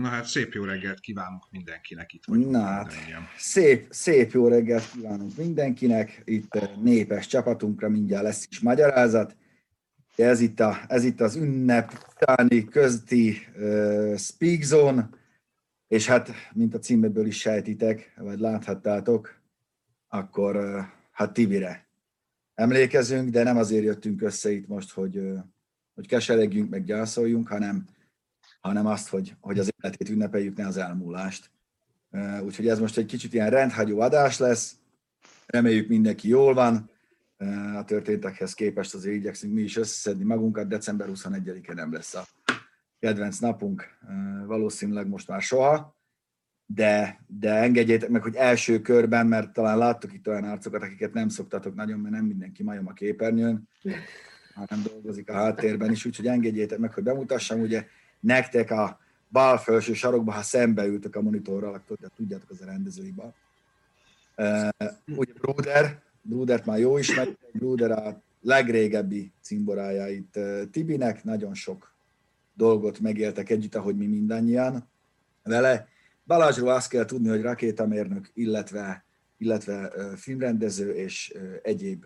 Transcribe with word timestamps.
Na 0.00 0.08
hát 0.08 0.24
szép 0.24 0.52
jó 0.52 0.64
reggelt 0.64 1.00
kívánunk 1.00 1.44
mindenkinek 1.50 2.12
itt 2.12 2.24
vagyunk. 2.24 2.50
Na 2.50 2.62
hát, 2.62 2.92
szép, 3.36 3.86
szép 3.90 4.30
jó 4.30 4.48
reggelt 4.48 4.90
kívánunk 4.90 5.36
mindenkinek. 5.36 6.22
Itt 6.24 6.54
eh, 6.54 6.70
népes 6.82 7.26
csapatunkra 7.26 7.88
mindjárt 7.88 8.24
lesz 8.24 8.46
is 8.50 8.60
magyarázat. 8.60 9.36
Ez 10.16 10.40
itt, 10.40 10.60
a, 10.60 10.80
ez 10.88 11.04
itt 11.04 11.20
az 11.20 11.36
ünnep 11.36 12.08
utáni 12.10 12.64
közti 12.64 13.36
uh, 13.56 14.16
Speak 14.16 14.62
Zone, 14.62 15.08
és 15.88 16.06
hát, 16.06 16.30
mint 16.52 16.74
a 16.74 16.78
címeből 16.78 17.26
is 17.26 17.38
sejtitek, 17.38 18.12
vagy 18.16 18.38
láthattátok, 18.38 19.40
akkor 20.08 20.56
uh, 20.56 20.80
hát 21.10 21.32
Tibire 21.32 21.88
emlékezünk, 22.54 23.30
de 23.30 23.42
nem 23.42 23.56
azért 23.56 23.84
jöttünk 23.84 24.22
össze 24.22 24.50
itt 24.50 24.66
most, 24.66 24.92
hogy, 24.92 25.16
uh, 25.16 25.38
hogy 25.94 26.06
keseregjünk, 26.06 26.70
meg 26.70 26.84
gyászoljunk, 26.84 27.48
hanem 27.48 27.86
hanem 28.60 28.86
azt, 28.86 29.08
hogy, 29.08 29.34
hogy 29.40 29.58
az 29.58 29.72
életét 29.82 30.08
ünnepeljük, 30.08 30.56
ne 30.56 30.66
az 30.66 30.76
elmúlást. 30.76 31.50
Úgyhogy 32.42 32.68
ez 32.68 32.78
most 32.78 32.96
egy 32.96 33.06
kicsit 33.06 33.34
ilyen 33.34 33.50
rendhagyó 33.50 34.00
adás 34.00 34.38
lesz, 34.38 34.76
reméljük 35.46 35.88
mindenki 35.88 36.28
jól 36.28 36.54
van, 36.54 36.90
a 37.76 37.84
történtekhez 37.84 38.54
képest 38.54 38.94
azért 38.94 39.14
igyekszünk 39.14 39.54
mi 39.54 39.60
is 39.60 39.76
összeszedni 39.76 40.24
magunkat, 40.24 40.68
december 40.68 41.08
21-e 41.12 41.74
nem 41.74 41.92
lesz 41.92 42.14
a 42.14 42.26
kedvenc 42.98 43.38
napunk, 43.38 43.88
valószínűleg 44.46 45.08
most 45.08 45.28
már 45.28 45.42
soha, 45.42 45.98
de, 46.66 47.24
de 47.26 47.54
engedjétek 47.54 48.08
meg, 48.08 48.22
hogy 48.22 48.34
első 48.34 48.80
körben, 48.80 49.26
mert 49.26 49.52
talán 49.52 49.78
láttok 49.78 50.12
itt 50.12 50.28
olyan 50.28 50.44
arcokat, 50.44 50.82
akiket 50.82 51.12
nem 51.12 51.28
szoktatok 51.28 51.74
nagyon, 51.74 51.98
mert 51.98 52.14
nem 52.14 52.24
mindenki 52.24 52.62
majom 52.62 52.86
a 52.86 52.92
képernyőn, 52.92 53.68
hanem 54.54 54.82
dolgozik 54.82 55.28
a 55.28 55.32
háttérben 55.32 55.90
is, 55.90 56.04
úgyhogy 56.04 56.26
engedjétek 56.26 56.78
meg, 56.78 56.92
hogy 56.94 57.02
bemutassam, 57.02 57.60
ugye 57.60 57.86
nektek 58.20 58.70
a 58.70 58.98
bal 59.28 59.58
felső 59.58 59.94
sarokba, 59.94 60.32
ha 60.32 60.42
szembe 60.42 60.84
ültök 60.84 61.16
a 61.16 61.20
monitorral, 61.20 61.74
akkor 61.74 61.96
tudjátok, 62.16 62.50
az 62.50 62.60
a 62.60 62.64
rendezői 62.64 63.10
bal. 63.10 63.34
Uh, 64.36 65.16
ugye 65.16 65.32
Bruder, 65.32 66.02
Brudert 66.22 66.66
már 66.66 66.78
jó 66.78 66.98
ismert, 66.98 67.38
Bruder 67.52 67.90
a 67.90 68.22
legrégebbi 68.40 69.32
uh, 69.50 70.70
Tibinek, 70.70 71.24
nagyon 71.24 71.54
sok 71.54 71.94
dolgot 72.54 73.00
megéltek 73.00 73.50
együtt, 73.50 73.74
ahogy 73.74 73.96
mi 73.96 74.06
mindannyian 74.06 74.88
vele. 75.42 75.88
Balázsról 76.26 76.68
azt 76.70 76.88
kell 76.88 77.04
tudni, 77.04 77.28
hogy 77.28 77.42
rakétamérnök, 77.42 78.30
illetve, 78.34 79.04
illetve 79.38 79.92
filmrendező 80.16 80.94
és 80.94 81.34
egyéb 81.62 82.04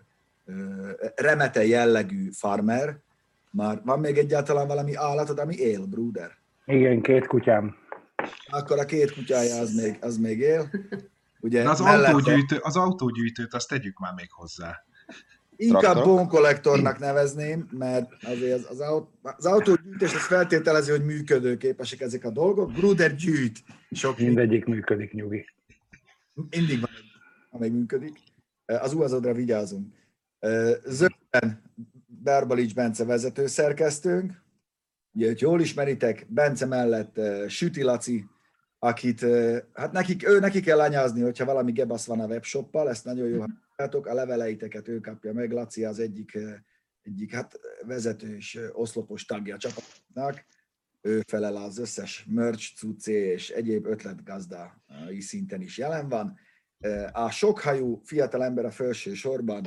remete 1.15 1.65
jellegű 1.65 2.29
farmer, 2.31 2.99
már 3.55 3.81
van 3.83 3.99
még 3.99 4.17
egyáltalán 4.17 4.67
valami 4.67 4.95
állatod, 4.95 5.39
ami 5.39 5.55
él, 5.55 5.85
Bruder? 5.85 6.31
Igen, 6.65 7.01
két 7.01 7.27
kutyám. 7.27 7.75
Akkor 8.49 8.79
a 8.79 8.85
két 8.85 9.13
kutyája 9.13 9.59
az 9.59 9.75
még, 9.75 9.97
az 10.01 10.17
még 10.17 10.39
él. 10.39 10.69
Ugye 11.39 11.69
az, 11.69 11.79
mellette... 11.79 12.11
autógyűjtő, 12.11 12.57
az 12.61 12.75
autógyűjtőt 12.75 13.53
azt 13.53 13.69
tegyük 13.69 13.99
már 13.99 14.13
még 14.13 14.31
hozzá. 14.31 14.85
Inkább 15.55 16.03
bone 16.03 16.95
nevezném, 16.99 17.67
mert 17.71 18.11
azért 18.23 18.53
az, 18.53 18.65
az, 18.69 18.79
aut, 18.79 19.07
az 19.21 19.45
autógyűjtés 19.45 20.13
az 20.13 20.25
feltételezi, 20.25 20.91
hogy 20.91 21.05
működőképesek 21.05 22.01
ezek 22.01 22.23
a 22.23 22.29
dolgok. 22.29 22.71
Bruder 22.71 23.15
gyűjt. 23.15 23.63
Sok 23.91 24.17
Mindegyik 24.19 24.65
működik, 24.65 25.13
nyugi. 25.13 25.45
Mindig 26.49 26.79
van, 26.79 26.89
amely 27.49 27.69
működik. 27.69 28.17
Az 28.65 28.93
uazodra 28.93 29.33
vigyázunk. 29.33 29.93
Zöldben 30.85 31.61
Berbalics 32.25 32.73
Bence 32.73 33.05
vezető 33.05 33.47
szerkesztőnk, 33.47 34.43
ugye, 35.13 35.27
hogy 35.27 35.41
jól 35.41 35.61
ismeritek, 35.61 36.25
Bence 36.29 36.65
mellett 36.65 37.19
Süti 37.47 37.81
Laci, 37.81 38.25
akit, 38.79 39.25
hát 39.73 39.91
nekik, 39.91 40.27
ő 40.27 40.39
neki 40.39 40.59
kell 40.59 40.79
anyázni, 40.79 41.21
hogyha 41.21 41.45
valami 41.45 41.71
gebasz 41.71 42.05
van 42.05 42.19
a 42.19 42.25
webshoppal, 42.25 42.89
ezt 42.89 43.05
nagyon 43.05 43.27
jó 43.27 43.43
hallgatok, 43.75 44.05
a 44.05 44.13
leveleiteket 44.13 44.87
ő 44.87 44.99
kapja 44.99 45.33
meg, 45.33 45.51
Laci 45.51 45.85
az 45.85 45.99
egyik, 45.99 46.37
egyik 47.01 47.33
hát 47.33 47.59
vezető 47.85 48.35
és 48.35 48.59
oszlopos 48.73 49.25
tagja 49.25 49.55
a 49.55 49.57
csapatnak, 49.57 50.45
ő 51.01 51.21
felel 51.27 51.55
az 51.55 51.77
összes 51.77 52.25
merch 52.29 52.75
cuccé 52.75 53.31
és 53.31 53.49
egyéb 53.49 53.85
ötletgazdai 53.85 55.19
szinten 55.19 55.61
is 55.61 55.77
jelen 55.77 56.09
van. 56.09 56.39
A 57.11 57.29
sokhajú 57.29 58.01
fiatal 58.03 58.43
ember 58.43 58.65
a 58.65 58.71
felső 58.71 59.13
sorban 59.13 59.65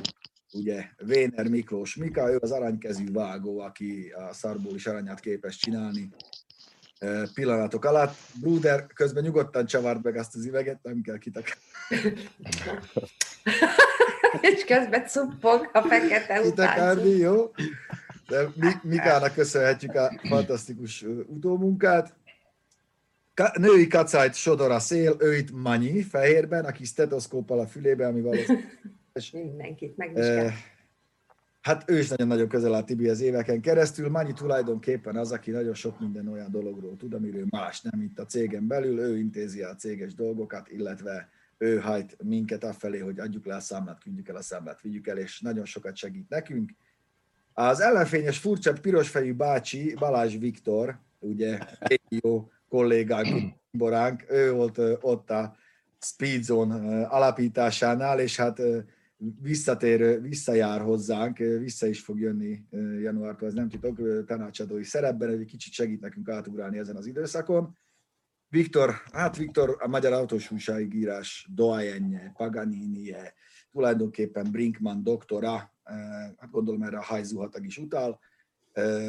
ugye 0.53 0.85
Véner 0.97 1.47
Miklós 1.47 1.95
Mika, 1.95 2.31
ő 2.31 2.37
az 2.41 2.51
aranykezű 2.51 3.11
vágó, 3.11 3.59
aki 3.59 4.13
a 4.29 4.33
szarból 4.33 4.75
is 4.75 4.85
aranyát 4.87 5.19
képes 5.19 5.57
csinálni 5.57 6.09
pillanatok 7.33 7.85
alatt. 7.85 8.15
Bruder 8.41 8.87
közben 8.87 9.23
nyugodtan 9.23 9.65
csavart 9.65 10.03
meg 10.03 10.17
azt 10.17 10.35
az 10.35 10.45
üveget, 10.45 10.83
nem 10.83 11.01
kell 11.01 11.17
kitak. 11.17 11.45
És 14.41 14.65
közben 14.65 15.07
cuppog 15.07 15.69
a 15.73 15.81
fekete 15.81 16.41
után. 16.41 17.07
jó? 17.07 17.51
De 18.27 18.47
Mikának 18.83 19.33
köszönhetjük 19.33 19.95
a 19.95 20.19
fantasztikus 20.27 21.05
utómunkát. 21.27 22.13
Női 23.53 23.87
kacájt 23.87 24.35
sodor 24.35 24.71
a 24.71 24.79
szél, 24.79 25.15
ő 25.19 25.35
itt 25.35 25.51
Manyi, 25.51 26.01
fehérben, 26.01 26.65
aki 26.65 26.83
stetoszkóppal 26.83 27.59
a 27.59 27.67
fülébe, 27.67 28.07
ami 28.07 28.21
valószínűleg 28.21 28.79
és 29.13 29.31
mindenkit 29.31 29.97
megvizsgál. 29.97 30.51
Hát 31.61 31.89
ő 31.89 31.97
is 31.97 32.09
nagyon-nagyon 32.09 32.47
közel 32.47 32.75
áll 32.75 32.83
Tibi 32.83 33.09
az 33.09 33.21
éveken 33.21 33.61
keresztül. 33.61 34.09
Mannyi 34.09 34.33
tulajdonképpen 34.33 35.15
az, 35.15 35.31
aki 35.31 35.51
nagyon 35.51 35.73
sok 35.73 35.99
minden 35.99 36.27
olyan 36.27 36.51
dologról 36.51 36.97
tud, 36.97 37.13
amiről 37.13 37.45
más 37.49 37.81
nem 37.81 38.01
itt 38.01 38.19
a 38.19 38.25
cégen 38.25 38.67
belül. 38.67 38.99
Ő 38.99 39.17
intézi 39.17 39.61
a 39.61 39.75
céges 39.75 40.13
dolgokat, 40.13 40.69
illetve 40.69 41.29
ő 41.57 41.79
hajt 41.79 42.17
minket 42.23 42.63
afelé, 42.63 42.99
hogy 42.99 43.19
adjuk 43.19 43.45
le 43.45 43.55
a 43.55 43.59
számlát, 43.59 44.01
küldjük 44.01 44.27
el 44.27 44.35
a 44.35 44.41
számlát, 44.41 44.81
vigyük 44.81 45.07
el, 45.07 45.17
és 45.17 45.41
nagyon 45.41 45.65
sokat 45.65 45.95
segít 45.95 46.29
nekünk. 46.29 46.71
Az 47.53 47.79
ellenfényes, 47.79 48.37
furcsa, 48.37 48.73
pirosfejű 48.73 49.33
bácsi, 49.33 49.93
Balázs 49.93 50.37
Viktor, 50.37 50.99
ugye 51.19 51.59
jó 52.09 52.49
kollégánk, 52.69 53.53
boránk, 53.71 54.25
ő 54.29 54.51
volt 54.51 54.81
ott 55.01 55.29
a 55.29 55.55
Speedzone 56.01 57.05
alapításánál, 57.05 58.19
és 58.19 58.37
hát 58.37 58.61
visszatér, 59.41 60.21
visszajár 60.21 60.81
hozzánk, 60.81 61.37
vissza 61.37 61.87
is 61.87 62.01
fog 62.01 62.19
jönni 62.19 62.63
januártól, 63.01 63.47
ez 63.47 63.53
nem 63.53 63.69
titok, 63.69 64.25
tanácsadói 64.25 64.83
szerepben, 64.83 65.29
egy 65.29 65.45
kicsit 65.45 65.73
segít 65.73 66.01
nekünk 66.01 66.29
átugrálni 66.29 66.77
ezen 66.77 66.95
az 66.95 67.05
időszakon. 67.05 67.77
Viktor, 68.49 68.93
hát 69.11 69.37
Viktor 69.37 69.77
a 69.79 69.87
Magyar 69.87 70.13
Autós 70.13 70.51
Újságírás 70.51 71.47
doajenje, 71.53 72.33
paganini 72.37 73.13
tulajdonképpen 73.71 74.51
Brinkman 74.51 75.03
doktora, 75.03 75.73
hát 76.37 76.51
gondolom 76.51 76.81
erre 76.81 76.97
a 76.97 77.03
hajzuhatag 77.03 77.65
is 77.65 77.77
utal, 77.77 78.19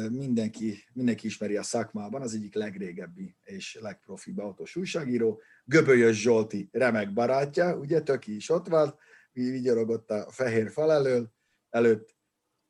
mindenki, 0.09 0.77
mindenki 0.93 1.25
ismeri 1.25 1.57
a 1.57 1.63
szakmában, 1.63 2.21
az 2.21 2.33
egyik 2.33 2.55
legrégebbi 2.55 3.35
és 3.43 3.77
legprofibb 3.81 4.37
autós 4.37 4.75
újságíró. 4.75 5.41
Göbölyös 5.65 6.21
Zsolti 6.21 6.69
remek 6.71 7.13
barátja, 7.13 7.77
ugye, 7.77 8.01
Töki 8.01 8.35
is 8.35 8.49
ott 8.49 8.67
van, 8.67 8.95
vigyorogott 9.33 10.09
a 10.09 10.25
fehér 10.29 10.69
fal 10.69 10.91
elől, 10.91 11.29
előtt. 11.69 12.15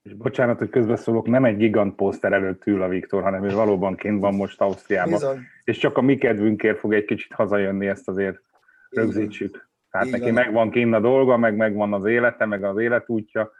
És 0.01 0.13
bocsánat, 0.13 0.57
hogy 0.57 0.69
közbeszólok, 0.69 1.27
nem 1.27 1.45
egy 1.45 1.57
gigant 1.57 1.95
poszter 1.95 2.33
előtt 2.33 2.65
ül 2.65 2.81
a 2.81 2.87
Viktor, 2.87 3.23
hanem 3.23 3.43
ő 3.43 3.53
valóban 3.53 3.95
kint 3.95 4.19
van 4.19 4.35
most 4.35 4.61
Ausztriában. 4.61 5.13
Bizony. 5.13 5.39
És 5.63 5.77
csak 5.77 5.97
a 5.97 6.01
mi 6.01 6.17
kedvünkért 6.17 6.79
fog 6.79 6.93
egy 6.93 7.05
kicsit 7.05 7.33
hazajönni, 7.33 7.87
ezt 7.87 8.07
azért 8.07 8.41
rögzítsük. 8.89 9.69
Tehát 9.89 10.07
Így 10.07 10.11
neki 10.13 10.23
van. 10.23 10.33
megvan 10.33 10.71
kint 10.71 10.93
a 10.93 10.99
dolga, 10.99 11.37
meg 11.37 11.55
megvan 11.55 11.93
az 11.93 12.05
élete, 12.05 12.45
meg 12.45 12.63
az 12.63 12.77
életútja, 12.77 13.51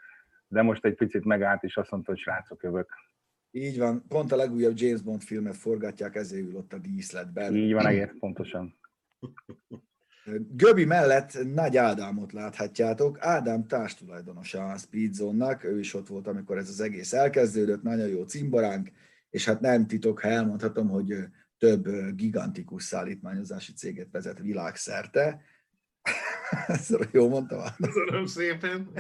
de 0.48 0.62
most 0.62 0.86
egy 0.86 0.96
picit 0.96 1.26
megállt, 1.26 1.64
és 1.64 1.78
azt 1.78 1.92
mondta, 1.92 2.12
hogy 2.12 2.20
srácok, 2.20 2.64
jövök. 2.64 2.90
Így 3.52 3.78
van, 3.78 4.04
pont 4.08 4.32
a 4.32 4.36
legújabb 4.36 4.74
James 4.76 5.02
Bond 5.02 5.22
filmet 5.22 5.56
forgatják, 5.56 6.16
ezért 6.16 6.48
ül 6.48 6.56
ott 6.56 6.74
a 6.74 6.78
díszletben. 6.78 7.56
Így 7.56 7.74
van, 7.74 7.86
egész 7.88 8.14
pontosan. 8.20 8.80
Göbi 10.56 10.86
mellett 10.86 11.54
Nagy 11.54 11.78
Ádámot 11.78 12.34
láthatjátok. 12.34 13.18
Ádám 13.20 13.68
társtulajdonosa 13.68 14.66
a 14.66 14.78
Speedzone-nak, 14.78 15.64
ő 15.64 15.80
is 15.80 15.94
ott 15.94 16.08
volt, 16.08 16.28
amikor 16.28 16.58
ez 16.58 16.70
az 16.70 16.82
egész 16.82 17.14
elkezdődött, 17.14 17.82
nagyon 17.82 18.08
jó 18.08 18.24
cimboránk, 18.24 18.92
és 19.30 19.46
hát 19.46 19.60
nem 19.60 19.88
titok, 19.88 20.20
ha 20.20 20.28
elmondhatom, 20.28 20.90
hogy 20.90 21.16
több 21.58 21.88
gigantikus 22.16 22.84
szállítmányozási 22.84 23.74
céget 23.74 24.08
vezet 24.12 24.40
világszerte. 24.40 25.42
Ezt 26.68 26.98
jó 27.12 27.30
mondtam? 27.30 27.62
Köszönöm 27.78 28.26
szépen. 28.26 28.92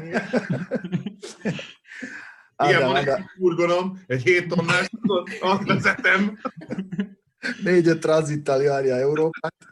Ilyen 2.57 2.81
van 2.81 2.95
egy 2.95 3.09
furgonom, 3.38 4.03
egy 4.07 4.23
7 4.23 4.47
tonnás, 4.47 4.89
azt 5.41 5.63
vezetem. 5.63 6.39
Négy-öt 7.63 8.00
tranzittal 8.00 8.62
járja 8.62 8.95
Európát. 8.95 9.70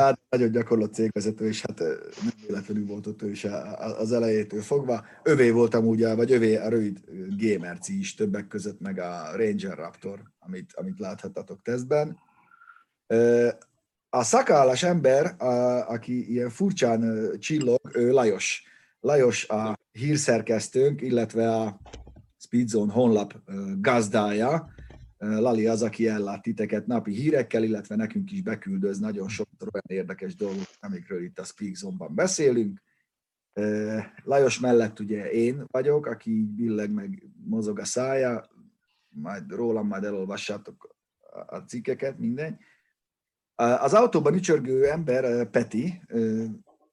Hát 0.00 0.20
nagyon 0.28 0.50
gyakorlott 0.50 0.94
cégvezető, 0.94 1.46
és 1.46 1.62
hát 1.62 1.78
nem 2.22 2.32
véletlenül 2.46 2.86
volt 2.86 3.06
ott 3.06 3.22
ő 3.22 3.30
is 3.30 3.46
az 3.98 4.12
elejétől 4.12 4.60
fogva. 4.60 5.04
Övé 5.22 5.50
voltam 5.50 5.86
ugye, 5.86 6.14
vagy 6.14 6.32
övé 6.32 6.56
a 6.56 6.68
rövid 6.68 7.00
Gamerci 7.36 7.98
is 7.98 8.14
többek 8.14 8.48
között, 8.48 8.80
meg 8.80 8.98
a 8.98 9.36
Ranger 9.36 9.76
Raptor, 9.76 10.22
amit, 10.38 10.72
amit 10.74 10.98
láthattatok 10.98 11.62
tesztben. 11.62 12.18
A 14.08 14.22
szakállas 14.22 14.82
ember, 14.82 15.34
a, 15.38 15.88
aki 15.90 16.30
ilyen 16.30 16.50
furcsán 16.50 17.30
csillog, 17.38 17.80
ő 17.92 18.10
Lajos. 18.10 18.62
Lajos 19.00 19.48
a 19.48 19.78
hírszerkesztőnk, 19.92 21.00
illetve 21.00 21.54
a 21.54 21.80
Speedzone 22.38 22.92
honlap 22.92 23.34
gazdája. 23.80 24.70
Lali 25.20 25.66
az, 25.66 25.82
aki 25.82 26.08
ellát 26.08 26.42
titeket 26.42 26.86
napi 26.86 27.12
hírekkel, 27.12 27.62
illetve 27.62 27.96
nekünk 27.96 28.32
is 28.32 28.42
beküldöz 28.42 28.98
nagyon 28.98 29.28
sok 29.28 29.48
olyan 29.60 29.84
érdekes 29.86 30.34
dolgok, 30.34 30.66
amikről 30.80 31.22
itt 31.22 31.38
a 31.38 31.44
Speedzone-ban 31.44 32.14
beszélünk. 32.14 32.82
Lajos 34.22 34.60
mellett 34.60 35.00
ugye 35.00 35.30
én 35.30 35.64
vagyok, 35.66 36.06
aki 36.06 36.44
billeg 36.44 36.92
meg 36.92 37.22
mozog 37.44 37.78
a 37.78 37.84
szája, 37.84 38.48
majd 39.08 39.50
rólam 39.50 39.86
majd 39.86 40.04
elolvassátok 40.04 40.96
a 41.46 41.56
cikkeket, 41.56 42.18
mindegy. 42.18 42.54
Az 43.54 43.94
autóban 43.94 44.34
ücsörgő 44.34 44.90
ember 44.90 45.50
Peti, 45.50 46.02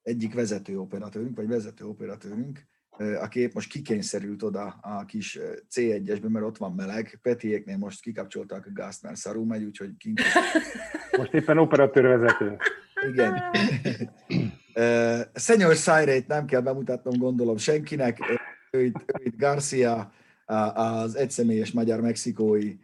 egyik 0.02 0.34
vezető 0.34 0.78
operatőrünk, 0.78 1.36
vagy 1.36 1.48
vezető 1.48 1.84
operatőrünk, 1.84 2.66
aki 2.98 3.40
épp 3.40 3.52
most 3.52 3.70
kikényszerült 3.70 4.42
oda 4.42 4.78
a 4.80 5.04
kis 5.04 5.38
C1-esbe, 5.70 6.28
mert 6.28 6.44
ott 6.44 6.56
van 6.56 6.72
meleg. 6.72 7.18
Petiéknél 7.22 7.76
most 7.76 8.00
kikapcsolták 8.00 8.66
a 8.66 8.72
gázt, 8.72 9.02
mert 9.02 9.16
szarú 9.16 9.44
megy, 9.44 9.64
úgyhogy 9.64 9.96
kint... 9.96 10.20
Most 11.18 11.34
éppen 11.34 11.58
operatőrvezető. 11.58 12.56
Igen. 13.08 13.42
Szenyor 15.32 15.76
Szájrét 15.76 16.26
nem 16.26 16.46
kell 16.46 16.60
bemutatnom, 16.60 17.18
gondolom 17.18 17.56
senkinek. 17.56 18.18
Ő 18.70 18.84
itt, 18.84 19.04
ő 19.20 19.24
itt 19.24 19.36
Garcia, 19.36 20.12
az 20.74 21.16
egyszemélyes 21.16 21.72
magyar-mexikói, 21.72 22.74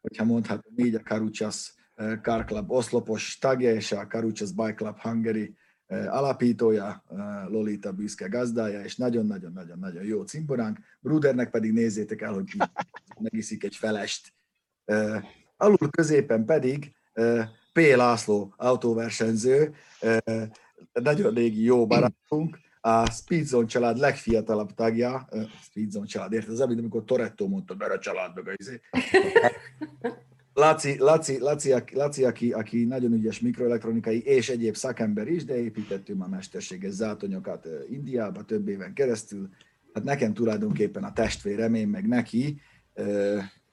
hogyha 0.00 0.24
mondhatom 0.24 0.72
így, 0.76 0.94
a 0.94 1.00
Caruchas 1.00 1.74
Car 2.22 2.44
Club 2.44 2.70
oszlopos 2.70 3.38
tagja, 3.38 3.74
és 3.74 3.92
a 3.92 4.06
Caruchas 4.06 4.52
Bike 4.52 4.74
Club 4.74 4.98
Hungary 4.98 5.56
alapítója, 5.88 7.04
Lolita 7.48 7.92
büszke 7.92 8.28
gazdája, 8.28 8.82
és 8.84 8.96
nagyon-nagyon-nagyon-nagyon 8.96 10.04
jó 10.04 10.22
cimboránk. 10.22 10.78
Brudernek 11.00 11.50
pedig 11.50 11.72
nézzétek 11.72 12.22
el, 12.22 12.32
hogy 12.32 12.56
megiszik 13.18 13.64
egy 13.64 13.76
felest. 13.76 14.32
Alul 15.56 15.90
középen 15.90 16.44
pedig 16.44 16.94
P. 17.72 17.78
László 17.96 18.54
autóversenyző, 18.56 19.74
nagyon 20.92 21.34
régi 21.34 21.62
jó 21.62 21.86
barátunk, 21.86 22.58
a 22.80 23.10
Speedzone 23.10 23.66
család 23.66 23.98
legfiatalabb 23.98 24.74
tagja, 24.74 25.28
Speedzone 25.62 26.06
család, 26.06 26.32
érted? 26.32 26.52
Az, 26.52 26.60
amit 26.60 26.78
amikor 26.78 27.04
Toretto 27.04 27.48
mondta, 27.48 27.74
mert 27.78 27.92
a 27.92 27.98
család 27.98 28.34
meg 28.34 28.48
a 28.48 28.52
izé. 28.56 28.80
Laci, 30.56 30.98
Laci, 30.98 31.38
Laci, 31.38 31.74
Laci 31.92 32.24
aki, 32.24 32.52
aki 32.52 32.84
nagyon 32.84 33.12
ügyes 33.12 33.40
mikroelektronikai 33.40 34.22
és 34.22 34.48
egyéb 34.48 34.74
szakember 34.74 35.28
is, 35.28 35.44
de 35.44 35.56
építettünk 35.56 36.22
a 36.22 36.28
mesterséges 36.28 36.92
zátonyokat 36.92 37.68
Indiába 37.90 38.44
több 38.44 38.68
éven 38.68 38.94
keresztül. 38.94 39.48
Hát 39.92 40.04
nekem 40.04 40.34
tulajdonképpen 40.34 41.04
a 41.04 41.12
testvérem, 41.12 41.74
én 41.74 41.88
meg 41.88 42.08
neki 42.08 42.60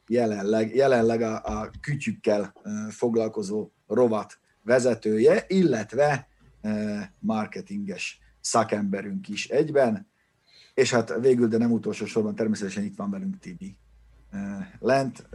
jelenleg, 0.07 0.75
jelenleg 0.75 1.21
a, 1.21 1.41
a 1.44 1.71
kütyükkel 1.81 2.53
foglalkozó 2.89 3.69
rovat 3.88 4.39
vezetője, 4.62 5.45
illetve 5.47 6.27
marketinges 7.19 8.19
szakemberünk 8.39 9.29
is 9.29 9.47
egyben, 9.47 10.07
és 10.74 10.91
hát 10.91 11.19
végül, 11.19 11.47
de 11.47 11.57
nem 11.57 11.71
utolsó 11.71 12.06
sorban 12.06 12.36
természetesen 12.36 12.83
itt 12.83 12.95
van 12.95 13.09
velünk 13.09 13.39
Tibi 13.39 13.77
lent, 14.79 15.29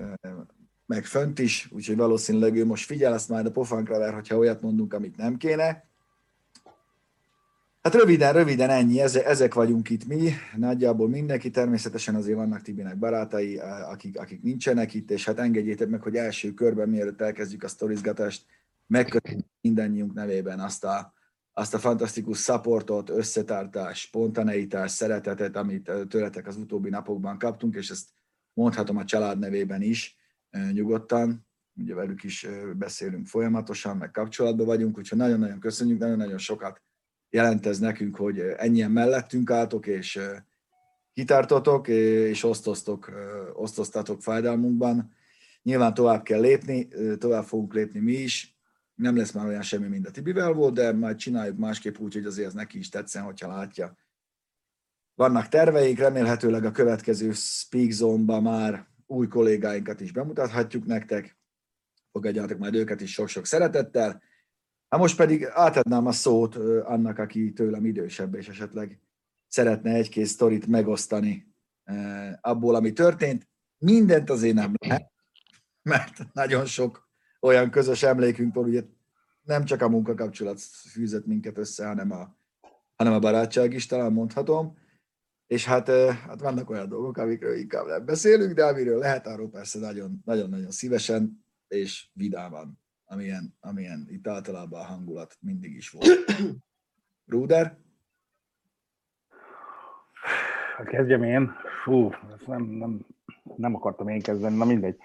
meg 0.88 1.04
fönt 1.04 1.38
is, 1.38 1.68
úgyhogy 1.72 1.96
valószínűleg 1.96 2.56
ő 2.56 2.64
most 2.64 2.86
figyel, 2.86 3.12
azt 3.12 3.28
majd 3.28 3.46
a 3.46 3.50
pofánkra 3.50 3.98
ver, 3.98 4.14
hogyha 4.14 4.36
olyat 4.36 4.60
mondunk, 4.60 4.94
amit 4.94 5.16
nem 5.16 5.36
kéne. 5.36 5.86
Hát 7.82 7.94
röviden, 7.94 8.32
röviden 8.32 8.70
ennyi, 8.70 9.00
ezek 9.00 9.54
vagyunk 9.54 9.90
itt 9.90 10.06
mi, 10.06 10.30
nagyjából 10.56 11.08
mindenki, 11.08 11.50
természetesen 11.50 12.14
azért 12.14 12.36
vannak 12.36 12.62
Tibinek 12.62 12.98
barátai, 12.98 13.58
akik, 13.90 14.18
akik 14.18 14.42
nincsenek 14.42 14.94
itt, 14.94 15.10
és 15.10 15.24
hát 15.24 15.38
engedjétek 15.38 15.88
meg, 15.88 16.02
hogy 16.02 16.16
első 16.16 16.54
körben, 16.54 16.88
mielőtt 16.88 17.20
elkezdjük 17.20 17.62
a 17.62 17.68
sztorizgatást, 17.68 18.44
megkötünk 18.86 19.44
mindannyiunk 19.60 20.14
nevében 20.14 20.60
azt 20.60 20.84
a, 20.84 21.12
azt 21.52 21.74
a 21.74 21.78
fantasztikus 21.78 22.38
supportot, 22.38 23.10
összetartást, 23.10 24.06
spontaneitást, 24.06 24.94
szeretetet, 24.94 25.56
amit 25.56 25.90
tőletek 26.08 26.46
az 26.46 26.56
utóbbi 26.56 26.88
napokban 26.88 27.38
kaptunk, 27.38 27.74
és 27.74 27.90
ezt 27.90 28.08
mondhatom 28.52 28.96
a 28.96 29.04
család 29.04 29.38
nevében 29.38 29.82
is, 29.82 30.17
nyugodtan, 30.72 31.46
ugye 31.76 31.94
velük 31.94 32.22
is 32.22 32.46
beszélünk 32.76 33.26
folyamatosan, 33.26 33.96
meg 33.96 34.10
kapcsolatban 34.10 34.66
vagyunk, 34.66 34.98
úgyhogy 34.98 35.18
nagyon-nagyon 35.18 35.58
köszönjük, 35.58 35.98
nagyon-nagyon 35.98 36.38
sokat 36.38 36.82
jelent 37.30 37.66
ez 37.66 37.78
nekünk, 37.78 38.16
hogy 38.16 38.38
ennyien 38.38 38.90
mellettünk 38.90 39.50
álltok, 39.50 39.86
és 39.86 40.20
kitartotok, 41.12 41.88
és 41.88 42.44
osztoztok, 42.44 43.10
osztoztatok 43.54 44.22
fájdalmunkban. 44.22 45.12
Nyilván 45.62 45.94
tovább 45.94 46.22
kell 46.22 46.40
lépni, 46.40 46.88
tovább 47.18 47.44
fogunk 47.44 47.74
lépni 47.74 48.00
mi 48.00 48.12
is, 48.12 48.56
nem 48.94 49.16
lesz 49.16 49.32
már 49.32 49.46
olyan 49.46 49.62
semmi, 49.62 49.86
mint 49.88 50.06
a 50.06 50.10
Tibivel 50.10 50.52
volt, 50.52 50.74
de 50.74 50.92
majd 50.92 51.16
csináljuk 51.16 51.58
másképp 51.58 51.98
úgy, 51.98 52.14
hogy 52.14 52.24
azért 52.24 52.46
az 52.46 52.54
neki 52.54 52.78
is 52.78 52.88
tetszen, 52.88 53.22
hogyha 53.22 53.48
látja. 53.48 53.96
Vannak 55.14 55.48
terveink, 55.48 55.98
remélhetőleg 55.98 56.64
a 56.64 56.70
következő 56.70 57.32
Speak 57.32 57.90
Zone-ba 57.90 58.40
már 58.40 58.86
új 59.08 59.28
kollégáinkat 59.28 60.00
is 60.00 60.12
bemutathatjuk 60.12 60.84
nektek, 60.84 61.38
fogadjátok 62.12 62.58
majd 62.58 62.74
őket 62.74 63.00
is 63.00 63.12
sok-sok 63.12 63.46
szeretettel. 63.46 64.22
Hát 64.88 65.00
most 65.00 65.16
pedig 65.16 65.44
átadnám 65.44 66.06
a 66.06 66.12
szót 66.12 66.56
annak, 66.84 67.18
aki 67.18 67.52
tőlem 67.52 67.84
idősebb, 67.84 68.34
és 68.34 68.48
esetleg 68.48 69.00
szeretne 69.46 69.92
egy-két 69.92 70.26
sztorit 70.26 70.66
megosztani 70.66 71.54
abból, 72.40 72.74
ami 72.74 72.92
történt. 72.92 73.48
Mindent 73.78 74.30
azért 74.30 74.54
nem 74.54 74.74
lehet, 74.78 75.12
mert 75.82 76.32
nagyon 76.32 76.66
sok 76.66 77.08
olyan 77.40 77.70
közös 77.70 78.02
emlékünk 78.02 78.54
van, 78.54 78.64
ugye 78.64 78.82
nem 79.42 79.64
csak 79.64 79.82
a 79.82 79.88
munkakapcsolat 79.88 80.60
fűzött 80.60 81.26
minket 81.26 81.58
össze, 81.58 81.86
hanem 81.86 82.10
a, 82.10 82.36
hanem 82.96 83.12
a 83.12 83.18
barátság 83.18 83.72
is, 83.72 83.86
talán 83.86 84.12
mondhatom. 84.12 84.78
És 85.48 85.64
hát, 85.64 85.88
hát 86.26 86.40
vannak 86.40 86.70
olyan 86.70 86.88
dolgok, 86.88 87.16
amikről 87.16 87.56
inkább 87.56 87.86
nem 87.86 88.04
beszélünk, 88.04 88.54
de 88.54 88.64
amiről 88.64 88.98
lehet, 88.98 89.26
arról 89.26 89.50
persze 89.50 89.78
nagyon-nagyon 90.24 90.70
szívesen 90.70 91.44
és 91.68 92.06
vidáman, 92.12 92.80
amilyen, 93.04 93.54
amilyen 93.60 94.06
itt 94.10 94.28
általában 94.28 94.80
a 94.80 94.84
hangulat 94.84 95.36
mindig 95.40 95.74
is 95.74 95.90
volt. 95.90 96.08
Ruder? 97.26 97.76
Kezdjem 100.84 101.22
én. 101.22 101.52
Fú, 101.84 102.10
nem, 102.46 102.62
nem, 102.62 103.06
nem 103.56 103.74
akartam 103.74 104.08
én 104.08 104.20
kezdeni, 104.20 104.56
na 104.56 104.64
mindegy. 104.64 104.96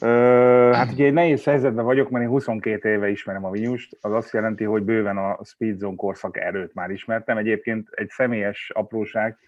Ö, 0.00 0.70
hát 0.74 0.92
ugye 0.92 1.06
egy 1.06 1.12
nehéz 1.12 1.44
helyzetben 1.44 1.84
vagyok, 1.84 2.10
mert 2.10 2.24
én 2.24 2.30
22 2.30 2.88
éve 2.88 3.08
ismerem 3.08 3.44
a 3.44 3.50
Vinyust, 3.50 3.98
az 4.00 4.12
azt 4.12 4.32
jelenti, 4.32 4.64
hogy 4.64 4.82
bőven 4.82 5.16
a 5.16 5.38
Speedzone 5.44 5.96
korszak 5.96 6.36
erőt 6.36 6.74
már 6.74 6.90
ismertem. 6.90 7.36
Egyébként 7.36 7.88
egy 7.90 8.08
személyes 8.08 8.70
apróság, 8.74 9.38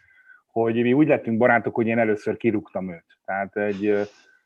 hogy 0.52 0.74
mi 0.74 0.92
úgy 0.92 1.08
lettünk 1.08 1.38
barátok, 1.38 1.74
hogy 1.74 1.86
én 1.86 1.98
először 1.98 2.36
kirúgtam 2.36 2.92
őt. 2.92 3.04
Tehát 3.24 3.56
egy, 3.56 3.86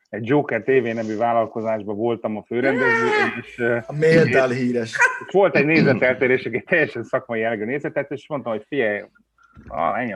egy 0.09 0.27
Joker 0.27 0.63
TV 0.63 0.93
nevű 0.93 1.17
vállalkozásban 1.17 1.95
voltam 1.95 2.37
a 2.37 2.43
főrendező, 2.43 3.05
és... 3.41 3.59
A 3.87 3.93
méltál 3.99 4.49
híres. 4.49 4.97
És 5.27 5.33
volt 5.33 5.55
egy 5.55 5.65
nézeteltérés, 5.65 6.43
egy 6.43 6.63
teljesen 6.63 7.03
szakmai 7.03 7.39
jellegű 7.39 7.65
nézetet, 7.65 8.11
és 8.11 8.27
mondtam, 8.27 8.51
hogy 8.51 8.65
figyelj, 8.67 9.01
ah, 9.67 9.99
ennyi, 9.99 10.15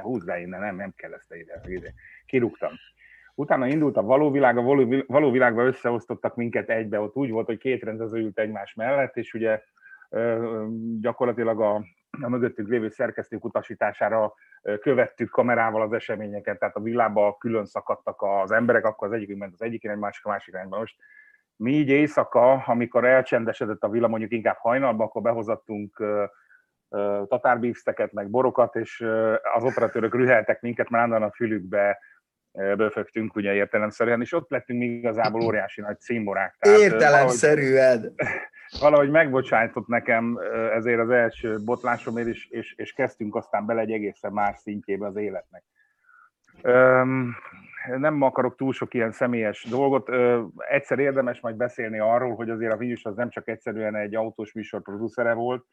húzz 0.00 0.24
be 0.24 0.40
innen, 0.40 0.60
nem, 0.60 0.76
nem 0.76 0.92
kell 0.96 1.12
ezt 1.12 1.34
ide, 1.34 1.60
ide. 1.66 1.94
Kirúgtam. 2.26 2.70
Utána 3.34 3.66
indult 3.66 3.96
a 3.96 4.02
való 4.02 4.30
világ, 4.30 4.56
a 4.56 4.62
való, 4.62 5.04
való 5.06 5.30
világban 5.30 5.66
összeosztottak 5.66 6.36
minket 6.36 6.70
egybe, 6.70 7.00
ott 7.00 7.16
úgy 7.16 7.30
volt, 7.30 7.46
hogy 7.46 7.58
két 7.58 7.82
rendező 7.82 8.18
ült 8.18 8.38
egymás 8.38 8.74
mellett, 8.74 9.16
és 9.16 9.34
ugye 9.34 9.62
gyakorlatilag 11.00 11.60
a, 11.60 11.84
a 12.20 12.28
mögöttük 12.28 12.68
lévő 12.68 12.88
szerkesztők 12.88 13.44
utasítására 13.44 14.34
követtük 14.80 15.30
kamerával 15.30 15.82
az 15.82 15.92
eseményeket, 15.92 16.58
tehát 16.58 16.76
a 16.76 16.80
világban 16.80 17.38
külön 17.38 17.66
szakadtak 17.66 18.22
az 18.22 18.50
emberek, 18.50 18.84
akkor 18.84 19.08
az 19.08 19.14
egyik 19.14 19.36
ment 19.36 19.52
az 19.52 19.62
egyik 19.62 19.84
egy 19.84 19.96
másik 19.96 20.24
a 20.24 20.28
másik 20.28 20.54
irányba. 20.54 20.78
Most 20.78 20.96
mi 21.56 21.72
így 21.72 21.88
éjszaka, 21.88 22.52
amikor 22.52 23.04
elcsendesedett 23.04 23.82
a 23.82 23.88
villa, 23.88 24.08
mondjuk 24.08 24.32
inkább 24.32 24.56
hajnalba, 24.56 25.04
akkor 25.04 25.22
behozattunk 25.22 26.04
tatárbízteket, 27.28 28.12
meg 28.12 28.30
borokat, 28.30 28.76
és 28.76 29.00
az 29.54 29.64
operatőrök 29.64 30.14
rüheltek 30.14 30.60
minket, 30.60 30.88
mert 30.88 31.04
állandóan 31.04 31.30
a 31.30 31.34
fülükbe 31.34 31.98
böfögtünk, 32.52 33.36
ugye 33.36 33.52
értelemszerűen, 33.52 34.20
és 34.20 34.32
ott 34.32 34.50
lettünk 34.50 34.82
igazából 34.82 35.42
óriási 35.42 35.80
nagy 35.80 36.00
címborák. 36.00 36.56
Értelemszerűen! 36.60 38.00
Valahogy, 38.00 38.50
valahogy 38.80 39.10
megbocsájtott 39.10 39.86
nekem 39.86 40.38
ezért 40.72 41.00
az 41.00 41.10
első 41.10 41.58
botlásomért, 41.64 42.28
és, 42.28 42.46
és, 42.46 42.74
és 42.76 42.92
kezdtünk 42.92 43.34
aztán 43.34 43.66
bele 43.66 43.80
egy 43.80 43.92
egészen 43.92 44.32
más 44.32 44.58
szintjébe 44.58 45.06
az 45.06 45.16
életnek. 45.16 45.64
Üm, 46.64 47.34
nem 47.96 48.22
akarok 48.22 48.56
túl 48.56 48.72
sok 48.72 48.94
ilyen 48.94 49.12
személyes 49.12 49.66
dolgot. 49.70 50.08
Egyszer 50.56 50.98
érdemes 50.98 51.40
majd 51.40 51.56
beszélni 51.56 51.98
arról, 51.98 52.34
hogy 52.34 52.50
azért 52.50 52.72
a 52.72 52.76
Vinyus 52.76 53.04
az 53.04 53.16
nem 53.16 53.30
csak 53.30 53.48
egyszerűen 53.48 53.94
egy 53.94 54.14
autós 54.14 54.52
műsor 54.52 54.82
producere 54.82 55.32
volt, 55.32 55.64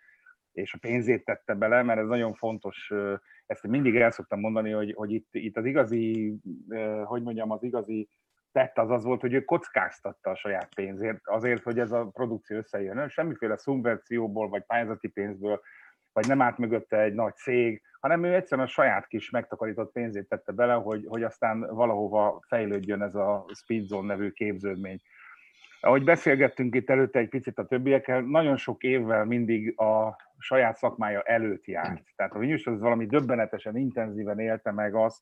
és 0.51 0.73
a 0.73 0.77
pénzét 0.81 1.25
tette 1.25 1.53
bele, 1.53 1.83
mert 1.83 1.99
ez 1.99 2.07
nagyon 2.07 2.33
fontos, 2.33 2.91
ezt 3.45 3.67
mindig 3.67 3.95
el 3.95 4.11
szoktam 4.11 4.39
mondani, 4.39 4.71
hogy, 4.71 4.93
hogy 4.93 5.11
itt, 5.11 5.27
itt 5.31 5.57
az 5.57 5.65
igazi, 5.65 6.35
hogy 7.03 7.21
mondjam, 7.21 7.51
az 7.51 7.63
igazi 7.63 8.09
tett 8.51 8.77
az 8.77 8.89
az 8.89 9.03
volt, 9.03 9.21
hogy 9.21 9.33
ő 9.33 9.43
kockáztatta 9.43 10.29
a 10.29 10.35
saját 10.35 10.73
pénzért, 10.75 11.19
azért, 11.23 11.63
hogy 11.63 11.79
ez 11.79 11.91
a 11.91 12.09
produkció 12.13 12.57
összejön. 12.57 13.09
Semmiféle 13.09 13.57
szubvencióból, 13.57 14.49
vagy 14.49 14.63
pályázati 14.65 15.07
pénzből, 15.07 15.61
vagy 16.13 16.27
nem 16.27 16.41
állt 16.41 16.57
mögötte 16.57 17.01
egy 17.01 17.13
nagy 17.13 17.35
cég, 17.35 17.81
hanem 17.99 18.23
ő 18.23 18.35
egyszerűen 18.35 18.67
a 18.67 18.69
saját 18.69 19.07
kis 19.07 19.29
megtakarított 19.29 19.91
pénzét 19.91 20.27
tette 20.27 20.51
bele, 20.51 20.73
hogy, 20.73 21.05
hogy 21.07 21.23
aztán 21.23 21.59
valahova 21.59 22.39
fejlődjön 22.47 23.01
ez 23.01 23.15
a 23.15 23.45
Speedzone 23.53 24.07
nevű 24.07 24.29
képződmény. 24.31 25.01
Ahogy 25.81 26.03
beszélgettünk 26.03 26.75
itt 26.75 26.89
előtte 26.89 27.19
egy 27.19 27.29
picit 27.29 27.57
a 27.57 27.65
többiekkel, 27.65 28.21
nagyon 28.21 28.57
sok 28.57 28.83
évvel 28.83 29.25
mindig 29.25 29.79
a 29.79 30.15
saját 30.37 30.77
szakmája 30.77 31.21
előtt 31.21 31.65
járt. 31.65 32.03
Tehát 32.15 32.33
a 32.33 32.39
Vinyus 32.39 32.67
az 32.67 32.79
valami 32.79 33.05
döbbenetesen 33.05 33.77
intenzíven 33.77 34.39
élte 34.39 34.71
meg 34.71 34.95
azt, 34.95 35.21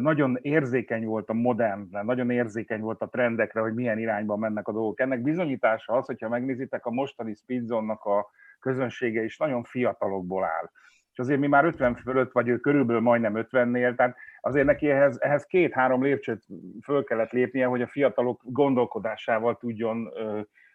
nagyon 0.00 0.38
érzékeny 0.40 1.04
volt 1.04 1.28
a 1.28 1.32
modernre, 1.32 2.02
nagyon 2.02 2.30
érzékeny 2.30 2.80
volt 2.80 3.02
a 3.02 3.08
trendekre, 3.08 3.60
hogy 3.60 3.74
milyen 3.74 3.98
irányba 3.98 4.36
mennek 4.36 4.68
a 4.68 4.72
dolgok. 4.72 5.00
Ennek 5.00 5.22
bizonyítása 5.22 5.92
az, 5.92 6.06
hogyha 6.06 6.28
megnézitek, 6.28 6.86
a 6.86 6.90
mostani 6.90 7.34
Speedzone-nak 7.34 8.04
a 8.04 8.30
közönsége 8.60 9.24
is 9.24 9.38
nagyon 9.38 9.62
fiatalokból 9.62 10.44
áll. 10.44 10.70
És 11.12 11.18
azért 11.18 11.40
mi 11.40 11.46
már 11.46 11.64
50 11.64 11.94
fölött, 11.94 12.32
vagy 12.32 12.48
ő 12.48 12.58
körülbelül 12.58 13.02
majdnem 13.02 13.34
50-nél, 13.36 13.94
tehát 13.94 14.16
azért 14.40 14.66
neki 14.66 14.90
ehhez, 14.90 15.20
ehhez 15.20 15.44
két-három 15.44 16.02
lépcsőt 16.02 16.44
föl 16.82 17.04
kellett 17.04 17.30
lépnie, 17.30 17.66
hogy 17.66 17.82
a 17.82 17.86
fiatalok 17.86 18.40
gondolkodásával 18.44 19.56
tudjon 19.56 20.12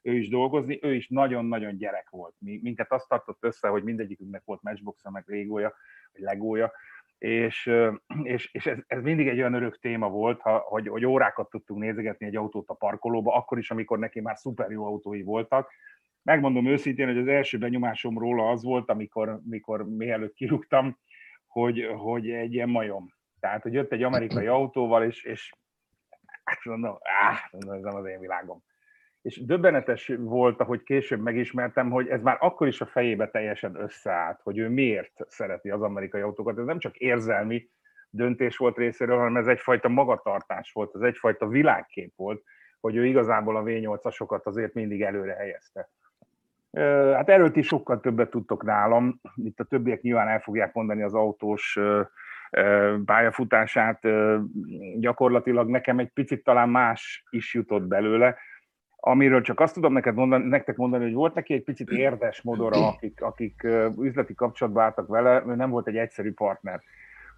ő 0.02 0.14
is 0.14 0.30
dolgozni. 0.30 0.80
Ő 0.82 0.94
is 0.94 1.08
nagyon-nagyon 1.08 1.78
gyerek 1.78 2.10
volt. 2.10 2.34
Minket 2.40 2.92
azt 2.92 3.08
tartott 3.08 3.38
össze, 3.44 3.68
hogy 3.68 3.84
mindegyikünknek 3.84 4.42
volt 4.46 4.62
matchboxa, 4.62 5.12
meg 5.12 5.24
régója, 5.28 5.74
vagy 6.14 6.22
legója, 6.22 6.72
és, 7.18 7.72
és, 8.24 8.50
és 8.54 8.66
ez, 8.66 8.78
ez 8.88 9.04
mindig 9.04 9.28
egy 9.28 9.38
olyan 9.38 9.54
örök 9.54 9.80
téma 9.80 10.10
volt, 10.10 10.42
ha, 10.42 10.58
hogy, 10.58 10.88
hogy 10.88 11.06
órákat 11.06 11.50
tudtunk 11.50 11.80
nézegetni 11.80 12.26
egy 12.26 12.36
autót 12.36 12.70
a 12.70 12.74
parkolóba, 12.74 13.34
akkor 13.34 13.58
is, 13.58 13.72
amikor 13.72 14.00
neki 14.00 14.22
már 14.22 14.38
szuper 14.38 14.72
jó 14.72 14.86
autói 14.86 15.22
voltak. 15.22 15.72
Megmondom 16.24 16.66
őszintén, 16.66 17.08
hogy 17.08 17.18
az 17.18 17.28
első 17.28 17.58
benyomásom 17.58 18.20
róla 18.20 18.50
az 18.50 18.64
volt, 18.64 18.90
amikor, 18.90 19.30
amikor 19.30 19.90
mielőtt 19.90 20.34
kirúgtam, 20.34 20.98
hogy, 21.48 21.90
hogy 21.98 22.30
egy 22.30 22.54
ilyen 22.54 22.70
majom. 22.70 23.14
Tehát, 23.40 23.62
hogy 23.62 23.74
jött 23.74 23.92
egy 23.92 24.04
amerikai 24.04 24.48
autóval, 24.48 25.04
és, 25.04 25.24
és 25.24 25.54
hát 26.44 26.64
mondom, 26.64 26.98
áh, 27.02 27.38
ez 27.52 27.82
nem 27.82 27.96
az 27.96 28.06
én 28.06 28.20
világom 28.20 28.64
és 29.22 29.46
döbbenetes 29.46 30.12
volt, 30.18 30.62
ahogy 30.62 30.84
később 30.84 31.22
megismertem, 31.22 31.90
hogy 31.90 32.08
ez 32.08 32.22
már 32.22 32.38
akkor 32.40 32.68
is 32.68 32.82
a 32.82 32.86
fejébe 32.86 33.28
teljesen 33.28 33.76
összeállt, 33.76 34.40
hogy 34.44 34.58
ő 34.58 34.70
miért 34.70 35.14
szereti 35.28 35.70
az 35.70 35.82
amerikai 35.82 36.22
autókat. 36.22 36.58
Ez 36.58 36.66
nem 36.66 36.80
csak 36.80 36.98
érzelmi 36.98 37.70
döntés 38.10 38.58
volt 38.58 38.78
részéről, 38.78 39.18
hanem 39.18 39.38
ez 39.38 39.48
egyfajta 39.48 39.88
magatartás 39.90 40.72
volt, 40.72 40.96
ez 40.96 41.02
egyfajta 41.02 41.48
világkép 41.48 42.14
volt, 42.16 42.44
hogy 42.80 42.96
ő 42.96 43.06
igazából 43.06 43.56
a 43.56 43.64
V8-asokat 43.64 44.44
azért 44.44 44.74
mindig 44.74 45.02
előre 45.02 45.34
helyezte. 45.34 45.90
Hát 47.14 47.30
erről 47.30 47.52
is 47.54 47.68
sokkal 47.68 48.00
többet 48.00 48.30
tudtok 48.30 48.64
nálam. 48.64 49.22
Itt 49.36 49.60
a 49.60 49.64
többiek 49.64 50.02
nyilván 50.02 50.28
el 50.28 50.40
fogják 50.40 50.74
mondani 50.74 51.04
az 51.04 51.14
autós 51.14 51.80
pályafutását. 53.06 54.08
Gyakorlatilag 55.00 55.70
nekem 55.70 56.00
egy 56.00 56.10
picit 56.10 56.44
talán 56.44 56.70
más 56.70 57.24
is 57.30 57.54
jutott 57.54 57.84
belőle 57.84 58.38
amiről 59.00 59.42
csak 59.42 59.60
azt 59.60 59.74
tudom 59.74 59.94
neked 59.94 60.16
mondani, 60.16 60.48
nektek 60.48 60.76
mondani, 60.76 61.04
hogy 61.04 61.14
volt 61.14 61.34
neki 61.34 61.54
egy 61.54 61.64
picit 61.64 61.90
érdes 61.90 62.42
modora, 62.42 62.88
akik, 62.88 63.22
akik 63.22 63.68
üzleti 64.00 64.34
kapcsolatba 64.34 64.82
álltak 64.82 65.08
vele, 65.08 65.44
ő 65.48 65.56
nem 65.56 65.70
volt 65.70 65.88
egy 65.88 65.98
egyszerű 65.98 66.34
partner. 66.34 66.82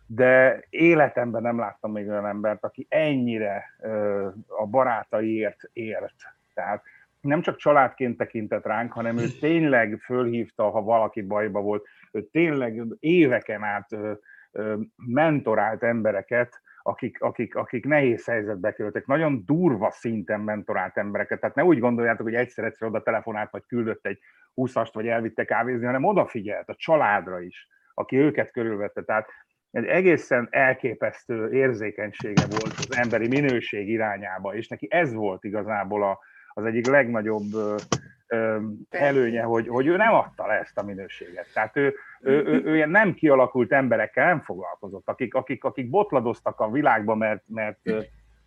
De 0.05 0.63
életemben 0.69 1.41
nem 1.41 1.59
láttam 1.59 1.91
még 1.91 2.07
olyan 2.07 2.27
embert, 2.27 2.63
aki 2.63 2.85
ennyire 2.89 3.75
a 4.47 4.65
barátaiért 4.65 5.69
ért. 5.73 6.15
Tehát 6.53 6.83
nem 7.21 7.41
csak 7.41 7.57
családként 7.57 8.17
tekintett 8.17 8.65
ránk, 8.65 8.91
hanem 8.91 9.17
ő 9.17 9.27
tényleg 9.39 9.99
fölhívta, 10.03 10.69
ha 10.69 10.81
valaki 10.81 11.21
bajba 11.21 11.61
volt, 11.61 11.85
ő 12.11 12.21
tényleg 12.31 12.81
éveken 12.99 13.63
át 13.63 13.89
mentorált 14.95 15.83
embereket, 15.83 16.61
akik, 16.89 17.21
akik, 17.21 17.55
akik 17.55 17.85
nehéz 17.85 18.25
helyzetbe 18.25 18.73
kerültek, 18.73 19.05
nagyon 19.05 19.43
durva 19.45 19.91
szinten 19.91 20.39
mentorált 20.39 20.97
embereket. 20.97 21.39
Tehát 21.39 21.55
ne 21.55 21.63
úgy 21.63 21.79
gondoljátok, 21.79 22.25
hogy 22.25 22.35
egyszer-egyszer 22.35 22.87
oda 22.87 23.01
telefonált, 23.03 23.51
vagy 23.51 23.65
küldött 23.67 24.05
egy 24.05 24.19
húszast, 24.53 24.93
vagy 24.93 25.07
elvitte 25.07 25.45
kávézni, 25.45 25.85
hanem 25.85 26.03
odafigyelt 26.03 26.69
a 26.69 26.75
családra 26.75 27.41
is, 27.41 27.67
aki 27.93 28.17
őket 28.17 28.51
körülvette. 28.51 29.01
Tehát 29.01 29.27
egy 29.71 29.85
egészen 29.85 30.47
elképesztő 30.51 31.51
érzékenysége 31.51 32.43
volt 32.49 32.73
az 32.77 32.97
emberi 32.97 33.27
minőség 33.27 33.89
irányába, 33.89 34.55
és 34.55 34.67
neki 34.67 34.87
ez 34.89 35.13
volt 35.13 35.43
igazából 35.43 36.03
a, 36.03 36.19
az 36.53 36.65
egyik 36.65 36.87
legnagyobb 36.87 37.51
előnye, 38.89 39.41
hogy, 39.41 39.67
hogy 39.67 39.87
ő 39.87 39.95
nem 39.95 40.13
adta 40.13 40.47
le 40.47 40.53
ezt 40.53 40.77
a 40.77 40.83
minőséget. 40.83 41.47
Tehát 41.53 41.77
ő, 41.77 41.95
ő, 42.21 42.43
ő, 42.45 42.61
ő 42.69 42.75
ilyen 42.75 42.89
nem 42.89 43.13
kialakult 43.13 43.71
emberekkel 43.71 44.25
nem 44.25 44.41
foglalkozott, 44.41 45.07
akik, 45.07 45.33
akik, 45.33 45.63
akik 45.63 45.89
botladoztak 45.89 46.59
a 46.59 46.71
világba, 46.71 47.15
mert, 47.15 47.43
mert, 47.47 47.79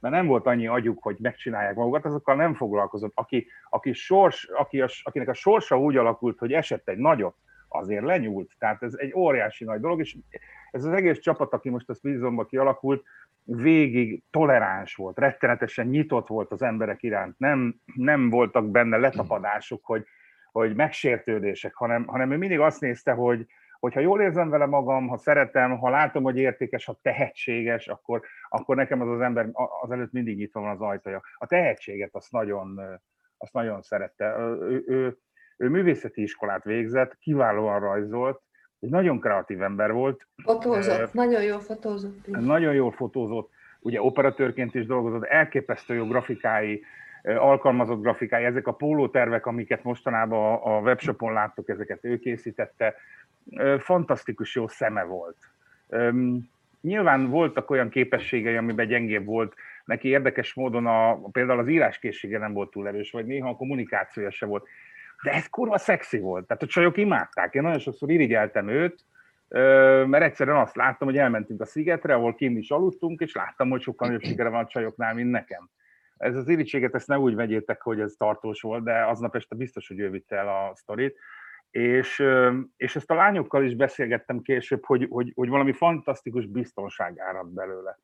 mert 0.01 0.15
nem 0.15 0.27
volt 0.27 0.47
annyi 0.47 0.67
agyuk, 0.67 1.03
hogy 1.03 1.17
megcsinálják 1.21 1.75
magukat, 1.75 2.05
azokkal 2.05 2.37
nem 2.37 2.55
foglalkozott. 2.55 3.12
Aki, 3.15 3.47
aki 3.71 3.93
sors, 3.93 4.45
aki 4.45 4.81
a, 4.81 4.89
akinek 5.03 5.29
a 5.29 5.35
sorsa 5.35 5.79
úgy 5.79 5.97
alakult, 5.97 6.39
hogy 6.39 6.53
esett 6.53 6.89
egy 6.89 6.99
nagyot, 6.99 7.37
azért 7.69 8.05
lenyúlt. 8.05 8.51
Tehát 8.59 8.83
ez 8.83 8.95
egy 8.97 9.12
óriási 9.15 9.65
nagy 9.65 9.81
dolog, 9.81 10.01
és 10.01 10.17
ez 10.71 10.85
az 10.85 10.93
egész 10.93 11.19
csapat, 11.19 11.53
aki 11.53 11.69
most 11.69 11.89
a 11.89 11.95
Speedzone 11.95 12.45
kialakult, 12.49 13.03
végig 13.45 14.23
toleráns 14.31 14.95
volt, 14.95 15.19
rettenetesen 15.19 15.87
nyitott 15.87 16.27
volt 16.27 16.51
az 16.51 16.63
emberek 16.63 17.03
iránt, 17.03 17.39
nem, 17.39 17.75
nem 17.95 18.31
voltak 18.31 18.71
benne 18.71 18.97
letapadások, 18.97 19.85
hogy, 19.85 20.05
hogy 20.53 20.75
megsértődések, 20.75 21.75
hanem, 21.75 22.07
hanem 22.07 22.33
ő 22.33 22.37
mindig 22.37 22.61
azt 22.61 22.81
nézte, 22.81 23.13
hogy, 23.13 23.47
hogy 23.79 23.95
ha 23.95 24.01
jól 24.01 24.21
érzem 24.21 24.49
vele 24.49 24.67
magam, 24.67 25.09
ha 25.09 25.17
szeretem, 25.17 25.79
ha 25.79 25.91
látom, 25.91 26.23
hogy 26.23 26.39
értékes, 26.39 26.85
ha 26.85 26.99
tehetséges, 27.03 27.89
akkor, 27.89 28.23
akkor 28.49 28.77
nekem 28.77 29.01
az 29.01 29.09
az 29.09 29.21
ember 29.21 29.49
az 29.83 29.91
előtt 29.91 30.13
mindig 30.13 30.37
nyitva 30.37 30.61
van 30.61 30.71
az 30.71 30.81
ajtaja. 30.81 31.21
A 31.35 31.47
tehetséget 31.47 32.15
azt 32.15 32.33
nagyon, 32.33 32.81
azt 33.37 33.53
nagyon 33.53 33.83
szerette. 33.83 34.35
Ő, 34.61 34.85
ő, 34.87 35.19
ő 35.57 35.69
művészeti 35.69 36.23
iskolát 36.23 36.65
végzett, 36.65 37.19
kiválóan 37.19 37.81
rajzolt, 37.81 38.43
egy 38.83 38.91
nagyon 38.91 39.21
kreatív 39.21 39.62
ember 39.62 39.93
volt. 39.93 40.27
Fotózott, 40.37 41.03
uh, 41.03 41.12
nagyon 41.12 41.43
jól 41.43 41.61
fotózott. 41.61 42.27
Is. 42.27 42.37
Nagyon 42.41 42.75
jól 42.75 42.93
fotózott, 42.93 43.51
ugye 43.81 44.03
operatőrként 44.03 44.75
is 44.75 44.87
dolgozott, 44.87 45.25
elképesztő 45.25 45.95
jó 45.95 46.07
grafikái, 46.07 46.83
alkalmazott 47.23 48.03
grafikái, 48.03 48.45
ezek 48.45 48.67
a 48.67 48.73
pólótervek, 48.73 49.47
amiket 49.47 49.83
mostanában 49.83 50.61
a 50.62 50.81
webshopon 50.81 51.33
láttok, 51.33 51.69
ezeket 51.69 52.05
ő 52.05 52.19
készítette, 52.19 52.95
fantasztikus 53.79 54.55
jó 54.55 54.69
szeme 54.69 55.03
volt. 55.03 55.37
Nyilván 56.81 57.31
voltak 57.31 57.71
olyan 57.71 57.89
képességei, 57.89 58.57
amiben 58.57 58.87
gyengébb 58.87 59.25
volt, 59.25 59.55
neki 59.85 60.09
érdekes 60.09 60.55
módon 60.55 60.87
a, 60.87 61.21
például 61.33 61.59
az 61.59 61.69
íráskészsége 61.69 62.39
nem 62.39 62.53
volt 62.53 62.71
túl 62.71 62.89
erős, 62.89 63.11
vagy 63.11 63.27
néha 63.27 63.49
a 63.49 63.57
kommunikációja 63.57 64.31
se 64.31 64.47
volt 64.47 64.67
de 65.23 65.33
ez 65.33 65.47
kurva 65.47 65.79
szexi 65.79 66.19
volt. 66.19 66.47
Tehát 66.47 66.62
a 66.62 66.67
csajok 66.67 66.97
imádták. 66.97 67.55
Én 67.55 67.62
nagyon 67.62 67.79
sokszor 67.79 68.11
irigyeltem 68.11 68.69
őt, 68.69 69.05
mert 70.07 70.23
egyszerűen 70.23 70.57
azt 70.57 70.76
láttam, 70.76 71.09
hogy 71.09 71.19
elmentünk 71.19 71.61
a 71.61 71.64
szigetre, 71.64 72.14
ahol 72.14 72.35
kint 72.35 72.59
is 72.59 72.71
aludtunk, 72.71 73.21
és 73.21 73.35
láttam, 73.35 73.71
hogy 73.71 73.81
sokkal 73.81 74.07
nagyobb 74.07 74.23
sikere 74.23 74.49
van 74.49 74.64
a 74.64 74.67
csajoknál, 74.67 75.14
mint 75.14 75.31
nekem. 75.31 75.71
Ez 76.17 76.37
az 76.37 76.49
irítséget, 76.49 76.95
ezt 76.95 77.09
ne 77.09 77.19
úgy 77.19 77.35
vegyétek, 77.35 77.83
hogy 77.83 78.00
ez 78.00 78.14
tartós 78.19 78.61
volt, 78.61 78.85
de 78.85 79.05
aznap 79.05 79.37
este 79.37 79.55
biztos, 79.55 79.88
hogy 79.88 79.99
ő 79.99 80.11
vitte 80.11 80.37
el 80.37 80.49
a 80.49 80.73
sztorit. 80.75 81.19
És, 81.71 82.25
és 82.76 82.97
ezt 82.97 83.11
a 83.11 83.14
lányokkal 83.14 83.64
is 83.64 83.75
beszélgettem 83.75 84.41
később, 84.41 84.85
hogy, 84.85 85.07
hogy, 85.11 85.33
hogy 85.35 85.49
valami 85.49 85.73
fantasztikus 85.73 86.47
biztonság 86.47 87.19
árad 87.19 87.49
belőle 87.49 87.99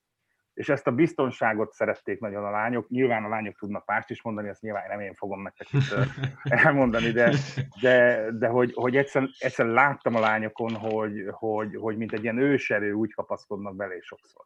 és 0.59 0.69
ezt 0.69 0.87
a 0.87 0.91
biztonságot 0.91 1.73
szerették 1.73 2.21
nagyon 2.21 2.45
a 2.45 2.51
lányok. 2.51 2.89
Nyilván 2.89 3.25
a 3.25 3.29
lányok 3.29 3.57
tudnak 3.59 3.87
mást 3.87 4.11
is 4.11 4.23
mondani, 4.23 4.49
ezt 4.49 4.63
nyilván 4.63 4.89
nem 4.89 5.01
én 5.01 5.15
fogom 5.15 5.43
nektek 5.43 5.73
itt 5.73 5.95
elmondani, 6.65 7.11
de, 7.11 7.33
de, 7.81 8.27
de 8.33 8.47
hogy, 8.47 8.73
hogy 8.75 8.97
egyszer, 8.97 9.29
egyszer 9.39 9.67
láttam 9.67 10.15
a 10.15 10.21
lányokon, 10.21 10.75
hogy, 10.75 11.25
hogy, 11.31 11.77
hogy 11.77 11.97
mint 11.97 12.13
egy 12.13 12.23
ilyen 12.23 12.39
őserő 12.39 12.93
úgy 12.93 13.15
kapaszkodnak 13.15 13.77
belé 13.77 13.99
sokszor. 14.01 14.45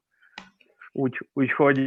Úgy, 0.93 1.29
úgyhogy 1.33 1.79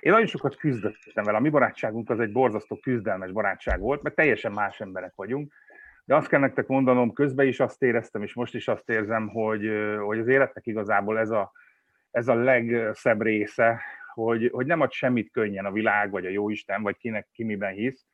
én 0.00 0.12
nagyon 0.12 0.26
sokat 0.26 0.56
küzdöttem 0.56 1.24
vele. 1.24 1.36
A 1.36 1.40
mi 1.40 1.48
barátságunk 1.48 2.10
az 2.10 2.20
egy 2.20 2.32
borzasztó 2.32 2.76
küzdelmes 2.76 3.32
barátság 3.32 3.80
volt, 3.80 4.02
mert 4.02 4.14
teljesen 4.14 4.52
más 4.52 4.80
emberek 4.80 5.12
vagyunk. 5.14 5.52
De 6.04 6.16
azt 6.16 6.28
kell 6.28 6.40
nektek 6.40 6.66
mondanom, 6.66 7.12
közben 7.12 7.46
is 7.46 7.60
azt 7.60 7.82
éreztem, 7.82 8.22
és 8.22 8.34
most 8.34 8.54
is 8.54 8.68
azt 8.68 8.88
érzem, 8.88 9.28
hogy, 9.28 9.70
hogy 10.04 10.18
az 10.18 10.28
életnek 10.28 10.66
igazából 10.66 11.18
ez 11.18 11.30
a, 11.30 11.52
ez 12.12 12.28
a 12.28 12.34
legszebb 12.34 13.22
része, 13.22 13.80
hogy, 14.14 14.50
hogy 14.52 14.66
nem 14.66 14.80
ad 14.80 14.92
semmit 14.92 15.30
könnyen 15.30 15.64
a 15.64 15.72
világ, 15.72 16.10
vagy 16.10 16.26
a 16.26 16.30
jóisten, 16.30 16.82
vagy 16.82 16.96
kinek 16.96 17.28
ki 17.32 17.44
miben 17.44 17.72
hisz, 17.72 18.06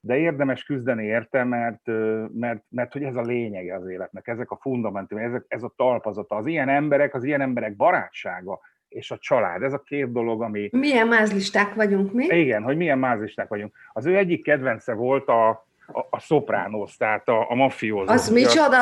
de 0.00 0.18
érdemes 0.18 0.62
küzdeni 0.62 1.04
érte, 1.04 1.44
mert, 1.44 1.86
mert, 2.32 2.64
mert 2.68 2.92
hogy 2.92 3.02
ez 3.02 3.16
a 3.16 3.22
lényege 3.22 3.74
az 3.74 3.88
életnek, 3.88 4.28
ezek 4.28 4.50
a 4.50 4.58
fundamentum, 4.60 5.18
ezek, 5.18 5.44
ez 5.48 5.62
a 5.62 5.72
talpazata, 5.76 6.36
az 6.36 6.46
ilyen 6.46 6.68
emberek, 6.68 7.14
az 7.14 7.24
ilyen 7.24 7.40
emberek 7.40 7.76
barátsága, 7.76 8.60
és 8.88 9.10
a 9.10 9.18
család. 9.18 9.62
Ez 9.62 9.72
a 9.72 9.82
két 9.82 10.12
dolog, 10.12 10.42
ami... 10.42 10.68
Milyen 10.72 11.08
mázlisták 11.08 11.74
vagyunk 11.74 12.12
mi? 12.12 12.24
Igen, 12.24 12.62
hogy 12.62 12.76
milyen 12.76 12.98
mázlisták 12.98 13.48
vagyunk. 13.48 13.74
Az 13.92 14.06
ő 14.06 14.16
egyik 14.16 14.44
kedvence 14.44 14.92
volt 14.92 15.28
a, 15.28 15.48
a, 15.86 16.06
a 16.10 16.18
Sopranos, 16.18 16.96
tehát 16.96 17.28
a, 17.28 17.50
a 17.50 17.54
mafiózó. 17.54 18.12
Az 18.12 18.30
micsoda? 18.30 18.78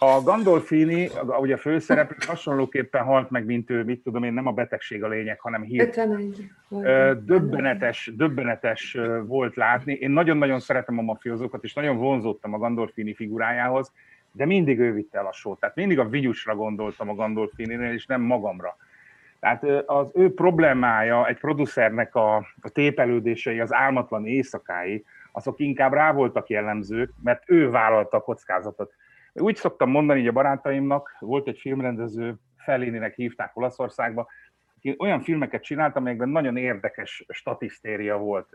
A 0.00 0.22
Gandolfini, 0.22 1.08
ugye 1.40 1.54
a 1.54 1.58
főszereplő 1.58 2.16
hasonlóképpen 2.26 3.04
halt 3.04 3.30
meg, 3.30 3.44
mint 3.44 3.70
ő, 3.70 3.84
mit 3.84 4.02
tudom 4.02 4.22
én, 4.22 4.32
nem 4.32 4.46
a 4.46 4.52
betegség 4.52 5.04
a 5.04 5.08
lényeg, 5.08 5.40
hanem 5.40 5.62
hír. 5.62 5.80
Döbbenetes, 7.24 8.10
döbbenetes 8.16 8.98
volt 9.26 9.56
látni. 9.56 9.92
Én 9.92 10.10
nagyon-nagyon 10.10 10.60
szeretem 10.60 10.98
a 10.98 11.02
mafiózókat, 11.02 11.64
és 11.64 11.74
nagyon 11.74 11.96
vonzódtam 11.96 12.54
a 12.54 12.58
Gandolfini 12.58 13.14
figurájához, 13.14 13.92
de 14.32 14.46
mindig 14.46 14.78
ő 14.78 14.92
vitte 14.92 15.18
el 15.18 15.26
a 15.26 15.32
sót. 15.32 15.60
Tehát 15.60 15.76
mindig 15.76 15.98
a 15.98 16.08
vigyusra 16.08 16.54
gondoltam 16.54 17.08
a 17.08 17.14
Gandolfininél, 17.14 17.92
és 17.92 18.06
nem 18.06 18.20
magamra. 18.20 18.76
Tehát 19.40 19.64
az 19.86 20.10
ő 20.14 20.34
problémája, 20.34 21.26
egy 21.26 21.38
producernek 21.38 22.14
a, 22.14 22.36
a 22.36 22.68
tépelődései, 22.72 23.60
az 23.60 23.72
álmatlan 23.72 24.26
éjszakái, 24.26 25.04
azok 25.32 25.60
inkább 25.60 25.92
rá 25.92 26.12
voltak 26.12 26.48
jellemzők, 26.48 27.12
mert 27.22 27.42
ő 27.46 27.70
vállalta 27.70 28.16
a 28.16 28.20
kockázatot. 28.20 28.92
Úgy 29.32 29.56
szoktam 29.56 29.90
mondani 29.90 30.20
így 30.20 30.26
a 30.26 30.32
barátaimnak, 30.32 31.16
volt 31.18 31.48
egy 31.48 31.58
filmrendező, 31.58 32.34
Felléninek 32.56 33.14
hívták 33.14 33.56
Olaszországba, 33.56 34.28
aki 34.76 34.96
olyan 34.98 35.20
filmeket 35.20 35.62
csinált, 35.62 35.96
amelyekben 35.96 36.28
nagyon 36.28 36.56
érdekes 36.56 37.24
statisztéria 37.28 38.16
volt. 38.16 38.48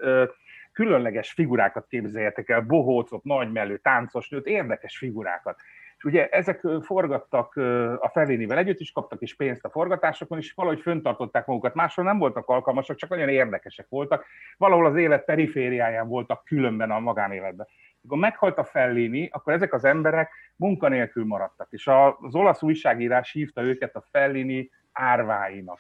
Különleges 0.72 1.32
figurákat 1.32 1.88
képzeljetek 1.88 2.50
el, 2.50 2.62
bohócot, 2.62 3.24
nagymelő, 3.24 3.78
táncos 3.78 4.30
nőt, 4.30 4.46
érdekes 4.46 4.98
figurákat. 4.98 5.60
És 5.98 6.04
ugye 6.04 6.30
ezek 6.30 6.68
forgattak 6.82 7.56
a 8.00 8.10
Fellénivel 8.14 8.58
együtt, 8.58 8.80
is 8.80 8.92
kaptak 8.92 9.22
is 9.22 9.36
pénzt 9.36 9.66
a 9.66 9.70
forgatásokon, 9.70 10.38
és 10.38 10.54
valahogy 10.54 10.82
föntartották 10.82 11.46
magukat. 11.46 11.74
Máshol 11.74 12.06
nem 12.06 12.18
voltak 12.18 12.48
alkalmasak, 12.48 12.96
csak 12.96 13.10
nagyon 13.10 13.30
érdekesek 13.30 13.86
voltak. 13.90 14.26
Valahol 14.58 14.86
az 14.86 14.96
élet 14.96 15.26
perifériáján 15.26 16.08
voltak 16.08 16.44
különben 16.44 16.92
a 16.92 17.00
magánéletben. 17.00 17.68
Amikor 18.04 18.30
meghalt 18.30 18.58
a 18.58 18.64
Fellini, 18.64 19.30
akkor 19.32 19.54
ezek 19.54 19.74
az 19.74 19.86
emberek 19.86 20.32
munkanélkül 20.56 21.26
maradtak, 21.26 21.68
és 21.72 21.88
az 21.88 22.36
olasz 22.36 22.62
újságírás 22.62 23.32
hívta 23.32 23.62
őket 23.62 23.96
a 23.96 24.06
Fellini 24.12 24.70
árváinak. 24.92 25.80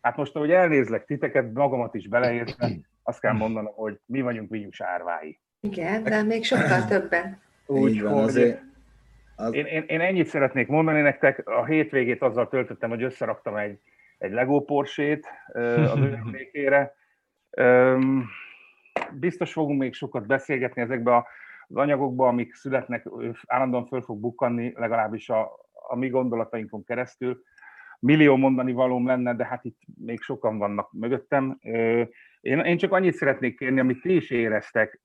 Hát 0.00 0.16
most, 0.16 0.36
ahogy 0.36 0.50
elnézlek 0.50 1.04
titeket, 1.04 1.52
magamat 1.52 1.94
is 1.94 2.08
beleértve, 2.08 2.70
azt 3.02 3.20
kell 3.20 3.32
mondanom, 3.32 3.72
hogy 3.74 3.98
mi 4.06 4.20
vagyunk 4.20 4.50
Vinyus 4.50 4.80
árvái. 4.80 5.40
Igen, 5.60 6.02
de 6.02 6.22
még 6.22 6.44
sokkal 6.44 6.84
többen. 6.84 7.40
Úgy, 7.66 8.02
van, 8.02 8.12
azért. 8.12 8.60
Az... 9.36 9.54
Én, 9.54 9.66
én, 9.66 9.84
én 9.86 10.00
ennyit 10.00 10.26
szeretnék 10.26 10.66
mondani 10.66 11.00
nektek, 11.00 11.48
a 11.48 11.64
hétvégét 11.64 12.22
azzal 12.22 12.48
töltöttem, 12.48 12.88
hogy 12.88 13.02
összeraktam 13.02 13.56
egy, 13.56 13.78
egy 14.18 14.32
Lego 14.32 14.60
Porsét 14.60 15.26
az 15.52 16.00
emlékére. 16.00 16.94
Biztos 19.12 19.52
fogunk 19.52 19.80
még 19.80 19.94
sokat 19.94 20.26
beszélgetni 20.26 20.82
ezekbe 20.82 21.14
a 21.14 21.26
az 21.68 21.76
anyagokba, 21.76 22.28
amik 22.28 22.54
születnek, 22.54 23.08
állandóan 23.46 23.86
föl 23.86 24.02
fog 24.02 24.20
bukkanni, 24.20 24.72
legalábbis 24.76 25.28
a, 25.28 25.50
a 25.72 25.96
mi 25.96 26.08
gondolatainkon 26.08 26.84
keresztül. 26.84 27.42
Millió 28.00 28.36
mondani 28.36 28.72
valóm 28.72 29.06
lenne, 29.06 29.34
de 29.34 29.46
hát 29.46 29.64
itt 29.64 29.80
még 30.04 30.20
sokan 30.20 30.58
vannak 30.58 30.92
mögöttem. 30.92 31.58
Én, 32.40 32.58
én 32.58 32.76
csak 32.76 32.92
annyit 32.92 33.14
szeretnék 33.14 33.58
kérni, 33.58 33.80
amit 33.80 34.00
ti 34.00 34.14
is 34.14 34.30
éreztek, 34.30 35.00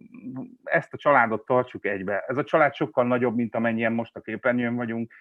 ezt 0.63 0.93
a 0.93 0.97
családot 0.97 1.45
tartsuk 1.45 1.85
egybe. 1.85 2.23
Ez 2.27 2.37
a 2.37 2.43
család 2.43 2.73
sokkal 2.73 3.05
nagyobb, 3.05 3.35
mint 3.35 3.55
amennyien 3.55 3.93
most 3.93 4.15
a 4.15 4.21
képernyőn 4.21 4.75
vagyunk. 4.75 5.13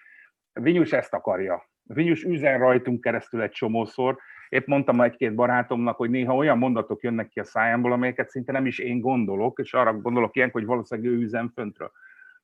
Vinyus 0.53 0.91
ezt 0.91 1.13
akarja. 1.13 1.69
Vinyus 1.83 2.23
üzen 2.23 2.59
rajtunk 2.59 3.01
keresztül 3.01 3.41
egy 3.41 3.51
csomószor, 3.51 4.17
Épp 4.53 4.67
mondtam 4.67 5.01
egy-két 5.01 5.35
barátomnak, 5.35 5.97
hogy 5.97 6.09
néha 6.09 6.35
olyan 6.35 6.57
mondatok 6.57 7.03
jönnek 7.03 7.27
ki 7.27 7.39
a 7.39 7.43
szájámból, 7.43 7.91
amelyeket 7.91 8.29
szinte 8.29 8.51
nem 8.51 8.65
is 8.65 8.79
én 8.79 8.99
gondolok, 8.99 9.59
és 9.59 9.73
arra 9.73 9.93
gondolok 9.93 10.35
ilyenkor, 10.35 10.61
hogy 10.61 10.69
valószínűleg 10.69 11.11
ő 11.11 11.15
üzem 11.15 11.51
föntről. 11.53 11.91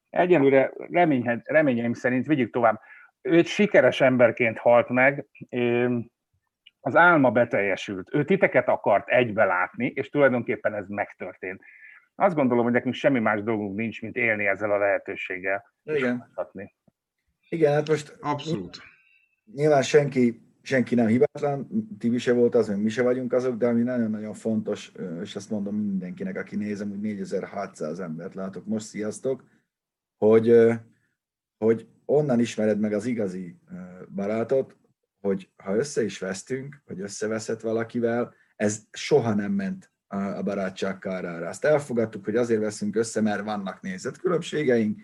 Egyelőre 0.09 0.71
reményeim 1.43 1.93
szerint 1.93 2.27
vigyük 2.27 2.51
tovább. 2.51 2.79
Ő 3.21 3.37
egy 3.37 3.47
sikeres 3.47 4.01
emberként 4.01 4.57
halt 4.57 4.89
meg, 4.89 5.25
az 6.79 6.95
álma 6.95 7.31
beteljesült. 7.31 8.13
Ő 8.13 8.25
titeket 8.25 8.67
akart 8.67 9.09
egybe 9.09 9.45
látni, 9.45 9.85
és 9.85 10.09
tulajdonképpen 10.09 10.73
ez 10.73 10.87
megtörtént. 10.87 11.61
Azt 12.15 12.35
gondolom, 12.35 12.63
hogy 12.63 12.73
nekünk 12.73 12.93
semmi 12.93 13.19
más 13.19 13.43
dolgunk 13.43 13.75
nincs, 13.75 14.01
mint 14.01 14.15
élni 14.15 14.47
ezzel 14.47 14.71
a 14.71 14.77
lehetőséggel. 14.77 15.73
Igen. 15.83 16.31
Igen, 17.49 17.73
hát 17.73 17.87
most 17.87 18.17
Abszolút. 18.21 18.77
Nyilván 19.53 19.81
senki 19.81 20.47
senki 20.61 20.95
nem 20.95 21.07
hibátlan, 21.07 21.87
ti 21.99 22.17
se 22.17 22.33
volt 22.33 22.55
az, 22.55 22.67
mi 22.67 22.89
se 22.89 23.01
vagyunk 23.01 23.33
azok, 23.33 23.57
de 23.57 23.67
ami 23.67 23.81
nagyon-nagyon 23.81 24.33
fontos, 24.33 24.91
és 25.21 25.35
azt 25.35 25.49
mondom 25.49 25.75
mindenkinek, 25.75 26.37
aki 26.37 26.55
nézem, 26.55 26.89
hogy 26.89 26.99
4600 26.99 27.99
embert 27.99 28.33
látok 28.33 28.65
most, 28.65 28.85
sziasztok, 28.85 29.43
hogy, 30.17 30.55
hogy 31.57 31.87
onnan 32.05 32.39
ismered 32.39 32.79
meg 32.79 32.93
az 32.93 33.05
igazi 33.05 33.55
barátot, 34.15 34.77
hogy 35.21 35.49
ha 35.63 35.75
össze 35.75 36.03
is 36.03 36.19
vesztünk, 36.19 36.81
vagy 36.85 36.99
összeveszett 36.99 37.61
valakivel, 37.61 38.33
ez 38.55 38.81
soha 38.91 39.33
nem 39.33 39.51
ment 39.51 39.91
a 40.07 40.41
barátság 40.43 40.97
kárára. 40.99 41.47
Azt 41.47 41.65
elfogadtuk, 41.65 42.25
hogy 42.25 42.35
azért 42.35 42.61
veszünk 42.61 42.95
össze, 42.95 43.21
mert 43.21 43.43
vannak 43.43 43.81
nézetkülönbségeink, 43.81 44.99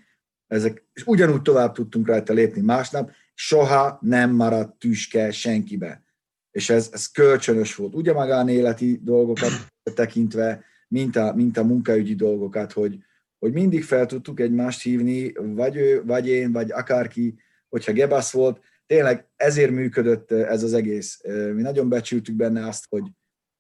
ezek, 0.48 0.86
és 0.94 1.06
ugyanúgy 1.06 1.42
tovább 1.42 1.74
tudtunk 1.74 2.08
rajta 2.08 2.34
lépni 2.34 2.62
másnap, 2.62 3.12
soha 3.36 3.98
nem 4.02 4.32
maradt 4.32 4.80
tüske 4.80 5.32
senkibe. 5.32 6.04
És 6.52 6.70
ez, 6.70 6.90
ez 6.92 7.08
kölcsönös 7.08 7.76
volt. 7.76 7.96
Ugye 7.96 8.14
magánéleti 8.14 9.00
dolgokat 9.04 9.52
tekintve, 9.94 10.64
mint 10.88 11.16
a, 11.16 11.34
mint 11.34 11.58
a 11.58 11.64
munkaügyi 11.64 12.16
dolgokat, 12.16 12.72
hogy, 12.72 12.98
hogy 13.40 13.54
mindig 13.54 13.84
fel 13.84 14.06
tudtuk 14.06 14.40
egymást 14.40 14.82
hívni, 14.82 15.32
vagy 15.34 15.76
ő, 15.76 16.04
vagy 16.06 16.28
én, 16.28 16.52
vagy 16.52 16.72
akárki, 16.72 17.36
hogyha 17.70 17.92
Gebasz 17.92 18.32
volt, 18.32 18.62
tényleg 18.86 19.28
ezért 19.36 19.72
működött 19.72 20.32
ez 20.32 20.64
az 20.64 20.74
egész. 20.74 21.22
Mi 21.54 21.62
nagyon 21.62 21.90
becsültük 21.90 22.36
benne 22.36 22.68
azt, 22.68 22.86
hogy 22.90 23.04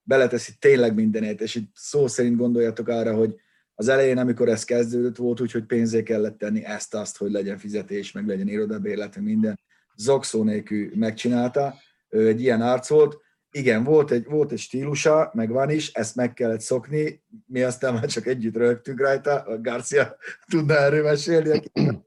beleteszi 0.01 0.51
tényleg 0.59 0.95
mindenét, 0.95 1.41
és 1.41 1.55
itt 1.55 1.71
szó 1.73 2.07
szerint 2.07 2.37
gondoljatok 2.37 2.87
arra, 2.87 3.15
hogy 3.15 3.35
az 3.75 3.87
elején, 3.87 4.17
amikor 4.17 4.49
ez 4.49 4.63
kezdődött, 4.63 5.15
volt 5.15 5.41
úgy, 5.41 5.51
hogy 5.51 5.63
pénzé 5.63 6.03
kellett 6.03 6.37
tenni 6.37 6.63
ezt-azt, 6.63 7.17
hogy 7.17 7.31
legyen 7.31 7.57
fizetés, 7.57 8.11
meg 8.11 8.27
legyen 8.27 8.47
irodabérlet, 8.47 9.19
minden. 9.19 9.59
Zokszó 9.95 10.43
nélkül 10.43 10.89
megcsinálta, 10.95 11.75
egy 12.09 12.41
ilyen 12.41 12.61
arc 12.61 12.89
volt. 12.89 13.23
Igen, 13.51 13.83
volt 13.83 14.11
egy, 14.11 14.25
volt 14.25 14.51
egy 14.51 14.59
stílusa, 14.59 15.31
meg 15.33 15.49
van 15.49 15.69
is, 15.69 15.93
ezt 15.93 16.15
meg 16.15 16.33
kellett 16.33 16.61
szokni, 16.61 17.23
mi 17.45 17.61
aztán 17.61 17.93
már 17.93 18.05
csak 18.05 18.25
együtt 18.25 18.55
rögtünk 18.55 18.99
rajta, 18.99 19.41
a 19.41 19.61
Garcia 19.61 20.15
tudna 20.47 20.73
erről 20.73 21.03
mesélni, 21.03 21.49
aki 21.49 21.71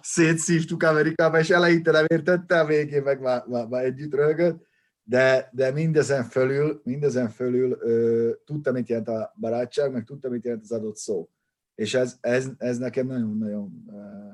szétszívtuk 0.00 0.82
Amerikába, 0.82 1.38
és 1.38 1.50
eleinte 1.50 1.90
nem 1.90 2.04
értette, 2.08 2.60
a 2.60 2.66
végén 2.66 3.02
meg 3.02 3.20
már, 3.20 3.44
már, 3.46 3.66
már 3.66 3.84
együtt 3.84 4.14
rögött 4.14 4.66
de, 5.08 5.50
de 5.52 5.72
mindezen 5.72 6.24
fölül, 6.24 6.80
mindezen 6.84 7.28
fölül 7.28 7.78
ö, 7.80 8.30
tudtam, 8.44 8.74
mit 8.74 8.88
jelent 8.88 9.08
a 9.08 9.34
barátság, 9.40 9.92
meg 9.92 10.04
tudtam, 10.04 10.30
mit 10.30 10.44
jelent 10.44 10.62
az 10.62 10.72
adott 10.72 10.96
szó. 10.96 11.28
És 11.74 11.94
ez, 11.94 12.16
ez, 12.20 12.48
ez 12.58 12.78
nekem 12.78 13.06
nagyon-nagyon 13.06 13.84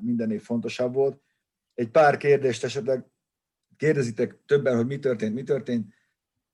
mindennél 0.01 0.39
fontosabb 0.39 0.93
volt. 0.93 1.21
Egy 1.75 1.89
pár 1.89 2.17
kérdést 2.17 2.63
esetleg 2.63 3.05
kérdezitek 3.77 4.37
többen, 4.45 4.75
hogy 4.75 4.85
mi 4.85 4.99
történt, 4.99 5.33
mi 5.33 5.43
történt. 5.43 5.93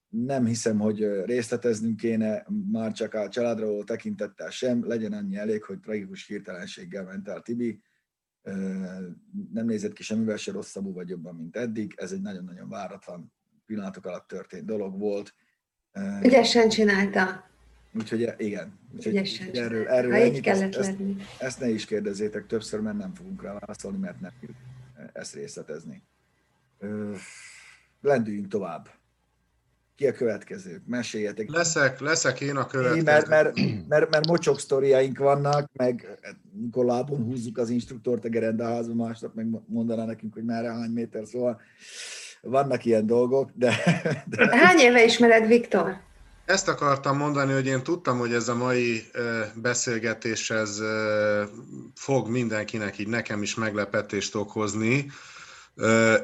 Nem 0.09 0.45
hiszem, 0.45 0.79
hogy 0.79 1.23
részleteznünk 1.25 1.97
kéne 1.97 2.45
már 2.71 2.91
csak 2.91 3.13
a 3.13 3.29
családról 3.29 3.83
tekintettel 3.83 4.49
sem. 4.49 4.87
Legyen 4.87 5.13
annyi 5.13 5.35
elég, 5.35 5.63
hogy 5.63 5.79
tragikus 5.79 6.27
hirtelenséggel 6.27 7.03
ment 7.03 7.27
el 7.27 7.41
Tibi. 7.41 7.81
Nem 9.53 9.65
nézett 9.65 9.93
ki 9.93 10.03
semmivel 10.03 10.37
se 10.37 10.51
rosszabbul 10.51 10.93
vagy 10.93 11.09
jobban, 11.09 11.35
mint 11.35 11.55
eddig. 11.55 11.93
Ez 11.95 12.11
egy 12.11 12.21
nagyon-nagyon 12.21 12.69
váratlan 12.69 13.33
pillanatok 13.65 14.05
alatt 14.05 14.27
történt 14.27 14.65
dolog 14.65 14.99
volt. 14.99 15.33
Ügyesen 16.23 16.69
csinálta. 16.69 17.49
Úgyhogy 17.93 18.33
igen. 18.37 18.79
Úgyhogy 18.95 19.13
Ügyesen 19.13 19.49
erről, 19.53 19.87
erről 19.87 20.11
ha 20.11 20.25
így 20.25 20.39
kellett 20.39 20.75
ezt, 20.75 20.97
lenni. 20.97 21.15
Ezt, 21.19 21.41
ezt 21.41 21.59
ne 21.59 21.69
is 21.69 21.85
kérdezzétek 21.85 22.45
többször, 22.45 22.79
mert 22.79 22.97
nem 22.97 23.13
fogunk 23.13 23.43
rá 23.43 23.53
válaszolni, 23.59 23.97
mert 23.97 24.19
nem 24.19 24.31
tudjuk 24.39 24.57
ezt 25.13 25.33
részletezni. 25.33 26.03
lendüljünk 28.01 28.47
tovább. 28.47 28.89
Ki 29.95 30.07
a 30.07 30.11
következő? 30.11 30.81
Meséljetek. 30.85 31.49
Leszek, 31.49 31.99
leszek 31.99 32.41
én 32.41 32.55
a 32.55 32.65
következő. 32.65 33.03
Mert, 33.03 33.27
mert, 33.27 33.55
mert, 33.87 34.09
mert 34.09 34.27
mocsok 34.27 34.59
sztoriaink 34.59 35.17
vannak, 35.17 35.69
meg 35.73 36.19
mikor 36.51 36.85
lábon 36.85 37.23
húzzuk 37.23 37.57
az 37.57 37.69
instruktort 37.69 38.25
a 38.25 38.29
gerendaházba, 38.29 38.93
másnap 38.93 39.33
meg 39.33 39.47
mondaná 39.65 40.05
nekünk, 40.05 40.33
hogy 40.33 40.43
merre 40.43 40.71
hány 40.71 40.91
méter, 40.91 41.27
szóval 41.27 41.61
vannak 42.41 42.85
ilyen 42.85 43.05
dolgok, 43.05 43.51
de, 43.55 43.73
de... 44.25 44.57
Hány 44.57 44.79
éve 44.79 45.03
ismered 45.03 45.47
Viktor? 45.47 46.09
Ezt 46.45 46.67
akartam 46.67 47.17
mondani, 47.17 47.53
hogy 47.53 47.65
én 47.65 47.83
tudtam, 47.83 48.17
hogy 48.17 48.33
ez 48.33 48.47
a 48.47 48.55
mai 48.55 49.05
beszélgetés 49.55 50.49
ez 50.49 50.79
fog 51.95 52.29
mindenkinek, 52.29 52.99
így 52.99 53.07
nekem 53.07 53.41
is 53.41 53.55
meglepetést 53.55 54.35
okozni. 54.35 55.11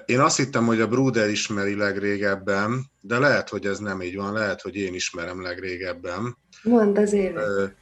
Én 0.06 0.20
azt 0.20 0.38
hittem, 0.38 0.66
hogy 0.66 0.82
a 0.82 0.88
Bruder 0.88 1.30
ismeri 1.30 1.76
legrégebben, 1.76 2.86
de 3.02 3.20
lehet, 3.20 3.50
hogy 3.50 3.66
ez 3.66 3.80
nem 3.80 4.02
így 4.02 4.16
van, 4.16 4.34
lehet, 4.34 4.62
hogy 4.62 4.76
én 4.76 4.94
ismerem 4.94 5.42
legrégebben. 5.42 6.38
Mondd 6.64 6.98
az 6.98 7.14
évet. 7.14 7.76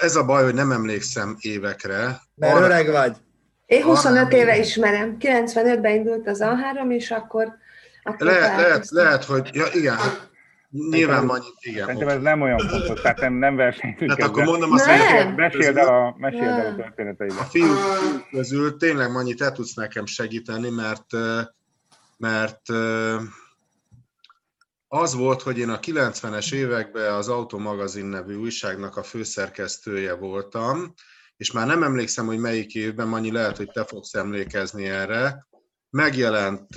Ez 0.00 0.16
a 0.16 0.24
baj, 0.24 0.44
hogy 0.44 0.54
nem 0.54 0.72
emlékszem 0.72 1.36
évekre. 1.40 2.20
Mert 2.34 2.54
Arra... 2.54 2.64
öreg 2.64 2.90
vagy. 2.90 3.16
Én 3.66 3.82
25 3.82 4.32
éve 4.32 4.58
ismerem. 4.58 5.16
95-ben 5.20 5.94
indult 5.94 6.28
az 6.28 6.38
A3, 6.42 6.90
és 6.92 7.10
akkor... 7.10 7.48
akkor 8.02 8.26
lehet, 8.26 8.60
lehet, 8.60 8.90
lehet, 8.90 9.24
hogy... 9.24 9.50
Ja, 9.52 9.64
igen, 9.72 9.96
Nyilván 10.72 11.26
van, 11.26 11.40
igen. 11.60 11.84
Szerintem 11.84 12.08
ez 12.08 12.22
nem 12.22 12.42
olyan 12.42 12.58
fontos, 12.58 13.00
tehát 13.00 13.20
nem, 13.20 13.34
nem 13.34 13.56
versenyzünk. 13.56 14.14
Tehát 14.14 14.30
akkor 14.30 14.44
mondom 14.44 14.72
azt, 14.72 14.86
hogy 14.86 15.34
meséld 15.34 15.76
el 15.76 15.88
a, 15.88 16.14
meséld 16.18 16.42
el 16.42 16.66
a 16.66 16.74
történeteidet. 16.74 17.38
A 17.38 17.44
fiúk 17.44 17.78
közül 18.30 18.76
tényleg 18.76 19.10
Manyi, 19.10 19.34
te 19.34 19.52
tudsz 19.52 19.74
nekem 19.74 20.06
segíteni, 20.06 20.70
mert, 20.70 21.06
mert 22.18 22.60
az 24.88 25.14
volt, 25.14 25.42
hogy 25.42 25.58
én 25.58 25.68
a 25.68 25.78
90-es 25.78 26.52
években 26.52 27.12
az 27.12 27.28
Automagazin 27.28 28.06
nevű 28.06 28.34
újságnak 28.34 28.96
a 28.96 29.02
főszerkesztője 29.02 30.14
voltam, 30.14 30.94
és 31.36 31.52
már 31.52 31.66
nem 31.66 31.82
emlékszem, 31.82 32.26
hogy 32.26 32.38
melyik 32.38 32.74
évben, 32.74 33.08
Manyi 33.08 33.32
lehet, 33.32 33.56
hogy 33.56 33.70
te 33.70 33.84
fogsz 33.84 34.14
emlékezni 34.14 34.84
erre, 34.84 35.46
megjelent 35.90 36.68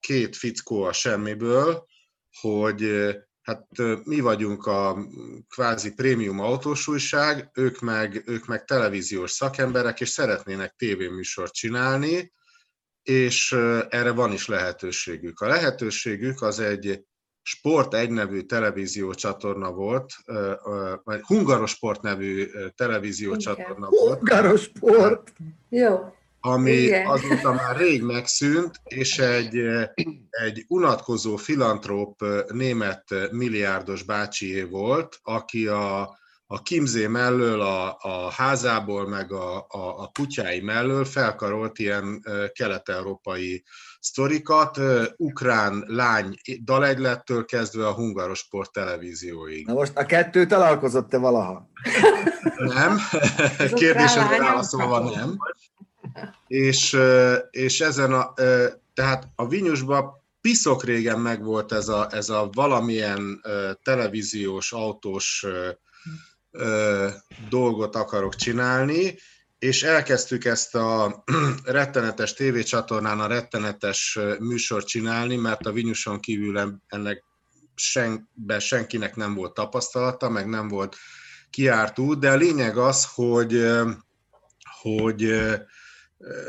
két 0.00 0.36
fickó 0.36 0.82
a 0.82 0.92
semmiből, 0.92 1.86
hogy 2.40 2.90
hát 3.42 3.66
mi 4.04 4.20
vagyunk 4.20 4.66
a 4.66 4.96
kvázi 5.48 5.94
prémium 5.94 6.40
autós 6.40 6.88
újság, 6.88 7.50
ők 7.54 7.80
meg, 7.80 8.22
ők 8.26 8.46
meg 8.46 8.64
televíziós 8.64 9.30
szakemberek, 9.30 10.00
és 10.00 10.08
szeretnének 10.08 10.74
tévéműsort 10.76 11.52
csinálni, 11.52 12.32
és 13.02 13.52
erre 13.88 14.10
van 14.10 14.32
is 14.32 14.46
lehetőségük. 14.46 15.40
A 15.40 15.46
lehetőségük 15.46 16.42
az 16.42 16.58
egy 16.58 17.04
Sport 17.42 17.94
egy 17.94 18.10
nevű 18.10 18.40
televízió 18.40 19.14
csatorna 19.14 19.72
volt, 19.72 20.12
vagy 21.04 21.20
Hungaros 21.20 21.70
Sport 21.70 22.02
nevű 22.02 22.46
televízió 22.74 23.28
Igen. 23.28 23.38
csatorna 23.38 23.88
volt. 23.90 24.18
Hungaros 24.18 24.62
Sport! 24.62 25.32
Jó 25.68 26.15
ami 26.46 26.70
Igen. 26.70 27.06
azóta 27.06 27.52
már 27.52 27.76
rég 27.76 28.02
megszűnt, 28.02 28.80
és 28.84 29.18
egy, 29.18 29.56
egy 30.30 30.64
unatkozó 30.68 31.36
filantróp 31.36 32.24
német 32.52 33.04
milliárdos 33.30 34.02
bácsié 34.02 34.62
volt, 34.62 35.18
aki 35.22 35.66
a, 35.66 36.00
a 36.46 36.62
Kimzé 36.62 37.06
mellől, 37.06 37.60
a, 37.60 37.96
a 38.00 38.30
házából, 38.30 39.08
meg 39.08 39.32
a, 39.32 39.56
a, 39.56 40.02
a 40.02 40.10
kutyái 40.14 40.60
mellől 40.60 41.04
felkarolt 41.04 41.78
ilyen 41.78 42.24
kelet-európai 42.52 43.64
sztorikat, 44.00 44.80
ukrán 45.16 45.84
lány 45.86 46.38
dalegylettől 46.62 47.44
kezdve 47.44 47.86
a 47.86 47.92
hungaros 47.92 48.38
sport 48.38 48.72
televízióig. 48.72 49.66
Na 49.66 49.72
most 49.72 49.96
a 49.96 50.06
kettő 50.06 50.46
találkozott-e 50.46 51.18
valaha? 51.18 51.68
Nem, 52.56 52.98
kérdésre 53.74 54.38
válaszolva 54.38 55.10
nem 55.14 55.36
és, 56.46 56.96
és 57.50 57.80
ezen 57.80 58.12
a, 58.12 58.32
tehát 58.94 59.28
a 59.34 59.48
Vinyusban 59.48 60.24
piszok 60.40 60.84
régen 60.84 61.20
megvolt 61.20 61.72
ez 61.72 61.88
a, 61.88 62.08
ez 62.10 62.28
a 62.28 62.50
valamilyen 62.52 63.40
televíziós, 63.82 64.72
autós 64.72 65.46
dolgot 67.48 67.96
akarok 67.96 68.34
csinálni, 68.34 69.18
és 69.58 69.82
elkezdtük 69.82 70.44
ezt 70.44 70.74
a 70.74 71.24
rettenetes 71.64 72.34
tévécsatornán 72.34 73.20
a 73.20 73.26
rettenetes 73.26 74.18
műsort 74.38 74.86
csinálni, 74.86 75.36
mert 75.36 75.66
a 75.66 75.72
Vinyuson 75.72 76.20
kívül 76.20 76.80
ennek 76.86 77.24
senbe, 77.74 78.58
senkinek 78.58 79.16
nem 79.16 79.34
volt 79.34 79.54
tapasztalata, 79.54 80.28
meg 80.28 80.48
nem 80.48 80.68
volt 80.68 80.96
kiárt 81.50 81.98
út, 81.98 82.18
de 82.18 82.30
a 82.30 82.36
lényeg 82.36 82.76
az, 82.76 83.06
hogy, 83.14 83.66
hogy 84.80 85.32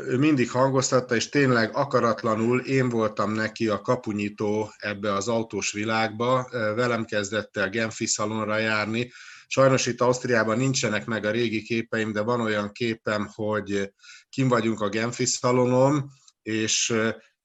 ő 0.06 0.18
mindig 0.18 0.50
hangoztatta, 0.50 1.14
és 1.14 1.28
tényleg 1.28 1.76
akaratlanul 1.76 2.60
én 2.60 2.88
voltam 2.88 3.32
neki 3.32 3.68
a 3.68 3.80
kapunyító 3.80 4.72
ebbe 4.76 5.12
az 5.12 5.28
autós 5.28 5.72
világba. 5.72 6.48
Velem 6.50 7.04
kezdett 7.04 7.56
el 7.56 7.70
Genfi 7.70 8.06
szalonra 8.06 8.58
járni. 8.58 9.12
Sajnos 9.46 9.86
itt 9.86 10.00
Ausztriában 10.00 10.58
nincsenek 10.58 11.06
meg 11.06 11.24
a 11.24 11.30
régi 11.30 11.62
képeim, 11.62 12.12
de 12.12 12.20
van 12.20 12.40
olyan 12.40 12.72
képem, 12.72 13.28
hogy 13.34 13.92
kim 14.28 14.48
vagyunk 14.48 14.80
a 14.80 14.88
Genfi 14.88 15.24
szalonon, 15.24 16.10
és 16.42 16.94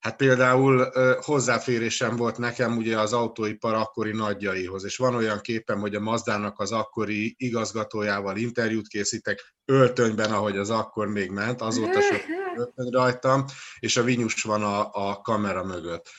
Hát 0.03 0.15
például 0.15 0.91
hozzáférésem 1.21 2.15
volt 2.15 2.37
nekem 2.37 2.77
ugye 2.77 2.99
az 2.99 3.13
autóipar 3.13 3.73
akkori 3.73 4.11
nagyjaihoz, 4.11 4.83
és 4.83 4.97
van 4.97 5.15
olyan 5.15 5.39
képem, 5.39 5.79
hogy 5.79 5.95
a 5.95 5.99
Mazdának 5.99 6.59
az 6.59 6.71
akkori 6.71 7.35
igazgatójával 7.37 8.37
interjút 8.37 8.87
készítek, 8.87 9.53
öltönyben, 9.65 10.31
ahogy 10.31 10.57
az 10.57 10.69
akkor 10.69 11.07
még 11.07 11.31
ment, 11.31 11.61
azóta 11.61 12.01
sok 12.01 12.21
öltöny 12.57 12.89
rajtam, 12.91 13.45
és 13.79 13.97
a 13.97 14.03
vinyus 14.03 14.41
van 14.41 14.63
a, 14.63 14.89
a 15.09 15.21
kamera 15.21 15.63
mögött. 15.63 16.09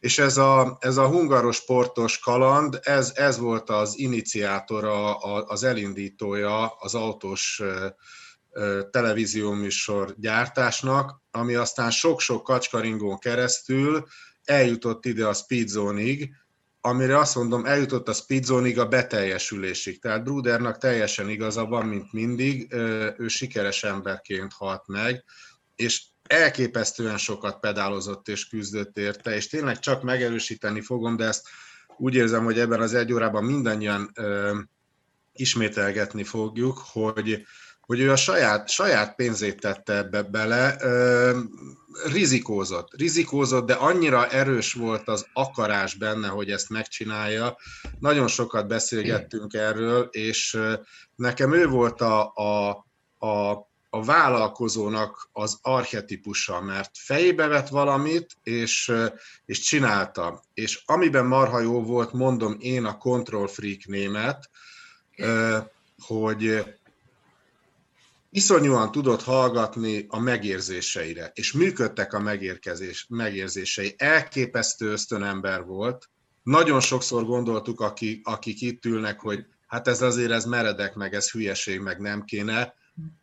És 0.00 0.18
ez 0.18 0.36
a, 0.36 0.76
ez 0.80 0.96
a 0.96 1.08
hungaros 1.08 1.56
sportos 1.56 2.18
kaland, 2.18 2.78
ez, 2.82 3.12
ez 3.14 3.38
volt 3.38 3.70
az 3.70 3.98
iniciátora, 3.98 5.16
az 5.44 5.62
elindítója 5.62 6.66
az 6.68 6.94
autós 6.94 7.62
televízióműsor 8.90 10.14
gyártásnak, 10.18 11.20
ami 11.30 11.54
aztán 11.54 11.90
sok-sok 11.90 12.42
kacskaringón 12.42 13.18
keresztül 13.18 14.06
eljutott 14.44 15.04
ide 15.04 15.26
a 15.26 15.32
speedzone-ig, 15.32 16.34
amire 16.80 17.18
azt 17.18 17.34
mondom, 17.34 17.64
eljutott 17.64 18.08
a 18.08 18.12
speedzone-ig 18.12 18.78
a 18.78 18.88
beteljesülésig. 18.88 20.00
Tehát 20.00 20.24
Brudernak 20.24 20.78
teljesen 20.78 21.28
igaza 21.28 21.64
van, 21.64 21.86
mint 21.86 22.12
mindig, 22.12 22.72
ő 23.18 23.28
sikeres 23.28 23.84
emberként 23.84 24.52
halt 24.52 24.86
meg, 24.86 25.24
és 25.76 26.02
elképesztően 26.22 27.18
sokat 27.18 27.60
pedálozott 27.60 28.28
és 28.28 28.48
küzdött 28.48 28.98
érte, 28.98 29.34
és 29.34 29.48
tényleg 29.48 29.78
csak 29.78 30.02
megerősíteni 30.02 30.80
fogom, 30.80 31.16
de 31.16 31.24
ezt 31.24 31.48
úgy 31.96 32.14
érzem, 32.14 32.44
hogy 32.44 32.58
ebben 32.58 32.80
az 32.80 32.94
egy 32.94 33.12
órában 33.12 33.44
mindannyian 33.44 34.12
ismételgetni 35.32 36.24
fogjuk, 36.24 36.82
hogy 36.92 37.46
hogy 37.86 38.00
ő 38.00 38.10
a 38.10 38.16
saját, 38.16 38.68
saját 38.68 39.14
pénzét 39.14 39.60
tette 39.60 39.96
ebbe 39.96 40.22
bele, 40.22 40.76
ö, 40.80 41.38
rizikózott, 42.04 42.88
rizikózott, 42.96 43.66
de 43.66 43.74
annyira 43.74 44.28
erős 44.28 44.72
volt 44.72 45.08
az 45.08 45.26
akarás 45.32 45.94
benne, 45.94 46.28
hogy 46.28 46.50
ezt 46.50 46.70
megcsinálja. 46.70 47.56
Nagyon 47.98 48.28
sokat 48.28 48.66
beszélgettünk 48.66 49.54
erről, 49.54 50.08
és 50.10 50.58
nekem 51.16 51.52
ő 51.52 51.66
volt 51.66 52.00
a, 52.00 52.32
a, 52.34 52.68
a, 53.26 53.50
a 53.90 54.04
vállalkozónak 54.04 55.28
az 55.32 55.58
archetipusa, 55.62 56.60
mert 56.60 56.90
fejébe 56.92 57.46
vett 57.46 57.68
valamit, 57.68 58.36
és, 58.42 58.92
és 59.44 59.58
csinálta. 59.58 60.42
És 60.54 60.82
amiben 60.84 61.26
marha 61.26 61.60
jó 61.60 61.82
volt, 61.82 62.12
mondom 62.12 62.56
én 62.60 62.84
a 62.84 62.98
control 62.98 63.48
freak 63.48 63.86
német, 63.86 64.50
hogy 65.98 66.64
iszonyúan 68.34 68.92
tudott 68.92 69.22
hallgatni 69.22 70.06
a 70.08 70.18
megérzéseire, 70.18 71.30
és 71.34 71.52
működtek 71.52 72.12
a 72.12 72.20
megérkezés, 72.20 73.06
megérzései. 73.08 73.94
Elképesztő 73.96 74.90
ösztönember 74.90 75.64
volt. 75.64 76.08
Nagyon 76.42 76.80
sokszor 76.80 77.24
gondoltuk, 77.24 77.80
akik, 77.80 78.26
akik 78.26 78.60
itt 78.60 78.84
ülnek, 78.84 79.20
hogy 79.20 79.46
hát 79.66 79.88
ez 79.88 80.02
azért 80.02 80.30
ez 80.30 80.44
meredek, 80.44 80.94
meg 80.94 81.14
ez 81.14 81.30
hülyeség, 81.30 81.80
meg 81.80 82.00
nem 82.00 82.24
kéne. 82.24 82.74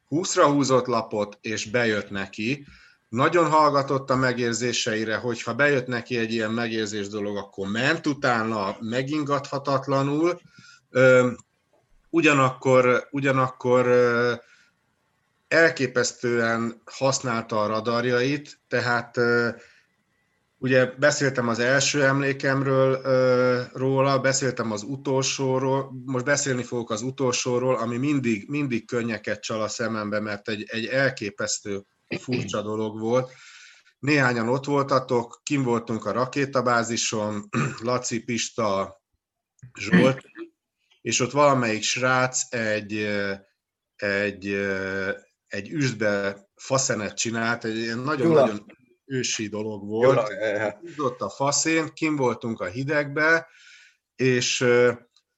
Húszra 0.07 0.51
húzott 0.51 0.85
lapot, 0.85 1.37
és 1.41 1.65
bejött 1.65 2.09
neki. 2.09 2.65
Nagyon 3.07 3.49
hallgatott 3.49 4.09
a 4.09 4.15
megérzéseire, 4.15 5.15
hogyha 5.15 5.53
bejött 5.53 5.87
neki 5.87 6.17
egy 6.17 6.33
ilyen 6.33 6.51
megérzés 6.51 7.07
dolog, 7.07 7.37
akkor 7.37 7.67
ment 7.67 8.07
utána 8.07 8.77
megingathatatlanul. 8.79 10.39
Ugyanakkor, 12.09 13.07
ugyanakkor 13.11 13.87
elképesztően 15.49 16.81
használta 16.85 17.61
a 17.61 17.67
radarjait, 17.67 18.59
tehát 18.67 19.19
ugye 20.57 20.85
beszéltem 20.85 21.47
az 21.47 21.59
első 21.59 22.03
emlékemről 22.03 23.01
róla, 23.73 24.19
beszéltem 24.19 24.71
az 24.71 24.83
utolsóról, 24.83 25.91
most 26.05 26.25
beszélni 26.25 26.63
fogok 26.63 26.91
az 26.91 27.01
utolsóról, 27.01 27.75
ami 27.75 27.97
mindig, 27.97 28.49
mindig 28.49 28.87
könnyeket 28.87 29.41
csal 29.41 29.61
a 29.61 29.67
szemembe, 29.67 30.19
mert 30.19 30.49
egy, 30.49 30.65
egy 30.67 30.85
elképesztő 30.85 31.85
furcsa 32.19 32.61
dolog 32.61 32.99
volt. 32.99 33.31
néhányan 33.99 34.49
ott 34.49 34.65
voltatok, 34.65 35.41
kim 35.43 35.63
voltunk 35.63 36.05
a 36.05 36.11
rakétabázison, 36.11 37.49
Laci, 37.81 38.23
Pista, 38.23 39.01
Zsolt, 39.79 40.21
és 41.01 41.19
ott 41.19 41.31
valamelyik 41.31 41.83
srác 41.83 42.53
egy, 42.53 43.07
egy, 43.95 44.45
egy 45.49 45.69
üstbe 45.69 46.47
faszenet 46.55 47.17
csinált, 47.17 47.65
egy 47.65 47.77
ilyen 47.77 47.99
nagyon-nagyon 47.99 48.65
ősi 49.05 49.47
dolog 49.47 49.87
volt. 49.87 50.29
Ott 50.97 51.21
a 51.21 51.29
faszén, 51.29 51.93
kim 51.93 52.15
voltunk 52.15 52.61
a 52.61 52.65
hidegbe, 52.65 53.47
és, 54.15 54.65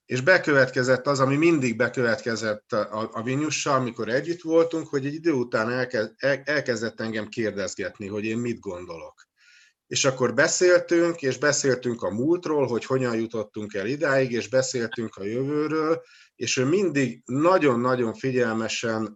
és 0.06 0.22
bekövetkezett 0.22 1.08
az, 1.08 1.20
ami 1.20 1.36
mindig 1.36 1.76
bekövetkezett 1.76 2.72
a, 2.72 3.10
a 3.14 3.24
Vinyussal, 3.24 3.80
amikor 3.80 4.10
együtt 4.10 4.42
voltunk, 4.42 4.88
hogy 4.88 5.06
egy 5.06 5.14
idő 5.14 5.32
után 5.32 5.70
elkezd, 5.70 6.14
el, 6.18 6.42
elkezdett 6.44 7.00
engem 7.00 7.28
kérdezgetni, 7.28 8.08
hogy 8.08 8.26
én 8.26 8.38
mit 8.38 8.60
gondolok. 8.60 9.30
És 9.88 10.06
akkor 10.06 10.34
beszéltünk, 10.34 11.22
és 11.22 11.38
beszéltünk 11.38 12.02
a 12.02 12.10
múltról, 12.14 12.68
hogy 12.68 12.86
hogyan 12.86 13.16
jutottunk 13.16 13.74
el 13.74 13.86
idáig, 13.86 14.32
és 14.32 14.50
beszéltünk 14.50 15.16
a 15.16 15.24
jövőről, 15.24 16.02
és 16.36 16.58
ő 16.58 16.66
mindig 16.66 17.22
nagyon-nagyon 17.26 18.14
figyelmesen 18.14 19.14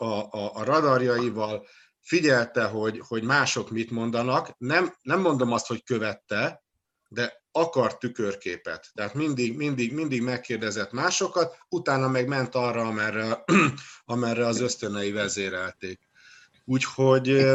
a, 0.00 0.04
a, 0.04 0.54
a 0.54 0.64
radarjaival 0.64 1.66
figyelte, 2.00 2.64
hogy, 2.64 3.02
hogy 3.06 3.22
mások 3.22 3.70
mit 3.70 3.90
mondanak. 3.90 4.54
Nem, 4.58 4.94
nem 5.02 5.20
mondom 5.20 5.52
azt, 5.52 5.66
hogy 5.66 5.84
követte, 5.84 6.64
de 7.08 7.42
akart 7.52 7.98
tükörképet. 7.98 8.90
Tehát 8.94 9.14
mindig, 9.14 9.56
mindig, 9.56 9.92
mindig 9.92 10.22
megkérdezett 10.22 10.92
másokat, 10.92 11.56
utána 11.68 12.08
meg 12.08 12.28
ment 12.28 12.54
arra, 12.54 12.86
amerre, 12.86 13.44
amerre 14.04 14.46
az 14.46 14.60
ösztönei 14.60 15.12
vezérelték. 15.12 16.08
Úgyhogy, 16.64 17.46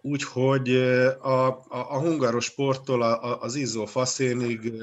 úgyhogy 0.00 0.76
a, 1.20 1.46
a, 1.48 1.64
a 1.68 1.98
hungaros 1.98 2.44
sporttól 2.44 3.02
az 3.40 3.54
izzó 3.54 3.86
faszénig 3.86 4.70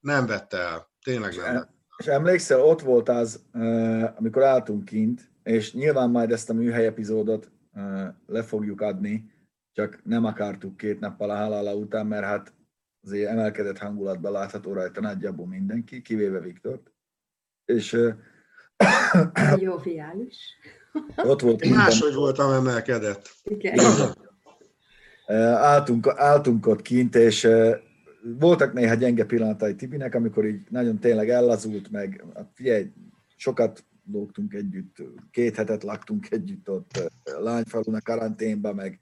nem 0.00 0.26
vette 0.26 0.58
el. 0.58 0.90
Tényleg 1.02 1.36
nem 1.36 1.52
vette. 1.52 1.75
És 1.96 2.06
emlékszel, 2.06 2.60
ott 2.60 2.80
volt 2.80 3.08
az, 3.08 3.44
amikor 4.16 4.42
álltunk 4.42 4.84
kint, 4.84 5.30
és 5.42 5.72
nyilván 5.72 6.10
majd 6.10 6.30
ezt 6.30 6.50
a 6.50 6.54
műhely 6.54 6.86
epizódot 6.86 7.50
le 8.26 8.42
fogjuk 8.42 8.80
adni, 8.80 9.34
csak 9.72 10.00
nem 10.04 10.24
akartuk 10.24 10.76
két 10.76 11.00
nappal 11.00 11.30
a 11.30 11.36
halála 11.36 11.74
után, 11.74 12.06
mert 12.06 12.24
hát 12.24 12.52
azért 13.04 13.30
emelkedett 13.30 13.78
hangulatban 13.78 14.32
látható 14.32 14.72
rajta 14.72 15.00
nagyjából 15.00 15.46
mindenki, 15.46 16.02
kivéve 16.02 16.40
Viktort. 16.40 16.92
És 17.64 17.98
jó 19.56 19.78
fiális. 19.78 20.58
Ott 21.16 21.40
volt 21.40 21.60
minden. 21.60 21.78
Máshogy 21.78 22.14
voltam 22.14 22.52
emelkedett. 22.52 23.30
Igen. 23.44 23.78
Álltunk, 25.54 26.06
álltunk 26.06 26.66
ott 26.66 26.82
kint, 26.82 27.14
és 27.14 27.48
voltak 28.38 28.72
néha 28.72 28.94
gyenge 28.94 29.24
pillanatai 29.24 29.74
Tibinek, 29.74 30.14
amikor 30.14 30.46
így 30.46 30.66
nagyon 30.68 30.98
tényleg 30.98 31.30
ellazult, 31.30 31.90
meg. 31.90 32.24
Figyelj, 32.54 32.92
sokat 33.36 33.84
lógtunk 34.12 34.54
együtt, 34.54 34.96
két 35.30 35.56
hetet 35.56 35.82
laktunk 35.82 36.30
együtt 36.30 36.70
ott 36.70 37.12
lányfalun 37.24 37.94
a 37.94 38.00
karanténba, 38.00 38.74
meg 38.74 38.98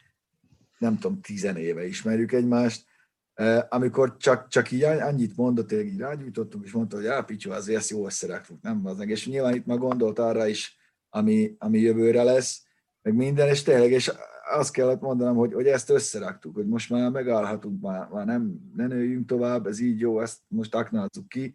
nem 0.79 0.99
tudom, 0.99 1.21
tizen 1.21 1.57
éve 1.57 1.87
ismerjük 1.87 2.33
egymást, 2.33 2.85
amikor 3.69 4.17
csak, 4.17 4.49
csak 4.49 4.71
így 4.71 4.83
annyit 4.83 5.37
mondott, 5.37 5.71
hogy 5.71 5.87
így 5.87 5.99
rágyújtottunk, 5.99 6.65
és 6.65 6.73
mondta, 6.73 6.97
hogy 6.97 7.25
Picsó, 7.25 7.51
azért 7.51 7.79
ezt 7.79 7.91
jó 7.91 8.07
összeraktuk, 8.07 8.63
nem 8.63 8.87
az 8.87 9.01
És 9.01 9.27
nyilván 9.27 9.55
itt 9.55 9.67
ma 9.67 9.77
gondolt 9.77 10.19
arra 10.19 10.47
is, 10.47 10.77
ami, 11.09 11.55
ami 11.59 11.79
jövőre 11.79 12.23
lesz, 12.23 12.63
meg 13.03 13.15
minden, 13.15 13.49
és 13.49 13.63
tényleg, 13.63 13.91
és 13.91 14.13
azt 14.55 14.73
kellett 14.73 15.01
mondanom, 15.01 15.37
hogy, 15.37 15.53
hogy 15.53 15.67
ezt 15.67 15.91
összeraktuk, 15.91 16.55
hogy 16.55 16.67
most 16.67 16.91
már 16.91 17.11
megállhatunk, 17.11 17.81
már, 17.83 18.09
már 18.09 18.27
nem, 18.27 18.73
ne 18.77 18.87
nőjünk 18.87 19.27
tovább, 19.27 19.67
ez 19.67 19.81
így 19.81 20.01
jó, 20.01 20.21
ezt 20.21 20.39
most 20.49 20.75
aknázzuk 20.75 21.29
ki, 21.29 21.55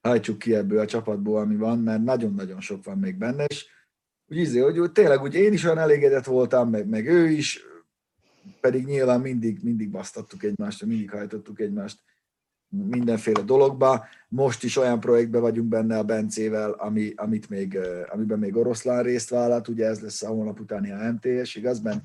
hajtsuk 0.00 0.38
ki 0.38 0.54
ebből 0.54 0.78
a 0.78 0.86
csapatból, 0.86 1.40
ami 1.40 1.56
van, 1.56 1.78
mert 1.78 2.02
nagyon-nagyon 2.02 2.60
sok 2.60 2.84
van 2.84 2.98
még 2.98 3.16
benne, 3.16 3.44
és 3.44 3.66
úgy 4.26 4.36
ízé, 4.36 4.60
hogy, 4.60 4.78
hogy 4.78 4.92
tényleg 4.92 5.22
úgy 5.22 5.34
én 5.34 5.52
is 5.52 5.64
olyan 5.64 5.78
elégedett 5.78 6.24
voltam, 6.24 6.70
meg, 6.70 6.88
meg 6.88 7.06
ő 7.06 7.28
is, 7.28 7.64
pedig 8.60 8.84
nyilván 8.84 9.20
mindig, 9.20 9.58
mindig 9.62 9.90
basztattuk 9.90 10.42
egymást, 10.42 10.84
mindig 10.84 11.10
hajtottuk 11.10 11.60
egymást 11.60 11.98
mindenféle 12.68 13.42
dologba. 13.42 14.04
Most 14.28 14.64
is 14.64 14.76
olyan 14.76 15.00
projektben 15.00 15.40
vagyunk 15.40 15.68
benne 15.68 15.98
a 15.98 16.02
Bencével, 16.02 16.70
ami, 16.70 17.12
amit 17.16 17.48
még, 17.48 17.78
amiben 18.08 18.38
még 18.38 18.56
oroszlán 18.56 19.02
részt 19.02 19.28
vállalt, 19.28 19.68
ugye 19.68 19.86
ez 19.86 20.00
lesz 20.00 20.22
a 20.22 20.28
holnap 20.28 20.60
utáni 20.60 20.90
AMTS, 20.90 21.54
igaz, 21.54 21.80
Ben? 21.80 22.02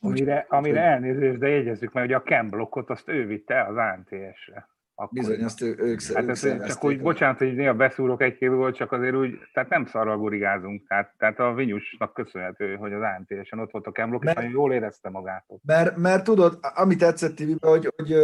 Amire, 0.00 0.46
amire 0.48 0.80
elnézést, 0.80 1.38
de 1.38 1.48
jegyezzük 1.48 1.92
meg, 1.92 2.04
hogy 2.04 2.12
a 2.12 2.22
Ken 2.22 2.48
blokkot 2.48 2.90
azt 2.90 3.08
ő 3.08 3.26
vitte 3.26 3.62
az 3.62 3.76
AMTS-re. 3.76 4.68
Akkor 4.94 5.12
Bizony, 5.12 5.44
azt 5.44 5.62
ő, 5.62 5.74
ők, 5.78 6.02
hát 6.02 6.22
ők 6.22 6.30
ezt 6.30 6.66
csak 6.66 6.84
úgy, 6.84 7.00
bocsánat, 7.00 7.38
hogy 7.38 7.54
néha 7.54 7.74
beszúrok 7.74 8.22
egy 8.22 8.36
két 8.36 8.48
volt, 8.48 8.76
csak 8.76 8.92
azért 8.92 9.14
úgy, 9.14 9.38
tehát 9.52 9.68
nem 9.68 9.86
szarral 9.86 10.18
gurigázunk, 10.18 10.88
tehát, 10.88 11.14
tehát 11.18 11.38
a 11.38 11.54
Vinyusnak 11.54 12.14
köszönhető, 12.14 12.74
hogy 12.74 12.92
az 12.92 13.00
AMTS-en 13.00 13.58
ott 13.58 13.70
volt 13.70 13.86
a 13.86 13.92
Kemblok, 13.92 14.24
és 14.24 14.32
nagyon 14.32 14.50
jól 14.50 14.72
érezte 14.72 15.10
magát. 15.10 15.44
Mert, 15.62 15.96
mert 15.96 16.24
tudod, 16.24 16.58
ami 16.74 16.96
tetszett 16.96 17.34
tv 17.34 17.66
hogy, 17.66 17.92
hogy 17.96 18.16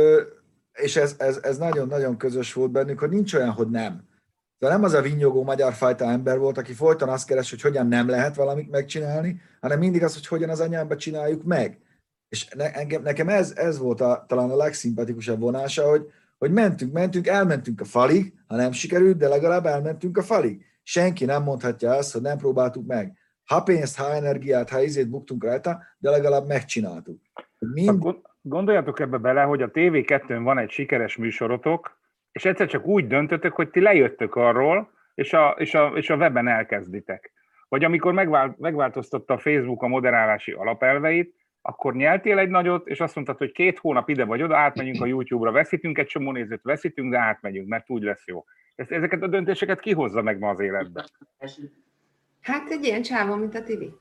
és 0.73 0.97
ez, 0.97 1.17
ez, 1.19 1.41
ez 1.43 1.59
nagyon-nagyon 1.59 2.17
közös 2.17 2.53
volt 2.53 2.71
bennük, 2.71 2.99
hogy 2.99 3.11
nincs 3.11 3.35
olyan, 3.35 3.51
hogy 3.51 3.71
nem. 3.71 4.13
De 4.65 4.71
nem 4.71 4.85
az 4.85 4.93
a 4.93 5.01
vinyogó 5.01 5.43
magyar 5.43 5.73
fajta 5.73 6.05
ember 6.05 6.39
volt, 6.39 6.59
aki 6.59 6.73
folyton 6.73 7.09
azt 7.09 7.27
keres, 7.27 7.51
hogy 7.51 7.61
hogyan 7.61 7.87
nem 7.87 8.09
lehet 8.09 8.37
valamit 8.37 8.71
megcsinálni, 8.71 9.41
hanem 9.61 9.79
mindig 9.79 10.03
az, 10.03 10.15
hogy 10.15 10.27
hogyan 10.27 10.49
az 10.49 10.61
anyámba 10.61 10.97
csináljuk 10.97 11.43
meg. 11.43 11.79
És 12.29 12.49
ne, 12.49 12.99
nekem 12.99 13.29
ez, 13.29 13.53
ez 13.57 13.79
volt 13.79 14.01
a, 14.01 14.25
talán 14.29 14.51
a 14.51 14.57
legszimpatikusabb 14.57 15.41
vonása, 15.41 15.89
hogy, 15.89 16.11
hogy 16.39 16.53
mentünk, 16.53 16.93
mentünk, 16.93 17.27
elmentünk 17.27 17.81
a 17.81 17.85
falig, 17.85 18.33
ha 18.47 18.57
nem 18.57 18.73
sikerült, 18.73 19.17
de 19.17 19.29
legalább 19.29 19.67
elmentünk 19.67 20.17
a 20.17 20.23
falig. 20.23 20.65
Senki 20.83 21.25
nem 21.25 21.43
mondhatja 21.43 21.93
azt, 21.93 22.13
hogy 22.13 22.23
nem 22.23 22.39
próbáltuk 22.39 22.87
meg. 22.87 23.19
Ha 23.45 23.63
pénzt, 23.63 23.97
ha 23.97 24.15
energiát, 24.15 24.71
ha 24.71 24.83
izét 24.83 25.09
buktunk 25.09 25.45
rajta, 25.45 25.83
de 25.99 26.11
legalább 26.11 26.47
megcsináltuk. 26.47 27.21
Mind... 27.59 28.05
Gondoljatok 28.43 29.01
ebbe 29.01 29.17
bele, 29.17 29.43
hogy 29.43 29.63
a 29.63 29.71
TV2-n 29.71 30.41
van 30.43 30.59
egy 30.59 30.71
sikeres 30.71 31.17
műsorotok, 31.17 32.03
és 32.35 32.45
egyszer 32.45 32.67
csak 32.67 32.87
úgy 32.87 33.07
döntötök, 33.07 33.53
hogy 33.53 33.71
ti 33.71 33.81
lejöttök 33.81 34.35
arról, 34.35 34.91
és 35.15 35.33
a, 35.33 35.55
és 35.59 35.75
a, 35.75 35.93
és 35.95 36.11
a 36.11 36.17
weben 36.17 36.49
elkezditek. 36.49 37.33
Vagy 37.69 37.85
amikor 37.85 38.13
megvált, 38.13 38.59
megváltoztatta 38.59 39.35
a 39.35 39.39
Facebook 39.39 39.83
a 39.83 39.87
moderálási 39.87 40.53
alapelveit, 40.53 41.35
akkor 41.63 41.95
nyeltél 41.95 42.39
egy 42.39 42.49
nagyot, 42.49 42.89
és 42.89 43.01
azt 43.01 43.15
mondtad, 43.15 43.39
hogy 43.39 43.53
két 43.53 43.79
hónap 43.79 44.09
ide 44.09 44.25
vagy 44.25 44.43
oda, 44.43 44.57
átmegyünk 44.57 45.03
a 45.03 45.07
YouTube-ra, 45.07 45.53
veszítünk 45.53 45.99
egy 45.99 46.07
csomó 46.07 46.33
nézőt, 46.33 46.63
veszítünk, 46.63 47.11
de 47.11 47.19
átmegyünk, 47.19 47.69
mert 47.69 47.91
úgy 47.91 48.03
lesz 48.03 48.27
jó. 48.27 48.45
Ezt, 48.75 48.91
ezeket 48.91 49.23
a 49.23 49.27
döntéseket 49.27 49.81
kihozza 49.81 50.23
meg 50.23 50.39
ma 50.39 50.49
az 50.49 50.61
életbe? 50.61 51.05
Hát 52.41 52.71
egy 52.71 52.85
ilyen 52.85 53.03
csávon, 53.03 53.39
mint 53.39 53.55
a 53.55 53.63
Tibi. 53.63 53.93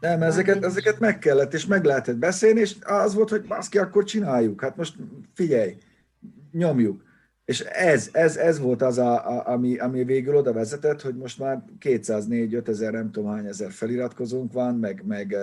Nem, 0.00 0.22
ezeket, 0.22 0.64
ezeket 0.64 0.98
meg 0.98 1.18
kellett, 1.18 1.52
és 1.52 1.66
meg 1.66 1.84
lehetett 1.84 2.16
beszélni, 2.16 2.60
és 2.60 2.76
az 2.80 3.14
volt, 3.14 3.30
hogy 3.30 3.42
baszki, 3.46 3.78
akkor 3.78 4.04
csináljuk. 4.04 4.60
Hát 4.60 4.76
most 4.76 4.96
figyelj, 5.34 5.76
nyomjuk. 6.52 7.10
És 7.44 7.60
ez, 7.60 8.08
ez, 8.12 8.36
ez 8.36 8.58
volt 8.58 8.82
az, 8.82 8.98
a, 8.98 9.28
a, 9.28 9.48
ami, 9.48 9.78
ami 9.78 10.04
végül 10.04 10.36
oda 10.36 10.52
vezetett, 10.52 11.00
hogy 11.00 11.16
most 11.16 11.38
már 11.38 11.64
204 11.78 12.54
ezer, 12.54 12.92
nem 12.92 13.10
tudom 13.10 13.30
hány 13.30 13.46
ezer 13.46 13.70
feliratkozónk 13.70 14.52
van, 14.52 14.76
meg, 14.76 15.02
meg 15.06 15.36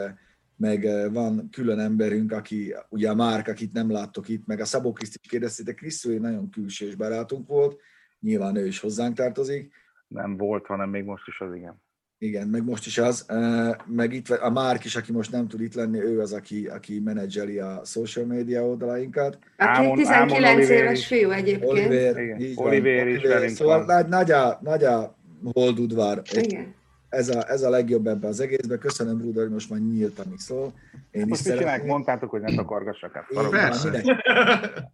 meg 0.59 1.11
van 1.13 1.49
külön 1.51 1.79
emberünk, 1.79 2.31
aki, 2.31 2.75
ugye 2.89 3.09
a 3.09 3.15
Márk, 3.15 3.47
akit 3.47 3.73
nem 3.73 3.91
láttok 3.91 4.29
itt, 4.29 4.45
meg 4.45 4.59
a 4.59 4.65
Szabó 4.65 4.91
Kriszt 4.91 5.19
is 5.21 5.29
kérdeztétek, 5.29 5.75
Krisztő 5.75 6.19
nagyon 6.19 6.49
külsős 6.49 6.95
barátunk 6.95 7.47
volt, 7.47 7.79
nyilván 8.19 8.55
ő 8.55 8.65
is 8.65 8.79
hozzánk 8.79 9.15
tartozik. 9.15 9.73
Nem 10.07 10.37
volt, 10.37 10.65
hanem 10.65 10.89
még 10.89 11.03
most 11.03 11.27
is 11.27 11.41
az, 11.41 11.55
igen. 11.55 11.81
Igen, 12.21 12.47
meg 12.47 12.63
most 12.63 12.85
is 12.85 12.97
az, 12.97 13.25
meg 13.85 14.13
itt 14.13 14.29
a 14.29 14.49
Márk 14.49 14.85
is, 14.85 14.95
aki 14.95 15.11
most 15.11 15.31
nem 15.31 15.47
tud 15.47 15.61
itt 15.61 15.73
lenni, 15.73 15.99
ő 15.99 16.19
az, 16.19 16.33
aki, 16.33 16.67
aki 16.67 16.99
menedzseli 16.99 17.59
a 17.59 17.81
social 17.85 18.25
media 18.25 18.65
oldalainkat. 18.65 19.37
Aki 19.57 19.91
19 19.95 20.09
Ámon 20.09 20.61
éves 20.61 21.07
fiú 21.07 21.29
egyébként. 21.29 21.71
Oliver, 21.71 22.15
Oliver 22.55 23.07
is 23.07 23.23
Oliver. 23.23 23.49
Szóval 23.49 24.05
nagy, 24.07 24.31
a, 24.31 24.59
nagy 24.63 24.83
a 24.83 25.15
holdudvar. 25.53 26.21
Igen 26.31 26.77
ez 27.09 27.29
a, 27.29 27.49
ez 27.51 27.61
a 27.61 27.69
legjobb 27.69 28.07
ebben 28.07 28.29
az 28.29 28.39
egészben. 28.39 28.79
Köszönöm, 28.79 29.17
Bruder, 29.17 29.43
hogy 29.43 29.51
most 29.51 29.69
már 29.69 29.79
nyíltan 29.79 30.25
is 30.35 30.41
szól. 30.41 30.73
Én 31.11 31.25
most 31.27 31.41
is 31.41 31.47
szeretném. 31.47 31.87
mondtátok, 31.87 32.29
hogy 32.29 32.41
ne 32.41 32.55
takargassak 32.55 33.15
át. 33.15 33.25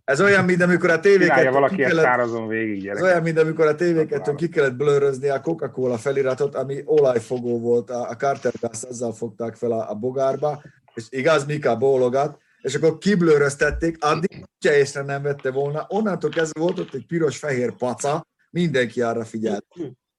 Ez 0.04 0.22
olyan, 0.22 0.46
mint 0.46 0.62
amikor 0.62 0.90
a 0.90 1.00
tévéket... 1.00 1.50
valaki 1.50 1.76
kellett, 1.76 2.04
szárazon 2.04 2.48
végig, 2.48 2.82
gyerek. 2.82 2.98
Ez 2.98 3.04
olyan, 3.04 3.22
mint 3.22 3.40
amikor 3.40 3.68
a 3.68 3.76
tévéket 3.76 4.36
ki 4.36 4.50
kellett 4.50 4.76
blőrözni 4.76 5.30
a 5.30 5.42
Coca-Cola 5.42 5.98
feliratot, 5.98 6.56
ami 6.56 6.82
olajfogó 6.86 7.60
volt, 7.60 7.90
a, 7.90 8.10
a 8.10 8.16
Carter 8.16 8.54
azzal 8.62 9.14
fogták 9.14 9.56
fel 9.56 9.72
a, 9.72 9.90
a 9.90 9.94
bogárba, 9.94 10.62
és 10.94 11.06
igaz, 11.10 11.46
Mika 11.46 11.78
bólogat, 11.78 12.38
és 12.62 12.76
akkor 12.76 12.98
kiblőröztették, 12.98 14.04
addig 14.04 14.46
se 14.60 14.78
észre 14.78 15.02
nem 15.02 15.22
vette 15.22 15.52
volna. 15.52 15.86
Onnantól 15.88 16.30
kezdve 16.30 16.60
volt 16.60 16.80
ott 16.80 16.94
egy 16.94 17.06
piros-fehér 17.06 17.72
paca, 17.72 18.28
mindenki 18.52 19.02
arra 19.02 19.26
figyelt 19.26 19.66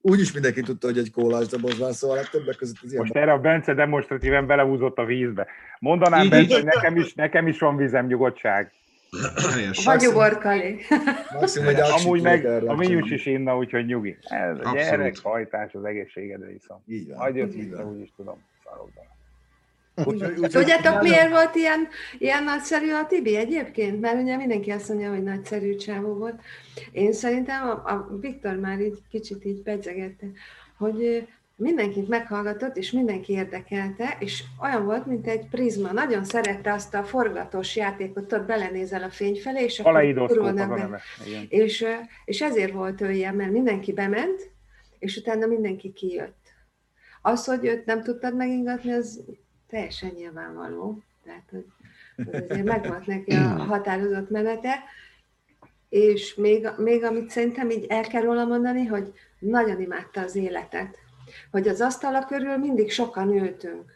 úgyis 0.09 0.31
mindenki 0.31 0.61
tudta, 0.61 0.87
hogy 0.87 0.97
egy 0.97 1.11
kólás 1.11 1.47
doboz 1.47 1.77
van, 1.77 1.93
szóval 1.93 2.17
hát 2.17 2.31
többek 2.31 2.55
között 2.55 2.77
az 2.83 2.93
Most 2.93 3.15
erre 3.15 3.31
a 3.31 3.39
Bence 3.39 3.73
demonstratíven 3.73 4.47
belehúzott 4.47 4.97
a 4.97 5.05
vízbe. 5.05 5.47
Mondanám, 5.79 6.29
Bence, 6.29 6.55
hogy 6.55 6.63
nekem 6.63 6.95
is, 6.95 7.13
nekem 7.13 7.47
is 7.47 7.59
van 7.59 7.77
vízem, 7.77 8.05
nyugodtság. 8.05 8.71
Vagy 9.85 10.07
uborkali. 10.07 10.79
Amúgy 12.03 12.21
meg 12.21 12.45
a 12.45 12.75
minyus 12.75 13.11
is 13.11 13.25
inna, 13.25 13.57
úgyhogy 13.57 13.85
nyugi. 13.85 14.17
Ez 14.21 14.57
a 14.63 14.71
gyerekhajtás 14.73 15.73
az 15.73 15.83
egészségedre 15.83 16.53
iszom. 16.53 16.83
Így 16.87 17.07
van. 17.07 17.17
Hagyj 17.17 17.41
vissza, 17.41 17.85
úgy 17.85 18.01
is 18.01 18.11
tudom. 18.15 18.43
Úgy, 20.05 20.23
úgy, 20.23 20.49
Tudjátok, 20.49 21.01
miért 21.01 21.29
volt 21.29 21.55
ilyen, 21.55 21.87
ilyen 22.17 22.43
nagyszerű 22.43 22.91
a 22.91 23.05
Tibi 23.05 23.35
egyébként? 23.35 24.01
Mert 24.01 24.21
ugye 24.21 24.35
mindenki 24.35 24.71
azt 24.71 24.89
mondja, 24.89 25.09
hogy 25.09 25.23
nagyszerű 25.23 25.75
csávó 25.75 26.13
volt. 26.13 26.41
Én 26.91 27.13
szerintem 27.13 27.67
a, 27.67 27.71
a 27.71 28.17
Viktor 28.21 28.55
már 28.55 28.79
így 28.79 28.97
kicsit 29.09 29.45
így 29.45 29.61
pedzegette, 29.61 30.25
hogy 30.77 31.27
mindenkit 31.55 32.07
meghallgatott, 32.07 32.77
és 32.77 32.91
mindenki 32.91 33.33
érdekelte, 33.33 34.17
és 34.19 34.43
olyan 34.61 34.85
volt, 34.85 35.05
mint 35.05 35.27
egy 35.27 35.47
prizma. 35.47 35.91
Nagyon 35.91 36.23
szerette 36.23 36.73
azt 36.73 36.93
a 36.93 37.03
forgatós 37.03 37.75
játékot, 37.75 38.33
ott 38.33 38.45
belenézel 38.45 39.03
a 39.03 39.09
fény 39.09 39.35
felé, 39.35 39.63
és 39.63 39.79
akkor 39.79 40.13
kurulnak 40.13 40.89
be. 40.89 41.01
És, 41.49 41.85
és 42.25 42.41
ezért 42.41 42.71
volt 42.71 43.01
ő 43.01 43.11
ilyen, 43.11 43.35
mert 43.35 43.51
mindenki 43.51 43.93
bement, 43.93 44.49
és 44.99 45.17
utána 45.17 45.45
mindenki 45.45 45.93
kijött. 45.93 46.35
Az, 47.21 47.45
hogy 47.45 47.65
őt 47.65 47.85
nem 47.85 48.03
tudtad 48.03 48.35
megingatni, 48.35 48.91
az 48.91 49.23
teljesen 49.69 50.11
nyilvánvaló. 50.15 51.01
Tehát, 51.23 51.49
hogy 51.51 51.65
azért 52.41 52.65
megvolt 52.75 53.05
neki 53.05 53.31
a 53.31 53.47
határozott 53.47 54.29
menete. 54.29 54.83
És 55.89 56.35
még, 56.35 56.67
még 56.77 57.03
amit 57.03 57.29
szerintem 57.29 57.69
így 57.69 57.85
el 57.89 58.03
kell 58.03 58.21
róla 58.21 58.45
mondani, 58.45 58.85
hogy 58.85 59.13
nagyon 59.39 59.81
imádta 59.81 60.21
az 60.21 60.35
életet. 60.35 60.97
Hogy 61.51 61.67
az 61.67 61.81
asztala 61.81 62.25
körül 62.25 62.57
mindig 62.57 62.91
sokan 62.91 63.33
ültünk. 63.33 63.91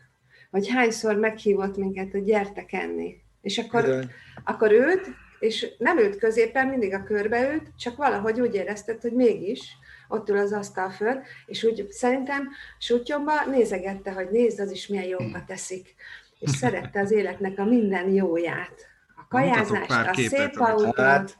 Hogy 0.51 0.69
hányszor 0.69 1.15
meghívott 1.15 1.77
minket, 1.77 2.11
hogy 2.11 2.23
gyertek 2.23 2.73
enni. 2.73 3.21
És 3.41 3.57
akkor, 3.57 4.05
akkor 4.43 4.71
őt, 4.71 5.07
és 5.39 5.75
nem 5.77 5.97
ült 5.97 6.17
középen, 6.17 6.67
mindig 6.67 6.93
a 6.93 7.03
körbe 7.03 7.51
ült, 7.53 7.71
csak 7.77 7.97
valahogy 7.97 8.41
úgy 8.41 8.55
érezted, 8.55 9.01
hogy 9.01 9.13
mégis 9.13 9.77
ott 10.11 10.29
ül 10.29 10.37
az 10.37 10.53
asztal 10.53 10.89
föl, 10.89 11.21
és 11.45 11.63
úgy 11.63 11.87
szerintem 11.89 12.49
sutyomba 12.77 13.45
nézegette, 13.45 14.11
hogy 14.11 14.27
nézd, 14.31 14.59
az 14.59 14.71
is 14.71 14.87
milyen 14.87 15.05
jóba 15.05 15.43
teszik. 15.47 15.95
És 16.39 16.49
szerette 16.49 16.99
az 16.99 17.11
életnek 17.11 17.59
a 17.59 17.65
minden 17.65 18.09
jóját. 18.09 18.87
A 19.15 19.27
kajázást, 19.27 19.91
a 19.91 20.13
szép 20.13 20.59
autót, 20.59 21.37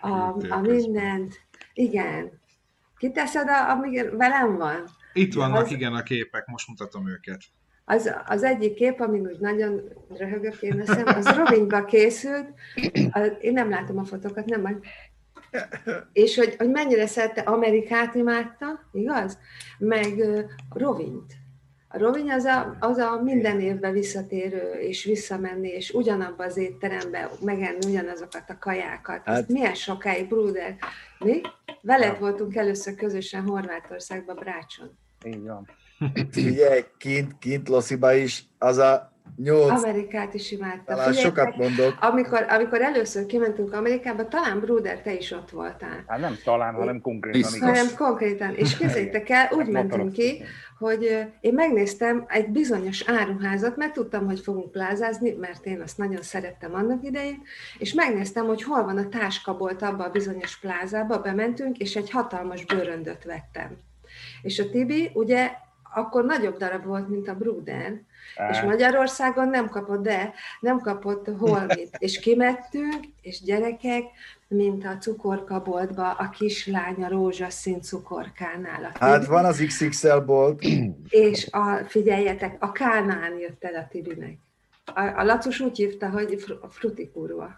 a, 0.00 0.10
a 0.48 0.60
mindent. 0.60 1.34
Igen. 1.72 2.40
Kiteszed, 2.96 3.48
amíg 3.48 4.16
velem 4.16 4.56
van? 4.56 4.84
Itt 5.12 5.34
vannak, 5.34 5.64
az, 5.64 5.70
igen, 5.70 5.94
a 5.94 6.02
képek, 6.02 6.46
most 6.46 6.68
mutatom 6.68 7.08
őket. 7.08 7.40
Az, 7.84 8.14
az 8.26 8.42
egyik 8.42 8.74
kép, 8.74 9.00
amin 9.00 9.26
úgy 9.26 9.38
nagyon 9.38 9.82
röhögök 10.08 10.62
én 10.62 10.82
szem, 10.84 11.06
az 11.06 11.36
Robinba 11.36 11.84
készült, 11.84 12.48
az, 13.10 13.32
én 13.40 13.52
nem 13.52 13.70
látom 13.70 13.98
a 13.98 14.04
fotókat, 14.04 14.44
nem 14.44 14.60
majd. 14.60 14.76
És 16.12 16.36
hogy, 16.36 16.54
hogy 16.58 16.70
mennyire 16.70 17.06
szerette 17.06 17.40
Amerikát 17.40 18.14
imádta, 18.14 18.80
igaz? 18.92 19.38
Meg 19.78 20.24
Rovint. 20.74 21.32
A 21.88 21.98
Rovin 21.98 22.30
az 22.30 22.44
a, 22.44 22.76
az 22.80 22.98
a 22.98 23.22
minden 23.22 23.60
évben 23.60 23.92
visszatérő, 23.92 24.72
és 24.72 25.04
visszamenni, 25.04 25.68
és 25.68 25.90
ugyanabba 25.90 26.44
az 26.44 26.56
étterembe 26.56 27.30
megenni 27.40 27.86
ugyanazokat 27.86 28.50
a 28.50 28.58
kajákat. 28.58 29.20
Hát, 29.24 29.48
milyen 29.48 29.74
sokáig, 29.74 30.28
Bruder? 30.28 30.76
Mi? 31.18 31.40
Veled 31.82 32.12
ja. 32.12 32.18
voltunk 32.18 32.56
először 32.56 32.94
közösen 32.94 33.42
Horvátországban, 33.42 34.36
Brácson. 34.36 34.98
Így 35.24 35.42
van. 35.42 35.68
Ugye, 36.36 36.84
kint, 36.98 37.38
kint 37.38 37.68
Losziba 37.68 38.12
is 38.12 38.44
az 38.58 38.78
a 38.78 39.17
Nyolc. 39.36 39.84
Amerikát 39.84 40.34
is 40.34 40.50
imádta. 40.50 40.82
Talán 40.84 41.12
Figyeljetek, 41.12 41.44
sokat 41.44 41.56
mondok. 41.56 41.96
Amikor, 42.00 42.46
amikor 42.48 42.80
először 42.80 43.26
kimentünk 43.26 43.72
Amerikába, 43.72 44.28
talán 44.28 44.60
Bruder, 44.60 45.02
te 45.02 45.14
is 45.14 45.30
ott 45.32 45.50
voltál. 45.50 46.04
Hát 46.06 46.20
nem 46.20 46.36
talán, 46.44 46.74
hanem 46.74 47.00
konkrétan. 47.00 47.40
Biztos. 47.40 47.60
Hanem 47.60 47.86
konkrétan. 47.96 48.54
És 48.54 48.76
képzeljétek 48.76 49.28
el, 49.28 49.48
úgy 49.52 49.64
hát 49.64 49.70
mentünk 49.72 50.12
ki, 50.12 50.42
hogy 50.78 51.26
én 51.40 51.54
megnéztem 51.54 52.24
egy 52.28 52.48
bizonyos 52.48 53.04
áruházat, 53.06 53.76
mert 53.76 53.92
tudtam, 53.92 54.26
hogy 54.26 54.40
fogunk 54.40 54.70
plázázni, 54.70 55.32
mert 55.32 55.66
én 55.66 55.80
azt 55.80 55.98
nagyon 55.98 56.22
szerettem 56.22 56.74
annak 56.74 57.04
idején, 57.04 57.42
és 57.78 57.92
megnéztem, 57.92 58.46
hogy 58.46 58.62
hol 58.62 58.84
van 58.84 58.96
a 58.98 59.08
táskabolt 59.08 59.82
abba 59.82 60.04
a 60.04 60.10
bizonyos 60.10 60.58
plázába, 60.58 61.20
bementünk, 61.20 61.78
és 61.78 61.96
egy 61.96 62.10
hatalmas 62.10 62.64
bőröndöt 62.64 63.24
vettem. 63.24 63.76
És 64.42 64.58
a 64.58 64.70
Tibi 64.70 65.10
ugye 65.14 65.50
akkor 65.94 66.24
nagyobb 66.24 66.56
darab 66.56 66.84
volt, 66.84 67.08
mint 67.08 67.28
a 67.28 67.34
Bruder, 67.34 68.00
és 68.50 68.60
Magyarországon 68.60 69.48
nem 69.48 69.68
kapott, 69.68 70.02
de 70.02 70.32
nem 70.60 70.80
kapott 70.80 71.26
holmit. 71.38 71.96
És 72.06 72.18
kimettünk, 72.18 73.04
és 73.22 73.42
gyerekek, 73.42 74.04
mint 74.48 74.84
a 74.84 74.96
cukorkaboltba 74.96 76.10
a 76.10 76.28
kislánya 76.28 77.08
rózsaszín 77.08 77.80
cukorkánál. 77.80 78.84
A 78.84 79.04
hát 79.04 79.26
van 79.26 79.44
az 79.44 79.64
XXL 79.66 80.16
bolt. 80.16 80.62
És 81.08 81.48
a, 81.50 81.84
figyeljetek, 81.86 82.56
a 82.58 82.72
Kánán 82.72 83.38
jött 83.38 83.64
el 83.64 83.74
a 83.74 83.86
Tibinek. 83.90 84.38
A, 84.94 85.12
a 85.16 85.24
Lacus 85.24 85.60
úgy 85.60 85.76
hívta, 85.76 86.08
hogy 86.10 86.42
fr- 86.42 86.58
frutikurva. 86.70 87.48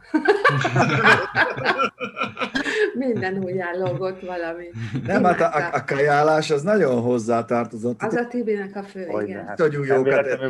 Minden 2.94 3.36
ujján 3.44 3.78
lógott 3.78 4.20
valami. 4.20 4.66
Nem, 5.06 5.24
hát 5.24 5.40
a, 5.40 5.56
a, 5.56 5.70
a 5.72 5.84
kajálás 5.84 6.50
az 6.50 6.62
nagyon 6.62 7.00
hozzátartozott. 7.00 8.02
Az 8.02 8.14
a 8.14 8.26
Tibinek 8.26 8.76
a 8.76 8.82
fő, 8.82 9.06
Olyan, 9.08 9.28
igen. 9.28 9.46
Hát, 9.46 9.58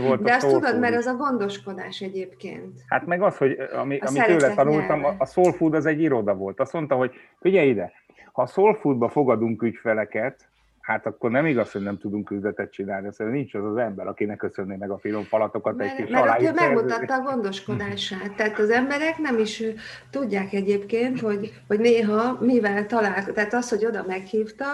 volt 0.00 0.22
De 0.22 0.34
azt 0.34 0.48
tudod, 0.48 0.78
mert 0.78 0.96
az 0.96 1.06
a 1.06 1.14
gondoskodás 1.14 2.00
egyébként. 2.00 2.80
Hát 2.86 3.06
meg 3.06 3.22
az, 3.22 3.36
hogy 3.36 3.58
ami, 3.72 3.98
a 3.98 4.06
amit 4.06 4.24
tőle 4.24 4.54
tanultam, 4.54 5.04
a, 5.04 5.14
a 5.18 5.26
soul 5.26 5.52
food 5.52 5.74
az 5.74 5.86
egy 5.86 6.00
iroda 6.00 6.34
volt. 6.34 6.60
Azt 6.60 6.72
mondta, 6.72 6.94
hogy 6.94 7.12
figyelj 7.40 7.68
ide, 7.68 7.92
ha 8.32 8.42
a 8.42 8.46
soul 8.46 8.74
foodba 8.74 9.08
fogadunk 9.08 9.62
ügyfeleket, 9.62 10.48
hát 10.90 11.06
akkor 11.06 11.30
nem 11.30 11.46
igaz, 11.46 11.72
hogy 11.72 11.82
nem 11.82 11.98
tudunk 11.98 12.30
üzletet 12.30 12.72
csinálni, 12.72 13.08
szóval 13.12 13.32
nincs 13.32 13.54
az 13.54 13.64
az 13.64 13.76
ember, 13.76 14.06
akinek 14.06 14.36
köszönné 14.36 14.76
meg 14.76 14.90
a 14.90 14.98
finom 14.98 15.22
falatokat 15.22 15.76
mert, 15.76 15.90
egy 15.90 16.04
kis 16.04 16.14
Mert 16.14 16.42
ő 16.42 16.52
megmutatta 16.52 17.14
a 17.14 17.20
gondoskodását. 17.20 18.34
Tehát 18.36 18.58
az 18.58 18.70
emberek 18.70 19.18
nem 19.18 19.38
is 19.38 19.62
tudják 20.10 20.52
egyébként, 20.52 21.20
hogy, 21.20 21.52
hogy 21.66 21.80
néha 21.80 22.36
mivel 22.40 22.86
talál, 22.86 23.24
tehát 23.24 23.54
az, 23.54 23.68
hogy 23.68 23.86
oda 23.86 24.04
meghívta, 24.06 24.66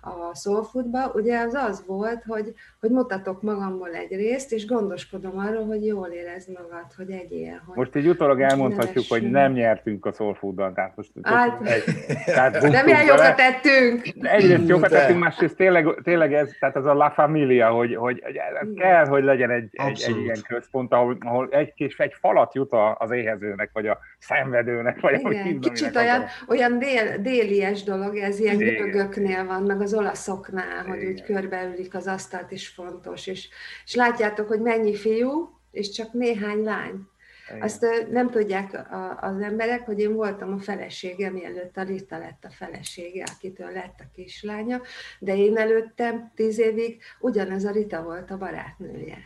a 0.00 0.34
Soulfoodba, 0.34 1.10
ugye 1.14 1.40
az 1.40 1.54
az 1.54 1.84
volt, 1.86 2.22
hogy, 2.26 2.54
hogy 2.80 2.90
mutatok 2.90 3.42
magamból 3.42 3.88
egy 3.88 4.16
részt, 4.16 4.52
és 4.52 4.66
gondoskodom 4.66 5.38
arról, 5.38 5.64
hogy 5.64 5.86
jól 5.86 6.08
érezd 6.08 6.48
magad, 6.48 6.86
hogy 6.96 7.10
egyél. 7.10 7.62
Hogy 7.66 7.76
most 7.76 7.96
így 7.96 8.08
utólag 8.08 8.40
elmondhatjuk, 8.40 9.04
hogy 9.08 9.30
nem 9.30 9.52
nyertünk 9.52 10.06
a 10.06 10.12
Soulfooddal, 10.12 10.72
tehát 10.72 10.96
most 10.96 11.10
hát, 11.22 11.66
egy, 11.66 11.84
tehát 12.24 12.58
de 12.58 12.82
milyen 12.82 13.04
jogat 13.04 13.36
tettünk! 13.36 14.02
Egyrészt 14.20 14.68
jogat 14.68 14.90
tettünk, 14.90 15.18
másrészt 15.18 15.56
tényleg, 15.56 16.00
tényleg 16.02 16.34
ez, 16.34 16.50
tehát 16.60 16.76
ez 16.76 16.84
a 16.84 16.94
La 16.94 17.10
Familia, 17.10 17.70
hogy, 17.70 17.94
hogy, 17.94 18.22
hogy 18.24 18.74
kell, 18.74 19.06
hogy 19.06 19.24
legyen 19.24 19.50
egy, 19.50 19.68
egy, 19.72 20.04
egy 20.06 20.16
ilyen 20.16 20.42
központ, 20.48 20.92
ahol, 20.92 21.16
ahol 21.20 21.48
egy 21.50 21.74
kis 21.74 21.98
egy 21.98 22.14
falat 22.20 22.54
jut 22.54 22.72
az 22.98 23.10
éhezőnek, 23.10 23.70
vagy 23.72 23.86
a 23.86 23.98
szenvedőnek, 24.18 25.00
vagy 25.00 25.20
Igen, 25.20 25.60
kicsit 25.60 25.96
olyan, 25.96 26.24
olyan 26.48 26.78
dél, 26.78 27.18
délies 27.18 27.82
dolog, 27.82 28.16
ez 28.16 28.40
ilyen 28.40 28.56
görögöknél 28.56 29.46
van, 29.46 29.62
meg 29.62 29.80
az 29.80 29.87
olaszoknál, 29.94 30.84
hogy 30.86 31.04
úgy 31.04 31.22
körbeülik 31.22 31.94
az 31.94 32.06
asztalt 32.06 32.50
is 32.50 32.68
fontos, 32.68 33.26
és, 33.26 33.48
és 33.84 33.94
látjátok, 33.94 34.48
hogy 34.48 34.60
mennyi 34.60 34.94
fiú, 34.94 35.58
és 35.70 35.90
csak 35.90 36.12
néhány 36.12 36.62
lány. 36.62 37.06
Igen. 37.48 37.62
Azt 37.62 37.86
nem 38.10 38.30
tudják 38.30 38.86
az 39.20 39.40
emberek, 39.40 39.84
hogy 39.84 39.98
én 39.98 40.14
voltam 40.14 40.52
a 40.52 40.58
felesége, 40.58 41.30
mielőtt 41.30 41.76
a 41.76 41.82
Rita 41.82 42.18
lett 42.18 42.44
a 42.44 42.50
felesége, 42.50 43.24
akitől 43.34 43.70
lett 43.70 44.00
a 44.00 44.10
kislánya, 44.14 44.80
de 45.18 45.36
én 45.36 45.56
előttem 45.56 46.32
tíz 46.34 46.58
évig 46.58 47.02
ugyanez 47.20 47.64
a 47.64 47.70
Rita 47.70 48.02
volt 48.02 48.30
a 48.30 48.36
barátnője. 48.36 49.18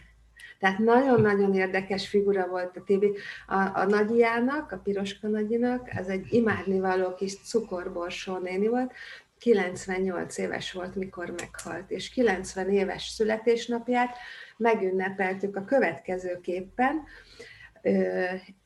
Tehát 0.63 0.79
nagyon-nagyon 0.79 1.55
érdekes 1.55 2.09
figura 2.09 2.47
volt 2.47 2.77
a 2.77 2.83
Tibi. 2.83 3.13
A, 3.47 3.55
a 3.55 3.85
nagyjának, 3.85 4.73
a 4.73 4.77
piroska 4.77 5.29
nagyinak, 5.29 5.89
ez 5.91 6.07
egy 6.07 6.27
imádnivaló 6.31 7.15
kis 7.15 7.43
cukorborsó 7.43 8.39
néni 8.39 8.69
volt, 8.69 8.93
98 9.43 10.39
éves 10.39 10.73
volt, 10.73 10.95
mikor 10.95 11.35
meghalt, 11.37 11.91
és 11.91 12.11
90 12.11 12.71
éves 12.71 13.03
születésnapját 13.03 14.17
megünnepeltük 14.57 15.57
a 15.57 15.65
következőképpen. 15.65 17.03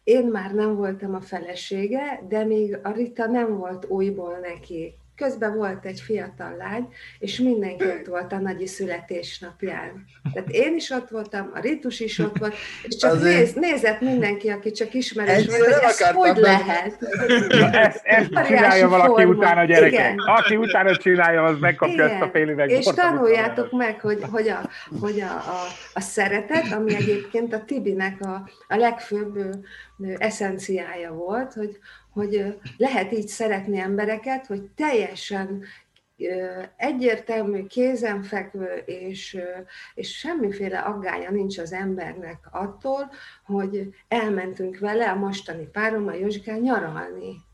Én 0.04 0.26
már 0.26 0.54
nem 0.54 0.76
voltam 0.76 1.14
a 1.14 1.20
felesége, 1.20 2.22
de 2.28 2.44
még 2.44 2.78
a 2.82 2.90
Rita 2.90 3.26
nem 3.26 3.56
volt 3.56 3.84
újból 3.84 4.38
neki 4.38 4.94
közben 5.16 5.56
volt 5.56 5.84
egy 5.84 6.00
fiatal 6.00 6.56
lány, 6.58 6.88
és 7.18 7.38
mindenki 7.38 7.84
ott 7.84 8.06
volt 8.06 8.32
a 8.32 8.38
nagyi 8.38 8.66
születésnapján. 8.66 10.04
Tehát 10.32 10.50
én 10.50 10.74
is 10.74 10.90
ott 10.90 11.08
voltam, 11.08 11.50
a 11.54 11.60
Ritus 11.60 12.00
is 12.00 12.18
ott 12.18 12.38
volt, 12.38 12.54
és 12.82 12.96
csak 12.96 13.22
néz, 13.22 13.52
nézett 13.52 14.00
mindenki, 14.00 14.48
aki 14.48 14.70
csak 14.70 14.94
ismerős 14.94 15.46
volt, 15.46 15.62
hogy 15.62 15.82
ez 15.82 16.10
hogy 16.10 16.36
lehet. 16.36 17.00
Na, 17.48 17.70
ezt, 17.70 18.00
ezt 18.04 18.46
csinálja 18.46 18.88
valaki 18.88 19.22
forma. 19.22 19.34
utána, 19.34 19.64
gyerekek. 19.64 19.92
Igen. 19.92 20.18
Aki 20.18 20.56
utána 20.56 20.96
csinálja, 20.96 21.42
az 21.42 21.58
megkapja 21.58 21.94
Igen. 21.94 22.10
ezt 22.10 22.22
a 22.22 22.28
fél 22.32 22.48
üveg. 22.48 22.70
És 22.70 22.84
tanuljátok 22.84 23.72
meg, 23.72 24.00
hogy, 24.00 24.22
hogy, 24.30 24.48
a, 24.48 24.70
hogy 25.00 25.20
a, 25.20 25.32
a, 25.32 25.66
a 25.94 26.00
szeretet, 26.00 26.72
ami 26.72 26.94
egyébként 26.94 27.54
a 27.54 27.64
Tibinek 27.64 28.20
a, 28.20 28.48
a 28.68 28.76
legfőbb 28.76 29.38
eszenciája 30.18 31.12
volt, 31.12 31.52
hogy, 31.52 31.78
hogy 32.12 32.58
lehet 32.76 33.12
így 33.12 33.28
szeretni 33.28 33.78
embereket, 33.78 34.46
hogy 34.46 34.62
teljesen 34.62 35.64
egyértelmű, 36.76 37.66
kézenfekvő, 37.66 38.82
és, 38.84 39.38
és 39.94 40.18
semmiféle 40.18 40.78
aggája 40.78 41.30
nincs 41.30 41.58
az 41.58 41.72
embernek 41.72 42.38
attól, 42.50 43.10
hogy 43.44 43.94
elmentünk 44.08 44.78
vele, 44.78 45.10
a 45.10 45.14
mostani 45.14 45.64
párom, 45.64 46.06
a 46.06 46.14
Józsikán 46.14 46.60
nyaralni. 46.60 47.44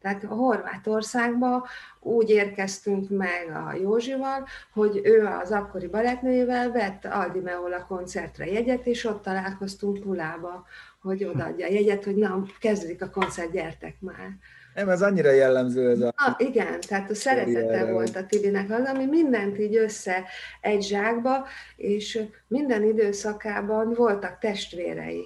Tehát 0.00 0.24
a 0.24 0.34
Horvátországba 0.34 1.66
úgy 2.00 2.30
érkeztünk 2.30 3.08
meg 3.08 3.50
a 3.66 3.74
Józsival, 3.74 4.46
hogy 4.72 5.00
ő 5.04 5.26
az 5.26 5.50
akkori 5.50 5.86
balettnőjével 5.86 6.70
vett 6.70 7.04
Aldi 7.04 7.40
Meola 7.40 7.86
koncertre 7.86 8.46
jegyet, 8.46 8.86
és 8.86 9.04
ott 9.04 9.22
találkoztunk 9.22 10.00
Pulába, 10.00 10.66
hogy 11.06 11.24
odaadja 11.24 11.66
a 11.66 11.70
jegyet, 11.70 12.04
hogy 12.04 12.16
na, 12.16 12.42
kezdődik 12.60 13.02
a 13.02 13.10
koncert, 13.10 13.52
gyertek 13.52 13.96
már. 14.00 14.36
Nem, 14.74 14.88
ez 14.88 15.02
annyira 15.02 15.30
jellemző 15.30 15.90
ez 15.90 16.00
a... 16.00 16.12
Na, 16.16 16.36
igen, 16.38 16.80
tehát 16.80 17.10
a 17.10 17.14
szeretete 17.14 17.90
volt 17.92 18.16
a 18.16 18.26
Tibinek 18.26 18.70
az, 18.70 18.84
ami 18.84 19.06
mindent 19.06 19.58
így 19.58 19.76
össze 19.76 20.24
egy 20.60 20.82
zsákba, 20.82 21.46
és 21.76 22.22
minden 22.48 22.82
időszakában 22.82 23.92
voltak 23.94 24.38
testvérei. 24.38 25.24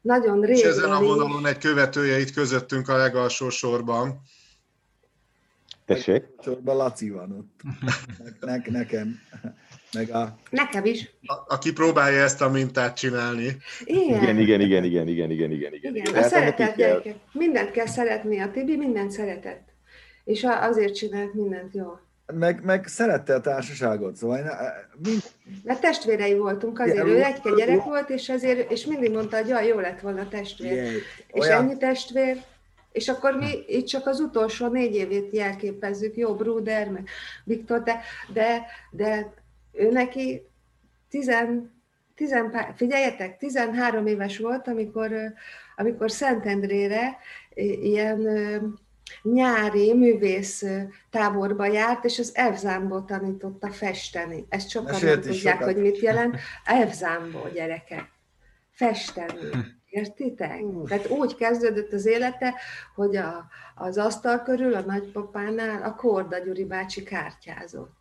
Nagyon 0.00 0.40
régen. 0.40 0.56
És 0.56 0.62
ezen 0.62 0.90
a 0.90 1.00
vonalon 1.00 1.46
egy 1.46 1.58
követője 1.58 2.18
itt 2.18 2.30
közöttünk 2.32 2.88
a 2.88 2.96
legalsó 2.96 3.48
sorban. 3.48 4.20
Tessék? 5.86 6.24
Sorban 6.42 6.76
Laci 6.76 7.10
van 7.10 7.32
ott. 7.32 7.60
Ne, 8.40 8.56
ne, 8.56 8.62
nekem. 8.70 9.18
Meg 9.94 10.10
a... 10.10 10.36
Nekem 10.50 10.84
is. 10.84 11.10
A, 11.26 11.34
aki 11.54 11.72
próbálja 11.72 12.22
ezt 12.22 12.40
a 12.40 12.50
mintát 12.50 12.96
csinálni. 12.96 13.56
Igen, 13.84 14.38
igen, 14.38 14.60
igen, 14.60 14.60
igen, 14.60 14.84
igen, 14.84 15.08
igen, 15.08 15.30
igen, 15.30 15.50
igen. 15.50 15.94
igen. 15.94 16.14
A 16.14 16.22
szeretet 16.22 16.76
gyerekek. 16.76 17.16
Mindent 17.32 17.70
kell 17.70 17.86
szeretni, 17.86 18.40
a 18.40 18.50
Tibi 18.50 18.76
mindent 18.76 19.10
szeretett. 19.10 19.68
És 20.24 20.46
azért 20.60 20.94
csinált 20.94 21.34
mindent 21.34 21.74
jól. 21.74 22.02
Meg, 22.26 22.64
meg 22.64 22.86
szerette 22.86 23.34
a 23.34 23.40
társaságot, 23.40 24.16
szóval 24.16 24.38
én, 24.38 24.50
mind... 25.02 25.22
Mert 25.64 25.80
testvérei 25.80 26.34
voltunk, 26.34 26.78
azért 26.78 26.96
yeah, 26.96 27.08
ő 27.08 27.22
egyke 27.22 27.50
gyerek 27.56 27.82
volt, 27.82 28.10
és 28.10 28.28
azért, 28.28 28.70
és 28.70 28.86
mindig 28.86 29.10
mondta, 29.10 29.36
hogy 29.36 29.48
jaj, 29.48 29.66
jó 29.66 29.78
lett 29.78 30.00
volna 30.00 30.28
testvér. 30.28 30.72
Yeah. 30.72 30.94
És 31.26 31.46
Olyan... 31.46 31.62
ennyi 31.62 31.76
testvér, 31.76 32.42
és 32.92 33.08
akkor 33.08 33.32
mi 33.32 33.64
itt 33.66 33.86
csak 33.86 34.06
az 34.06 34.20
utolsó 34.20 34.68
négy 34.68 34.94
évét 34.94 35.32
jelképezzük, 35.32 36.16
jó, 36.16 36.34
Bruder, 36.34 36.88
meg 36.88 37.08
Viktor, 37.44 37.82
de, 37.82 38.00
de, 38.32 38.66
de 38.90 39.32
ő 39.74 39.90
neki 39.90 40.42
tizen, 41.08 41.82
tizen, 42.14 42.72
figyeljetek, 42.76 43.38
13 43.38 44.06
éves 44.06 44.38
volt, 44.38 44.68
amikor, 44.68 45.12
amikor 45.76 46.10
Szentendrére 46.10 47.16
ilyen 47.82 48.28
nyári 49.22 49.94
művész 49.94 50.64
táborba 51.10 51.66
járt, 51.66 52.04
és 52.04 52.18
az 52.18 52.30
Evzámból 52.34 53.04
tanította 53.04 53.70
festeni. 53.70 54.46
Ezt 54.48 54.68
sokan 54.68 54.92
Mesélt 54.92 55.24
nem 55.24 55.32
tudják, 55.32 55.58
sokat. 55.58 55.72
hogy 55.72 55.82
mit 55.82 55.98
jelent. 55.98 56.36
Evzámból, 56.64 57.50
gyerekek. 57.54 58.10
Festeni. 58.70 59.48
Értitek? 59.88 60.60
Uh. 60.60 60.88
Tehát 60.88 61.08
úgy 61.08 61.34
kezdődött 61.34 61.92
az 61.92 62.06
élete, 62.06 62.54
hogy 62.94 63.16
a, 63.16 63.46
az 63.74 63.98
asztal 63.98 64.42
körül, 64.42 64.74
a 64.74 64.80
nagypapánál 64.80 65.82
a 65.82 65.94
Korda 65.94 66.38
Gyuri 66.38 66.64
bácsi 66.64 67.02
kártyázott. 67.02 67.92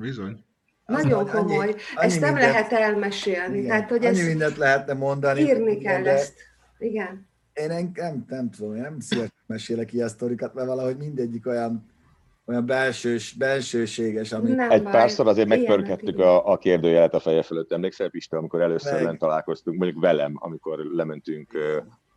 Bizony. 0.00 0.44
Nagyon 0.86 1.24
az 1.24 1.30
komoly. 1.30 1.56
Annyi, 1.56 1.70
annyi 1.70 1.76
ezt 1.94 2.20
nem 2.20 2.32
mindent, 2.32 2.52
lehet 2.52 2.72
elmesélni. 2.72 3.56
Igen, 3.56 3.68
Tehát, 3.68 3.90
hogy 3.90 4.06
annyi 4.06 4.18
ezt 4.18 4.28
mindent 4.28 4.56
lehetne 4.56 4.92
mondani. 4.92 5.40
Írni 5.40 5.78
kell 5.78 6.02
de 6.02 6.10
ezt. 6.10 6.34
Igen. 6.78 7.28
Én 7.52 7.66
nem, 7.66 7.90
nem, 7.94 8.24
nem 8.28 8.50
tudom, 8.50 8.74
én 8.74 8.82
nem 8.82 9.00
szívesen 9.00 9.32
mesélek 9.46 9.92
ilyen 9.92 10.08
sztorikat, 10.08 10.54
mert 10.54 10.66
valahogy 10.66 10.96
mindegyik 10.96 11.46
olyan 11.46 11.88
olyan 12.50 12.66
belsős, 12.66 13.32
belsőséges, 13.32 14.32
ami... 14.32 14.50
Nem 14.50 14.70
Egy 14.70 14.82
párszor 14.82 15.26
azért 15.26 15.48
megpörkettük 15.48 16.18
a, 16.18 16.50
a 16.50 16.58
kérdőjelet 16.58 17.14
a 17.14 17.20
feje 17.20 17.42
fölött. 17.42 17.72
Emlékszel, 17.72 18.08
Pista, 18.08 18.36
amikor 18.36 18.60
először 18.60 18.92
Meg. 18.92 19.02
lent 19.02 19.18
találkoztunk, 19.18 19.78
mondjuk 19.78 20.02
velem, 20.02 20.32
amikor 20.34 20.78
lementünk 20.78 21.52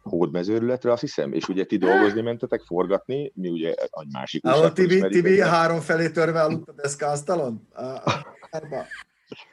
hódmezőrületre, 0.03 0.91
azt 0.91 1.01
hiszem, 1.01 1.33
és 1.33 1.47
ugye 1.47 1.63
ti 1.63 1.77
dolgozni 1.77 2.21
mentetek, 2.21 2.61
forgatni, 2.61 3.31
mi 3.35 3.49
ugye 3.49 3.73
egy 3.73 4.11
másik 4.11 4.45
Ahol 4.45 4.73
Tibi, 4.73 5.07
Tibi 5.07 5.41
három 5.41 5.79
felé 5.79 6.09
törve 6.09 6.41
aludt 6.41 6.69
a 6.69 6.73
deszkáztalon? 6.73 7.67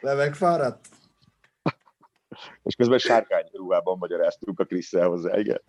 Le 0.01 0.15
megfáradt? 0.15 0.89
És 2.63 2.75
közben 2.75 2.99
sárkány 2.99 3.45
ruhában 3.53 3.99
magyaráztunk 3.99 4.61
a 4.61 4.65
Krisszel 4.65 5.09
hozzá, 5.09 5.39
igen. 5.39 5.63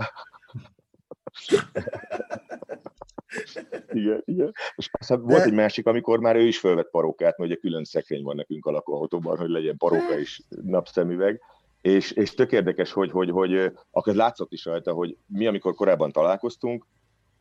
igen, 3.92 4.22
igen. 4.26 4.52
És 4.76 4.90
aztán 4.92 5.22
volt 5.22 5.46
egy 5.46 5.54
másik, 5.54 5.86
amikor 5.86 6.20
már 6.20 6.36
ő 6.36 6.42
is 6.48 6.60
fölvett 6.60 6.90
parókát, 6.90 7.38
mert 7.38 7.52
ugye 7.52 7.60
külön 7.60 7.84
szekrény 7.84 8.24
van 8.24 8.36
nekünk 8.36 8.66
a 8.66 8.72
lakóautóban, 8.72 9.38
hogy 9.38 9.50
legyen 9.50 9.78
paróka 9.78 10.20
és 10.20 10.42
napszemüveg. 10.62 11.42
És, 11.82 12.12
és 12.12 12.34
tök 12.34 12.52
érdekes, 12.52 12.92
hogy, 12.92 13.12
hogy, 13.12 13.30
hogy 13.30 13.72
akkor 13.92 14.16
látszott 14.16 14.52
is 14.52 14.66
rajta, 14.66 14.94
hogy 14.94 15.18
mi, 15.26 15.48
amikor 15.48 15.74
korábban 15.74 16.12
találkoztunk, 16.12 16.86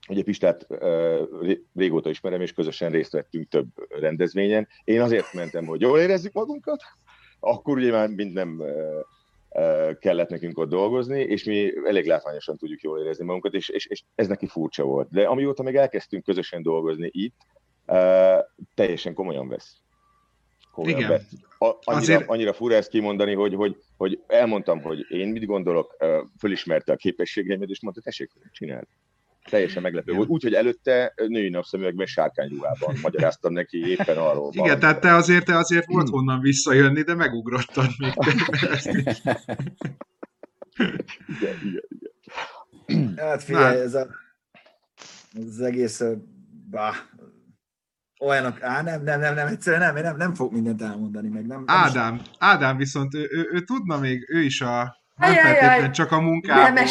Ugye 0.09 0.23
Pistát 0.23 0.67
régóta 1.75 2.11
ismerem, 2.11 2.41
és 2.41 2.53
közösen 2.53 2.91
részt 2.91 3.13
vettünk 3.13 3.49
több 3.49 3.67
rendezvényen. 3.89 4.69
Én 4.85 5.01
azért 5.01 5.33
mentem, 5.33 5.67
hogy 5.67 5.81
jól 5.81 5.99
érezzük 5.99 6.33
magunkat, 6.33 6.83
akkor 7.41 7.77
ugye 7.77 7.91
már 7.91 8.09
mind 8.09 8.33
nem 8.33 8.63
kellett 9.99 10.29
nekünk 10.29 10.59
ott 10.59 10.69
dolgozni, 10.69 11.21
és 11.21 11.45
mi 11.45 11.73
elég 11.85 12.07
látványosan 12.07 12.57
tudjuk 12.57 12.81
jól 12.81 13.01
érezni 13.01 13.25
magunkat, 13.25 13.55
és, 13.55 13.69
és, 13.69 13.87
és 13.87 14.03
ez 14.15 14.29
neki 14.29 14.47
furcsa 14.47 14.85
volt. 14.85 15.11
De 15.11 15.27
amióta 15.27 15.63
még 15.63 15.77
elkezdtünk 15.77 16.25
közösen 16.25 16.63
dolgozni 16.63 17.11
itt, 17.13 17.37
teljesen 18.75 19.15
komolyan 19.15 19.49
vesz. 19.49 19.77
Komolyan 20.71 20.99
Igen. 20.99 21.21
A, 21.59 21.65
annyira, 21.65 21.81
Azért... 21.85 22.29
annyira 22.29 22.53
fura 22.53 22.75
ezt 22.75 22.89
kimondani, 22.89 23.35
hogy, 23.35 23.55
hogy, 23.55 23.77
hogy 23.97 24.21
elmondtam, 24.27 24.81
hogy 24.81 25.07
én 25.09 25.29
mit 25.29 25.45
gondolok, 25.47 25.97
fölismerte 26.39 26.93
a 26.93 26.97
képességeimet, 26.97 27.69
és 27.69 27.81
mondta, 27.81 28.01
tessék, 28.01 28.31
csináld. 28.53 28.87
Teljesen 29.51 29.83
meglepő 29.83 30.13
volt. 30.13 30.29
Úgyhogy 30.29 30.55
előtte 30.55 31.15
női 31.27 31.49
napszemüvegben 31.49 32.07
sárkányruhában 32.07 32.97
magyaráztam 33.03 33.53
neki 33.53 33.89
éppen 33.89 34.17
arról. 34.17 34.49
Igen, 34.53 34.63
valami. 34.63 34.81
tehát 34.81 35.01
te 35.01 35.15
azért, 35.15 35.45
te 35.45 35.57
azért 35.57 35.87
volt 35.87 36.09
honnan 36.09 36.41
visszajönni, 36.41 37.03
de 37.03 37.15
megugrottad 37.15 37.89
még 37.99 38.13
igen, 41.39 41.57
igen, 41.65 41.83
igen. 42.87 43.17
Hát 43.17 43.43
figyelj, 43.43 43.81
ez, 43.81 43.95
a, 43.95 44.09
ez 45.33 45.45
az 45.45 45.61
egész, 45.61 46.03
bah, 46.71 46.95
olyanok, 48.21 48.63
á, 48.63 48.83
nem, 48.83 49.03
nem, 49.03 49.21
nem, 49.21 49.35
nem, 49.35 49.47
egyszerűen 49.47 49.95
nem, 49.95 50.03
nem, 50.03 50.17
nem 50.17 50.35
fog 50.35 50.53
mindent 50.53 50.83
elmondani, 50.83 51.29
meg 51.29 51.47
nem. 51.47 51.65
Ádám, 51.67 52.15
nem 52.15 52.25
Ádám 52.39 52.77
viszont 52.77 53.15
ő, 53.15 53.29
ő, 53.31 53.49
ő, 53.53 53.61
tudna 53.61 53.99
még, 53.99 54.27
ő 54.29 54.43
is 54.43 54.61
a, 54.61 54.97
nem 55.17 55.35
feltétlenül 55.35 55.91
csak 55.91 56.13
a 56.13 56.21
munkából. 56.21 56.71
Nem 56.71 56.85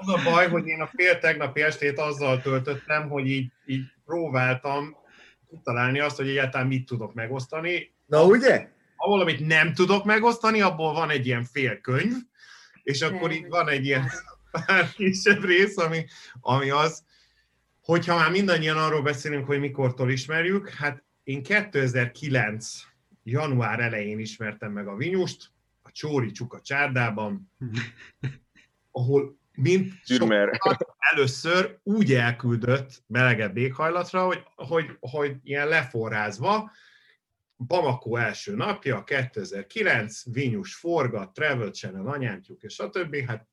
Az 0.00 0.08
a 0.08 0.20
baj, 0.24 0.48
hogy 0.48 0.66
én 0.66 0.80
a 0.80 0.90
fél 0.96 1.18
tegnapi 1.18 1.62
estét 1.62 1.98
azzal 1.98 2.40
töltöttem, 2.40 3.08
hogy 3.08 3.26
így, 3.26 3.52
így 3.66 3.84
próbáltam 4.04 4.96
találni 5.62 6.00
azt, 6.00 6.16
hogy 6.16 6.28
egyáltalán 6.28 6.66
mit 6.66 6.86
tudok 6.86 7.14
megosztani. 7.14 7.94
Na 8.06 8.24
ugye? 8.24 8.68
Ha 8.96 9.08
valamit 9.08 9.46
nem 9.46 9.72
tudok 9.72 10.04
megosztani, 10.04 10.60
abból 10.60 10.92
van 10.92 11.10
egy 11.10 11.26
ilyen 11.26 11.44
fél 11.44 11.80
könyv, 11.80 12.14
és 12.82 13.02
akkor 13.02 13.32
itt 13.32 13.46
van 13.48 13.68
egy 13.68 13.84
ilyen 13.84 14.10
pár 14.50 14.88
kisebb 14.96 15.44
rész, 15.44 15.78
ami, 15.78 16.04
ami 16.40 16.70
az, 16.70 17.04
hogyha 17.90 18.16
már 18.16 18.30
mindannyian 18.30 18.76
arról 18.76 19.02
beszélünk, 19.02 19.46
hogy 19.46 19.60
mikortól 19.60 20.10
ismerjük, 20.10 20.68
hát 20.68 21.04
én 21.22 21.42
2009. 21.42 22.80
január 23.22 23.80
elején 23.80 24.18
ismertem 24.18 24.72
meg 24.72 24.86
a 24.86 24.96
Vinyust, 24.96 25.50
a 25.82 25.90
Csóri 25.90 26.30
Csuka 26.30 26.60
csárdában, 26.60 27.52
ahol 28.90 29.38
mint 29.52 29.92
először 30.98 31.78
úgy 31.82 32.12
elküldött 32.12 33.02
melegebb 33.06 33.56
éghajlatra, 33.56 34.24
hogy, 34.24 34.42
hogy, 34.54 34.96
hogy 35.00 35.36
ilyen 35.42 35.68
leforrázva, 35.68 36.72
Bamako 37.56 38.16
első 38.16 38.54
napja, 38.54 39.04
2009, 39.04 40.22
Vinyus 40.32 40.74
forgat, 40.74 41.32
Travel 41.32 41.70
Channel, 41.70 42.06
anyámtyúk 42.06 42.62
és 42.62 42.78
a 42.78 42.90
többi, 42.90 43.22
hát 43.22 43.48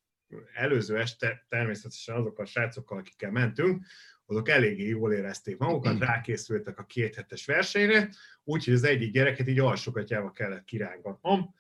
előző 0.54 0.98
este 0.98 1.46
természetesen 1.50 2.16
azok 2.16 2.40
a 2.40 2.46
srácokkal, 2.46 2.98
akikkel 2.98 3.32
mentünk, 3.32 3.86
azok 4.26 4.50
eléggé 4.50 4.88
jól 4.88 5.14
érezték 5.14 5.58
magukat, 5.58 6.00
rákészültek 6.00 6.80
a 6.80 6.84
két 6.84 7.16
hetes 7.16 7.46
versenyre, 7.46 8.10
úgyhogy 8.44 8.74
az 8.74 8.84
egyik 8.84 9.12
gyereket 9.12 9.48
így 9.48 9.60
alsógatjába 9.60 10.32
kellett 10.32 10.64
kirángatnom, 10.64 11.54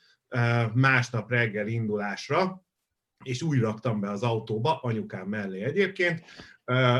másnap 0.73 1.29
reggel 1.29 1.67
indulásra, 1.67 2.65
és 3.23 3.41
úgy 3.41 3.59
raktam 3.59 3.99
be 3.99 4.09
az 4.09 4.23
autóba, 4.23 4.79
anyukám 4.81 5.27
mellé 5.27 5.63
egyébként, 5.63 6.23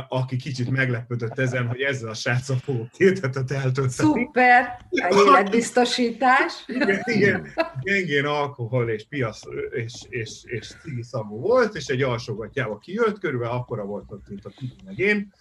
aki 0.08 0.36
kicsit 0.36 0.70
meglepődött 0.70 1.40
ezen, 1.40 1.68
hogy 1.68 1.82
ezzel 1.82 2.10
a 2.10 2.14
sráccal 2.14 2.58
fogok 2.58 2.90
két 2.90 3.20
hetet 3.20 3.52
eltölteni. 3.52 4.10
Szuper, 4.10 4.80
életbiztosítás. 5.26 6.64
igen, 6.68 7.02
igen, 7.04 7.48
gyengén 7.82 8.26
alkohol 8.26 8.90
és 8.90 9.08
piasz 9.08 9.44
és, 9.70 9.94
és, 10.10 10.44
és 10.44 10.76
szagú 11.02 11.40
volt, 11.40 11.76
és 11.76 11.86
egy 11.86 12.02
alsógatjába 12.02 12.78
kijött, 12.78 13.20
körülbelül 13.20 13.54
akkora 13.54 13.84
volt, 13.84 14.28
mint 14.28 14.46
a 14.46 14.50
Titi 14.50 14.76
meg 14.86 14.98
én, 14.98 15.34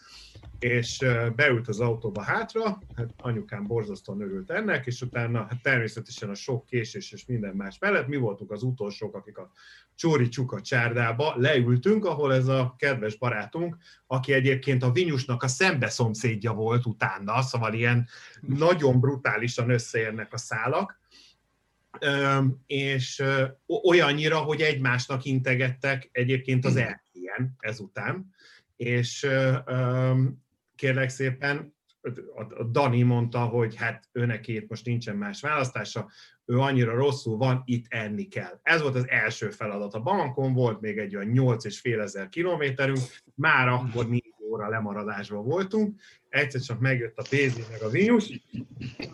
és 0.65 0.99
beült 1.37 1.69
az 1.69 1.81
autóba 1.81 2.23
hátra, 2.23 2.79
hát 2.97 3.11
anyukám 3.17 3.67
borzasztóan 3.67 4.21
örült 4.21 4.51
ennek, 4.51 4.87
és 4.87 5.01
utána 5.01 5.39
hát 5.39 5.62
természetesen 5.62 6.31
a 6.31 6.35
sok 6.35 6.67
késés 6.67 7.12
és 7.12 7.27
minden 7.27 7.55
más 7.55 7.79
mellett 7.79 8.07
mi 8.07 8.17
voltunk 8.17 8.51
az 8.51 8.62
utolsók, 8.62 9.15
akik 9.15 9.39
a 9.39 9.51
Csóri 9.95 10.29
Csuka 10.29 10.61
csárdába 10.61 11.35
leültünk, 11.37 12.05
ahol 12.05 12.35
ez 12.35 12.47
a 12.47 12.75
kedves 12.79 13.17
barátunk, 13.17 13.77
aki 14.07 14.33
egyébként 14.33 14.83
a 14.83 14.91
Vinyusnak 14.91 15.43
a 15.43 15.49
szembeszomszédja 15.49 16.53
volt 16.53 16.87
utána, 16.87 17.43
szóval 17.43 17.73
ilyen 17.75 18.09
nagyon 18.41 19.01
brutálisan 19.01 19.71
összeérnek 19.71 20.33
a 20.33 20.39
szálak, 20.39 21.01
és 22.67 23.23
olyannyira, 23.67 24.39
hogy 24.39 24.61
egymásnak 24.61 25.25
integettek 25.25 26.09
egyébként 26.12 26.65
az 26.65 26.77
erkélyen 26.77 27.57
ezután, 27.59 28.33
és 28.77 29.27
kérlek 30.77 31.09
szépen, 31.09 31.75
a 32.35 32.64
Dani 32.64 33.03
mondta, 33.03 33.39
hogy 33.45 33.77
hát 33.77 34.09
őnek 34.12 34.49
itt 34.49 34.68
most 34.68 34.85
nincsen 34.85 35.16
más 35.16 35.41
választása, 35.41 36.11
ő 36.45 36.59
annyira 36.59 36.95
rosszul 36.95 37.37
van, 37.37 37.62
itt 37.64 37.85
enni 37.89 38.29
kell. 38.29 38.61
Ez 38.62 38.83
volt 38.83 38.95
az 38.95 39.09
első 39.09 39.51
feladat. 39.51 39.95
A 39.95 40.01
bankon 40.01 40.55
volt 40.55 40.81
még 40.81 40.99
egy 40.99 41.16
olyan 41.16 41.29
8 41.29 41.64
és 41.64 41.81
fél 41.81 42.01
ezer 42.01 42.29
kilométerünk, 42.29 42.99
már 43.35 43.68
akkor 43.68 44.09
4 44.09 44.35
óra 44.51 44.68
lemaradásban 44.68 45.45
voltunk, 45.45 46.01
egyszer 46.29 46.61
csak 46.61 46.81
megjött 46.81 47.18
a 47.18 47.25
Pézi 47.29 47.62
meg 47.70 47.83
a 47.83 47.89
Vinus, 47.89 48.41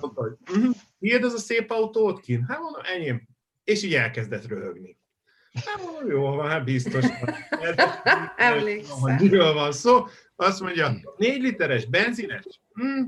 mondta, 0.00 0.20
hogy 0.20 0.36
uh-huh, 0.56 1.24
ez 1.24 1.34
a 1.34 1.38
szép 1.38 1.70
autó 1.70 2.06
ott 2.06 2.20
kint? 2.20 2.44
Hát 2.48 2.58
mondom, 2.58 2.82
enyém. 2.84 3.28
És 3.64 3.82
így 3.82 3.94
elkezdett 3.94 4.46
röhögni. 4.46 4.98
Hát 5.52 5.84
mondom, 5.84 6.10
jó 6.10 6.22
van, 6.22 6.48
hát 6.48 6.64
biztos. 6.64 7.04
Emlékszem. 8.36 9.14
Miről 9.20 9.52
van 9.52 9.72
szó. 9.72 10.06
Azt 10.40 10.60
mondja, 10.60 11.00
négy 11.16 11.42
literes 11.42 11.86
benzines? 11.86 12.44
Hm, 12.72 13.02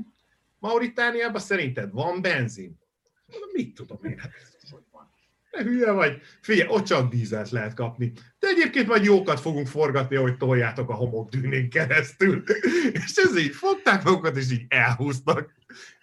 Mauritániában 0.59 1.41
szerinted 1.41 1.91
van 1.91 2.21
benzin? 2.21 2.79
Mondom, 3.25 3.49
mit 3.53 3.75
tudom 3.75 3.99
én? 4.03 4.17
Hát? 4.19 4.31
Ne 5.51 5.63
hülye 5.63 5.91
vagy. 5.91 6.21
Figyelj, 6.41 6.69
ott 6.69 6.85
csak 6.85 7.09
dízelt 7.09 7.49
lehet 7.49 7.73
kapni. 7.73 8.11
De 8.39 8.47
egyébként 8.47 8.87
majd 8.87 9.03
jókat 9.03 9.39
fogunk 9.39 9.67
forgatni, 9.67 10.15
hogy 10.15 10.37
toljátok 10.37 10.89
a 10.89 10.93
homokdűnén 10.93 11.69
keresztül. 11.69 12.43
És 13.05 13.15
ez 13.15 13.37
így 13.37 13.55
fogták 13.55 14.03
magukat, 14.03 14.37
és 14.37 14.51
így 14.51 14.65
elhúztak. 14.67 15.53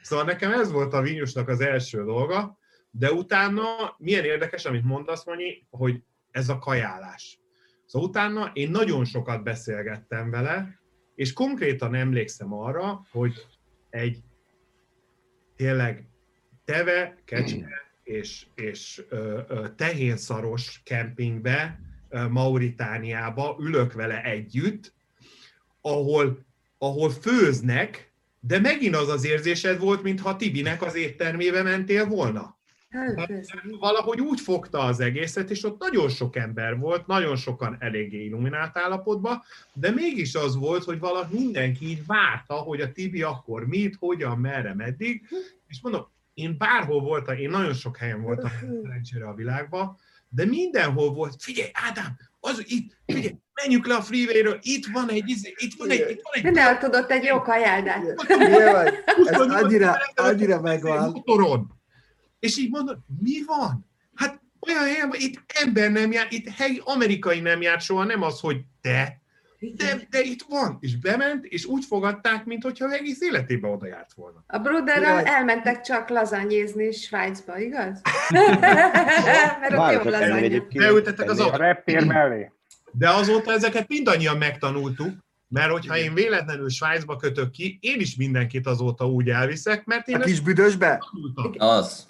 Szóval 0.02 0.24
nekem 0.24 0.52
ez 0.52 0.70
volt 0.70 0.92
a 0.92 1.02
Vinyusnak 1.02 1.48
az 1.48 1.60
első 1.60 2.04
dolga, 2.04 2.58
de 2.90 3.12
utána 3.12 3.94
milyen 3.98 4.24
érdekes, 4.24 4.64
amit 4.64 4.84
mondasz, 4.84 5.24
Manyi, 5.24 5.66
hogy 5.70 6.02
ez 6.30 6.48
a 6.48 6.58
kajálás. 6.58 7.40
Szóval 7.86 8.08
utána 8.08 8.50
én 8.54 8.70
nagyon 8.70 9.04
sokat 9.04 9.42
beszélgettem 9.42 10.30
vele, 10.30 10.79
és 11.20 11.32
konkrétan 11.32 11.94
emlékszem 11.94 12.52
arra, 12.52 13.06
hogy 13.10 13.46
egy 13.90 14.22
tényleg 15.56 16.08
teve, 16.64 17.16
kecske 17.24 17.68
és, 18.02 18.46
és 18.54 19.02
ö, 19.08 19.40
ö, 19.48 19.66
tehénszaros 19.76 20.80
kempingbe, 20.84 21.80
ö, 22.08 22.28
Mauritániába 22.28 23.56
ülök 23.60 23.92
vele 23.92 24.22
együtt, 24.22 24.94
ahol, 25.80 26.46
ahol 26.78 27.10
főznek, 27.10 28.12
de 28.40 28.58
megint 28.58 28.96
az 28.96 29.08
az 29.08 29.24
érzésed 29.24 29.78
volt, 29.78 30.02
mintha 30.02 30.36
Tibinek 30.36 30.82
az 30.82 30.94
éttermébe 30.94 31.62
mentél 31.62 32.06
volna. 32.06 32.58
Hát, 32.90 33.30
valahogy 33.78 34.20
úgy 34.20 34.40
fogta 34.40 34.78
az 34.78 35.00
egészet, 35.00 35.50
és 35.50 35.64
ott 35.64 35.78
nagyon 35.80 36.08
sok 36.08 36.36
ember 36.36 36.78
volt, 36.78 37.06
nagyon 37.06 37.36
sokan 37.36 37.76
eléggé 37.80 38.24
illuminált 38.24 38.78
állapotban, 38.78 39.42
de 39.72 39.90
mégis 39.90 40.34
az 40.34 40.56
volt, 40.56 40.84
hogy 40.84 40.98
valahogy 40.98 41.38
mindenki 41.38 41.88
így 41.88 42.06
várta, 42.06 42.54
hogy 42.54 42.80
a 42.80 42.92
Tibi 42.92 43.22
akkor 43.22 43.66
mit, 43.66 43.96
hogyan, 43.98 44.38
merre, 44.38 44.74
meddig, 44.74 45.22
és 45.66 45.80
mondom, 45.82 46.06
én 46.34 46.56
bárhol 46.58 47.00
voltam, 47.00 47.36
én 47.36 47.50
nagyon 47.50 47.74
sok 47.74 47.96
helyen 47.96 48.22
voltam 48.22 48.50
szerencsére 48.82 49.26
a 49.26 49.34
világban, 49.34 49.96
de 50.28 50.44
mindenhol 50.44 51.12
volt, 51.12 51.34
figyelj, 51.42 51.70
Ádám, 51.72 52.16
az 52.40 52.64
itt, 52.66 52.96
figyelj, 53.06 53.34
menjünk 53.62 53.86
le 53.86 53.94
a 53.94 54.02
freeway-ről, 54.02 54.58
itt 54.62 54.86
van 54.92 55.08
egy, 55.08 55.28
izé, 55.28 55.54
itt 55.56 55.74
van 55.78 55.90
egy, 55.90 56.10
itt 56.10 56.20
van 56.22 56.32
egy... 56.32 56.52
Nem 56.52 56.78
tudott 56.78 57.10
egy 57.10 57.24
jó 57.24 57.40
kajáldást. 57.40 58.26
Ez 59.24 59.40
annyira, 59.40 59.96
annyira 60.14 60.60
megvan. 60.60 61.10
Motoron. 61.10 61.79
És 62.40 62.58
így 62.58 62.70
mondod, 62.70 62.98
mi 63.20 63.44
van? 63.46 63.86
Hát 64.14 64.40
olyan 64.66 64.82
helyen, 64.82 65.10
itt 65.12 65.40
ember 65.64 65.90
nem 65.90 66.12
jár, 66.12 66.26
itt 66.30 66.48
helyi 66.48 66.80
amerikai 66.84 67.40
nem 67.40 67.62
jár 67.62 67.80
soha, 67.80 68.04
nem 68.04 68.22
az, 68.22 68.40
hogy 68.40 68.60
te, 68.80 69.20
de, 69.60 70.06
de 70.10 70.20
itt 70.20 70.42
van, 70.48 70.78
és 70.80 70.96
bement, 70.96 71.44
és 71.44 71.64
úgy 71.64 71.84
fogadták, 71.84 72.44
mintha 72.44 72.92
egész 72.92 73.20
életében 73.20 73.70
oda 73.70 73.86
járt 73.86 74.12
volna. 74.12 74.44
A 74.46 74.58
Bruderrel 74.58 75.24
elmentek 75.24 75.80
csak 75.80 76.08
lazanyézni 76.08 76.92
Svájcba, 76.92 77.58
igaz? 77.58 78.00
Mert 79.60 79.72
ott 79.72 80.04
jó 80.04 80.10
lazanya. 80.10 80.62
Beültetek 80.74 81.30
az 81.30 81.40
A 81.40 81.56
reptér 81.56 82.04
mellé. 82.04 82.52
De 82.92 83.10
azóta 83.10 83.52
ezeket 83.52 83.88
mindannyian 83.88 84.36
megtanultuk, 84.36 85.12
mert 85.48 85.70
hogyha 85.70 85.96
én 85.96 86.14
véletlenül 86.14 86.68
Svájcba 86.68 87.16
kötök 87.16 87.50
ki, 87.50 87.78
én 87.80 88.00
is 88.00 88.16
mindenkit 88.16 88.66
azóta 88.66 89.08
úgy 89.08 89.28
elviszek, 89.28 89.84
mert 89.84 90.08
én... 90.08 90.16
A 90.16 90.18
kis 90.18 90.40
büdösbe? 90.40 91.04
Az. 91.56 92.06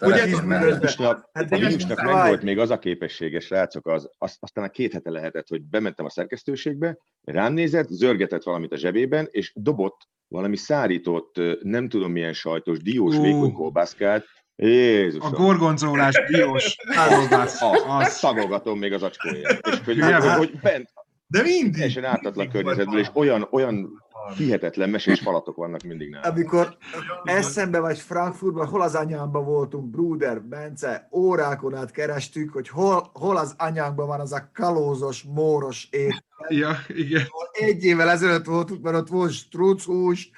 Ugye, 0.00 0.24
Vinusnak, 0.24 1.28
hát 1.32 1.48
Vinusnak 1.48 2.02
meg 2.02 2.26
volt 2.26 2.42
még 2.42 2.58
az 2.58 2.70
a 2.70 2.78
képessége, 2.78 3.40
srácok, 3.40 3.86
az, 3.86 4.10
az, 4.18 4.36
aztán 4.40 4.64
a 4.64 4.68
két 4.68 4.92
hete 4.92 5.10
lehetett, 5.10 5.48
hogy 5.48 5.62
bementem 5.62 6.04
a 6.04 6.10
szerkesztőségbe, 6.10 6.98
rám 7.24 7.52
nézett, 7.52 7.88
zörgetett 7.88 8.42
valamit 8.42 8.72
a 8.72 8.76
zsebében, 8.76 9.28
és 9.30 9.52
dobott 9.54 10.08
valami 10.28 10.56
szárított, 10.56 11.40
nem 11.62 11.88
tudom 11.88 12.12
milyen 12.12 12.32
sajtos, 12.32 12.78
diós 12.78 13.16
uh. 13.16 13.22
vékony 13.22 13.52
kolbászkát, 13.52 14.24
Jézus. 14.56 15.22
A 15.24 15.30
gorgonzolás 15.30 16.22
diós 16.30 16.76
kolbász. 17.08 17.62
Az. 17.86 18.12
Szagolgatom 18.12 18.78
még 18.78 18.92
az 18.92 19.02
acskóját. 19.02 19.66
És 19.66 19.78
hogy, 19.84 20.00
hogy, 20.00 20.24
hogy 20.36 20.60
bent, 20.62 20.88
de 21.26 21.42
mindig. 21.42 21.74
Teljesen 21.74 22.04
ártatlan 22.04 22.48
környezetből, 22.48 22.98
és 22.98 23.08
olyan, 23.14 23.48
olyan 23.50 24.04
hihetetlen 24.28 24.90
mesés 24.90 25.20
falatok 25.20 25.56
vannak 25.56 25.82
mindig 25.82 26.10
nálam. 26.10 26.30
Amikor 26.30 26.76
eszembe 27.24 27.78
vagy 27.78 27.98
Frankfurtban, 27.98 28.66
hol 28.66 28.82
az 28.82 28.94
anyámban 28.94 29.44
voltunk, 29.44 29.90
Bruder, 29.90 30.42
Bence, 30.42 31.08
órákon 31.12 31.74
át 31.74 31.90
kerestük, 31.90 32.52
hogy 32.52 32.68
hol, 32.68 33.10
hol 33.12 33.36
az 33.36 33.54
anyánkban 33.58 34.06
van 34.06 34.20
az 34.20 34.32
a 34.32 34.50
kalózos, 34.54 35.22
móros 35.22 35.88
étel. 35.90 36.24
Ja, 36.48 36.76
igen. 36.88 37.22
Egy 37.52 37.84
évvel 37.84 38.10
ezelőtt 38.10 38.44
voltunk, 38.44 38.82
mert 38.82 38.96
ott 38.96 39.08
volt 39.08 39.32
struchús, 39.32 40.30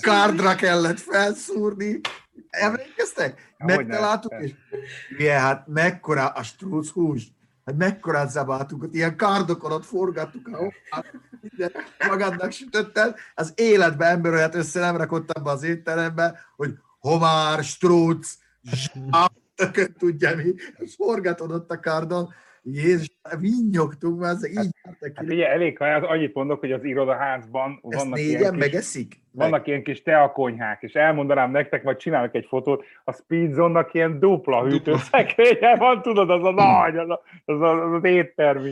kárdra 0.00 0.54
kellett 0.54 1.00
felszúrni. 1.00 2.00
Emlékeztek? 2.50 3.54
Megtaláltuk, 3.58 4.34
és 4.40 4.52
milyen, 5.16 5.40
hát 5.40 5.66
mekkora 5.66 6.26
a 6.26 6.42
struchús 6.42 7.32
hát 7.64 7.76
mekkorát 7.76 8.30
zabáltuk, 8.30 8.82
ott 8.82 8.94
ilyen 8.94 9.16
kardokon 9.16 9.72
ott 9.72 9.84
forgattuk 9.84 10.48
a 10.48 10.56
hoppát, 10.56 11.12
minden 11.40 11.72
magadnak 12.08 12.50
sütöttel, 12.50 13.16
az 13.34 13.52
életben 13.56 14.10
ember 14.10 14.32
olyat 14.32 14.54
össze 14.54 14.80
nem 14.80 14.96
rakott 14.96 15.30
abba 15.30 15.50
az 15.50 15.62
étterembe, 15.62 16.40
hogy 16.56 16.74
homár, 16.98 17.64
strúc, 17.64 18.26
zsáptököt 18.62 19.98
tudja 19.98 20.36
mi, 20.36 20.54
forgatod 20.96 21.52
ott 21.52 21.70
a 21.70 21.80
kardon, 21.80 22.34
Jézus, 22.62 23.18
vinnyogtunk, 23.38 24.20
mert 24.20 24.34
ezek 24.34 24.50
így 24.50 24.70
ki. 24.70 25.12
Hát 25.14 25.26
ugye 25.28 25.48
elég, 25.48 25.78
ha 25.78 25.84
annyit 25.84 26.34
mondok, 26.34 26.60
hogy 26.60 26.72
az 26.72 26.84
irodaházban 26.84 27.80
Ezt 27.88 28.02
vannak 28.02 28.18
ilyen 28.18 28.50
kis, 28.50 28.60
megeszik? 28.60 29.22
Vannak 29.30 29.66
ilyen 29.66 29.82
kis 29.82 30.02
teakonyhák, 30.02 30.82
és 30.82 30.92
elmondanám 30.92 31.50
nektek, 31.50 31.82
vagy 31.82 31.96
csinálok 31.96 32.34
egy 32.34 32.46
fotót, 32.48 32.84
a 33.04 33.12
Speedzone-nak 33.12 33.94
ilyen 33.94 34.18
dupla 34.18 34.64
hűtőszekrénye 34.64 35.76
van, 35.76 36.02
tudod, 36.02 36.30
az 36.30 36.44
a 36.44 36.50
nagy, 36.50 36.96
az, 36.96 37.08
a, 37.08 37.22
az, 37.44 37.60
a, 37.60 37.84
az, 37.84 37.92
az 37.92 38.04
éttermi. 38.04 38.70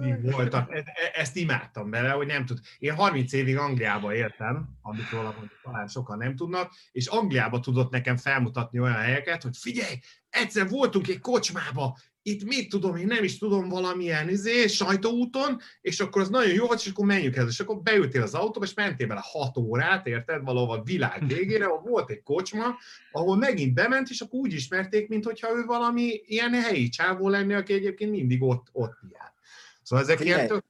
Mindig 0.00 0.32
voltak. 0.32 0.74
E, 0.74 0.84
ezt 1.14 1.36
imádtam 1.36 1.90
bele, 1.90 2.10
hogy 2.10 2.26
nem 2.26 2.44
tud. 2.46 2.58
Én 2.78 2.94
30 2.94 3.32
évig 3.32 3.56
Angliába 3.56 4.14
éltem, 4.14 4.68
amit 4.82 5.10
róla 5.10 5.34
talán 5.62 5.86
sokan 5.86 6.18
nem 6.18 6.36
tudnak, 6.36 6.72
és 6.92 7.06
Angliába 7.06 7.60
tudott 7.60 7.90
nekem 7.90 8.16
felmutatni 8.16 8.80
olyan 8.80 8.94
helyeket, 8.94 9.42
hogy 9.42 9.56
figyelj, 9.56 9.94
egyszer 10.36 10.68
voltunk 10.68 11.08
egy 11.08 11.20
kocsmába, 11.20 11.96
itt 12.26 12.44
mit 12.44 12.68
tudom, 12.68 12.96
én 12.96 13.06
nem 13.06 13.24
is 13.24 13.38
tudom 13.38 13.68
valamilyen 13.68 14.28
izé, 14.28 14.66
sajtóúton, 14.66 15.60
és 15.80 16.00
akkor 16.00 16.22
az 16.22 16.28
nagyon 16.28 16.52
jó 16.52 16.66
volt, 16.66 16.80
és 16.80 16.90
akkor 16.90 17.06
menjünk 17.06 17.36
ez, 17.36 17.46
és 17.48 17.60
akkor 17.60 17.80
beültél 17.80 18.22
az 18.22 18.34
autóba, 18.34 18.64
és 18.64 18.74
mentél 18.74 19.06
bele 19.06 19.20
6 19.24 19.56
órát, 19.56 20.06
érted, 20.06 20.44
valahol 20.44 20.82
világ 20.82 21.26
végére, 21.26 21.64
ahol 21.64 21.90
volt 21.90 22.10
egy 22.10 22.22
kocsma, 22.22 22.64
ahol 23.12 23.36
megint 23.36 23.74
bement, 23.74 24.08
és 24.08 24.20
akkor 24.20 24.40
úgy 24.40 24.52
ismerték, 24.52 25.08
mint 25.08 25.24
hogyha 25.24 25.56
ő 25.56 25.64
valami 25.64 26.20
ilyen 26.24 26.52
helyi 26.52 26.88
csávó 26.88 27.28
lenne, 27.28 27.56
aki 27.56 27.72
egyébként 27.72 28.10
mindig 28.10 28.42
ott, 28.42 28.66
ott 28.72 28.98
jár. 29.12 29.32
Szóval 29.82 30.04
ezek 30.04 30.20
ilyen 30.20 30.46
tök... 30.46 30.64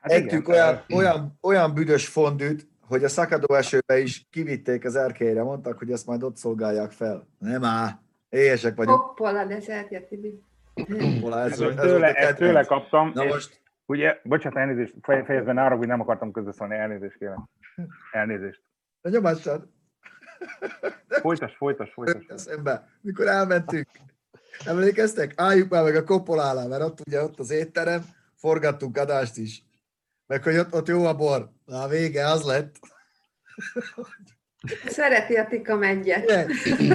Hát 0.00 0.12
Ettünk 0.12 0.48
olyan, 0.48 0.84
olyan, 0.94 1.38
olyan 1.40 1.74
büdös 1.74 2.06
fondűt, 2.06 2.68
hogy 2.80 3.04
a 3.04 3.08
szakadó 3.08 3.54
esőbe 3.54 3.98
is 3.98 4.26
kivitték 4.30 4.84
az 4.84 4.96
erkélyre, 4.96 5.42
mondtak, 5.42 5.78
hogy 5.78 5.90
ezt 5.90 6.06
majd 6.06 6.22
ott 6.22 6.36
szolgálják 6.36 6.92
fel. 6.92 7.28
Nem 7.38 7.64
áll, 7.64 8.00
éhesek 8.30 8.76
vagyunk. 8.76 8.98
Hoppola, 8.98 9.44
de 9.44 9.60
szertje, 9.60 10.00
Tibi. 10.00 10.42
ez, 10.74 11.60
ez, 11.60 11.74
tőle, 11.76 12.12
ez 12.12 12.34
tőle 12.34 12.64
kaptam, 12.64 13.10
Na 13.14 13.24
most... 13.24 13.62
ugye, 13.86 14.20
bocsánat, 14.22 14.58
elnézést, 14.58 14.94
fejezben 15.02 15.58
arra, 15.58 15.76
hogy 15.76 15.86
nem 15.86 16.00
akartam 16.00 16.32
közbeszólni, 16.32 16.74
elnézést 16.74 17.16
kérem. 17.18 17.48
Elnézést. 18.12 18.62
A 19.00 19.08
nyomássad. 19.08 19.68
Folytas, 21.08 21.56
folytas, 21.56 21.92
folytas. 21.92 22.26
Eszembe, 22.26 22.88
mikor 23.00 23.26
elmentünk, 23.26 23.88
emlékeztek? 24.66 25.32
Álljuk 25.36 25.68
már 25.68 25.82
meg 25.84 25.94
a 25.94 26.04
kopolálá, 26.04 26.66
mert 26.66 26.82
ott 26.82 27.00
ugye 27.06 27.22
ott 27.22 27.38
az 27.38 27.50
étterem, 27.50 28.02
forgattunk 28.36 28.96
adást 28.96 29.36
is. 29.36 29.62
Meg 30.26 30.42
hogy 30.42 30.56
ott, 30.56 30.74
ott 30.74 30.86
jó 30.86 31.04
a 31.04 31.14
bor. 31.14 31.50
Na, 31.64 31.82
a 31.82 31.88
vége 31.88 32.26
az 32.26 32.44
lett. 32.44 32.78
Szereti 34.86 35.34
a 35.34 35.46
tika 35.46 35.76
megyet. 35.76 36.32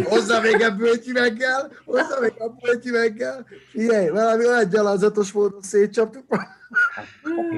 Hozzá 0.04 0.40
még 0.40 0.62
a 0.62 0.76
bőtyüveggel, 0.76 1.72
hozzá 1.86 2.20
még 2.22 2.34
a 2.38 2.50
bőtyüveggel. 2.50 3.46
Figyelj, 3.72 4.10
valami 4.10 4.48
olyan 4.48 4.70
gyalázatos 4.70 5.32
módon 5.32 5.62
szétcsaptuk. 5.62 6.26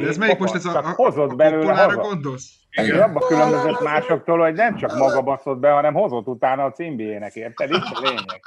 De 0.02 0.08
ez 0.08 0.18
melyik 0.18 0.38
most 0.38 0.54
ez 0.54 0.66
a, 0.66 0.78
a, 0.78 0.94
hozott 0.96 1.36
belőle 1.36 1.74
haza. 1.74 2.02
gondolsz? 2.02 2.50
Igen. 2.72 3.02
Abba 3.02 3.28
különbözött 3.28 3.82
másoktól, 3.82 4.40
hogy 4.40 4.54
nem 4.54 4.76
csak 4.76 4.98
maga 4.98 5.22
baszott 5.22 5.58
be, 5.60 5.70
hanem 5.70 5.94
hozott 5.94 6.28
utána 6.28 6.64
a 6.64 6.72
címbéjének, 6.72 7.36
érted? 7.36 7.70
Itt 7.70 7.84
a 7.94 8.00
lényeg. 8.02 8.42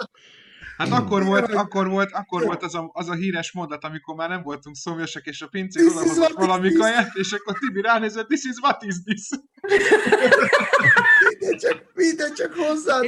Hát 0.80 0.92
akkor 0.92 1.24
volt, 1.24 1.52
akkor 1.52 1.88
volt, 1.88 2.12
akkor 2.12 2.44
volt 2.44 2.62
az 2.62 2.74
a, 2.74 2.90
az 2.92 3.08
a 3.08 3.14
híres 3.14 3.52
mondat, 3.52 3.84
amikor 3.84 4.14
már 4.14 4.28
nem 4.28 4.42
voltunk 4.42 4.76
szomjasak, 4.76 5.26
és 5.26 5.42
a 5.42 5.46
pincér 5.46 5.86
odahozott 5.86 6.32
valami 6.32 6.72
kaját, 6.72 7.14
és 7.14 7.32
akkor 7.32 7.58
Tibi 7.58 7.80
ránézett, 7.80 8.26
this 8.26 8.44
is 8.44 8.56
what 8.62 8.82
is 8.82 8.94
this? 9.04 9.28
minden 11.28 11.58
csak, 11.58 11.84
minden 11.94 12.34
csak 12.34 12.54
hozzá. 12.54 13.00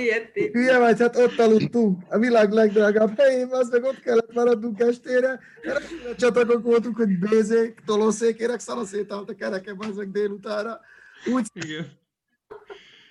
Hülye 0.53 0.79
vagy, 0.79 0.99
hát 0.99 1.16
ott 1.16 1.39
aludtunk. 1.39 2.03
A 2.09 2.18
világ 2.18 2.53
legdrágább 2.53 3.18
helyén, 3.18 3.49
az 3.51 3.68
meg 3.68 3.83
ott 3.83 4.01
kellett 4.01 4.33
maradnunk 4.33 4.81
estére. 4.81 5.41
Mert 5.62 6.16
csatagok 6.16 6.62
voltunk, 6.62 6.97
hogy 6.97 7.18
bézék, 7.18 7.83
tolószékérek, 7.87 8.61
szanaszétált 8.61 9.31
a 9.31 9.35
kerekem, 9.35 9.77
azok 9.79 10.05
délutára. 10.05 10.81
Úgy, 11.33 11.47
Igen. 11.53 12.01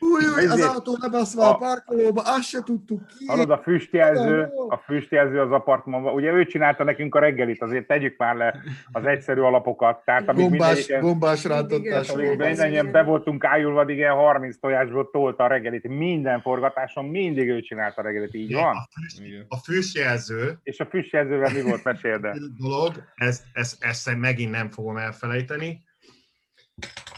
Új, 0.03 0.23
új, 0.35 0.45
az 0.45 0.61
autó 0.61 0.97
lebaszva 0.99 1.43
a, 1.43 1.49
a 1.49 1.55
parkolóba, 1.55 2.21
azt 2.25 2.47
se 2.47 2.59
tudtuk 2.63 3.05
ki. 3.05 3.25
Hallod, 3.25 3.49
a 3.49 3.57
füstjelző, 3.57 4.49
a 4.69 4.77
füstjelző 4.77 5.39
az 5.39 5.51
apartmanban, 5.51 6.13
ugye 6.13 6.31
ő 6.31 6.45
csinálta 6.45 6.83
nekünk 6.83 7.15
a 7.15 7.19
reggelit, 7.19 7.61
azért 7.61 7.87
tegyük 7.87 8.17
már 8.17 8.35
le 8.35 8.55
az 8.91 9.05
egyszerű 9.05 9.39
alapokat. 9.39 10.05
Tehát, 10.05 10.27
amíg 10.27 10.49
gombás, 10.49 10.87
gombás 10.99 11.43
rántottás. 11.43 12.15
Mindennyian 12.15 12.91
be 12.91 13.03
voltunk 13.03 13.43
ájulva, 13.43 13.89
igen, 13.89 14.13
30 14.13 14.57
tojásból 14.59 15.09
tolta 15.11 15.43
a 15.43 15.47
reggelit. 15.47 15.87
Minden 15.87 16.41
forgatáson 16.41 17.05
mindig 17.05 17.49
ő 17.49 17.61
csinálta 17.61 18.01
a 18.01 18.03
reggelit, 18.03 18.33
így 18.33 18.53
van? 18.53 18.75
A, 18.75 18.87
füst, 18.99 19.45
a 19.47 19.57
füstjelző. 19.57 20.59
És 20.63 20.79
a 20.79 20.85
füstjelzővel 20.85 21.53
mi 21.53 21.61
volt, 21.61 21.83
meséld 21.83 22.27
dolog, 22.57 22.93
ezt, 23.15 23.43
ezt, 23.53 23.83
ezt 23.83 24.15
megint 24.15 24.51
nem 24.51 24.69
fogom 24.69 24.97
elfelejteni. 24.97 25.83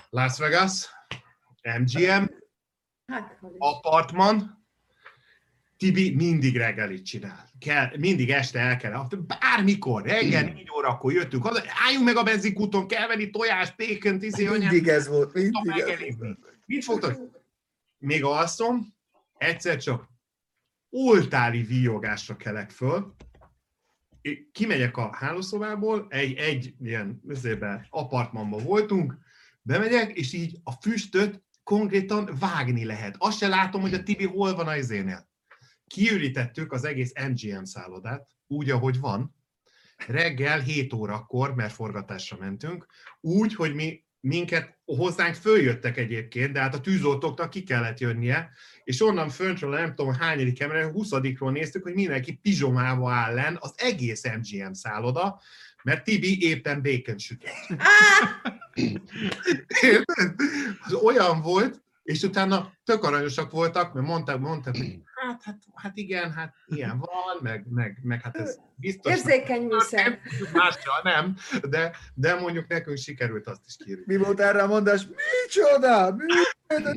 Las 0.10 0.40
Vegas, 0.40 0.90
MGM, 1.80 2.42
Hát, 3.06 3.40
apartman, 3.58 4.64
Tibi 5.78 6.16
mindig 6.16 6.58
reggelit 6.58 7.06
csinál. 7.06 7.50
Kell, 7.60 7.98
mindig 7.98 8.30
este 8.30 8.60
el 8.60 8.78
kell. 8.78 9.08
Bármikor, 9.28 10.04
reggel 10.04 10.44
négy 10.44 10.70
órakor 10.78 11.14
jöttünk 11.14 11.44
haza, 11.44 11.64
álljunk 11.86 12.06
meg 12.06 12.16
a 12.16 12.24
benzinkúton, 12.24 12.88
kell 12.88 13.08
venni 13.08 13.30
tojás, 13.30 13.72
pékönt, 13.72 14.24
izé, 14.24 14.48
Mindig 14.48 14.88
ez 14.88 15.08
volt, 15.08 15.34
mindig 15.34 15.84
ez 15.88 16.18
volt. 16.18 16.38
Mit 16.66 16.84
fogtok? 16.84 17.42
Még 17.98 18.24
alszom, 18.24 18.94
egyszer 19.38 19.78
csak 19.78 20.10
oltári 20.90 21.62
víjogásra 21.62 22.36
kelek 22.36 22.72
föl, 22.72 23.16
kimegyek 24.52 24.98
a 24.98 25.16
hálószobából, 25.16 26.06
egy, 26.10 26.34
egy 26.38 26.74
ilyen 26.82 27.22
apartmanban 27.90 28.64
voltunk, 28.64 29.18
bemegyek, 29.62 30.12
és 30.12 30.34
így 30.34 30.60
a 30.64 30.72
füstöt 30.72 31.44
konkrétan 31.64 32.30
vágni 32.40 32.86
lehet. 32.86 33.16
Azt 33.18 33.38
se 33.38 33.48
látom, 33.48 33.82
hogy 33.82 33.94
a 33.94 34.04
Tibi 34.04 34.26
hol 34.26 34.56
van 34.56 34.68
a 34.68 34.76
izénél. 34.76 35.30
Kiürítettük 35.88 36.72
az 36.72 36.86
egész 36.86 37.12
MGM 37.30 37.64
szállodát, 37.64 38.28
úgy, 38.48 38.70
ahogy 38.70 39.00
van, 39.00 39.36
reggel 40.08 40.60
7 40.60 40.94
órakor, 40.94 41.56
mert 41.56 41.74
forgatásra 41.74 42.38
mentünk, 42.38 42.86
úgy, 43.22 43.56
hogy 43.56 43.74
mi 43.74 44.04
minket 44.20 44.78
hozzánk 44.86 45.36
följöttek 45.36 45.98
egyébként, 45.98 46.52
de 46.52 46.60
hát 46.60 46.76
a 46.76 46.80
tűzoltóknak 46.80 47.50
ki 47.50 47.64
kellett 47.64 48.00
jönnie, 48.00 48.52
és 48.84 49.02
onnan 49.02 49.30
föntről 49.30 49.70
nem 49.70 49.96
tudom 49.96 50.14
hányadik 50.14 50.60
emelő, 50.60 50.92
20 50.92 51.10
néztük, 51.40 51.84
hogy 51.84 51.94
mindenki 51.94 52.34
pizsomába 52.34 53.12
áll 53.12 53.34
len, 53.34 53.58
az 53.60 53.74
egész 53.76 54.24
MGM 54.24 54.72
szálloda, 54.72 55.42
mert 55.84 56.04
Tibi 56.04 56.48
éppen 56.48 56.82
bacon 56.82 57.18
sütött. 57.18 57.50
Az 60.86 60.94
olyan 60.94 61.42
volt, 61.42 61.82
és 62.04 62.24
utána 62.24 62.72
tök 62.84 63.04
aranyosak 63.04 63.52
voltak, 63.52 63.94
mert 63.94 64.08
mondták, 64.08 64.40
mondták, 64.40 64.76
hogy 64.78 65.00
hát, 65.16 65.44
hát, 65.44 65.58
hát 65.74 65.98
igen, 65.98 66.32
hát 66.32 66.54
ilyen 66.66 66.98
van, 66.98 67.38
meg, 67.42 67.66
meg, 67.70 68.00
meg 68.02 68.22
hát 68.22 68.36
ez 68.36 68.58
biztos. 68.76 69.12
Érzékeny 69.12 69.64
műszer. 69.64 70.20
Mással 70.54 71.00
nem, 71.04 71.36
de, 71.70 71.96
de 72.14 72.36
mondjuk 72.36 72.68
nekünk 72.68 72.98
sikerült 72.98 73.48
azt 73.48 73.62
is 73.68 73.76
kérni. 73.86 74.04
Mi 74.06 74.18
volt 74.18 74.40
erre 74.40 74.62
a 74.62 74.68
mondás? 74.68 75.08
Micsoda? 75.08 76.16
Micsoda? 76.16 76.96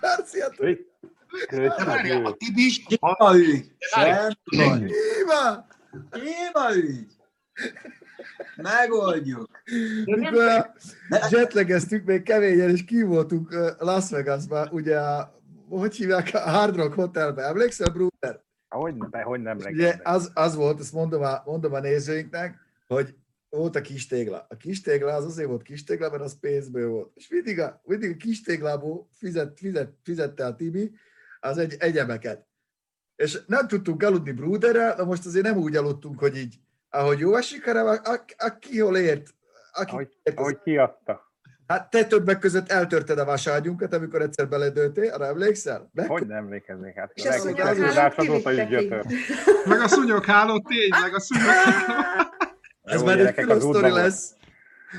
Garcia, 0.00 0.46
a 0.46 2.34
Tibi... 2.36 2.70
Ügy! 3.32 3.76
Téma! 4.44 5.66
Téma 6.10 6.74
ügy! 6.74 7.06
Megoldjuk. 8.56 9.48
Mikor 10.04 10.72
jetlegeztük, 11.30 12.04
még 12.04 12.22
keményen, 12.22 12.70
és 12.70 12.84
ki 12.84 13.02
voltunk 13.02 13.74
Las 13.78 14.10
Vegasban, 14.10 14.68
ugye 14.68 14.98
a, 14.98 15.40
hogy 15.68 15.94
hívják, 15.94 16.30
a 16.32 16.50
Hard 16.50 16.76
Rock 16.76 16.94
Hotelbe, 16.94 17.42
emlékszel, 17.42 17.92
Bruder? 17.92 18.40
Hogy, 18.68 18.94
hogy 19.22 19.40
nem 19.40 19.56
Ugye 19.56 19.96
az, 20.02 20.30
az 20.34 20.54
volt, 20.54 20.80
ezt 20.80 20.92
mondom 20.92 21.22
a, 21.22 21.42
mondom 21.44 21.72
a 21.72 21.80
nézőinknek, 21.80 22.58
hogy 22.86 23.14
volt 23.48 23.76
a 23.76 23.80
kis 23.80 24.06
tégla. 24.06 24.46
A 24.48 24.56
kis 24.56 24.80
tégla 24.80 25.14
az 25.14 25.24
azért 25.24 25.48
volt 25.48 25.62
kis 25.62 25.84
tégla, 25.84 26.10
mert 26.10 26.22
az 26.22 26.38
pénzből 26.40 26.88
volt. 26.88 27.10
És 27.14 27.28
mindig 27.28 27.60
a, 27.60 27.80
mindig 27.84 28.10
a 28.10 28.16
kis 28.16 28.42
téglából 28.42 29.08
fizet, 29.12 29.58
fizet, 29.58 29.92
fizette 30.02 30.46
a 30.46 30.56
Tibi 30.56 30.92
az 31.40 31.58
egy 31.58 31.76
egyebeket. 31.78 32.46
És 33.16 33.38
nem 33.46 33.68
tudtunk 33.68 34.02
aludni 34.02 34.32
Bruderrel, 34.32 34.96
de 34.96 35.04
most 35.04 35.26
azért 35.26 35.44
nem 35.44 35.56
úgy 35.56 35.76
aludtunk, 35.76 36.18
hogy 36.18 36.36
így 36.36 36.60
ahogy 36.92 37.18
jó 37.18 37.36
esik, 37.36 37.64
hanem 37.64 37.86
a, 37.86 37.92
a, 37.92 38.24
aki 38.38 38.80
hol 38.80 38.96
ért. 38.96 39.34
Aki 39.72 39.90
ahogy, 39.90 40.08
ért, 40.22 40.38
ahogy 40.38 40.58
kiadta. 40.64 41.30
Hát 41.66 41.90
te 41.90 42.04
többek 42.04 42.38
között 42.38 42.70
eltörted 42.70 43.18
a 43.18 43.24
váságyunkat, 43.24 43.94
amikor 43.94 44.22
egyszer 44.22 44.48
beledőltél, 44.48 45.12
arra 45.12 45.26
emlékszel? 45.26 45.90
Meg... 45.92 46.08
Hogy 46.08 46.26
nem 46.26 46.36
emlékeznék? 46.36 46.94
Hát 46.94 47.10
és 47.14 47.24
a 47.24 47.32
szúnyogháló 47.32 47.82
azóta 48.16 48.52
is 48.52 48.66
gyötör. 48.66 49.04
Meg 49.64 49.80
a 49.80 49.88
szúnyogháló, 49.88 50.60
tényleg 50.68 51.14
a 51.14 51.20
szúnyogháló. 51.20 52.28
Ez 52.82 53.02
már 53.02 53.18
egy 53.18 53.34
külön 53.34 53.60
sztori 53.60 53.90
lesz 53.90 54.34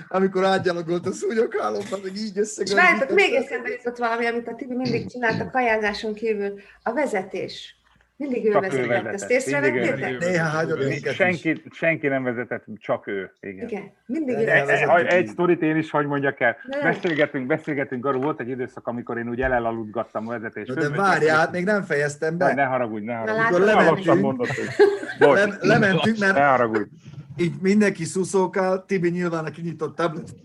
amikor 0.08 0.44
átgyalogolt 0.44 1.06
a 1.06 1.12
szúnyoghálóban, 1.12 2.00
meg 2.04 2.16
így 2.16 2.38
összegördített. 2.38 2.68
És 2.68 2.74
várjátok, 2.74 3.16
még 3.16 3.34
eszembe 3.34 3.70
jutott 3.70 3.98
valami, 3.98 4.26
amit 4.26 4.48
a 4.48 4.56
Tibi 4.56 4.76
mindig 4.76 5.10
csinált 5.10 5.42
a 5.42 5.50
kajázáson 5.50 6.14
kívül. 6.14 6.60
A 6.84 6.94
vezetés. 6.94 7.76
Mindig 8.24 8.46
ő 8.46 8.52
csak 8.52 8.62
vezetett, 8.62 8.86
ő 8.86 8.88
vezetett. 8.88 9.14
ezt 9.14 9.30
észrevettétek? 9.30 10.20
Néha 10.20 10.66
senki, 11.14 11.64
senki 11.72 12.08
nem 12.08 12.24
vezetett, 12.24 12.66
csak 12.78 13.08
ő. 13.08 13.32
Igen, 13.40 13.68
Igen 13.68 13.92
mindig 14.06 14.38
ő 14.38 14.46
vezetett. 14.46 14.98
Egy, 14.98 15.06
egy 15.06 15.28
sztorit 15.28 15.62
én 15.62 15.78
is 15.78 15.92
hogy 15.92 16.06
mondjak 16.06 16.40
el. 16.40 16.58
Beszélgetünk, 16.84 17.48
beszélgetünk, 17.48 18.06
arról 18.06 18.22
volt 18.22 18.40
egy 18.40 18.50
időszak, 18.50 18.88
amikor 18.88 19.18
én 19.18 19.30
úgy 19.30 19.42
elaludgattam 19.42 20.28
a 20.28 20.32
vezetést. 20.32 20.74
De 20.74 20.90
várjál, 20.90 21.38
hát 21.38 21.52
még 21.52 21.64
nem 21.64 21.84
fejeztem 21.84 22.38
be. 22.38 22.54
Ne 22.54 22.64
haragudj, 22.64 23.06
ne 23.06 23.16
haragudj. 23.16 23.40
Amikor 23.40 23.62
lementünk, 23.62 25.60
lementünk, 25.62 26.18
mert... 26.18 26.34
Ne 26.34 26.46
haragudj. 26.46 26.90
így 27.38 27.54
mindenki 27.62 28.04
szuszókál, 28.04 28.86
Tibi 28.86 29.10
nyilván, 29.10 29.46
aki 29.46 29.62
nyitott 29.62 29.96
tablet, 29.96 30.36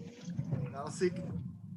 alszik, 0.85 1.13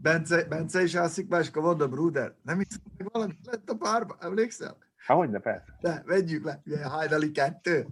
Bence, 0.02 0.45
Bence 0.49 0.84
is 0.84 0.95
alszik, 0.95 1.28
máskor 1.28 1.64
mondom, 1.64 1.89
Bruder, 1.89 2.34
nem 2.43 2.58
hiszem, 2.58 2.80
meg 2.97 3.08
valami 3.12 3.34
lett 3.52 3.70
a 3.70 3.76
párba, 3.76 4.18
emlékszel? 4.20 4.78
Há, 5.06 5.16
hogy 5.16 5.30
de 5.30 5.39
persze. 5.39 5.78
De, 5.82 6.04
vegyük 6.06 6.45
le, 6.45 6.62
ugye 6.66 6.84
hajnali 6.84 7.32
kettő. 7.32 7.88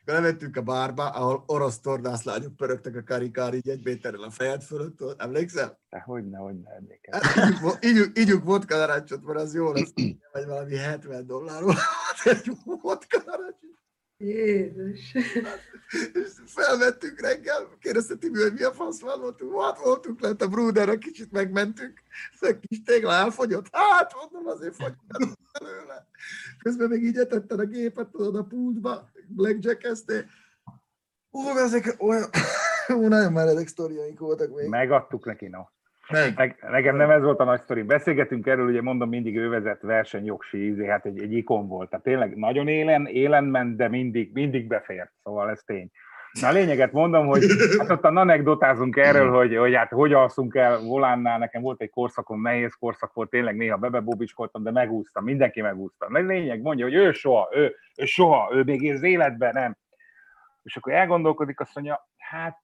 Akkor 0.00 0.14
levettünk 0.14 0.56
a 0.56 0.62
bárba, 0.62 1.08
ahol 1.08 1.44
orosz 1.46 1.80
tornászlányok 1.80 2.56
pörögtek 2.56 2.96
a 2.96 3.02
karikári 3.02 3.56
így 3.56 3.68
egy 3.68 3.84
méterrel 3.84 4.22
a 4.22 4.30
fejed 4.30 4.62
fölött, 4.62 5.14
emlékszel? 5.18 5.78
De 5.90 6.00
hogy 6.00 6.30
ne, 6.30 6.38
hogy 6.38 6.60
ne 6.60 6.70
emlékezz. 6.70 7.22
Hát, 7.22 7.84
ígyunk, 7.84 8.18
ígyunk 8.18 8.44
vodka 8.44 8.76
narancsot, 8.76 9.24
mert 9.24 9.38
az 9.38 9.54
jó 9.54 9.72
lesz, 9.72 9.92
vagy 10.32 10.46
valami 10.46 10.76
70 10.76 11.26
dollárról 11.26 11.74
egy 12.24 12.50
vodka 12.64 13.22
narancsot. 13.26 13.81
Jézus. 14.22 15.14
Felvettünk 16.46 17.20
reggel, 17.20 17.68
kérdezte 17.80 18.16
Tibi, 18.16 18.42
hogy 18.42 18.52
mi 18.52 18.62
a 18.62 18.72
fasz 18.72 19.00
van, 19.00 19.20
voltunk, 19.20 19.62
hát 19.62 19.78
voltunk 19.78 20.20
lent 20.20 20.42
a 20.42 20.48
Bruderra, 20.48 20.98
kicsit 20.98 21.32
megmentünk, 21.32 22.02
a 22.40 22.54
kis 22.60 22.82
tégla 22.82 23.12
elfogyott, 23.12 23.66
hát 23.72 24.14
mondom, 24.14 24.46
azért 24.46 24.74
fogyott 24.74 25.38
előle. 25.52 26.06
Közben 26.58 26.88
még 26.88 27.02
így 27.02 27.16
etette 27.16 27.54
a 27.54 27.64
gépet, 27.64 28.08
tudod, 28.08 28.36
a 28.36 28.44
pultba, 28.44 29.10
blackjack-eztél. 29.26 30.24
Ó, 31.32 31.58
ezek 31.58 31.94
olyan, 31.98 32.30
ó, 32.94 33.08
nagyon 33.08 33.32
meredek 33.32 33.68
sztoriaink 33.68 34.18
voltak 34.18 34.54
még. 34.54 34.68
Megadtuk 34.68 35.24
neki, 35.24 35.46
no. 35.48 35.60
Meg. 36.12 36.32
Meg, 36.36 36.56
nekem 36.70 36.96
nem 36.96 37.10
ez 37.10 37.22
volt 37.22 37.40
a 37.40 37.44
nagy 37.44 37.60
sztori. 37.60 37.82
Beszélgetünk 37.82 38.46
erről, 38.46 38.68
ugye 38.68 38.82
mondom, 38.82 39.08
mindig 39.08 39.36
ő 39.36 39.48
vezet 39.48 39.82
izé, 40.52 40.86
hát 40.86 41.06
egy, 41.06 41.22
egy 41.22 41.32
ikon 41.32 41.68
volt. 41.68 41.90
Tehát 41.90 42.04
tényleg 42.04 42.36
nagyon 42.36 42.68
élen, 42.68 43.06
élen 43.06 43.44
ment, 43.44 43.76
de 43.76 43.88
mindig, 43.88 44.30
mindig 44.32 44.66
befért. 44.66 45.12
Szóval 45.22 45.50
ez 45.50 45.62
tény. 45.66 45.90
Na 46.40 46.48
a 46.48 46.52
lényeget 46.52 46.92
mondom, 46.92 47.26
hogy 47.26 47.42
hát 47.78 47.90
ott 47.90 48.04
anekdotázunk 48.04 48.96
erről, 48.96 49.30
hogy, 49.30 49.56
hogy 49.56 49.74
hát 49.74 49.90
hogy 49.90 50.12
alszunk 50.12 50.54
el 50.54 50.80
volánnál, 50.80 51.38
nekem 51.38 51.62
volt 51.62 51.80
egy 51.80 51.90
korszakom, 51.90 52.40
nehéz 52.40 52.74
korszak 52.74 53.12
volt, 53.12 53.30
tényleg 53.30 53.56
néha 53.56 53.76
bebebóbicskoltam, 53.76 54.62
de 54.62 54.70
megúsztam, 54.70 55.24
mindenki 55.24 55.60
megúszta. 55.60 56.06
A 56.06 56.18
lényeg 56.18 56.62
mondja, 56.62 56.84
hogy 56.84 56.94
ő 56.94 57.12
soha, 57.12 57.48
ő, 57.52 57.74
ő 57.96 58.04
soha, 58.04 58.50
ő 58.54 58.62
még 58.62 58.92
az 58.92 59.02
életben 59.02 59.50
nem. 59.54 59.76
És 60.62 60.76
akkor 60.76 60.92
elgondolkodik, 60.92 61.60
azt 61.60 61.74
mondja, 61.74 62.08
hát 62.16 62.60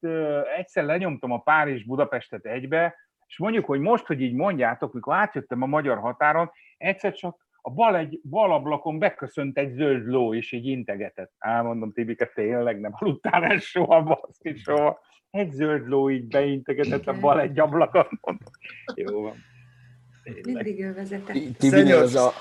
egyszer 0.57 0.85
lenyomtam 0.85 1.33
a 1.33 1.39
Párizs-Budapestet 1.39 2.45
egybe, 2.45 2.95
és 3.29 3.39
mondjuk, 3.39 3.65
hogy 3.65 3.81
most, 3.81 4.07
hogy 4.07 4.21
így 4.21 4.35
mondjátok, 4.35 4.93
mikor 4.93 5.15
átjöttem 5.15 5.63
a 5.63 5.67
magyar 5.67 5.99
határon, 5.99 6.51
egyszer 6.77 7.13
csak 7.13 7.47
a 7.63 7.71
bal, 7.71 7.97
egy, 7.97 8.21
bal 8.25 8.53
ablakon 8.53 8.99
beköszönt 8.99 9.59
egy 9.59 9.73
zöld 9.73 10.07
ló, 10.07 10.35
és 10.35 10.53
így 10.53 10.67
integetett. 10.67 11.33
Elmondom, 11.39 11.93
Tibike, 11.93 12.27
tényleg 12.35 12.81
nem 12.81 12.93
haludtál 12.93 13.45
el 13.45 13.59
soha, 13.59 14.03
baszki, 14.03 14.57
soha. 14.57 15.01
Egy 15.31 15.51
zöld 15.51 15.89
ló 15.89 16.11
így 16.11 16.29
beintegetett 16.29 17.07
a 17.07 17.21
bal 17.21 17.41
egy 17.41 17.59
ablakon. 17.59 18.07
Mondom, 18.21 18.53
jó 18.95 19.23
van. 19.23 19.35
Mindig 20.43 20.81
ő 20.81 20.95
vezetett. 20.95 21.57
Tibinél 21.59 21.97
az, 21.97 22.15
a, 22.15 22.33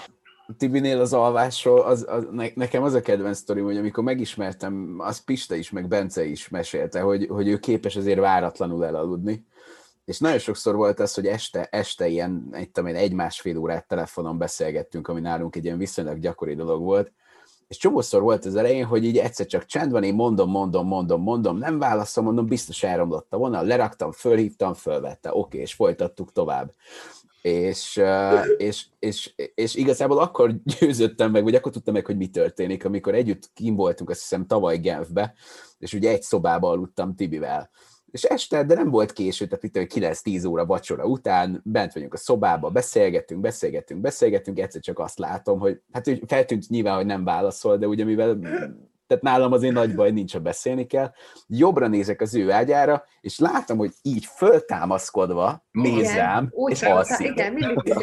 Tibinél 0.58 1.00
az 1.00 1.14
alvásról, 1.14 1.82
az, 1.82 2.06
az, 2.10 2.28
ne, 2.32 2.46
nekem 2.54 2.84
az 2.84 2.94
a 2.94 3.02
kedvenc 3.02 3.38
sztorim, 3.38 3.64
hogy 3.64 3.78
amikor 3.78 4.04
megismertem, 4.04 4.96
az 4.98 5.24
Pista 5.24 5.56
is, 5.56 5.72
meg 5.72 5.88
Bence 5.88 6.26
is 6.26 6.50
mesélte, 6.50 7.00
hogy, 7.00 7.26
hogy 7.30 7.48
ő 7.48 7.58
képes 7.58 7.96
azért 7.96 8.20
váratlanul 8.20 8.86
elaludni 8.86 9.46
és 10.08 10.20
nagyon 10.20 10.40
sokszor 10.40 10.76
volt 10.76 11.00
az, 11.00 11.14
hogy 11.14 11.26
este, 11.26 11.68
este 11.72 12.08
ilyen, 12.08 12.48
egy, 12.52 12.72
tudom 12.72 12.96
egy-másfél 12.96 13.58
órát 13.58 13.88
telefonon 13.88 14.38
beszélgettünk, 14.38 15.08
ami 15.08 15.20
nálunk 15.20 15.56
egy 15.56 15.66
ilyen 15.66 15.78
viszonylag 15.78 16.20
gyakori 16.20 16.56
dolog 16.56 16.82
volt, 16.82 17.12
és 17.68 17.78
csomószor 17.78 18.22
volt 18.22 18.46
az 18.46 18.56
elején, 18.56 18.86
hogy 18.86 19.06
így 19.06 19.18
egyszer 19.18 19.46
csak 19.46 19.66
csend 19.66 19.92
van, 19.92 20.04
én 20.04 20.14
mondom, 20.14 20.50
mondom, 20.50 20.88
mondom, 20.88 21.22
mondom, 21.22 21.58
nem 21.58 21.80
válaszol, 21.80 22.24
mondom, 22.24 22.46
biztos 22.46 22.84
elromlott 22.84 23.34
a 23.34 23.38
vonal, 23.38 23.66
leraktam, 23.66 24.12
fölhívtam, 24.12 24.74
fölvette, 24.74 25.30
oké, 25.34 25.58
és 25.58 25.74
folytattuk 25.74 26.32
tovább. 26.32 26.74
És, 27.42 28.02
és, 28.58 28.86
és, 29.00 29.34
és, 29.56 29.76
igazából 29.76 30.18
akkor 30.18 30.56
győzöttem 30.80 31.32
meg, 31.32 31.44
vagy 31.44 31.56
akkor 31.56 31.72
tudtam 31.72 31.94
meg, 31.94 32.06
hogy 32.06 32.18
mi 32.18 32.30
történik, 32.30 32.86
amikor 32.86 33.16
együtt 33.16 33.50
kim 33.54 33.76
voltunk, 33.76 34.10
azt 34.10 34.20
hiszem 34.20 34.46
tavaly 34.46 34.78
Genfbe, 34.78 35.34
és 35.80 35.94
ugye 35.94 36.10
egy 36.10 36.22
szobába 36.22 36.70
aludtam 36.70 37.16
Tibivel 37.16 37.70
és 38.12 38.24
este, 38.24 38.64
de 38.64 38.76
nem 38.76 38.90
volt 38.90 39.14
késő, 39.14 39.48
tehát 39.48 39.64
itt 39.64 39.94
9-10 39.94 40.48
óra 40.48 40.66
vacsora 40.66 41.06
után, 41.06 41.62
bent 41.64 41.94
vagyunk 41.94 42.14
a 42.14 42.18
szobába, 42.18 42.70
beszélgetünk, 42.70 43.42
beszélgetünk, 43.42 44.02
beszélgetünk, 44.02 44.60
egyszer 44.60 44.82
csak 44.82 45.00
azt 45.00 45.20
látom, 45.20 45.60
hogy 45.60 45.82
hát 45.92 46.20
feltűnt 46.28 46.70
nyilván, 46.70 46.96
hogy 46.96 47.06
nem 47.06 47.24
válaszol, 47.24 47.78
de 47.78 47.88
ugye 47.88 48.04
mivel 48.04 48.40
tehát 49.08 49.24
nálam 49.24 49.52
azért 49.52 49.74
nagy 49.74 49.96
baj 49.96 50.12
nincs, 50.12 50.34
ha 50.34 50.40
beszélni 50.40 50.86
kell. 50.86 51.12
Jobbra 51.48 51.88
nézek 51.88 52.22
az 52.22 52.36
ő 52.36 52.52
ágyára, 52.52 53.04
és 53.22 53.40
látom, 53.40 53.78
hogy 53.78 53.92
így 54.02 54.26
föltámaszkodva 54.36 55.66
néz 55.72 56.14
rám, 56.14 56.54
és 56.66 56.82
alszik. 56.82 57.28
Igen, 57.28 57.54
mindig 57.54 57.94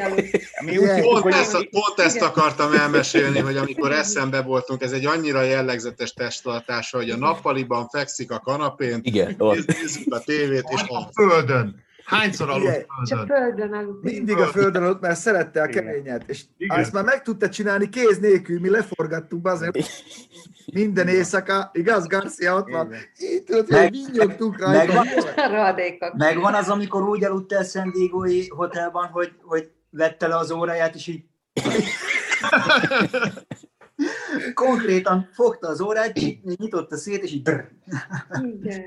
pont, 1.03 1.35
ezt, 1.35 1.53
pont 1.53 1.99
ezt 1.99 2.23
akartam 2.23 2.73
elmesélni, 2.73 3.39
hogy 3.39 3.57
amikor 3.57 3.93
eszembe 3.93 4.43
voltunk, 4.43 4.83
ez 4.83 4.93
egy 4.93 5.07
annyira 5.07 5.43
jellegzetes 5.43 6.13
testtartása, 6.13 6.97
hogy 6.97 7.11
a 7.11 7.17
nappaliban 7.17 7.89
fekszik 7.89 8.31
a 8.31 8.39
kanapén, 8.39 9.01
Igen, 9.03 9.37
nézzük 9.67 10.15
a 10.15 10.19
tévét, 10.19 10.65
és 10.69 10.83
a 10.89 11.09
földön. 11.13 11.84
Hányszor 12.05 12.51
aludt 12.51 12.87
földön? 13.07 13.27
Földön 13.27 13.73
aludt. 13.73 14.03
Mindig 14.03 14.37
a 14.37 14.47
földön 14.47 14.83
aludt, 14.83 15.01
mert 15.01 15.19
szerette 15.19 15.63
a 15.63 15.67
keményet. 15.67 16.23
És 16.27 16.45
Igen. 16.57 16.79
ezt 16.79 16.93
már 16.93 17.05
meg 17.05 17.23
tudta 17.23 17.49
csinálni 17.49 17.89
kéz 17.89 18.19
nélkül, 18.19 18.61
mi 18.61 18.71
leforgattuk 18.71 19.47
azért. 19.47 19.79
Minden 20.73 21.09
éjszaka, 21.09 21.71
igaz, 21.73 22.07
Garcia 22.07 22.55
ott 22.57 22.71
van. 22.71 22.95
Így 23.19 23.45
tudod, 23.45 23.69
hogy 23.69 23.91
vinyogtunk 23.91 24.59
rajta. 24.59 24.93
Megvan, 24.93 25.07
megvan 26.17 26.55
az, 26.55 26.69
amikor 26.69 27.03
úgy 27.03 27.25
aludt 27.25 27.53
el 27.53 27.65
San 27.65 27.91
Diego-i 27.91 28.49
hotelban, 28.49 29.07
hogy, 29.07 29.33
hogy 29.43 29.71
vette 29.91 30.27
le 30.27 30.37
az 30.37 30.51
óráját, 30.51 30.95
és 30.95 31.07
így 31.07 31.25
konkrétan 34.55 35.29
fogta 35.33 35.69
az 35.69 35.81
órát, 35.81 36.13
nyitotta 36.43 36.97
szét, 36.97 37.23
és 37.23 37.33
így... 37.33 37.51
Igen. 38.43 38.83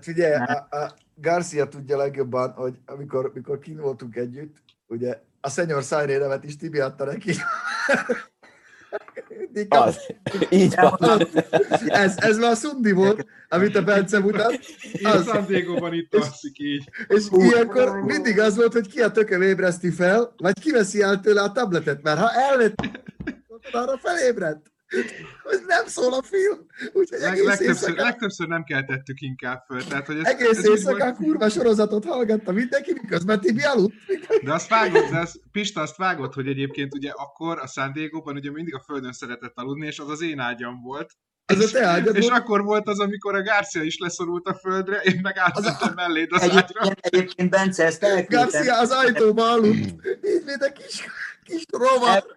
Figyelj, 0.00 0.34
a, 0.34 0.68
a 0.70 0.94
Garcia 1.14 1.68
tudja 1.68 1.96
legjobban, 1.96 2.52
hogy 2.52 2.78
amikor, 2.86 3.30
amikor 3.34 3.58
kint 3.58 3.80
voltunk 3.80 4.16
együtt, 4.16 4.56
ugye 4.86 5.20
a 5.40 5.48
Szenyor 5.48 5.82
Szájré 5.82 6.16
nevet 6.16 6.44
is 6.44 6.56
Tibi 6.56 6.80
adta 6.80 7.04
neki. 7.04 7.32
Az, 9.68 9.98
így 10.50 10.74
van. 10.74 11.28
Ez, 11.86 12.16
ez 12.18 12.38
már 12.38 12.50
a 12.50 12.54
szundi 12.54 12.92
volt, 12.92 13.26
amit 13.48 13.76
a 13.76 13.82
Bence 13.82 14.18
mutat. 14.18 14.58
Az. 15.02 15.24
San 15.26 15.46
Diego-ban 15.46 15.94
itt 15.94 16.14
alszik 16.14 16.58
így. 16.58 16.88
És 17.08 17.26
Hú, 17.26 17.42
ilyenkor 17.42 18.00
mindig 18.00 18.40
az 18.40 18.56
volt, 18.56 18.72
hogy 18.72 18.88
ki 18.88 19.00
a 19.00 19.10
tököm 19.10 19.42
ébreszti 19.42 19.90
fel, 19.90 20.34
vagy 20.36 20.60
kiveszi 20.60 21.02
el 21.02 21.20
tőle 21.20 21.42
a 21.42 21.52
tabletet, 21.52 22.02
mert 22.02 22.18
ha 22.18 22.30
elvett, 22.30 22.74
arra 23.72 23.98
felébredt 23.98 24.71
hogy 25.42 25.60
nem 25.66 25.86
szól 25.86 26.14
a 26.14 26.22
film. 26.22 26.66
Úgyhogy 26.92 27.18
Leg, 27.20 27.32
egész 27.32 27.44
legtöbbször, 27.44 27.88
éjszaka... 27.88 28.02
legtöbbször 28.02 28.48
nem 28.48 28.64
keltettük 28.64 29.20
inkább 29.20 29.64
föl. 29.66 29.84
Tehát, 29.84 30.06
hogy 30.06 30.16
ez, 30.16 30.26
egész 30.26 30.58
ez 30.58 30.68
éjszaka 30.68 31.04
volt... 31.04 31.16
kurva 31.16 31.48
sorozatot 31.48 32.04
hallgatta 32.04 32.52
mindenki, 32.52 32.92
miközben 33.02 33.40
Tibi 33.40 33.62
aludt. 33.62 33.94
De 34.42 34.52
azt 34.52 34.68
vágott, 34.68 35.10
de 35.10 35.18
az, 35.18 35.40
Pista 35.52 35.80
azt 35.80 35.96
vágott, 35.96 36.34
hogy 36.34 36.46
egyébként 36.46 36.94
ugye 36.94 37.10
akkor 37.10 37.58
a 37.58 37.66
San 37.66 37.92
Diego-ban 37.92 38.36
ugye 38.36 38.50
mindig 38.50 38.74
a 38.74 38.82
földön 38.86 39.12
szeretett 39.12 39.52
aludni, 39.54 39.86
és 39.86 39.98
az 39.98 40.08
az 40.08 40.22
én 40.22 40.38
ágyam 40.38 40.82
volt. 40.82 41.10
Ez 41.46 41.60
és, 41.60 41.72
a 41.72 41.78
te 41.78 41.86
ágyad 41.86 42.16
és 42.16 42.28
volt? 42.28 42.40
akkor 42.40 42.62
volt 42.62 42.88
az, 42.88 42.98
amikor 42.98 43.34
a 43.34 43.42
Garcia 43.42 43.82
is 43.82 43.98
leszorult 43.98 44.46
a 44.46 44.54
földre, 44.54 45.00
én 45.00 45.20
meg 45.22 45.36
átmentem 45.36 45.92
melléd 45.94 46.32
az 46.32 46.42
egyébként, 46.42 46.78
ágyra. 46.78 46.94
Egyébként 47.00 47.50
Bence 47.50 47.84
ezt 47.84 48.02
elküldtem. 48.02 48.38
Garcia 48.38 48.78
az 48.78 48.90
ajtóba 48.90 49.50
aludt. 49.50 49.84
Így, 50.24 50.42
mint 50.44 50.62
a 50.62 50.72
kis 51.52 51.64
kis 51.64 51.78
rovat. 51.80 52.36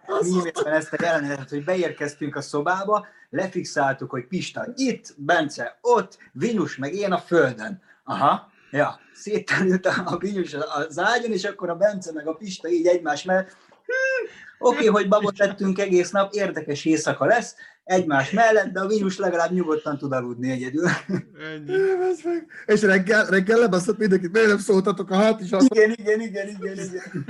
ezt 0.64 0.92
a 0.92 0.96
jelenetet, 1.02 1.50
hogy 1.50 1.64
beérkeztünk 1.64 2.36
a 2.36 2.40
szobába, 2.40 3.06
lefixáltuk, 3.30 4.10
hogy 4.10 4.26
Pista 4.26 4.66
itt, 4.74 5.14
Bence 5.16 5.78
ott, 5.80 6.18
Vinus 6.32 6.76
meg 6.76 6.94
én 6.94 7.12
a 7.12 7.18
földön. 7.18 7.82
Aha, 8.04 8.50
ja, 8.70 9.00
szétterült 9.14 9.86
a 9.86 10.16
Vinus 10.18 10.54
az 10.54 10.98
ágyon, 10.98 11.32
és 11.32 11.44
akkor 11.44 11.70
a 11.70 11.76
Bence 11.76 12.12
meg 12.12 12.26
a 12.26 12.34
Pista 12.34 12.68
így 12.68 12.86
egymás 12.86 13.22
mellett. 13.22 13.56
Hm, 13.86 14.26
Oké, 14.58 14.76
okay, 14.76 14.86
hogy 14.86 15.08
babot 15.08 15.38
lettünk 15.38 15.78
egész 15.78 16.10
nap, 16.10 16.34
érdekes 16.34 16.84
éjszaka 16.84 17.24
lesz, 17.24 17.54
egymás 17.84 18.30
mellett, 18.30 18.72
de 18.72 18.80
a 18.80 18.86
Vinus 18.86 19.18
legalább 19.18 19.52
nyugodtan 19.52 19.98
tud 19.98 20.12
aludni 20.12 20.50
egyedül. 20.50 20.88
Ennyi. 21.54 21.72
És 22.66 22.82
reggel, 22.82 23.26
reggel 23.26 23.58
lebaszott 23.58 23.98
mindenkit, 23.98 24.32
miért 24.32 24.48
nem 24.48 24.58
szóltatok 24.58 25.10
a 25.10 25.16
hat 25.16 25.40
is? 25.40 25.50
Igen, 25.50 25.90
igen, 25.90 26.20
igen, 26.20 26.48
igen, 26.48 26.78
igen. 26.78 27.24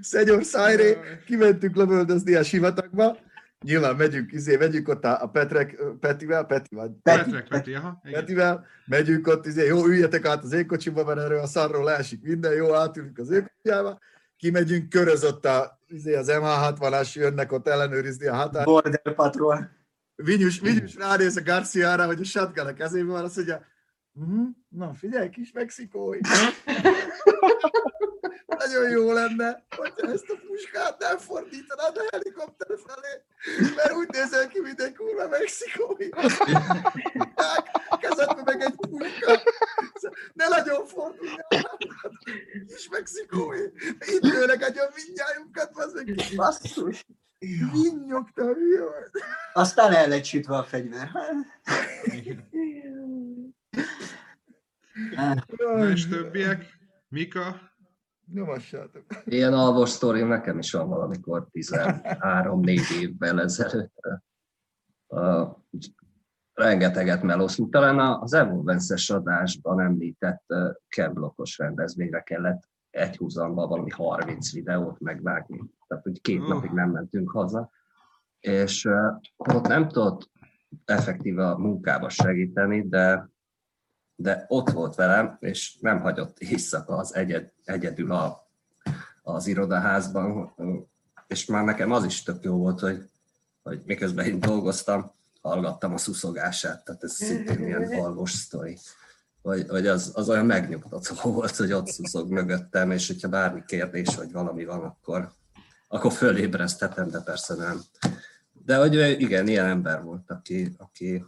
Szenyor 0.00 0.44
Szájré, 0.44 0.98
kimentünk 1.26 1.76
lövöldözni 1.76 2.34
a 2.34 2.42
sivatagba, 2.42 3.18
nyilván 3.64 3.96
megyünk, 3.96 4.32
izé, 4.32 4.56
megyünk 4.56 4.88
ott 4.88 5.04
a, 5.04 5.30
Petrek, 5.32 5.82
Petivel, 6.00 6.44
Peti 6.44 6.74
vagy? 6.74 6.90
Petrek, 7.02 7.48
Peti, 7.48 7.74
aha. 7.74 8.00
Igen. 8.04 8.20
Petivel, 8.20 8.66
megyünk 8.86 9.26
ott, 9.26 9.46
izé, 9.46 9.66
jó, 9.66 9.86
üljetek 9.86 10.24
át 10.24 10.42
az 10.42 10.52
ékocsiba, 10.52 11.04
mert 11.04 11.18
erről 11.18 11.40
a 11.40 11.46
szarról 11.46 11.84
leesik 11.84 12.22
minden, 12.22 12.52
jó, 12.52 12.74
átülünk 12.74 13.18
az 13.18 13.30
ékocsiába, 13.30 13.98
kimegyünk, 14.36 14.88
körözött 14.88 15.44
a, 15.44 15.80
izé, 15.86 16.14
az 16.14 16.28
MH60-as, 16.30 17.12
jönnek 17.12 17.52
ott 17.52 17.68
ellenőrizni 17.68 18.26
a 18.26 18.34
határt. 18.34 18.64
Border 18.64 19.14
Patrol. 19.14 19.70
Vinyus, 20.14 20.60
Vinyus 20.60 20.94
ránéz 20.94 21.36
a 21.36 21.42
Garciára, 21.42 22.06
hogy 22.06 22.20
a 22.20 22.24
shotgun 22.24 22.66
a 22.66 22.72
kezében 22.72 23.06
van, 23.06 23.24
azt 23.24 23.36
mondja, 23.36 23.66
mm, 24.20 24.44
na 24.68 24.94
figyelj, 24.94 25.28
kis 25.28 25.52
mexikói. 25.52 26.18
Nagyon 28.46 28.90
jó 28.90 29.12
lenne, 29.12 29.64
hogyha 29.76 30.12
ezt 30.12 30.28
a 30.28 30.34
puskát 30.46 30.98
nem 30.98 31.18
fordítanád 31.18 31.96
a 31.96 32.02
helikopter 32.10 32.78
felé, 32.86 33.22
mert 33.76 33.92
úgy 33.92 34.08
nézel 34.08 34.48
ki, 34.48 34.60
mint 34.60 34.80
egy 34.80 34.94
kurva 34.94 35.28
mexikói. 35.28 36.08
Kezedbe 38.00 38.42
meg 38.44 38.60
egy 38.60 38.74
puska. 38.74 39.42
Ne 40.32 40.48
nagyon 40.48 40.86
forduljál, 40.86 41.78
kis 42.66 42.88
mexikói. 42.88 43.64
Itt 43.98 44.22
lőnek 44.22 44.62
agyon 44.62 44.88
mindjájunkat, 44.94 45.70
az 45.72 45.92
meg 45.92 46.14
basszus. 46.36 47.04
Vinnyogta 47.72 48.44
hülye 48.44 48.82
Aztán 49.52 49.92
el 49.92 50.08
lett 50.08 50.24
sütve 50.24 50.56
a 50.56 50.64
fegyver. 50.64 51.10
Na 55.56 55.88
és 55.90 56.08
többiek? 56.08 56.77
Mika? 57.08 57.60
Nyomassátok. 58.32 59.04
Ilyen 59.24 59.52
alvos 59.52 59.88
sztori 59.88 60.22
nekem 60.22 60.58
is 60.58 60.72
van 60.72 60.88
valamikor 60.88 61.48
13-4 61.52 63.00
évvel 63.00 63.40
ezelőtt. 63.40 63.94
Uh, 65.06 65.56
rengeteget 66.52 67.22
melóztunk. 67.22 67.72
Talán 67.72 67.98
az 67.98 68.32
Evolvence-es 68.32 69.10
adásban 69.10 69.80
említett 69.80 70.42
uh, 70.48 70.74
kemblokos 70.88 71.58
rendezvényre 71.58 72.20
kellett 72.20 72.68
egy 72.90 73.16
húzamban 73.16 73.68
valami 73.68 73.90
30 73.90 74.52
videót 74.52 75.00
megvágni. 75.00 75.60
Tehát, 75.86 76.04
hogy 76.04 76.20
két 76.20 76.40
uh. 76.40 76.48
napig 76.48 76.70
nem 76.70 76.90
mentünk 76.90 77.30
haza. 77.30 77.70
És 78.40 78.84
uh, 78.84 79.16
ott 79.36 79.66
nem 79.66 79.88
tudott 79.88 80.30
effektíve 80.84 81.48
a 81.48 81.58
munkába 81.58 82.08
segíteni, 82.08 82.88
de 82.88 83.28
de 84.20 84.44
ott 84.48 84.70
volt 84.70 84.94
velem, 84.94 85.36
és 85.40 85.76
nem 85.80 86.00
hagyott 86.00 86.38
éjszaka 86.38 86.96
az 86.96 87.14
egyed, 87.14 87.52
egyedül 87.64 88.12
a, 88.12 88.48
az 89.22 89.46
irodaházban, 89.46 90.54
és 91.26 91.46
már 91.46 91.64
nekem 91.64 91.92
az 91.92 92.04
is 92.04 92.22
tök 92.22 92.44
jó 92.44 92.56
volt, 92.56 92.80
hogy, 92.80 93.10
hogy 93.62 93.82
miközben 93.84 94.26
én 94.26 94.40
dolgoztam, 94.40 95.12
hallgattam 95.40 95.92
a 95.92 95.98
szuszogását, 95.98 96.84
tehát 96.84 97.02
ez 97.02 97.12
szintén 97.14 97.66
ilyen 97.66 97.92
alvos 98.04 98.32
sztori. 98.32 98.78
Hogy, 99.42 99.68
hogy 99.68 99.86
az, 99.86 100.10
az 100.14 100.28
olyan 100.28 100.46
megnyugtató 100.46 101.14
volt, 101.32 101.56
hogy 101.56 101.72
ott 101.72 101.86
szuszog 101.86 102.30
mögöttem, 102.30 102.90
és 102.90 103.06
hogyha 103.06 103.28
bármi 103.28 103.62
kérdés, 103.66 104.16
vagy 104.16 104.32
valami 104.32 104.64
van, 104.64 104.82
akkor, 104.82 105.32
akkor 105.88 106.12
fölébreszthetem, 106.12 107.10
de 107.10 107.20
persze 107.20 107.54
nem. 107.54 107.80
De 108.64 108.76
hogy 108.76 109.20
igen, 109.20 109.48
ilyen 109.48 109.66
ember 109.66 110.02
volt, 110.02 110.30
aki, 110.30 110.74
aki 110.78 111.24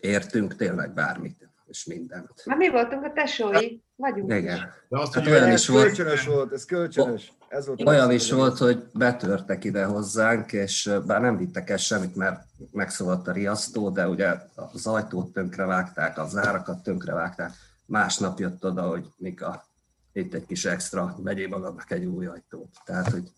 értünk 0.00 0.56
tényleg 0.56 0.94
bármit 0.94 1.50
és 1.72 1.84
mindent. 1.84 2.30
Na 2.44 2.54
mi 2.54 2.70
voltunk 2.70 3.04
a 3.04 3.12
tesói, 3.12 3.78
vagyunk 3.96 4.32
Igen. 4.32 4.72
De 4.88 4.98
azt, 4.98 5.14
hát 5.14 5.26
olyan 5.26 5.52
is 5.52 5.68
volt, 5.68 5.84
kölcsönös 5.84 6.26
volt, 6.26 6.52
ez 6.52 6.64
kölcsönös. 6.64 7.32
Ez 7.48 7.66
volt 7.66 7.82
olyan 7.82 8.10
is 8.10 8.32
volt, 8.32 8.58
hogy 8.58 8.82
betörtek 8.92 9.64
ide 9.64 9.84
hozzánk, 9.84 10.52
és 10.52 10.90
bár 11.06 11.20
nem 11.20 11.36
vittek 11.36 11.70
el 11.70 11.76
semmit, 11.76 12.16
mert 12.16 12.44
megszólalt 12.72 13.28
a 13.28 13.32
riasztó, 13.32 13.90
de 13.90 14.08
ugye 14.08 14.36
az 14.54 14.86
ajtót 14.86 15.40
vágták, 15.56 16.18
a 16.18 16.26
zárakat 16.26 16.90
vágták. 17.04 17.52
Másnap 17.86 18.38
jött 18.38 18.64
oda, 18.64 18.82
hogy 18.82 19.06
Mika, 19.16 19.64
itt 20.12 20.34
egy 20.34 20.46
kis 20.46 20.64
extra, 20.64 21.16
vegyél 21.18 21.48
magadnak 21.48 21.90
egy 21.90 22.04
új 22.04 22.26
ajtót. 22.26 22.68
Tehát, 22.84 23.10
hogy 23.10 23.32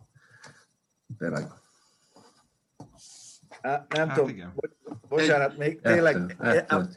tényleg 1.19 1.47
nem 3.89 4.09
hát 4.09 4.15
tudom, 4.15 4.29
igen. 4.29 4.55
bocsánat, 5.09 5.57
még 5.57 5.81
tényleg... 5.81 6.37
Ettől, 6.39 6.47
ettől, 6.47 6.89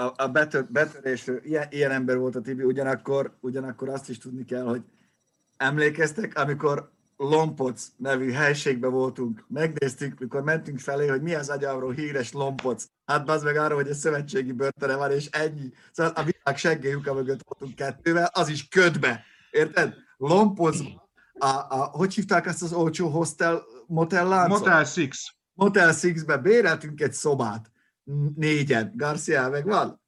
a, 0.00 0.12
a 0.16 0.28
betör, 0.28 0.66
betörésről, 0.68 1.40
ilyen, 1.44 1.66
ilyen 1.70 1.90
ember 1.90 2.18
volt 2.18 2.36
a 2.36 2.40
Tibi, 2.40 2.62
ugyanakkor, 2.62 3.36
ugyanakkor 3.40 3.88
azt 3.88 4.08
is 4.08 4.18
tudni 4.18 4.44
kell, 4.44 4.64
hogy 4.64 4.82
emlékeztek, 5.56 6.38
amikor 6.38 6.90
Lompoc 7.16 7.86
nevű 7.96 8.30
helységbe 8.30 8.86
voltunk, 8.86 9.44
megnéztük, 9.48 10.18
mikor 10.18 10.42
mentünk 10.42 10.78
felé, 10.78 11.06
hogy 11.06 11.22
mi 11.22 11.34
az 11.34 11.48
agyáról 11.48 11.92
híres 11.92 12.32
Lompoc. 12.32 12.84
Hát 13.04 13.28
az 13.28 13.42
meg 13.42 13.56
arra, 13.56 13.74
hogy 13.74 13.88
a 13.88 13.94
szövetségi 13.94 14.52
börtöne 14.52 14.96
van, 14.96 15.10
és 15.10 15.26
ennyi. 15.26 15.72
Szóval 15.92 16.12
a 16.12 16.22
világ 16.22 16.56
seggélyuka 16.56 17.14
mögött 17.14 17.40
voltunk 17.48 17.76
kettővel, 17.76 18.30
az 18.32 18.48
is 18.48 18.68
ködbe. 18.68 19.24
Érted? 19.50 19.94
Lompoc, 20.16 20.80
a, 21.38 21.46
a, 21.46 21.90
hogy 21.92 22.14
hívták 22.14 22.46
ezt 22.46 22.62
az 22.62 22.72
olcsó 22.72 23.08
hostel, 23.08 23.62
motel 23.86 24.28
láncot? 24.28 24.58
Motel 24.58 24.84
Six. 24.84 25.34
Motel 25.54 25.92
Six-be 25.92 26.36
béreltünk 26.36 27.00
egy 27.00 27.12
szobát 27.12 27.70
négyen. 28.36 28.92
Garcia 28.96 29.48
meg 29.48 29.64
van? 29.64 30.00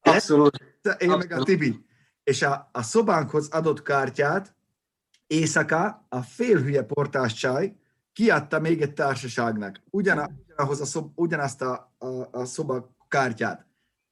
Abszolút. 0.00 0.60
Én 0.82 0.90
Abszolút. 0.92 1.28
meg 1.28 1.40
a 1.40 1.42
Tibi. 1.42 1.84
És 2.22 2.42
a, 2.42 2.68
a 2.72 2.82
szobánkhoz 2.82 3.48
adott 3.48 3.82
kártyát 3.82 4.54
éjszaka 5.26 6.06
a 6.08 6.22
félhülye 6.22 6.82
portás 6.82 7.34
csaj 7.34 7.74
kiadta 8.12 8.60
még 8.60 8.82
egy 8.82 8.94
társaságnak. 8.94 9.82
Ugyan, 9.90 10.44
ugyanahoz 10.46 10.80
a 10.80 10.84
szob, 10.84 11.12
ugyanazt 11.14 11.62
a, 11.62 11.94
a, 11.98 12.38
a 12.38 12.44
szoba 12.44 12.96
kártyát. 13.08 13.66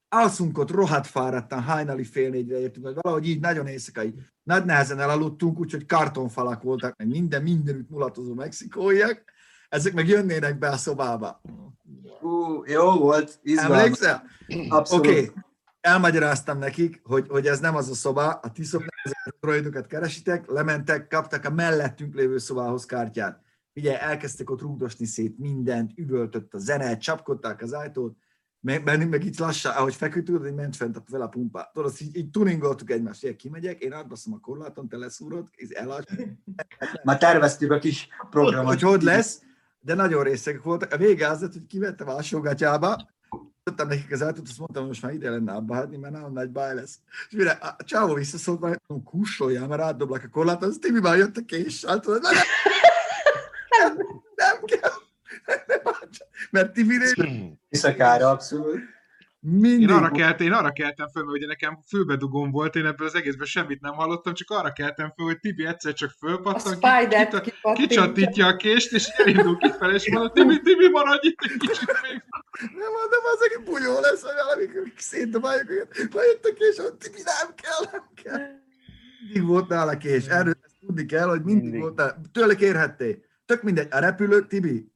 Alszunk 0.09 0.59
ott 0.59 0.70
rohadt 0.70 1.07
fáradtan, 1.07 1.62
hajnali 1.62 2.05
fél 2.05 2.30
négyre 2.30 2.59
értünk, 2.59 2.86
vagy 2.86 2.95
valahogy 3.01 3.28
így 3.28 3.41
nagyon 3.41 3.66
éjszakai. 3.66 4.14
Nagy 4.43 4.64
nehezen 4.64 5.01
elaludtunk, 5.01 5.59
úgyhogy 5.59 5.86
kartonfalak 5.86 6.62
voltak, 6.62 6.97
meg 6.97 7.09
minden, 7.09 7.43
mindenütt 7.43 7.91
mulatozó 7.91 8.34
mexikóiak. 8.34 9.24
Ezek 9.68 9.93
meg 9.93 10.09
jönnének 10.09 10.59
be 10.59 10.68
a 10.68 10.76
szobába. 10.76 11.41
Ú, 12.21 12.63
jó 12.67 12.99
volt, 12.99 13.39
izgalmas. 13.43 13.79
Emlékszel? 13.79 14.25
Abszolút. 14.69 15.07
Oké, 15.07 15.21
okay. 15.21 15.33
elmagyaráztam 15.81 16.59
nekik, 16.59 17.01
hogy, 17.05 17.27
hogy 17.29 17.47
ez 17.47 17.61
nem 17.61 17.77
az 17.77 17.91
a 17.91 17.95
szoba, 17.95 18.31
a 18.31 18.51
ti 18.51 18.63
droidokat 19.41 19.87
keresitek, 19.87 20.51
lementek, 20.51 21.09
kaptak 21.09 21.45
a 21.45 21.51
mellettünk 21.51 22.15
lévő 22.15 22.39
szobához 22.39 22.85
kártyát. 22.85 23.41
Ugye 23.75 24.01
elkezdtek 24.01 24.51
ott 24.51 24.61
rúgdosni 24.61 25.07
szét 25.07 25.39
mindent, 25.39 25.93
üvöltött 25.97 26.55
a 26.55 26.59
zene, 26.59 26.97
csapkodták 26.97 27.63
az 27.63 27.73
ajtót, 27.73 28.17
meg, 28.61 28.85
meg, 28.85 29.09
meg 29.09 29.25
így 29.25 29.39
lassan, 29.39 29.75
ahogy 29.75 29.95
feküdt, 29.95 30.25
tudod, 30.25 30.43
hogy 30.43 30.55
ment 30.55 30.77
fent 30.77 30.97
a, 30.97 31.03
vele 31.11 31.25
a 31.25 31.29
pumpa. 31.29 31.71
Tudod, 31.73 31.93
így, 32.01 32.17
így 32.17 32.31
tuningoltuk 32.31 32.91
egymást, 32.91 33.23
hogy 33.23 33.37
kimegyek, 33.37 33.81
én 33.81 33.93
átbaszom 33.93 34.33
a 34.33 34.39
korláton, 34.39 34.89
te 34.89 34.97
leszúrod, 34.97 35.49
ez 35.57 35.71
elass. 35.71 36.05
Már 37.05 37.19
terveztük 37.19 37.71
a 37.71 37.79
kis 37.79 38.09
programot. 38.31 38.67
Hogy 38.67 38.81
hogy 38.81 39.03
lesz, 39.03 39.43
de 39.81 39.95
nagyon 39.95 40.22
részek 40.22 40.62
voltak. 40.62 40.93
A 40.93 40.97
vége 40.97 41.29
az 41.29 41.41
lett, 41.41 41.53
hogy 41.53 41.66
kivettem 41.66 42.09
a 42.09 42.14
alsógatyába, 42.14 43.09
adtam 43.64 43.89
nekik 43.89 44.12
az 44.12 44.22
átut, 44.22 44.49
azt 44.49 44.59
mondtam, 44.59 44.83
hogy 44.83 44.91
most 44.91 45.03
már 45.03 45.12
ide 45.12 45.31
lenne 45.31 45.53
abba 45.53 45.74
hagyni, 45.74 45.97
mert 45.97 46.14
nagyon 46.14 46.33
nagy 46.33 46.51
baj 46.51 46.74
lesz. 46.74 46.99
És 47.29 47.35
mire 47.37 47.51
a 47.51 47.76
csávó 47.85 48.14
visszaszólt, 48.14 48.61
majd 48.61 48.81
kussoljál, 49.05 49.66
mert 49.66 49.83
átdoblak 49.83 50.22
a 50.24 50.29
korlát, 50.29 50.62
az 50.62 50.79
Tibi 50.81 51.01
már 51.01 51.16
jött 51.16 51.37
a 51.37 51.45
késsel, 51.47 52.01
tudod, 52.01 52.22
nem, 52.22 52.35
nem, 53.79 53.97
nem 54.35 54.64
kell. 54.64 54.91
Nem, 55.66 55.95
mert 56.51 56.72
Tibi 56.72 56.95
Visszakára 57.68 58.31
abszolút. 58.31 58.81
Mindig. 59.51 59.80
Én 59.80 59.90
arra, 59.90 60.11
keltem, 60.11 60.46
én 60.46 60.53
arra 60.53 60.72
keltem 60.72 61.09
föl, 61.09 61.24
mert 61.24 61.36
ugye 61.36 61.46
nekem 61.46 61.82
fülbedugom 61.86 62.51
volt, 62.51 62.76
én 62.76 62.86
ebből 62.86 63.07
az 63.07 63.14
egészben 63.14 63.46
semmit 63.46 63.80
nem 63.80 63.92
hallottam, 63.92 64.34
csak 64.34 64.51
arra 64.51 64.72
keltem 64.72 65.12
föl, 65.16 65.26
hogy 65.26 65.38
Tibi 65.38 65.66
egyszer 65.66 65.92
csak 65.92 66.11
fölpattan, 66.18 66.78
ki, 67.40 67.53
kicsatítja 67.72 68.46
a 68.46 68.57
kést, 68.57 68.92
és 68.92 69.07
elindul 69.07 69.57
kifelé, 69.57 69.94
és 69.94 70.11
mondja, 70.11 70.30
Tibi, 70.32 70.61
Tibi, 70.61 70.88
maradj 70.88 71.26
itt 71.26 71.38
egy 71.40 71.57
kicsit 71.59 72.01
még. 72.03 72.22
Nem 72.61 72.92
mondom, 72.99 73.22
az 73.34 73.49
egy 73.51 73.64
bunyó 73.64 74.01
lesz, 74.01 74.22
hogy 74.22 74.32
valamikor 74.44 74.92
szétdobáljuk, 74.96 75.68
hogy 75.68 76.09
bejött 76.09 76.44
a 76.44 76.53
kés, 76.55 76.76
hogy 76.76 76.94
Tibi, 76.94 77.22
nem 77.24 77.55
kell, 77.55 77.90
nem 77.92 78.09
kell. 78.22 78.46
Mindig 79.22 79.49
volt 79.49 79.68
nála 79.68 79.96
kés, 79.96 80.26
erről 80.26 80.55
ezt 80.62 80.78
tudni 80.80 81.07
kell, 81.07 81.28
hogy 81.28 81.42
mindig, 81.42 81.62
mindig. 81.62 81.80
volt 81.80 81.96
nála. 81.96 82.16
Tőle 82.32 82.55
kérhetté. 82.55 83.24
Tök 83.46 83.62
mindegy, 83.62 83.88
a 83.90 83.99
repülő, 83.99 84.46
Tibi, 84.46 84.92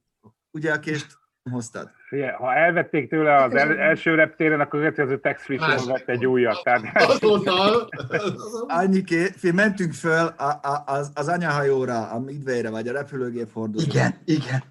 ugye 0.51 0.73
a 0.73 0.79
kést 0.79 1.21
hoztad. 1.51 1.89
Figyelj, 2.07 2.31
ha 2.31 2.53
elvették 2.53 3.09
tőle 3.09 3.43
az 3.43 3.55
el, 3.55 3.77
első 3.77 4.15
reptéren, 4.15 4.59
akkor 4.59 4.79
az 4.79 4.93
következő 4.93 5.19
tax 5.19 5.43
free 5.43 5.85
vett 5.85 6.09
egy 6.09 6.25
újat. 6.25 6.63
Tehát... 6.63 6.83
Annyi 8.67 9.01
ké, 9.03 9.51
mentünk 9.53 9.93
föl 9.93 10.25
a, 10.25 10.59
a, 10.61 10.83
az, 10.85 11.11
az 11.13 11.27
anyahajóra, 11.27 12.09
a 12.09 12.19
Midwayre, 12.19 12.69
vagy 12.69 12.87
a 12.87 12.91
repülőgép 12.91 13.51
hordozóra. 13.51 13.91
Igen, 13.91 14.13
igen. 14.25 14.63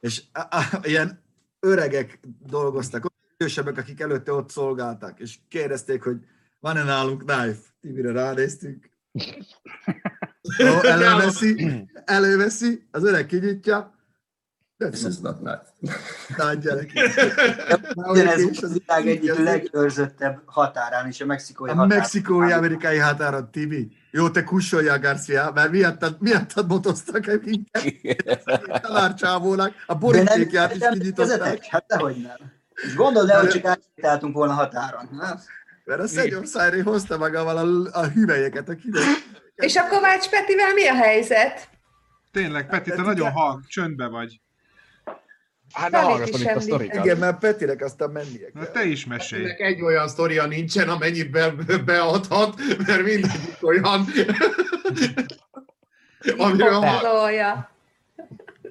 És 0.00 0.22
a, 0.32 0.40
a, 0.40 0.80
ilyen 0.82 1.22
öregek 1.60 2.20
dolgoztak, 2.46 3.06
idősebbek, 3.36 3.78
akik 3.78 4.00
előtte 4.00 4.32
ott 4.32 4.50
szolgáltak, 4.50 5.20
és 5.20 5.36
kérdezték, 5.48 6.02
hogy 6.02 6.16
van-e 6.60 6.82
nálunk 6.82 7.24
knife? 7.26 7.60
Tibire 7.80 8.12
ránéztünk. 8.12 8.90
Ó, 10.64 10.86
előveszi, 10.86 11.84
előveszi, 12.04 12.86
az 12.90 13.04
öreg 13.04 13.26
kinyitja, 13.26 13.97
This 14.78 15.02
is 15.04 15.18
not 15.18 15.40
nice. 15.40 15.94
Nagy 16.36 16.58
gyerek. 16.58 16.92
Ugyanez 17.94 18.62
az 18.62 18.72
világ 18.72 19.06
egyik 19.06 19.38
legőrzöttebb 19.38 20.42
határán 20.44 21.08
is, 21.08 21.20
a 21.20 21.26
mexikói 21.26 21.68
határán. 21.68 21.90
A 21.90 21.94
mexikói 21.94 22.52
amerikai 22.52 22.98
határon, 22.98 23.50
Tibi. 23.50 23.96
Jó, 24.10 24.30
te 24.30 24.44
kussolja, 24.44 24.98
Garcia, 24.98 25.50
mert 25.54 25.70
miattad, 25.70 26.16
miattad 26.20 26.68
motoztak 26.68 27.26
minket. 27.44 28.42
Talárcsávónak, 28.80 29.74
a 29.86 29.94
borítékját 29.94 30.74
is 30.74 30.82
kinyitották. 30.90 31.64
Hát 31.64 31.84
dehogy 31.86 32.16
nem. 32.16 32.52
És 32.86 32.94
gondold 32.94 33.30
el, 33.30 33.40
hogy 33.40 33.48
csak 33.48 33.64
átsétáltunk 33.64 34.34
volna 34.34 34.52
határon. 34.52 35.08
Mert 35.84 36.00
a 36.00 36.06
Szenyor 36.06 36.46
Szájré 36.46 36.80
hozta 36.80 37.16
magával 37.16 37.56
a, 37.56 37.98
a 37.98 38.06
hüvelyeket, 38.06 38.68
a 38.68 38.76
És 39.54 39.76
a 39.76 39.88
Kovács 39.88 40.28
Petivel 40.28 40.72
mi 40.74 40.86
a 40.86 40.94
helyzet? 40.94 41.68
Tényleg, 42.32 42.68
Peti, 42.68 42.90
te 42.90 43.02
nagyon 43.02 43.30
hang, 43.30 43.66
csöndbe 43.66 44.06
vagy. 44.06 44.40
Hát 45.72 45.90
ne 45.90 45.98
hallgatom 45.98 46.40
itt 46.40 46.46
a 46.46 46.60
sztorikat. 46.60 47.04
Igen, 47.04 47.18
mert 47.18 47.38
Petinek 47.38 47.84
aztán 47.84 48.10
mennie 48.10 48.50
kell. 48.52 48.62
Na, 48.62 48.70
te 48.70 48.84
is 48.84 49.06
mesélj. 49.06 49.42
Petinek 49.42 49.60
egy 49.60 49.82
olyan 49.82 50.08
sztoria 50.08 50.46
nincsen, 50.46 50.88
amennyit 50.88 51.30
be, 51.30 51.50
beadhat, 51.84 52.54
mert 52.86 53.02
mindegyik 53.02 53.56
olyan. 53.60 54.04
Amiről. 56.36 56.84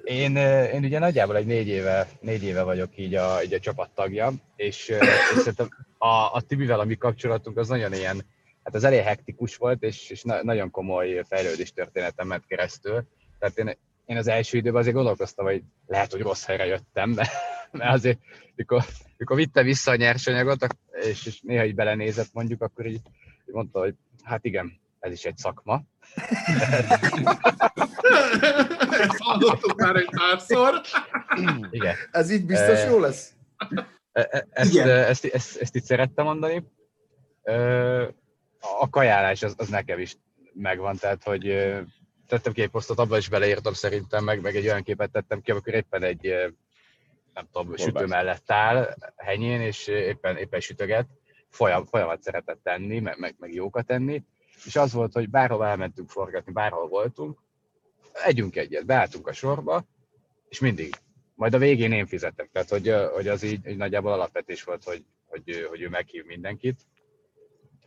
Én, 0.04 0.36
én 0.72 0.84
ugye 0.84 0.98
nagyjából 0.98 1.36
egy 1.36 1.46
négy 1.46 1.68
éve, 1.68 2.08
négy 2.20 2.42
éve 2.42 2.62
vagyok 2.62 2.98
így 2.98 3.14
a, 3.14 3.42
így 3.42 3.54
a 3.54 3.60
csapattagja, 3.60 4.32
és, 4.56 4.88
és 4.88 5.38
szerintem 5.38 5.68
a, 5.98 6.06
a 6.06 6.42
Tibivel 6.46 6.80
a 6.80 6.84
mi 6.84 6.94
kapcsolatunk 6.94 7.56
az 7.56 7.68
nagyon 7.68 7.92
ilyen, 7.92 8.24
hát 8.64 8.74
az 8.74 8.84
elég 8.84 9.00
hektikus 9.00 9.56
volt, 9.56 9.82
és, 9.82 10.10
és 10.10 10.22
na, 10.22 10.42
nagyon 10.42 10.70
komoly 10.70 11.22
fejlődés 11.28 11.72
történetem 11.72 12.26
ment 12.26 12.46
keresztül. 12.46 13.04
Tehát 13.38 13.58
én, 13.58 13.78
én 14.08 14.16
az 14.16 14.28
első 14.28 14.56
időben 14.56 14.80
azért 14.80 14.94
gondolkoztam, 14.94 15.44
hogy 15.44 15.62
lehet, 15.86 16.12
hogy 16.12 16.20
rossz 16.20 16.44
helyre 16.44 16.66
jöttem, 16.66 17.10
mert, 17.10 17.30
mert 17.70 17.92
azért, 17.92 18.18
mikor, 18.54 18.84
mikor 19.16 19.36
vitte 19.36 19.62
vissza 19.62 19.90
a 19.90 19.96
nyersanyagot, 19.96 20.66
és, 20.90 21.26
és 21.26 21.40
néha 21.40 21.64
így 21.64 21.74
belenézett 21.74 22.28
mondjuk, 22.32 22.62
akkor 22.62 22.86
így, 22.86 23.00
így 23.46 23.54
mondta, 23.54 23.78
hogy 23.78 23.94
hát 24.22 24.44
igen, 24.44 24.80
ez 25.00 25.12
is 25.12 25.24
egy 25.24 25.36
szakma. 25.36 25.82
Ezt 28.90 29.18
hallottuk 29.18 29.80
már 29.80 29.96
egy 29.96 30.10
párszor. 30.10 30.80
Igen. 31.70 31.94
Ez 32.10 32.30
így 32.30 32.44
biztos 32.44 32.84
jó 32.84 32.98
lesz? 32.98 33.32
E, 34.12 34.28
e, 34.30 34.46
ezt, 34.50 34.72
Igen. 34.72 34.88
Ezt, 34.88 35.24
ezt, 35.24 35.60
ezt 35.60 35.74
itt 35.76 35.84
szerettem 35.84 36.24
mondani. 36.24 36.64
A 38.80 38.88
kajálás 38.90 39.42
az, 39.42 39.54
az 39.56 39.68
nekem 39.68 39.98
is 39.98 40.16
megvan, 40.52 40.96
tehát 40.96 41.24
hogy 41.24 41.74
tettem 42.28 42.52
ki 42.52 42.62
egy 42.62 42.68
posztot, 42.68 42.98
abban 42.98 43.18
is 43.18 43.28
beleírtam 43.28 43.72
szerintem, 43.72 44.24
meg, 44.24 44.40
meg 44.40 44.56
egy 44.56 44.66
olyan 44.66 44.82
képet 44.82 45.10
tettem 45.10 45.40
ki, 45.40 45.50
amikor 45.50 45.74
éppen 45.74 46.02
egy 46.02 46.34
nem 47.34 47.48
tudom, 47.52 47.76
sütő 47.76 48.06
mellett 48.06 48.50
áll 48.50 48.94
henyén, 49.16 49.60
és 49.60 49.86
éppen, 49.86 50.36
éppen 50.36 50.60
sütöget, 50.60 51.06
folyam, 51.48 51.84
folyamat 51.84 52.22
szeretett 52.22 52.62
tenni, 52.62 53.00
meg, 53.00 53.18
meg, 53.18 53.34
meg 53.38 53.54
jókat 53.54 53.86
tenni, 53.86 54.24
és 54.64 54.76
az 54.76 54.92
volt, 54.92 55.12
hogy 55.12 55.28
bárhol 55.28 55.66
elmentünk 55.66 56.10
forgatni, 56.10 56.52
bárhol 56.52 56.88
voltunk, 56.88 57.38
együnk 58.24 58.56
egyet, 58.56 58.86
beálltunk 58.86 59.26
a 59.26 59.32
sorba, 59.32 59.84
és 60.48 60.60
mindig. 60.60 60.94
Majd 61.34 61.54
a 61.54 61.58
végén 61.58 61.92
én 61.92 62.06
fizetek. 62.06 62.50
Tehát, 62.52 62.68
hogy, 62.68 62.94
hogy 63.12 63.28
az 63.28 63.42
így, 63.42 63.66
így 63.66 63.76
nagyjából 63.76 64.12
alapvetés 64.12 64.62
volt, 64.62 64.84
hogy, 64.84 65.04
hogy, 65.26 65.66
hogy 65.68 65.80
ő 65.80 65.88
meghív 65.88 66.24
mindenkit. 66.24 66.86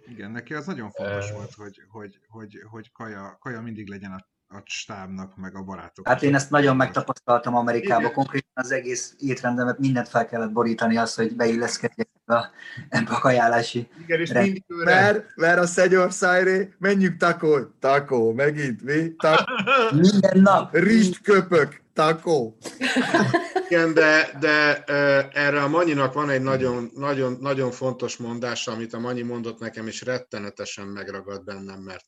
Igen, 0.07 0.31
neki 0.31 0.53
az 0.53 0.65
nagyon 0.65 0.91
fontos 0.91 1.29
uh, 1.29 1.35
volt, 1.35 1.53
hogy, 1.53 1.81
hogy, 1.89 2.19
hogy, 2.27 2.59
hogy 2.69 2.91
kaja, 2.91 3.37
kaja 3.39 3.61
mindig 3.61 3.89
legyen 3.89 4.11
a 4.11 4.30
a 4.51 4.61
stábnak, 4.65 5.35
meg 5.35 5.55
a 5.55 5.61
barátok. 5.63 6.07
Hát 6.07 6.23
én 6.23 6.35
ezt 6.35 6.49
nagyon 6.49 6.75
megtapasztaltam 6.75 7.55
Amerikában, 7.55 8.13
konkrétan 8.13 8.51
az 8.53 8.71
egész 8.71 9.15
étrendemet 9.19 9.79
mindent 9.79 10.07
fel 10.07 10.25
kellett 10.25 10.51
borítani 10.51 10.97
az, 10.97 11.15
hogy 11.15 11.35
beilleszkedjek 11.35 12.09
ebbe 12.25 12.51
a, 12.89 13.13
a 13.13 13.19
ajánlási 13.27 13.89
Igen, 14.03 14.19
és 14.19 14.31
mindig 14.31 14.63
mert, 14.67 15.35
mert 15.35 15.59
a 15.59 15.65
Szenyor 15.65 16.11
Szájré, 16.11 16.73
menjünk 16.77 17.17
takó, 17.17 17.59
takó, 17.79 18.33
megint 18.33 18.81
mi? 18.83 19.15
Takó. 19.15 19.43
Minden 19.91 20.39
nap. 20.39 20.75
Rist 20.75 21.21
köpök, 21.21 21.81
takó. 21.93 22.57
Igen, 23.69 23.93
de, 23.93 24.37
de 24.39 24.83
erre 25.33 25.63
a 25.63 25.67
Manyinak 25.67 26.13
van 26.13 26.29
egy 26.29 26.41
nagyon, 26.41 26.91
nagyon, 26.95 27.37
nagyon 27.39 27.71
fontos 27.71 28.17
mondása, 28.17 28.71
amit 28.71 28.93
a 28.93 28.99
Manyi 28.99 29.21
mondott 29.21 29.59
nekem, 29.59 29.87
és 29.87 30.01
rettenetesen 30.01 30.87
megragad 30.87 31.43
bennem, 31.43 31.79
mert 31.79 32.05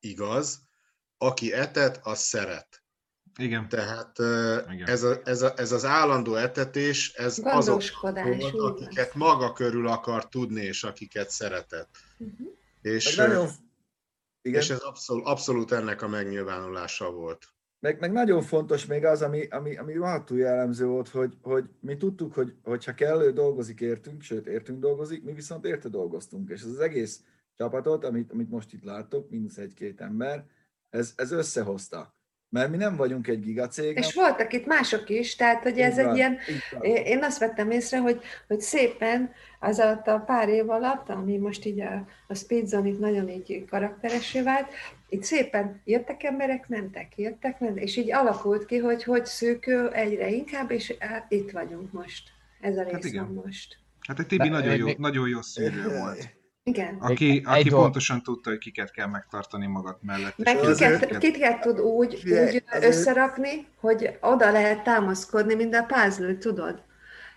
igaz, 0.00 0.65
aki 1.18 1.52
etet, 1.52 2.00
az 2.02 2.18
szeret. 2.18 2.84
Igen. 3.38 3.68
Tehát 3.68 4.18
Igen. 4.72 4.86
Ez, 4.86 5.02
a, 5.02 5.20
ez, 5.24 5.42
a, 5.42 5.52
ez 5.56 5.72
az 5.72 5.84
állandó 5.84 6.34
etetés, 6.34 7.12
ez 7.12 7.40
azok, 7.44 7.82
akiket 8.52 9.14
maga 9.14 9.52
körül 9.52 9.88
akar 9.88 10.28
tudni, 10.28 10.62
és 10.62 10.84
akiket 10.84 11.30
szeretett. 11.30 11.96
Uh-huh. 12.18 12.54
És, 12.82 13.14
nagyon... 13.14 13.48
Igen. 14.42 14.60
és 14.60 14.70
ez 14.70 14.78
abszolút, 14.78 15.26
abszolút 15.26 15.72
ennek 15.72 16.02
a 16.02 16.08
megnyilvánulása 16.08 17.10
volt. 17.10 17.48
Meg, 17.80 18.00
meg 18.00 18.12
nagyon 18.12 18.42
fontos 18.42 18.86
még 18.86 19.04
az, 19.04 19.22
ami, 19.22 19.46
ami, 19.46 19.76
ami 19.76 19.92
rohadtul 19.92 20.38
jellemző 20.38 20.86
volt, 20.86 21.08
hogy, 21.08 21.36
hogy 21.42 21.64
mi 21.80 21.96
tudtuk, 21.96 22.34
hogy 22.34 22.54
hogyha 22.62 22.94
kellő 22.94 23.32
dolgozik, 23.32 23.80
értünk, 23.80 24.22
sőt, 24.22 24.46
értünk 24.46 24.80
dolgozik, 24.80 25.22
mi 25.22 25.32
viszont 25.32 25.64
érte 25.64 25.88
dolgoztunk. 25.88 26.50
És 26.50 26.62
ez 26.62 26.68
az 26.68 26.78
egész 26.78 27.20
csapatot, 27.56 28.04
amit, 28.04 28.32
amit 28.32 28.50
most 28.50 28.72
itt 28.72 28.84
láttok, 28.84 29.30
mínusz 29.30 29.56
egy-két 29.56 30.00
ember, 30.00 30.44
ez, 30.90 31.12
ez 31.16 31.32
összehozta. 31.32 32.14
Mert 32.48 32.70
mi 32.70 32.76
nem 32.76 32.96
vagyunk 32.96 33.28
egy 33.28 33.40
gigacég. 33.40 33.96
És 33.96 34.14
voltak 34.14 34.52
itt 34.52 34.66
mások 34.66 35.08
is, 35.08 35.36
tehát 35.36 35.62
hogy 35.62 35.78
ez 35.78 35.96
van, 35.96 36.08
egy 36.08 36.16
ilyen, 36.16 36.38
én 37.04 37.24
azt 37.24 37.38
vettem 37.38 37.70
észre, 37.70 37.98
hogy, 37.98 38.20
hogy 38.48 38.60
szépen 38.60 39.32
az 39.60 39.78
alatt 39.78 40.06
a 40.06 40.18
pár 40.18 40.48
év 40.48 40.70
alatt, 40.70 41.08
ami 41.08 41.36
most 41.36 41.64
így 41.64 41.80
a, 41.80 42.06
a 42.28 42.34
Speedzone 42.34 42.88
itt 42.88 42.98
nagyon 42.98 43.28
így 43.28 43.64
karakteresé 43.64 44.42
vált, 44.42 44.68
itt 45.08 45.22
szépen 45.22 45.80
jöttek 45.84 46.22
emberek, 46.22 46.68
mentek, 46.68 47.12
jöttek, 47.16 47.60
mentek, 47.60 47.82
és 47.82 47.96
így 47.96 48.12
alakult 48.12 48.66
ki, 48.66 48.76
hogy 48.76 49.04
hogy 49.04 49.24
szűkül 49.24 49.88
egyre 49.88 50.30
inkább, 50.30 50.70
és 50.70 50.94
itt 51.28 51.50
vagyunk 51.50 51.92
most. 51.92 52.28
Ez 52.60 52.76
a 52.76 52.82
rész 52.82 52.92
hát 52.92 53.04
igen. 53.04 53.40
most. 53.44 53.78
Hát 54.00 54.18
egy 54.18 54.26
Tibi 54.26 54.48
nagyon 54.48 54.76
jó, 54.76 54.88
nagyon 54.98 55.28
jó 55.28 55.42
szűrő 55.42 55.98
volt. 55.98 56.28
Igen. 56.70 56.96
Aki, 57.00 57.42
aki 57.44 57.68
pontosan 57.68 58.22
tudta, 58.22 58.50
hogy 58.50 58.58
kiket 58.58 58.90
kell 58.90 59.06
megtartani 59.06 59.66
magad 59.66 59.96
mellett. 60.00 60.36
Meg 60.36 60.56
kiket, 60.56 61.00
kiket, 61.00 61.18
kiket 61.18 61.60
tud 61.60 61.80
úgy, 61.80 62.22
úgy 62.24 62.62
összerakni, 62.80 63.66
hogy 63.80 64.18
oda 64.20 64.52
lehet 64.52 64.82
támaszkodni, 64.82 65.54
mint 65.54 65.74
a 65.74 65.86
puzzle 65.88 66.38
tudod? 66.38 66.82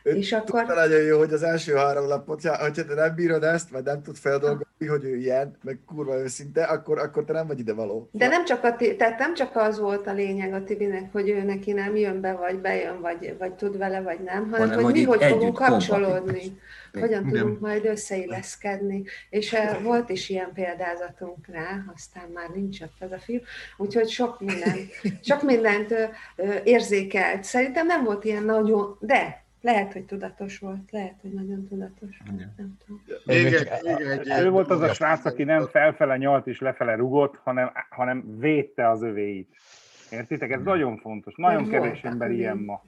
Ő 0.03 0.11
és 0.11 0.31
akkor... 0.31 0.59
Tudta 0.59 0.73
nagyon 0.75 1.01
jó, 1.01 1.17
hogy 1.17 1.33
az 1.33 1.43
első 1.43 1.73
három 1.73 2.07
lapot, 2.07 2.41
hogyha 2.43 2.85
te 2.85 2.93
nem 2.93 3.15
bírod 3.15 3.43
ezt, 3.43 3.69
vagy 3.69 3.83
nem 3.83 4.01
tud 4.01 4.15
feldolgozni, 4.15 4.85
hogy 4.87 5.03
ő 5.03 5.15
ilyen, 5.15 5.57
meg 5.63 5.79
kurva 5.85 6.19
őszinte, 6.19 6.63
akkor, 6.63 6.99
akkor 6.99 7.23
te 7.23 7.33
nem 7.33 7.47
vagy 7.47 7.59
ide 7.59 7.73
való. 7.73 8.09
De 8.11 8.27
nem 8.27 8.45
csak, 8.45 8.63
a, 8.63 8.75
tehát 8.97 9.19
nem 9.19 9.33
csak 9.33 9.55
az 9.55 9.79
volt 9.79 10.07
a 10.07 10.13
lényeg 10.13 10.53
a 10.53 10.63
Tibinek, 10.63 11.11
hogy 11.11 11.29
ő 11.29 11.43
neki 11.43 11.71
nem 11.71 11.95
jön 11.95 12.21
be, 12.21 12.33
vagy 12.33 12.59
bejön, 12.59 13.01
vagy, 13.01 13.35
vagy 13.39 13.53
tud 13.53 13.77
vele, 13.77 14.01
vagy 14.01 14.19
nem, 14.19 14.49
hanem, 14.49 14.69
hanem 14.69 14.83
hogy 14.83 14.93
mi 14.93 15.03
hogy 15.03 15.23
fogunk 15.23 15.55
kapcsolódni. 15.55 16.41
Hogyan 16.91 17.27
Igen. 17.27 17.41
tudunk 17.41 17.59
majd 17.59 17.85
összeilleszkedni. 17.85 19.03
És 19.29 19.51
uh, 19.51 19.83
volt 19.83 20.09
is 20.09 20.29
ilyen 20.29 20.53
példázatunk 20.53 21.47
rá, 21.47 21.83
aztán 21.95 22.29
már 22.33 22.49
nincs 22.49 22.81
ott 22.81 22.97
az 22.99 23.11
a 23.11 23.19
film, 23.19 23.41
úgyhogy 23.77 24.09
sok 24.09 24.39
mindent, 24.39 24.89
sok 25.29 25.41
mindent 25.41 25.93
érzékelt. 26.63 27.43
Szerintem 27.43 27.85
nem 27.85 28.03
volt 28.03 28.23
ilyen 28.23 28.43
nagyon, 28.43 28.97
de 28.99 29.47
lehet, 29.61 29.93
hogy 29.93 30.05
tudatos 30.05 30.59
volt, 30.59 30.91
lehet, 30.91 31.15
hogy 31.21 31.31
nagyon 31.31 31.67
tudatos. 31.67 32.19
Igen. 32.33 32.53
Nem 32.57 32.77
tudom. 32.85 33.01
Ő 34.43 34.49
volt 34.49 34.69
az 34.69 34.81
a 34.81 34.93
srác, 34.93 35.25
aki 35.25 35.43
nem 35.43 35.67
felfele 35.67 36.17
nyalt 36.17 36.47
és 36.47 36.59
lefele 36.59 36.95
rugott, 36.95 37.39
hanem, 37.43 37.71
hanem 37.89 38.37
védte 38.37 38.89
az 38.89 39.01
övéit. 39.01 39.55
Értitek? 40.11 40.51
Ez 40.51 40.61
nagyon 40.61 40.97
fontos. 40.97 41.33
Nagyon 41.35 41.69
kevés 41.69 42.01
ember 42.01 42.31
ilyen 42.31 42.57
ma. 42.57 42.83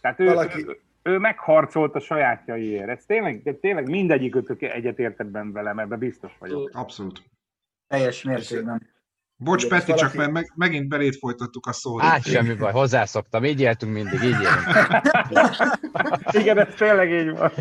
Tehát 0.00 0.20
ő, 0.20 0.24
Valaki... 0.24 0.66
ő, 0.66 0.80
ő 1.04 1.18
megharcolt 1.18 1.94
a 1.94 2.00
sajátjaiért. 2.00 2.88
Ez 2.88 3.04
tényleg, 3.04 3.42
de 3.42 3.52
tényleg 3.52 3.88
mindegyik 3.88 4.34
ötök 4.34 4.62
egyetértett 4.62 5.28
vele, 5.30 5.70
ebben 5.70 5.98
biztos 5.98 6.32
vagyok. 6.38 6.70
Abszolút. 6.72 7.22
Teljes 7.86 8.22
mértékben. 8.22 8.92
Bocs, 9.36 9.68
Peti, 9.68 9.90
valaki... 9.90 10.02
csak 10.02 10.14
mert 10.14 10.30
meg, 10.30 10.52
megint 10.54 10.88
belét 10.88 11.16
folytattuk 11.16 11.66
a 11.66 11.72
szót. 11.72 12.00
Hát 12.00 12.22
semmi 12.22 12.54
baj, 12.54 12.72
hozzászoktam, 12.72 13.44
így 13.44 13.60
éltünk 13.60 13.92
mindig, 13.92 14.22
így 14.22 14.22
élünk. 14.22 14.66
Igen, 16.40 16.58
ez 16.58 16.74
tényleg 16.74 17.10
így 17.10 17.30
van. 17.30 17.52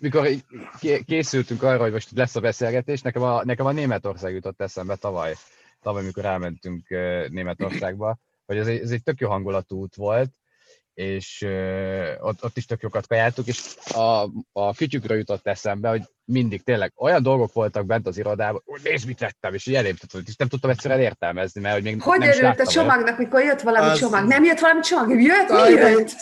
Mikor 0.00 0.28
készültünk 1.04 1.62
arra, 1.62 1.82
hogy 1.82 1.92
most 1.92 2.10
lesz 2.10 2.36
a 2.36 2.40
beszélgetés, 2.40 3.02
nekem 3.02 3.22
a, 3.22 3.44
nekem 3.44 3.66
a 3.66 3.72
Németország 3.72 4.34
jutott 4.34 4.60
eszembe 4.60 4.96
tavaly, 4.96 5.34
tavaly, 5.80 6.04
mikor 6.04 6.24
elmentünk 6.24 6.88
Németországba, 7.28 8.18
hogy 8.46 8.56
ez 8.56 8.66
egy, 8.66 8.80
ez 8.80 8.90
egy 8.90 9.02
tök 9.02 9.20
jó 9.20 9.28
hangulatú 9.28 9.76
út 9.76 9.94
volt, 9.94 10.30
és 11.00 11.46
ott, 12.20 12.44
ott 12.44 12.56
is 12.56 12.66
tök 12.66 12.82
jókat 12.82 13.06
kajáltuk, 13.06 13.46
és 13.46 13.76
a, 13.94 14.28
a 14.52 14.74
kütyükről 14.74 15.18
jutott 15.18 15.46
eszembe, 15.46 15.88
hogy 15.88 16.02
mindig 16.24 16.62
tényleg 16.62 16.92
olyan 16.96 17.22
dolgok 17.22 17.52
voltak 17.52 17.86
bent 17.86 18.06
az 18.06 18.18
irodában, 18.18 18.62
hogy 18.64 18.80
nézd, 18.84 19.06
mit 19.06 19.18
vettem, 19.18 19.54
és 19.54 19.66
így 19.66 19.74
elém 19.74 19.94
és 20.26 20.36
nem 20.36 20.48
tudtam 20.48 20.70
egyszerűen 20.70 21.00
értelmezni, 21.00 21.60
mert 21.60 21.74
hogy 21.74 21.82
még 21.82 22.02
hogy 22.02 22.18
nem 22.18 22.28
örült 22.28 22.60
a 22.60 22.66
csomagnak, 22.66 23.18
mikor 23.18 23.42
jött 23.42 23.60
valami 23.60 23.90
az... 23.90 23.98
csomag? 23.98 24.26
Nem 24.26 24.44
jött 24.44 24.60
valami 24.60 24.80
csomag? 24.80 25.22
Jött, 25.22 25.48
mi 25.48 25.88
jött? 25.88 26.16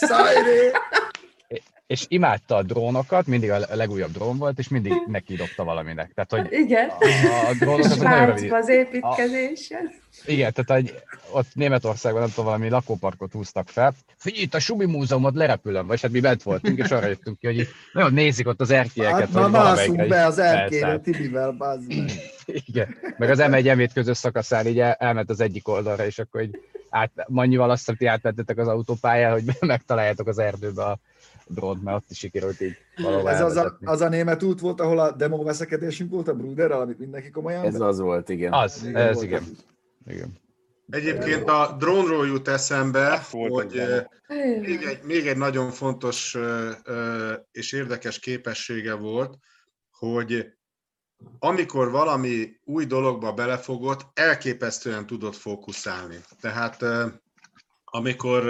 És 1.89 2.05
imádta 2.09 2.57
a 2.57 2.62
drónokat, 2.62 3.26
mindig 3.26 3.51
a 3.51 3.59
legújabb 3.72 4.12
drón 4.12 4.39
volt, 4.39 4.59
és 4.59 4.68
mindig 4.68 4.93
neki 5.07 5.34
dobta 5.34 5.64
valaminek. 5.64 6.12
Tehát, 6.14 6.30
hogy 6.30 6.59
igen. 6.59 6.89
A, 6.89 7.49
a 7.49 7.55
drónokat 7.59 7.99
nagyon 7.99 8.26
rövid. 8.26 8.53
az 8.53 8.68
építkezésen. 8.68 9.91
Igen, 10.24 10.53
tehát 10.53 10.82
hogy 10.82 10.95
ott 11.30 11.47
Németországban 11.55 12.20
nem 12.20 12.30
tudom, 12.30 12.45
valami 12.45 12.68
lakóparkot 12.68 13.32
húztak 13.32 13.68
fel. 13.68 13.95
Figyelj, 14.16 14.43
itt 14.43 14.55
a 14.55 14.59
Sumi 14.59 14.84
Múzeumot 14.84 15.34
lerepülöm, 15.34 15.86
vagy 15.86 16.01
hát 16.01 16.11
mi 16.11 16.20
bent 16.20 16.43
voltunk, 16.43 16.78
és 16.78 16.91
arra 16.91 17.07
jöttünk 17.07 17.39
ki, 17.39 17.47
hogy 17.47 17.68
nagyon 17.93 18.12
nézik 18.12 18.49
ott 18.49 18.61
az 18.61 18.70
erkélyeket. 18.70 19.32
Hát 19.32 19.32
ma 19.32 19.49
mászunk 19.49 20.07
be 20.07 20.24
az 20.24 20.39
erkélyre 20.39 20.99
Tibivel, 20.99 21.78
Igen, 22.47 22.97
meg 23.16 23.30
az 23.30 23.39
M1 23.43 23.76
m 23.76 23.93
közös 23.95 24.16
szakaszán 24.16 24.66
így 24.66 24.80
el, 24.80 24.93
elment 24.93 25.30
az 25.30 25.41
egyik 25.41 25.68
oldalra, 25.68 26.07
és 26.07 26.18
akkor 26.18 26.43
így 26.43 26.59
át, 26.91 27.11
Mannyival 27.26 27.70
azt 27.70 27.78
hiszem, 27.78 27.95
hogy 27.99 28.07
átmentetek 28.07 28.59
az 28.59 28.68
autópályán, 28.68 29.32
hogy 29.32 29.45
megtaláljátok 29.61 30.26
az 30.26 30.39
erdőbe 30.39 30.84
a 30.84 30.99
drónt, 31.49 31.82
mert 31.82 31.96
ott 31.96 32.11
is 32.11 32.18
sikerült 32.18 32.61
így 32.61 32.76
valahol 32.96 33.30
Ez 33.30 33.40
az 33.40 33.57
a, 33.57 33.78
az 33.84 34.01
a 34.01 34.09
német 34.09 34.42
út 34.42 34.61
volt, 34.61 34.80
ahol 34.80 34.99
a 34.99 35.12
demo 35.12 35.42
veszekedésünk 35.42 36.11
volt 36.11 36.28
a 36.28 36.34
Bruderrel, 36.34 36.80
amit 36.80 36.99
mindenki 36.99 37.30
komolyan 37.30 37.64
Ez 37.64 37.80
az 37.80 37.99
volt, 37.99 38.28
igen. 38.28 38.53
Az, 38.53 38.82
igen, 38.82 38.96
ez 38.96 39.14
volt. 39.14 39.26
igen. 39.26 39.44
igen. 40.07 40.38
Egyébként 40.90 41.49
a 41.49 41.76
drónról 41.78 42.26
jut 42.26 42.49
eszembe, 42.49 43.22
hogy 43.30 43.82
még 44.61 44.82
egy, 44.82 45.03
még 45.03 45.26
egy 45.26 45.36
nagyon 45.36 45.70
fontos 45.70 46.36
és 47.53 47.72
érdekes 47.72 48.18
képessége 48.18 48.94
volt, 48.94 49.38
hogy 49.90 50.53
amikor 51.38 51.90
valami 51.90 52.61
új 52.64 52.84
dologba 52.84 53.32
belefogott, 53.32 54.07
elképesztően 54.14 55.07
tudott 55.07 55.36
fókuszálni. 55.36 56.16
Tehát 56.40 56.84
amikor 57.84 58.44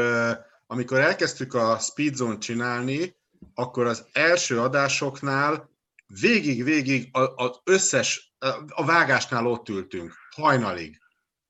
amikor 0.71 0.99
elkezdtük 0.99 1.55
a 1.55 1.79
Speedzone 1.79 2.39
csinálni, 2.39 3.16
akkor 3.55 3.87
az 3.87 4.05
első 4.12 4.61
adásoknál 4.61 5.71
végig-végig 6.21 7.09
az 7.12 7.61
összes, 7.64 8.35
a 8.69 8.85
vágásnál 8.85 9.47
ott 9.47 9.69
ültünk, 9.69 10.14
hajnalig. 10.37 10.99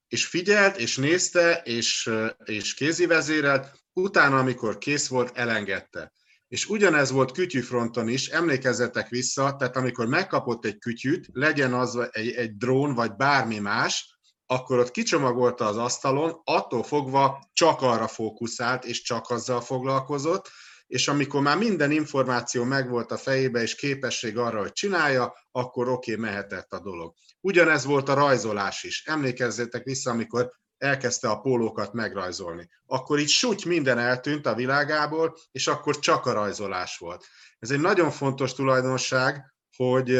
És 0.08 0.26
figyelt, 0.26 0.76
és 0.76 0.96
nézte, 0.96 1.62
és, 1.64 2.10
és 2.44 2.74
kézivezérelt, 2.74 3.80
utána, 3.92 4.38
amikor 4.38 4.78
kész 4.78 5.08
volt, 5.08 5.36
elengedte. 5.36 6.12
És 6.48 6.68
ugyanez 6.68 7.10
volt 7.10 7.32
kütyűfronton 7.32 8.08
is, 8.08 8.28
emlékezzetek 8.28 9.08
vissza, 9.08 9.56
tehát 9.56 9.76
amikor 9.76 10.06
megkapott 10.06 10.64
egy 10.64 10.78
kütyűt, 10.78 11.28
legyen 11.32 11.74
az 11.74 12.08
egy, 12.10 12.30
egy 12.30 12.56
drón, 12.56 12.94
vagy 12.94 13.16
bármi 13.16 13.58
más, 13.58 14.17
akkor 14.50 14.78
ott 14.78 14.90
kicsomagolta 14.90 15.66
az 15.66 15.76
asztalon, 15.76 16.40
attól 16.44 16.82
fogva 16.82 17.48
csak 17.52 17.82
arra 17.82 18.08
fókuszált, 18.08 18.84
és 18.84 19.02
csak 19.02 19.30
azzal 19.30 19.60
foglalkozott, 19.60 20.50
és 20.86 21.08
amikor 21.08 21.42
már 21.42 21.58
minden 21.58 21.90
információ 21.90 22.64
megvolt 22.64 23.10
a 23.12 23.16
fejébe, 23.16 23.62
és 23.62 23.74
képesség 23.74 24.38
arra, 24.38 24.60
hogy 24.60 24.72
csinálja, 24.72 25.34
akkor 25.50 25.88
oké, 25.88 26.12
okay, 26.12 26.24
mehetett 26.24 26.72
a 26.72 26.80
dolog. 26.80 27.14
Ugyanez 27.40 27.84
volt 27.84 28.08
a 28.08 28.14
rajzolás 28.14 28.82
is. 28.82 29.04
Emlékezzétek 29.06 29.84
vissza, 29.84 30.10
amikor 30.10 30.50
elkezdte 30.78 31.28
a 31.28 31.40
pólókat 31.40 31.92
megrajzolni. 31.92 32.68
Akkor 32.86 33.18
így 33.18 33.28
súgy 33.28 33.64
minden 33.64 33.98
eltűnt 33.98 34.46
a 34.46 34.54
világából, 34.54 35.36
és 35.50 35.66
akkor 35.66 35.98
csak 35.98 36.26
a 36.26 36.32
rajzolás 36.32 36.98
volt. 36.98 37.26
Ez 37.58 37.70
egy 37.70 37.80
nagyon 37.80 38.10
fontos 38.10 38.54
tulajdonság, 38.54 39.54
hogy 39.76 40.14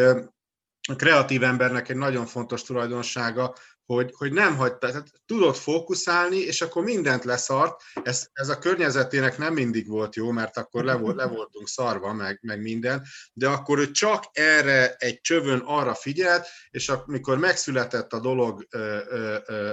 a 0.89 0.97
kreatív 0.97 1.43
embernek 1.43 1.89
egy 1.89 1.97
nagyon 1.97 2.26
fontos 2.26 2.62
tulajdonsága, 2.62 3.55
hogy, 3.95 4.12
hogy 4.16 4.32
nem 4.32 4.57
hagyta, 4.57 4.89
tehát 4.89 5.11
tudott 5.26 5.57
fókuszálni, 5.57 6.36
és 6.36 6.61
akkor 6.61 6.82
mindent 6.82 7.24
leszart. 7.24 7.82
Ez, 8.03 8.28
ez 8.32 8.49
a 8.49 8.59
környezetének 8.59 9.39
nem 9.39 9.53
mindig 9.53 9.89
volt 9.89 10.16
jó, 10.16 10.30
mert 10.30 10.57
akkor 10.57 10.84
le, 10.84 10.95
volt, 10.95 11.16
le 11.16 11.26
voltunk 11.26 11.68
szarva, 11.68 12.12
meg, 12.12 12.39
meg 12.43 12.61
minden, 12.61 13.03
de 13.32 13.49
akkor 13.49 13.78
ő 13.78 13.91
csak 13.91 14.24
erre 14.32 14.95
egy 14.95 15.20
csövön 15.20 15.62
arra 15.64 15.95
figyelt, 15.95 16.47
és 16.70 16.89
amikor 16.89 17.39
megszületett 17.39 18.12
a 18.12 18.20
dolog, 18.20 18.66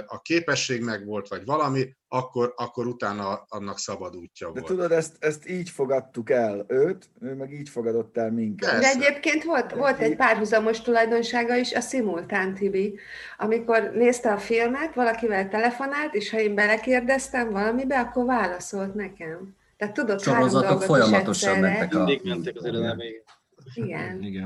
a 0.06 0.20
képesség 0.20 0.82
meg 0.82 1.04
volt, 1.04 1.28
vagy 1.28 1.44
valami, 1.44 1.96
akkor, 2.16 2.52
akkor 2.56 2.86
utána 2.86 3.44
annak 3.48 3.78
szabad 3.78 4.16
útja 4.16 4.48
volt. 4.48 4.60
De 4.60 4.66
tudod, 4.66 4.92
ezt, 4.92 5.16
ezt 5.18 5.48
így 5.48 5.70
fogadtuk 5.70 6.30
el 6.30 6.64
őt, 6.68 7.10
ő 7.20 7.34
meg 7.34 7.52
így 7.52 7.68
fogadott 7.68 8.16
el 8.16 8.30
minket. 8.30 8.70
Persze. 8.70 8.98
De 8.98 9.06
egyébként 9.06 9.44
volt, 9.44 9.72
volt 9.72 9.98
egy 9.98 10.16
párhuzamos 10.16 10.80
tulajdonsága 10.80 11.56
is, 11.56 11.74
a 11.74 11.80
Simultán 11.80 12.54
TV, 12.54 12.76
amikor 13.38 13.90
nézte 13.94 14.32
a 14.32 14.38
filmet, 14.38 14.94
valakivel 14.94 15.48
telefonált, 15.48 16.14
és 16.14 16.30
ha 16.30 16.40
én 16.40 16.54
belekérdeztem 16.54 17.50
valamibe, 17.50 17.98
akkor 17.98 18.24
válaszolt 18.24 18.94
nekem. 18.94 19.54
Tehát 19.76 19.94
tudod, 19.94 20.20
Sorozatok 20.20 20.82
folyamatosan 20.82 21.58
mentek 21.58 21.94
a... 21.94 21.96
Mindig 21.98 22.20
mentek 22.24 22.56
az 22.56 22.64
irodába, 22.64 23.02
igen. 23.74 24.22
Igen. 24.22 24.44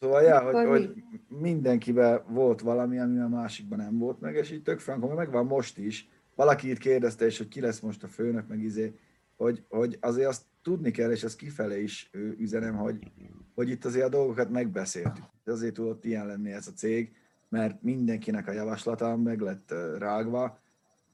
Szóval, 0.00 0.22
ja, 0.22 0.40
hogy, 0.40 0.66
hogy 0.66 1.02
mindenkiben 1.28 2.22
volt 2.28 2.60
valami, 2.60 2.98
ami 2.98 3.18
a 3.18 3.28
másikban 3.28 3.78
nem 3.78 3.98
volt 3.98 4.20
meg, 4.20 4.34
és 4.34 4.50
így 4.50 4.62
tök 4.62 4.78
frankon, 4.80 5.14
megvan 5.14 5.46
most 5.46 5.78
is. 5.78 6.08
Valaki 6.34 6.70
itt 6.70 6.78
kérdezte 6.78 7.26
is, 7.26 7.38
hogy 7.38 7.48
ki 7.48 7.60
lesz 7.60 7.80
most 7.80 8.02
a 8.02 8.08
főnök, 8.08 8.48
meg 8.48 8.62
izé, 8.62 8.98
hogy, 9.36 9.64
hogy 9.68 9.98
azért 10.00 10.28
azt 10.28 10.42
tudni 10.62 10.90
kell, 10.90 11.10
és 11.10 11.22
ezt 11.22 11.36
kifelé 11.36 11.82
is 11.82 12.10
üzenem, 12.38 12.76
hogy, 12.76 13.12
hogy 13.54 13.68
itt 13.68 13.84
azért 13.84 14.04
a 14.04 14.08
dolgokat 14.08 14.50
megbeszéltük. 14.50 15.24
Azért 15.44 15.74
tudott 15.74 16.04
ilyen 16.04 16.26
lenni 16.26 16.52
ez 16.52 16.66
a 16.66 16.72
cég, 16.72 17.12
mert 17.48 17.82
mindenkinek 17.82 18.48
a 18.48 18.52
javaslata 18.52 19.16
meg 19.16 19.40
lett 19.40 19.74
rágva, 19.98 20.60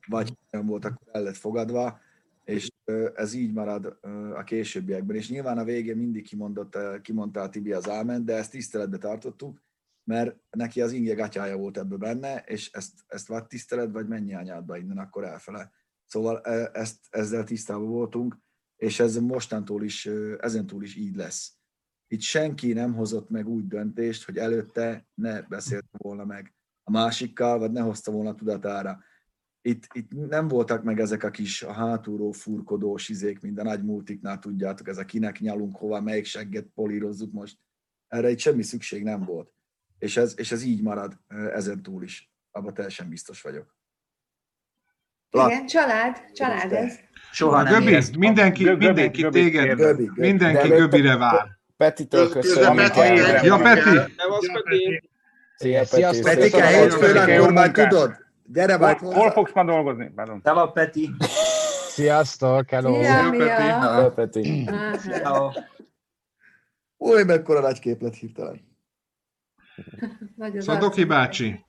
vagy 0.07 0.37
nem 0.51 0.66
volt, 0.66 0.85
akkor 0.85 1.09
el 1.12 1.22
lett 1.22 1.37
fogadva, 1.37 2.01
és 2.45 2.70
ez 3.14 3.32
így 3.32 3.53
marad 3.53 3.99
a 4.34 4.45
későbbiekben. 4.45 5.16
És 5.16 5.30
nyilván 5.30 5.59
a 5.59 5.64
végén 5.64 5.97
mindig 5.97 6.26
kimondott, 6.26 6.78
kimondta 7.03 7.40
a 7.40 7.49
Tibi 7.49 7.72
az 7.72 7.88
ámen, 7.88 8.24
de 8.24 8.34
ezt 8.34 8.51
tiszteletbe 8.51 8.99
tartottuk, 8.99 9.62
mert 10.05 10.36
neki 10.51 10.80
az 10.80 10.92
inge 10.92 11.14
gatyája 11.14 11.57
volt 11.57 11.78
ebbe 11.78 11.97
benne, 11.97 12.38
és 12.47 12.70
ezt, 12.72 12.92
ezt 13.07 13.26
vagy 13.26 13.47
tisztelet, 13.47 13.92
vagy 13.92 14.09
mennyi 14.09 14.34
anyádba 14.34 14.76
innen 14.76 14.99
akkor 14.99 15.24
elfele. 15.24 15.70
Szóval 16.07 16.40
ezt, 16.72 16.99
ezzel 17.11 17.45
tisztában 17.45 17.88
voltunk, 17.88 18.38
és 18.76 19.01
ez 19.01 19.16
mostantól 19.16 19.84
is, 19.84 20.07
ezentúl 20.38 20.82
is 20.82 20.97
így 20.97 21.16
lesz 21.16 21.59
itt 22.14 22.20
senki 22.20 22.72
nem 22.72 22.95
hozott 22.95 23.30
meg 23.30 23.49
úgy 23.49 23.66
döntést, 23.66 24.24
hogy 24.24 24.36
előtte 24.38 25.07
ne 25.14 25.42
beszélt 25.42 25.86
volna 25.90 26.24
meg 26.24 26.55
a 26.82 26.90
másikkal, 26.90 27.59
vagy 27.59 27.72
ne 27.72 27.80
hozta 27.80 28.12
volna 28.12 28.34
tudatára. 28.34 29.01
Itt, 29.67 29.87
itt 29.93 30.11
nem 30.29 30.49
voltak 30.49 30.83
meg 30.83 31.01
ezek 31.01 31.23
a 31.23 31.31
kis 31.31 31.62
a 31.62 31.73
hátulról 31.73 32.33
furkodós 32.33 33.09
izék, 33.09 33.41
mint 33.41 33.59
a 33.59 33.62
nagy 33.62 33.85
multiknál 33.85 34.39
tudjátok, 34.39 34.89
ez 34.89 34.99
a 34.99 35.05
kinek 35.05 35.39
nyalunk 35.39 35.77
hova, 35.77 36.01
melyik 36.01 36.25
segget 36.25 36.67
polírozzuk 36.75 37.33
most. 37.33 37.59
Erre 38.09 38.31
itt 38.31 38.39
semmi 38.39 38.62
szükség 38.62 39.03
nem 39.03 39.25
volt. 39.25 39.53
És 39.99 40.17
ez, 40.17 40.35
és 40.37 40.53
ez 40.53 40.62
így 40.62 40.83
marad 40.83 41.19
ezen 41.29 41.83
túl 41.83 42.03
is. 42.03 42.33
Abban 42.51 42.75
teljesen 42.75 43.09
biztos 43.09 43.43
vagyok. 43.43 43.77
Igen, 45.31 45.67
család, 45.67 46.31
család 46.33 46.73
ez. 46.73 46.99
Soha 47.33 47.62
nem 47.62 47.85
Göbi, 47.85 48.19
mindenki, 48.19 48.65
göbi, 48.65 48.87
mindenki 48.87 49.21
göbi, 49.21 49.41
téged, 49.41 49.77
göbi, 49.77 50.05
göbi. 50.05 50.21
mindenki 50.21 50.69
göbire 50.69 51.17
vár. 51.17 51.59
Petitől 51.77 52.29
köszönöm. 52.29 52.79
Ja, 53.43 53.57
Peti! 53.57 53.91
Nem 53.91 54.31
az 54.31 54.51
Peti. 54.53 55.11
Szia, 55.57 55.84
Peti. 55.91 56.21
Petike, 56.22 56.67
hétfőn 56.67 57.17
akkor 57.17 57.53
már 57.53 57.71
tudod. 57.71 58.24
Gyere 58.46 58.76
majd 58.76 58.99
hozzá. 58.99 59.16
Hol 59.16 59.30
fogsz 59.30 59.53
ma 59.54 59.64
dolgozni? 59.64 60.12
Szeva, 60.42 60.71
Peti. 60.71 61.11
Sziasztok, 61.88 62.71
hello. 62.71 63.03
Szia, 63.03 63.33
Szia, 63.33 64.12
Peti. 64.14 64.68
Új, 66.96 67.22
mekkora 67.22 67.61
nagy 67.61 67.79
kép 67.79 68.03
lett 68.03 68.14
hirtelen. 68.14 68.76
Szadoki 70.58 71.04
bácsi. 71.04 71.64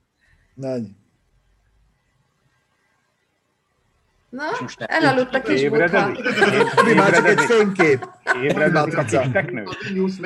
Nagy. 0.54 0.88
Na, 4.28 4.44
elaludt 4.78 5.34
a 5.34 5.40
kis 5.40 5.68
butha. 5.68 6.08
Mi 6.84 6.92
már 6.94 7.12
csak 7.12 7.26
egy 7.26 7.40
fénykép. 7.40 8.08
Ébredett 8.42 8.92
a 8.94 9.04
kis 9.04 9.30
teknő. 9.32 9.64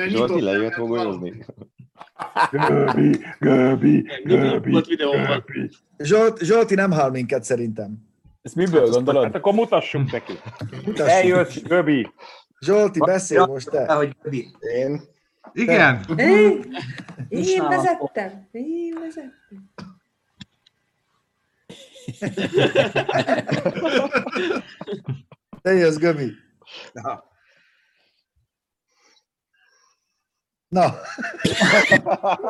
Zsolti 0.07 0.41
lejött 0.41 0.77
mogolyozni. 0.77 1.45
Göbi, 2.51 3.19
Göbi, 3.39 4.01
Göbi, 4.23 4.81
Göbi. 4.95 5.69
Zsolt, 5.97 6.39
Zsolti 6.39 6.75
nem 6.75 6.91
hall 6.91 7.09
minket 7.09 7.43
szerintem. 7.43 7.97
Ezt 8.41 8.55
miből 8.55 8.89
gondolod? 8.89 9.23
Hát 9.23 9.35
akkor 9.35 9.53
mutassunk 9.53 10.11
neki. 10.11 10.33
Eljössz, 10.95 11.61
Göbi. 11.61 12.11
Zsolti, 12.59 12.99
beszél 12.99 13.45
most 13.45 13.69
te. 13.69 13.93
Hogy 13.93 14.15
Göbi. 14.23 14.47
Én? 14.59 15.01
Igen. 15.53 16.05
Én, 16.17 16.75
én 17.29 17.67
vezettem. 17.67 18.47
Én 18.51 18.97
vezettem. 18.99 19.69
Te 25.61 25.71
jössz, 25.71 25.97
Göbi. 25.97 26.31
Na. 26.93 27.23
Na. 30.71 30.95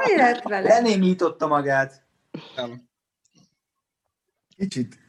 Mi 0.05 0.15
lett 0.15 0.43
vele? 0.43 0.67
Lenémította 0.67 1.47
magát. 1.47 2.03
Nem. 2.55 2.89
Kicsit. 4.57 4.99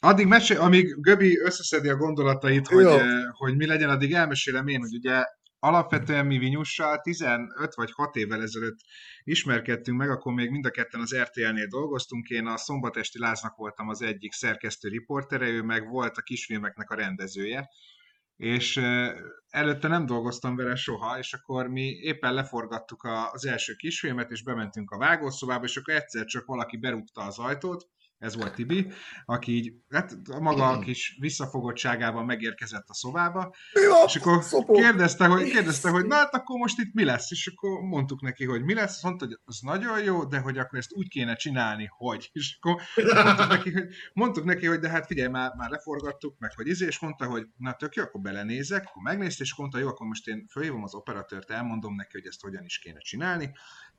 Addig 0.00 0.26
mesél, 0.26 0.60
amíg 0.60 1.00
Göbi 1.00 1.38
összeszedi 1.38 1.88
a 1.88 1.96
gondolatait, 1.96 2.66
hogy, 2.66 2.86
hogy 3.30 3.56
mi 3.56 3.66
legyen, 3.66 3.88
addig 3.88 4.12
elmesélem 4.12 4.66
én, 4.66 4.80
hogy 4.80 4.94
ugye 4.94 5.24
alapvetően 5.58 6.26
mi 6.26 6.38
Vinyussal 6.38 7.00
15 7.00 7.74
vagy 7.74 7.90
6 7.92 8.16
évvel 8.16 8.42
ezelőtt 8.42 8.78
ismerkedtünk 9.22 9.98
meg, 9.98 10.10
akkor 10.10 10.32
még 10.32 10.50
mind 10.50 10.66
a 10.66 10.70
ketten 10.70 11.00
az 11.00 11.16
RTL-nél 11.16 11.66
dolgoztunk. 11.66 12.28
Én 12.28 12.46
a 12.46 12.56
Szombatesti 12.56 13.18
Láznak 13.18 13.56
voltam 13.56 13.88
az 13.88 14.02
egyik 14.02 14.32
szerkesztő 14.32 14.88
riportere, 14.88 15.48
ő 15.48 15.62
meg 15.62 15.88
volt 15.88 16.16
a 16.16 16.22
kisfilmeknek 16.22 16.90
a 16.90 16.94
rendezője 16.94 17.68
és 18.42 18.80
előtte 19.48 19.88
nem 19.88 20.06
dolgoztam 20.06 20.56
vele 20.56 20.74
soha, 20.74 21.18
és 21.18 21.32
akkor 21.32 21.68
mi 21.68 21.82
éppen 21.82 22.34
leforgattuk 22.34 23.04
az 23.32 23.46
első 23.46 23.74
kisfilmet, 23.74 24.30
és 24.30 24.42
bementünk 24.42 24.90
a 24.90 24.98
vágószobába, 24.98 25.64
és 25.64 25.76
akkor 25.76 25.94
egyszer 25.94 26.24
csak 26.24 26.46
valaki 26.46 26.76
berúgta 26.76 27.20
az 27.20 27.38
ajtót, 27.38 27.88
ez 28.22 28.36
volt 28.36 28.54
Tibi, 28.54 28.92
aki 29.24 29.52
így, 29.52 29.72
hát 29.88 30.16
a 30.30 30.40
maga 30.40 30.78
kis 30.78 31.16
visszafogottságával 31.20 32.24
megérkezett 32.24 32.88
a 32.88 32.94
szobába, 32.94 33.54
ja, 33.72 34.04
és 34.06 34.16
akkor 34.16 34.42
szopó. 34.42 34.74
kérdezte, 34.74 35.26
hogy, 35.26 35.50
kérdezte, 35.50 35.90
hogy 35.90 36.06
na 36.06 36.14
hát 36.14 36.34
akkor 36.34 36.58
most 36.58 36.78
itt 36.78 36.92
mi 36.92 37.04
lesz, 37.04 37.30
és 37.30 37.52
akkor 37.54 37.80
mondtuk 37.80 38.20
neki, 38.20 38.44
hogy 38.44 38.62
mi 38.62 38.74
lesz, 38.74 39.02
mondta, 39.02 39.24
hogy 39.24 39.38
az 39.44 39.58
nagyon 39.60 40.02
jó, 40.02 40.24
de 40.24 40.38
hogy 40.38 40.58
akkor 40.58 40.78
ezt 40.78 40.92
úgy 40.92 41.08
kéne 41.08 41.34
csinálni, 41.34 41.88
hogy, 41.96 42.30
és 42.32 42.58
akkor 42.60 42.82
mondtuk 43.24 43.48
neki, 43.48 43.72
hogy, 43.72 43.86
mondtuk 44.12 44.44
neki, 44.44 44.66
hogy 44.66 44.78
de 44.78 44.88
hát 44.88 45.06
figyelj, 45.06 45.28
már, 45.28 45.52
már 45.56 45.70
leforgattuk, 45.70 46.38
meg 46.38 46.52
hogy 46.54 46.66
izé, 46.66 46.86
és 46.86 46.98
mondta, 46.98 47.26
hogy 47.26 47.46
na 47.56 47.72
tök 47.72 47.94
jó, 47.94 48.02
akkor 48.02 48.20
belenézek, 48.20 48.84
akkor 48.86 49.02
megnézte, 49.02 49.42
és 49.42 49.54
mondta, 49.56 49.78
jó, 49.78 49.88
akkor 49.88 50.06
most 50.06 50.28
én 50.28 50.46
fölhívom 50.50 50.82
az 50.82 50.94
operatőrt, 50.94 51.50
elmondom 51.50 51.94
neki, 51.94 52.10
hogy 52.12 52.26
ezt 52.26 52.40
hogyan 52.40 52.64
is 52.64 52.78
kéne 52.78 52.98
csinálni, 52.98 53.52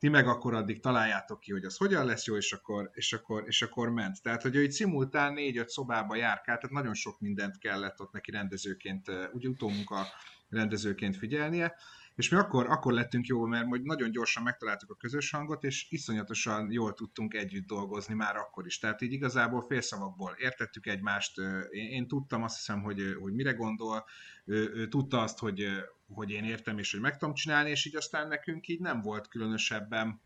ti 0.04 0.10
meg 0.10 0.28
akkor 0.28 0.54
addig 0.54 0.82
találjátok 0.82 1.40
ki, 1.40 1.52
hogy 1.52 1.64
az 1.64 1.78
hogyan 1.78 2.06
lesz 2.06 2.26
jó, 2.26 2.36
és 2.36 2.54
akkor, 2.54 2.90
és 2.94 3.14
akkor, 3.14 3.44
és 3.48 3.62
akkor 3.62 3.90
ment. 3.90 4.13
Tehát, 4.22 4.42
hogy 4.42 4.56
ő 4.56 4.64
így 4.64 4.72
szimultán 4.72 5.34
négy-öt 5.34 5.70
szobába 5.70 6.16
járkált, 6.16 6.60
tehát 6.60 6.76
nagyon 6.76 6.94
sok 6.94 7.20
mindent 7.20 7.58
kellett 7.58 8.00
ott 8.00 8.12
neki 8.12 8.32
rendezőként, 8.32 9.12
úgy 9.34 9.48
utómunka 9.48 10.06
rendezőként 10.50 11.18
figyelnie, 11.18 11.76
és 12.16 12.30
mi 12.30 12.38
akkor, 12.38 12.70
akkor 12.70 12.94
lettünk 12.94 13.28
jó, 13.28 13.46
mert 13.46 13.68
hogy 13.68 13.82
nagyon 13.82 14.12
gyorsan 14.12 14.44
megtaláltuk 14.44 14.92
a 14.92 14.96
közös 14.96 15.32
hangot, 15.32 15.64
és 15.64 15.88
iszonyatosan 15.90 16.72
jól 16.72 16.94
tudtunk 16.94 17.34
együtt 17.34 17.68
dolgozni 17.68 18.14
már 18.14 18.36
akkor 18.36 18.66
is. 18.66 18.80
Tehát 18.80 19.02
így 19.02 19.12
igazából 19.12 19.62
félszavakból 19.62 20.36
értettük 20.40 20.88
egymást, 20.88 21.38
én, 21.70 21.88
én 21.90 22.08
tudtam 22.08 22.44
azt 22.44 22.56
hiszem, 22.56 22.82
hogy, 22.82 23.16
hogy 23.22 23.34
mire 23.34 23.52
gondol, 23.52 24.06
ő, 24.46 24.72
ő 24.74 24.88
tudta 24.88 25.22
azt, 25.22 25.40
hogy, 25.40 25.68
hogy 26.08 26.32
én 26.32 26.44
értem, 26.44 26.78
és 26.78 26.92
hogy 26.92 27.02
meg 27.02 27.18
tudom 27.18 27.34
csinálni, 27.34 27.70
és 27.70 27.86
így 27.86 27.96
aztán 27.96 28.28
nekünk 28.28 28.68
így 28.68 28.80
nem 28.80 29.02
volt 29.02 29.28
különösebben 29.28 30.22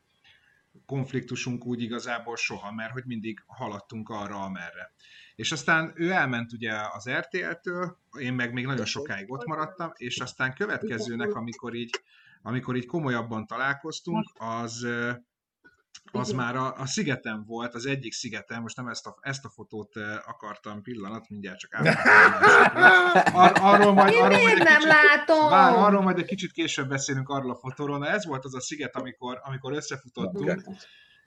konfliktusunk 0.85 1.65
úgy 1.65 1.81
igazából 1.81 2.35
soha, 2.35 2.71
mert 2.71 2.91
hogy 2.91 3.03
mindig 3.05 3.43
haladtunk 3.45 4.09
arra, 4.09 4.41
amerre. 4.43 4.91
És 5.35 5.51
aztán 5.51 5.93
ő 5.95 6.11
elment 6.11 6.53
ugye 6.53 6.73
az 6.93 7.09
RTL-től, 7.09 7.97
én 8.19 8.33
meg 8.33 8.53
még 8.53 8.65
nagyon 8.65 8.85
sokáig 8.85 9.31
ott 9.31 9.45
maradtam, 9.45 9.91
és 9.95 10.17
aztán 10.17 10.53
következőnek, 10.53 11.35
amikor 11.35 11.75
így, 11.75 12.01
amikor 12.41 12.75
így 12.75 12.85
komolyabban 12.85 13.45
találkoztunk, 13.45 14.31
az, 14.33 14.87
az 16.11 16.31
már 16.31 16.55
a, 16.55 16.73
a 16.77 16.85
szigeten 16.85 17.43
volt, 17.45 17.73
az 17.73 17.85
egyik 17.85 18.13
szigeten, 18.13 18.61
most 18.61 18.75
nem 18.75 18.87
ezt 18.87 19.07
a, 19.07 19.17
ezt 19.21 19.45
a 19.45 19.49
fotót 19.49 19.95
akartam 20.25 20.81
pillanat, 20.81 21.29
mindjárt 21.29 21.59
csak 21.59 21.73
Ar, 23.33 23.51
arról 23.61 23.93
majd, 23.93 24.13
Én 24.13 24.23
arról 24.23 24.41
majd 24.41 24.57
nem 24.57 24.77
kicsit, 24.77 24.91
látom? 24.91 25.49
Vár, 25.49 25.73
arról 25.73 26.01
majd 26.01 26.17
egy 26.17 26.25
kicsit 26.25 26.51
később 26.51 26.87
beszélünk 26.87 27.29
arról 27.29 27.51
a 27.51 27.55
fotóról, 27.55 27.97
na 27.97 28.07
ez 28.07 28.25
volt 28.25 28.45
az 28.45 28.55
a 28.55 28.61
sziget, 28.61 28.95
amikor, 28.95 29.39
amikor 29.43 29.73
összefutottunk, 29.73 30.61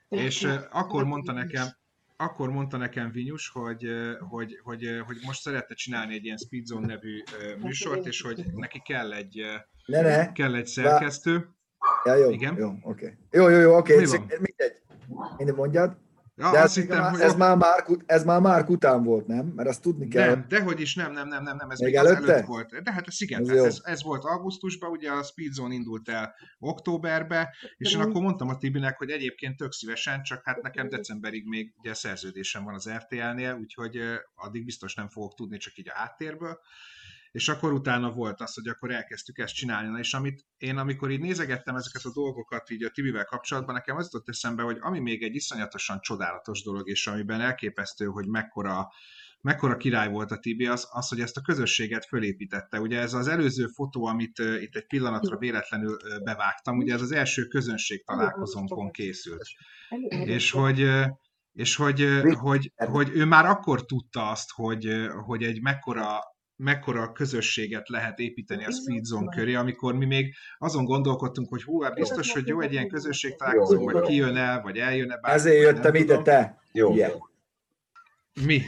és 0.09 0.49
akkor 0.71 1.05
mondta 1.05 1.33
nekem, 1.33 1.67
akkor 2.17 2.51
mondta 2.51 2.77
nekem 2.77 3.11
Vinyus, 3.11 3.49
hogy, 3.49 3.87
hogy, 4.29 4.61
hogy, 4.63 5.03
hogy 5.07 5.17
most 5.27 5.41
szeretne 5.41 5.75
csinálni 5.75 6.15
egy 6.15 6.25
ilyen 6.25 6.37
Speedzone 6.37 6.87
nevű 6.87 7.23
műsort, 7.59 8.07
és 8.07 8.21
hogy 8.21 8.45
neki 8.55 8.83
kell 8.85 9.13
egy, 9.13 9.45
ne, 9.87 10.01
ne. 10.01 10.33
kell 10.33 10.55
egy 10.55 10.67
szerkesztő. 10.67 11.49
Ja, 12.05 12.15
jó, 12.15 12.31
Igen? 12.31 12.57
jó, 12.57 12.69
oké. 12.69 12.81
Okay. 12.83 13.17
Jó, 13.31 13.49
jó, 13.49 13.59
jó, 13.59 13.77
oké. 13.77 13.95
Okay. 13.95 14.19
Mindegy. 14.29 14.73
Mindegy 15.37 15.57
mondjad. 15.57 15.97
Ja, 16.41 16.51
De 16.51 16.61
azt 16.61 16.75
hittem, 16.75 17.05
ez, 17.05 17.11
hogy... 17.11 17.21
ez, 17.21 17.35
már 17.35 17.57
Márk, 17.57 17.89
ez 18.07 18.25
már 18.25 18.41
Márk 18.41 18.69
után 18.71 19.03
volt, 19.03 19.27
nem? 19.27 19.47
Mert 19.47 19.69
azt 19.69 19.83
tudni 19.83 20.09
kell. 20.09 20.29
Nem, 20.29 20.45
dehogy 20.49 20.81
is, 20.81 20.95
nem, 20.95 21.13
nem, 21.13 21.29
nem, 21.29 21.43
nem, 21.43 21.57
nem 21.57 21.71
ez 21.71 21.79
még, 21.79 21.89
még 21.89 21.99
előtte? 21.99 22.33
előtt 22.33 22.47
volt. 22.47 22.83
De 22.83 22.93
hát 22.93 23.07
ez 23.07 23.21
igen, 23.21 23.51
ez, 23.51 23.65
ez, 23.65 23.81
ez, 23.83 24.03
volt 24.03 24.25
augusztusban, 24.25 24.91
ugye 24.91 25.11
a 25.11 25.23
Speedzone 25.23 25.75
indult 25.75 26.09
el 26.09 26.35
októberbe, 26.59 27.55
és 27.77 27.95
én 27.95 28.01
akkor 28.01 28.23
mondtam 28.23 28.49
a 28.49 28.57
Tibinek, 28.57 28.99
hogy 28.99 29.11
egyébként 29.11 29.57
tök 29.57 29.73
szívesen, 29.73 30.23
csak 30.23 30.41
hát 30.45 30.63
nekem 30.63 30.89
decemberig 30.89 31.47
még 31.47 31.75
ugye 31.79 31.95
szerződésem 31.95 32.65
van 32.65 32.75
az 32.75 32.91
RTL-nél, 32.91 33.59
úgyhogy 33.61 33.99
addig 34.35 34.65
biztos 34.65 34.95
nem 34.95 35.09
fogok 35.09 35.35
tudni 35.35 35.57
csak 35.57 35.77
így 35.77 35.89
a 35.89 35.95
háttérből 35.95 36.59
és 37.31 37.49
akkor 37.49 37.73
utána 37.73 38.13
volt 38.13 38.41
az, 38.41 38.55
hogy 38.55 38.69
akkor 38.69 38.91
elkezdtük 38.91 39.39
ezt 39.39 39.55
csinálni. 39.55 39.99
És 39.99 40.15
amit 40.15 40.45
én, 40.57 40.77
amikor 40.77 41.11
így 41.11 41.21
nézegettem 41.21 41.77
ezeket 41.77 42.05
a 42.05 42.13
dolgokat 42.13 42.71
így 42.71 42.85
a 42.85 42.91
Tibivel 42.91 43.25
kapcsolatban, 43.25 43.75
nekem 43.75 43.97
az 43.97 44.05
jutott 44.05 44.29
eszembe, 44.29 44.63
hogy 44.63 44.77
ami 44.81 45.01
még 45.01 45.23
egy 45.23 45.35
iszonyatosan 45.35 46.01
csodálatos 46.01 46.63
dolog, 46.63 46.89
és 46.89 47.07
amiben 47.07 47.41
elképesztő, 47.41 48.07
hogy 48.07 48.27
mekkora 48.27 48.89
mekkora 49.43 49.77
király 49.77 50.09
volt 50.09 50.31
a 50.31 50.39
Tibi, 50.39 50.67
az, 50.67 50.89
az, 50.91 51.09
hogy 51.09 51.21
ezt 51.21 51.37
a 51.37 51.41
közösséget 51.41 52.07
fölépítette. 52.07 52.81
Ugye 52.81 53.01
ez 53.01 53.15
az 53.15 53.29
előző 53.29 53.67
fotó, 53.67 54.07
amit 54.07 54.39
uh, 54.39 54.63
itt 54.63 54.77
egy 54.77 54.87
pillanatra 54.87 55.39
véletlenül 55.39 55.93
uh, 55.93 56.23
bevágtam, 56.23 56.79
ugye 56.79 56.95
ez 56.95 57.03
az 57.03 57.13
első 57.13 57.47
közönség 57.47 58.05
találkozónkon 58.05 58.91
készült. 58.91 59.49
És 60.09 60.51
hogy 60.51 60.83
uh, 60.83 61.07
és 61.53 61.77
hogy, 61.77 62.07
hogy, 62.39 62.73
hogy 62.77 63.11
ő 63.13 63.25
már 63.25 63.45
akkor 63.45 63.85
tudta 63.85 64.31
azt, 64.31 64.51
hogy, 64.51 64.89
hogy 65.27 65.43
egy 65.43 65.63
mekkora 65.63 66.19
mekkora 66.63 67.13
közösséget 67.13 67.89
lehet 67.89 68.19
építeni 68.19 68.65
a 68.65 68.71
Speed 68.71 69.05
Zone 69.05 69.37
köré, 69.37 69.55
amikor 69.55 69.95
mi 69.95 70.05
még 70.05 70.35
azon 70.59 70.85
gondolkodtunk, 70.85 71.49
hogy 71.49 71.63
hú, 71.63 71.81
hát 71.81 71.95
biztos, 71.95 72.33
hogy 72.33 72.47
jó 72.47 72.61
egy 72.61 72.73
ilyen 72.73 72.89
közösség 72.89 73.37
találkozó, 73.37 73.85
vagy 73.85 74.03
kijön 74.03 74.37
el, 74.37 74.63
vagy 74.63 74.77
eljön-e 74.77 75.17
bár. 75.17 75.35
Ezért 75.35 75.61
jöttem 75.61 75.95
ide, 75.95 76.07
tudom. 76.07 76.23
te. 76.23 76.59
Jó. 76.73 76.93
Igen. 76.93 77.11
Mi? 78.45 78.63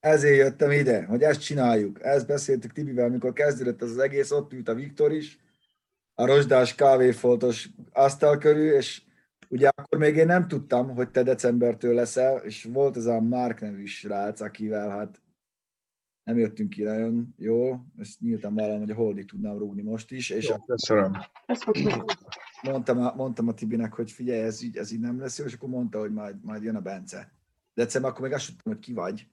Ezért 0.00 0.36
jöttem 0.36 0.70
ide, 0.70 1.04
hogy 1.04 1.22
ezt 1.22 1.40
csináljuk. 1.40 2.04
Ezt 2.04 2.26
beszéltük 2.26 2.72
Tibivel, 2.72 3.06
amikor 3.06 3.32
kezdődött 3.32 3.82
ez 3.82 3.90
az 3.90 3.98
egész, 3.98 4.30
ott 4.30 4.52
ült 4.52 4.68
a 4.68 4.74
Viktor 4.74 5.12
is, 5.12 5.38
a 6.14 6.26
rozsdás 6.26 6.74
kávéfoltos 6.74 7.68
asztal 7.92 8.38
körül, 8.38 8.72
és 8.72 9.02
ugye 9.48 9.68
akkor 9.68 9.98
még 9.98 10.16
én 10.16 10.26
nem 10.26 10.48
tudtam, 10.48 10.94
hogy 10.94 11.10
te 11.10 11.22
decembertől 11.22 11.94
leszel, 11.94 12.36
és 12.36 12.68
volt 12.72 12.96
ez 12.96 13.06
a 13.06 13.20
Mark 13.20 13.60
nevű 13.60 13.84
srác, 13.84 14.40
akivel 14.40 14.88
hát 14.88 15.20
nem 16.28 16.38
jöttünk 16.38 16.70
ki 16.70 16.82
nagyon 16.82 17.34
jól, 17.38 17.86
ezt 17.98 18.20
nyíltan 18.20 18.54
vállalom, 18.54 18.80
hogy 18.80 18.90
a 18.90 18.94
Holdi 18.94 19.24
tudnám 19.24 19.58
rúgni 19.58 19.82
most 19.82 20.12
is, 20.12 20.30
és 20.30 20.48
Jó, 20.48 20.56
köszönöm. 20.56 21.12
Mondtam 22.62 22.98
a, 22.98 23.14
mondtam 23.16 23.48
a 23.48 23.54
Tibinek, 23.54 23.92
hogy 23.92 24.10
figyelj, 24.10 24.40
ez 24.40 24.62
így, 24.62 24.76
ez 24.76 24.92
így 24.92 25.00
nem 25.00 25.20
lesz 25.20 25.38
jó, 25.38 25.44
és 25.44 25.54
akkor 25.54 25.68
mondta, 25.68 25.98
hogy 25.98 26.12
majd, 26.12 26.36
majd 26.42 26.62
jön 26.62 26.76
a 26.76 26.80
Bence. 26.80 27.32
De 27.74 27.82
egyszerűen 27.82 28.10
akkor 28.10 28.22
még 28.22 28.32
azt 28.32 28.46
tudtam, 28.46 28.72
hogy 28.72 28.82
ki 28.82 28.92
vagy, 28.92 29.26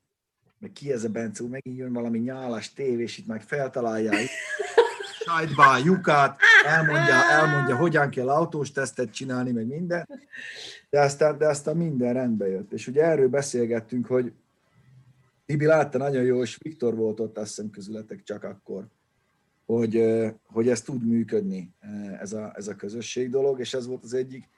meg 0.59 0.71
ki 0.71 0.91
ez 0.91 1.03
a 1.03 1.09
Bence, 1.09 1.43
úgy 1.43 1.49
megint 1.49 1.77
jön 1.77 1.93
valami 1.93 2.19
nyálas 2.19 2.73
tévés, 2.73 3.17
itt 3.17 3.27
meg 3.27 3.41
feltalálja 3.41 4.11
sajtba 5.25 5.69
a 5.69 5.77
lyukát, 5.77 6.39
elmondja, 6.65 7.31
elmondja, 7.31 7.75
hogyan 7.75 8.09
kell 8.09 8.29
autós 8.29 8.71
tesztet 8.71 9.13
csinálni, 9.13 9.51
meg 9.51 9.67
minden, 9.67 10.07
de 10.89 10.99
aztán, 10.99 11.37
de 11.37 11.47
aztán 11.47 11.77
minden 11.77 12.13
rendbe 12.13 12.47
jött. 12.47 12.73
És 12.73 12.87
ugye 12.87 13.03
erről 13.03 13.29
beszélgettünk, 13.29 14.05
hogy 14.05 14.33
Tibi 15.45 15.65
látta 15.65 15.97
nagyon 15.97 16.23
jó, 16.23 16.41
és 16.41 16.57
Viktor 16.57 16.95
volt 16.95 17.19
ott 17.19 17.37
azt 17.37 17.47
hiszem 17.47 17.69
közületek 17.69 18.23
csak 18.23 18.43
akkor, 18.43 18.87
hogy, 19.65 20.03
hogy 20.43 20.67
ez 20.67 20.81
tud 20.81 21.07
működni, 21.07 21.75
ez 22.19 22.33
a, 22.33 22.53
ez 22.55 22.67
a 22.67 22.75
közösség 22.75 23.29
dolog, 23.29 23.59
és 23.59 23.73
ez 23.73 23.87
volt 23.87 24.03
az 24.03 24.13
egyik 24.13 24.49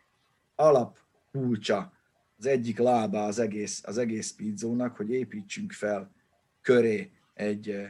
alap 0.55 0.99
kulcsa, 1.31 1.91
az 2.37 2.45
egyik 2.45 2.77
lába 2.77 3.23
az 3.23 3.39
egész, 3.39 3.81
az 3.85 3.97
egész 3.97 4.27
speedzónak, 4.27 4.95
hogy 4.95 5.09
építsünk 5.09 5.71
fel 5.71 6.11
köré 6.61 7.11
egy 7.33 7.87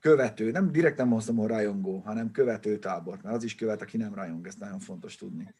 követő, 0.00 0.50
nem 0.50 0.72
direkt 0.72 0.96
nem 0.96 1.10
hoztam, 1.10 1.36
hogy 1.36 1.48
rajongó, 1.48 1.98
hanem 1.98 2.30
követő 2.30 2.78
tábort, 2.78 3.22
mert 3.22 3.36
az 3.36 3.44
is 3.44 3.54
követ, 3.54 3.82
aki 3.82 3.96
nem 3.96 4.14
rajong, 4.14 4.46
ezt 4.46 4.58
nagyon 4.58 4.78
fontos 4.78 5.16
tudni. 5.16 5.54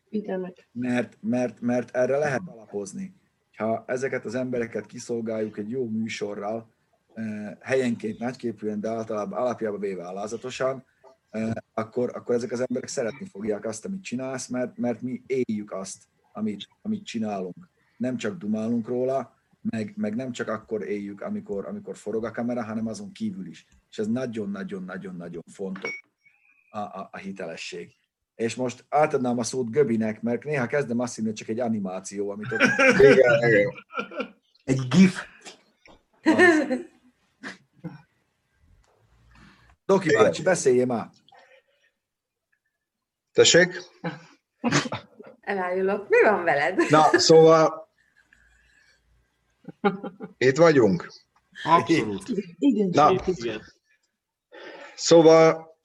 Mert, 0.72 1.18
mert, 1.20 1.60
mert 1.60 1.96
erre 1.96 2.16
lehet 2.16 2.42
alapozni 2.46 3.14
ha 3.58 3.84
ezeket 3.86 4.24
az 4.24 4.34
embereket 4.34 4.86
kiszolgáljuk 4.86 5.58
egy 5.58 5.70
jó 5.70 5.88
műsorral, 5.88 6.70
eh, 7.14 7.56
helyenként 7.60 8.18
nagyképűen, 8.18 8.80
de 8.80 8.88
általában 8.88 9.38
alapjában 9.38 9.80
véve 9.80 10.06
alázatosan, 10.06 10.84
eh, 11.30 11.50
akkor, 11.74 12.10
akkor 12.14 12.34
ezek 12.34 12.52
az 12.52 12.60
emberek 12.60 12.88
szeretni 12.88 13.26
fogják 13.26 13.64
azt, 13.64 13.84
amit 13.84 14.02
csinálsz, 14.02 14.48
mert, 14.48 14.76
mert 14.76 15.02
mi 15.02 15.22
éljük 15.26 15.72
azt, 15.72 16.02
amit, 16.32 16.68
amit 16.82 17.04
csinálunk. 17.04 17.68
Nem 17.96 18.16
csak 18.16 18.38
dumálunk 18.38 18.88
róla, 18.88 19.34
meg, 19.60 19.92
meg 19.96 20.14
nem 20.14 20.32
csak 20.32 20.48
akkor 20.48 20.82
éljük, 20.82 21.20
amikor, 21.20 21.66
amikor 21.66 21.96
forog 21.96 22.24
a 22.24 22.30
kamera, 22.30 22.64
hanem 22.64 22.86
azon 22.86 23.12
kívül 23.12 23.46
is. 23.46 23.66
És 23.90 23.98
ez 23.98 24.06
nagyon-nagyon-nagyon-nagyon 24.06 25.42
fontos 25.52 26.04
a, 26.70 26.78
a, 26.78 27.08
a 27.12 27.16
hitelesség. 27.16 27.97
És 28.38 28.54
most 28.54 28.84
átadnám 28.88 29.38
a 29.38 29.42
szót 29.42 29.70
Göbinek, 29.70 30.22
mert 30.22 30.44
néha 30.44 30.66
kezdem 30.66 30.98
azt 30.98 31.14
hinni, 31.14 31.26
hogy 31.26 31.36
csak 31.36 31.48
egy 31.48 31.60
animáció, 31.60 32.30
amit 32.30 32.52
ott... 32.52 32.60
igen, 32.98 33.48
igen. 33.48 33.86
Egy 34.64 34.88
GIF. 34.88 35.26
Doki 39.86 40.12
bácsi, 40.12 40.42
beszélj 40.42 40.84
már. 40.84 41.10
Tessék? 43.32 43.82
Elájulok. 45.40 46.08
Mi 46.08 46.22
van 46.22 46.44
veled? 46.44 46.90
Na, 46.90 47.18
szóval 47.18 47.88
itt 50.36 50.56
vagyunk. 50.56 51.12
Abszolút. 51.64 52.28
Igen, 52.58 52.88
Na, 52.92 53.22
igen. 53.24 53.62
Szóval 54.94 55.77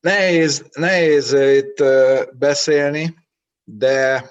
nehéz, 0.00 0.68
nehéz 0.72 1.32
itt 1.32 1.82
beszélni, 2.32 3.14
de 3.64 4.30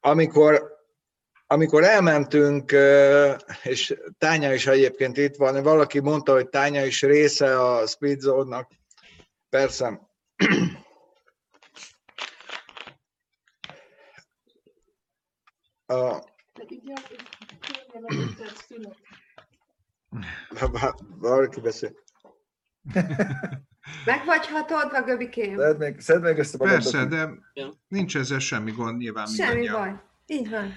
amikor 0.00 0.74
amikor 1.48 1.84
elmentünk, 1.84 2.72
és 3.62 3.94
Tánya 4.18 4.54
is 4.54 4.66
egyébként 4.66 5.16
itt 5.16 5.36
van, 5.36 5.62
valaki 5.62 6.00
mondta, 6.00 6.32
hogy 6.32 6.48
Tánya 6.48 6.84
is 6.84 7.02
része 7.02 7.60
a 7.60 7.86
Speed 7.86 8.20
Zone-nak. 8.20 8.70
Persze. 9.48 10.00
A... 15.86 16.24
Valaki 21.18 21.60
beszél. 21.60 21.90
Meg 24.04 24.24
vagy 24.24 24.46
hatodva, 24.46 25.02
Göbikém? 25.02 25.58
Szedd 25.58 25.78
meg, 25.78 26.00
szedd 26.00 26.20
meg 26.20 26.38
ezt 26.38 26.54
a 26.54 26.58
Persze, 26.58 27.04
de 27.04 27.28
nincs 27.88 28.16
ezzel 28.16 28.38
semmi 28.38 28.70
gond, 28.70 28.98
nyilván 28.98 29.26
Semmi 29.26 29.68
baj. 29.68 30.00
Így 30.26 30.50
van. 30.50 30.72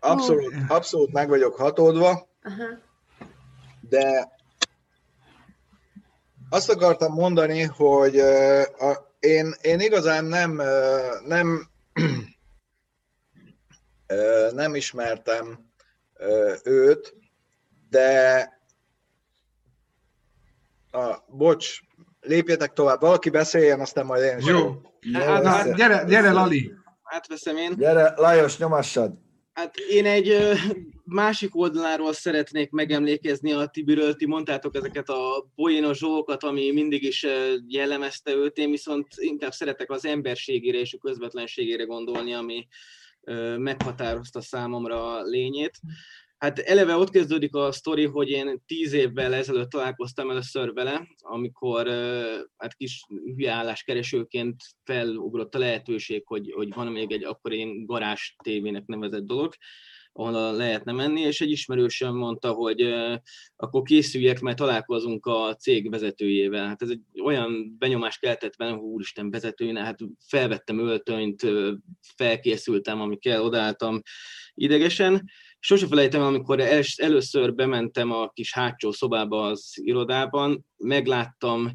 Abszolút, 0.00 0.54
abszolút 0.68 1.12
meg 1.12 1.28
vagyok 1.28 1.56
hatódva, 1.56 2.28
Aha. 2.42 2.64
de 3.80 4.32
azt 6.48 6.70
akartam 6.70 7.12
mondani, 7.12 7.62
hogy 7.62 8.18
a, 8.18 9.12
én, 9.18 9.54
én 9.60 9.80
igazán 9.80 10.24
nem, 10.24 10.60
nem, 11.26 11.68
nem 14.54 14.74
ismertem 14.74 15.70
őt, 16.64 17.14
de 17.88 18.48
a, 20.94 21.24
bocs, 21.28 21.80
lépjetek 22.20 22.72
tovább, 22.72 23.00
valaki 23.00 23.30
beszéljen, 23.30 23.80
aztán 23.80 24.06
majd 24.06 24.22
én 24.22 24.38
is. 24.38 24.46
Jó, 24.46 24.80
hát, 25.12 25.44
hát, 25.44 25.74
gyere, 25.76 26.04
gyere 26.08 26.32
Lali. 26.32 26.72
Átveszem 27.02 27.56
én. 27.56 27.74
Gyere, 27.76 28.14
Lajos, 28.16 28.58
nyomassad. 28.58 29.12
Hát 29.52 29.76
én 29.76 30.06
egy 30.06 30.36
másik 31.04 31.56
oldaláról 31.56 32.12
szeretnék 32.12 32.70
megemlékezni 32.70 33.52
a 33.52 33.66
Tibiről. 33.66 34.14
Ti 34.14 34.26
mondtátok 34.26 34.74
ezeket 34.74 35.08
a 35.08 35.46
poénos 35.54 35.98
zsókat, 35.98 36.42
ami 36.42 36.70
mindig 36.70 37.02
is 37.02 37.26
jellemezte 37.66 38.32
őt. 38.32 38.56
Én 38.56 38.70
viszont 38.70 39.06
inkább 39.16 39.52
szeretek 39.52 39.90
az 39.90 40.04
emberségére 40.04 40.78
és 40.78 40.92
a 40.94 40.98
közvetlenségére 40.98 41.84
gondolni, 41.84 42.34
ami 42.34 42.66
meghatározta 43.56 44.40
számomra 44.40 45.16
a 45.16 45.22
lényét. 45.22 45.80
Hát 46.38 46.58
eleve 46.58 46.96
ott 46.96 47.10
kezdődik 47.10 47.54
a 47.54 47.72
sztori, 47.72 48.04
hogy 48.04 48.30
én 48.30 48.62
tíz 48.66 48.92
évvel 48.92 49.34
ezelőtt 49.34 49.70
találkoztam 49.70 50.30
először 50.30 50.72
vele, 50.72 51.08
amikor 51.16 51.88
hát 52.56 52.74
kis 52.74 53.06
hülyeálláskeresőként 53.36 54.62
felugrott 54.84 55.54
a 55.54 55.58
lehetőség, 55.58 56.22
hogy, 56.26 56.52
hogy 56.54 56.74
van 56.74 56.86
még 56.86 57.12
egy 57.12 57.24
akkor 57.24 57.52
én 57.52 57.86
garázs 57.86 58.34
tévének 58.42 58.86
nevezett 58.86 59.24
dolog, 59.24 59.54
ahol 60.16 60.56
lehetne 60.56 60.92
menni, 60.92 61.20
és 61.20 61.40
egy 61.40 61.50
ismerősöm 61.50 62.16
mondta, 62.16 62.52
hogy 62.52 62.94
akkor 63.56 63.82
készüljek, 63.82 64.40
mert 64.40 64.56
találkozunk 64.56 65.26
a 65.26 65.54
cég 65.54 65.90
vezetőjével. 65.90 66.66
Hát 66.66 66.82
ez 66.82 66.88
egy 66.88 67.00
olyan 67.22 67.76
benyomást 67.78 68.20
keltett 68.20 68.56
bennem, 68.56 68.78
hogy 68.78 68.88
úristen 68.88 69.30
vezetőjéne, 69.30 69.80
hát 69.80 69.98
felvettem 70.26 70.78
öltönyt, 70.78 71.46
felkészültem, 72.16 73.00
ami 73.00 73.16
kell, 73.16 73.40
odálltam 73.40 74.02
idegesen, 74.54 75.24
Sose 75.66 75.86
felejtem, 75.86 76.22
amikor 76.22 76.60
először 76.96 77.54
bementem 77.54 78.12
a 78.12 78.28
kis 78.28 78.52
hátsó 78.52 78.92
szobába 78.92 79.46
az 79.46 79.72
irodában, 79.74 80.66
megláttam 80.76 81.74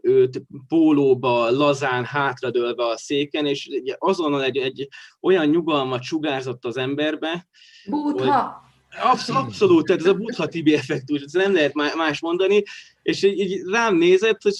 őt 0.00 0.42
pólóba, 0.68 1.50
lazán, 1.50 2.04
hátradőlve 2.04 2.86
a 2.86 2.96
széken, 2.96 3.46
és 3.46 3.68
azonnal 3.98 4.44
egy, 4.44 4.56
egy 4.56 4.88
olyan 5.20 5.46
nyugalmat 5.46 6.02
sugárzott 6.02 6.64
az 6.64 6.76
emberbe. 6.76 7.48
Búdha! 7.86 8.66
Abszolút, 9.02 9.42
abszolút, 9.42 9.86
tehát 9.86 10.02
ez 10.02 10.08
a 10.08 10.14
Budha 10.14 10.46
Tibi 10.46 10.74
effektus, 10.74 11.22
ez 11.22 11.32
nem 11.32 11.52
lehet 11.52 11.74
más 11.74 12.20
mondani, 12.20 12.62
és 13.02 13.22
így, 13.22 13.38
így 13.38 13.62
rám 13.70 13.96
nézett, 13.96 14.42
hogy 14.42 14.54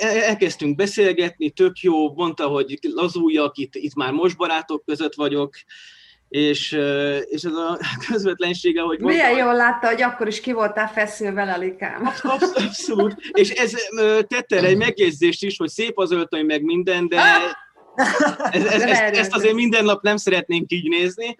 elkezdtünk 0.00 0.76
beszélgetni, 0.76 1.50
tök 1.50 1.78
jó, 1.78 2.14
mondta, 2.14 2.46
hogy 2.46 2.78
lazuljak, 2.80 3.56
itt, 3.56 3.74
itt 3.74 3.94
már 3.94 4.12
most 4.12 4.36
barátok 4.36 4.84
között 4.84 5.14
vagyok, 5.14 5.54
és, 6.28 6.72
és 7.24 7.42
ez 7.42 7.52
a 7.52 7.78
közvetlensége, 8.08 8.80
hogy 8.80 9.00
Milyen 9.00 9.26
mondta, 9.26 9.44
jól 9.44 9.54
látta, 9.54 9.86
hogy 9.86 10.02
akkor 10.02 10.26
is 10.26 10.40
ki 10.40 10.52
voltál 10.52 10.88
feszülve, 10.88 11.44
Lelikám. 11.44 12.10
Abszolút, 12.54 13.14
és 13.32 13.50
ez 13.50 13.72
tette 14.26 14.62
egy 14.62 14.76
megjegyzést 14.76 15.42
is, 15.42 15.56
hogy 15.56 15.68
szép 15.68 15.98
az 15.98 16.12
öltöny, 16.12 16.44
meg 16.44 16.62
minden, 16.62 17.08
de 17.08 17.20
ez, 18.50 18.64
ez, 18.64 18.82
ezt, 18.82 19.02
ezt 19.02 19.34
azért 19.34 19.54
minden 19.54 19.84
nap 19.84 20.02
nem 20.02 20.16
szeretnénk 20.16 20.72
így 20.72 20.88
nézni, 20.88 21.36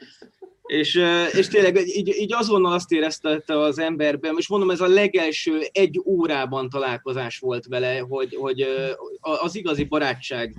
és, 0.67 1.01
és 1.33 1.49
tényleg 1.49 1.77
így, 1.87 2.09
így 2.09 2.35
azonnal 2.35 2.73
azt 2.73 2.93
érezte 2.93 3.43
az 3.47 3.79
emberben, 3.79 4.35
és 4.39 4.49
mondom, 4.49 4.71
ez 4.71 4.81
a 4.81 4.87
legelső 4.87 5.61
egy 5.73 6.01
órában 6.05 6.69
találkozás 6.69 7.39
volt 7.39 7.67
vele, 7.67 7.99
hogy, 7.99 8.35
hogy 8.35 8.67
az 9.21 9.57
igazi 9.57 9.85
barátság 9.85 10.55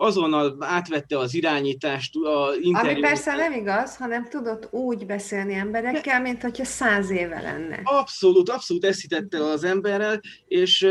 azonnal 0.00 0.56
átvette 0.58 1.18
az 1.18 1.34
irányítást, 1.34 2.16
a 2.16 2.54
interjú. 2.60 2.90
Ami 2.90 3.00
persze 3.00 3.34
nem 3.34 3.52
igaz, 3.52 3.96
hanem 3.96 4.28
tudott 4.28 4.72
úgy 4.72 5.06
beszélni 5.06 5.54
emberekkel, 5.54 6.20
mint 6.20 6.42
hogyha 6.42 6.64
száz 6.64 7.10
éve 7.10 7.40
lenne. 7.40 7.80
Abszolút, 7.84 8.48
abszolút 8.48 8.84
ezt 8.84 9.00
hitette 9.00 9.44
az 9.44 9.64
emberrel, 9.64 10.20
és, 10.46 10.88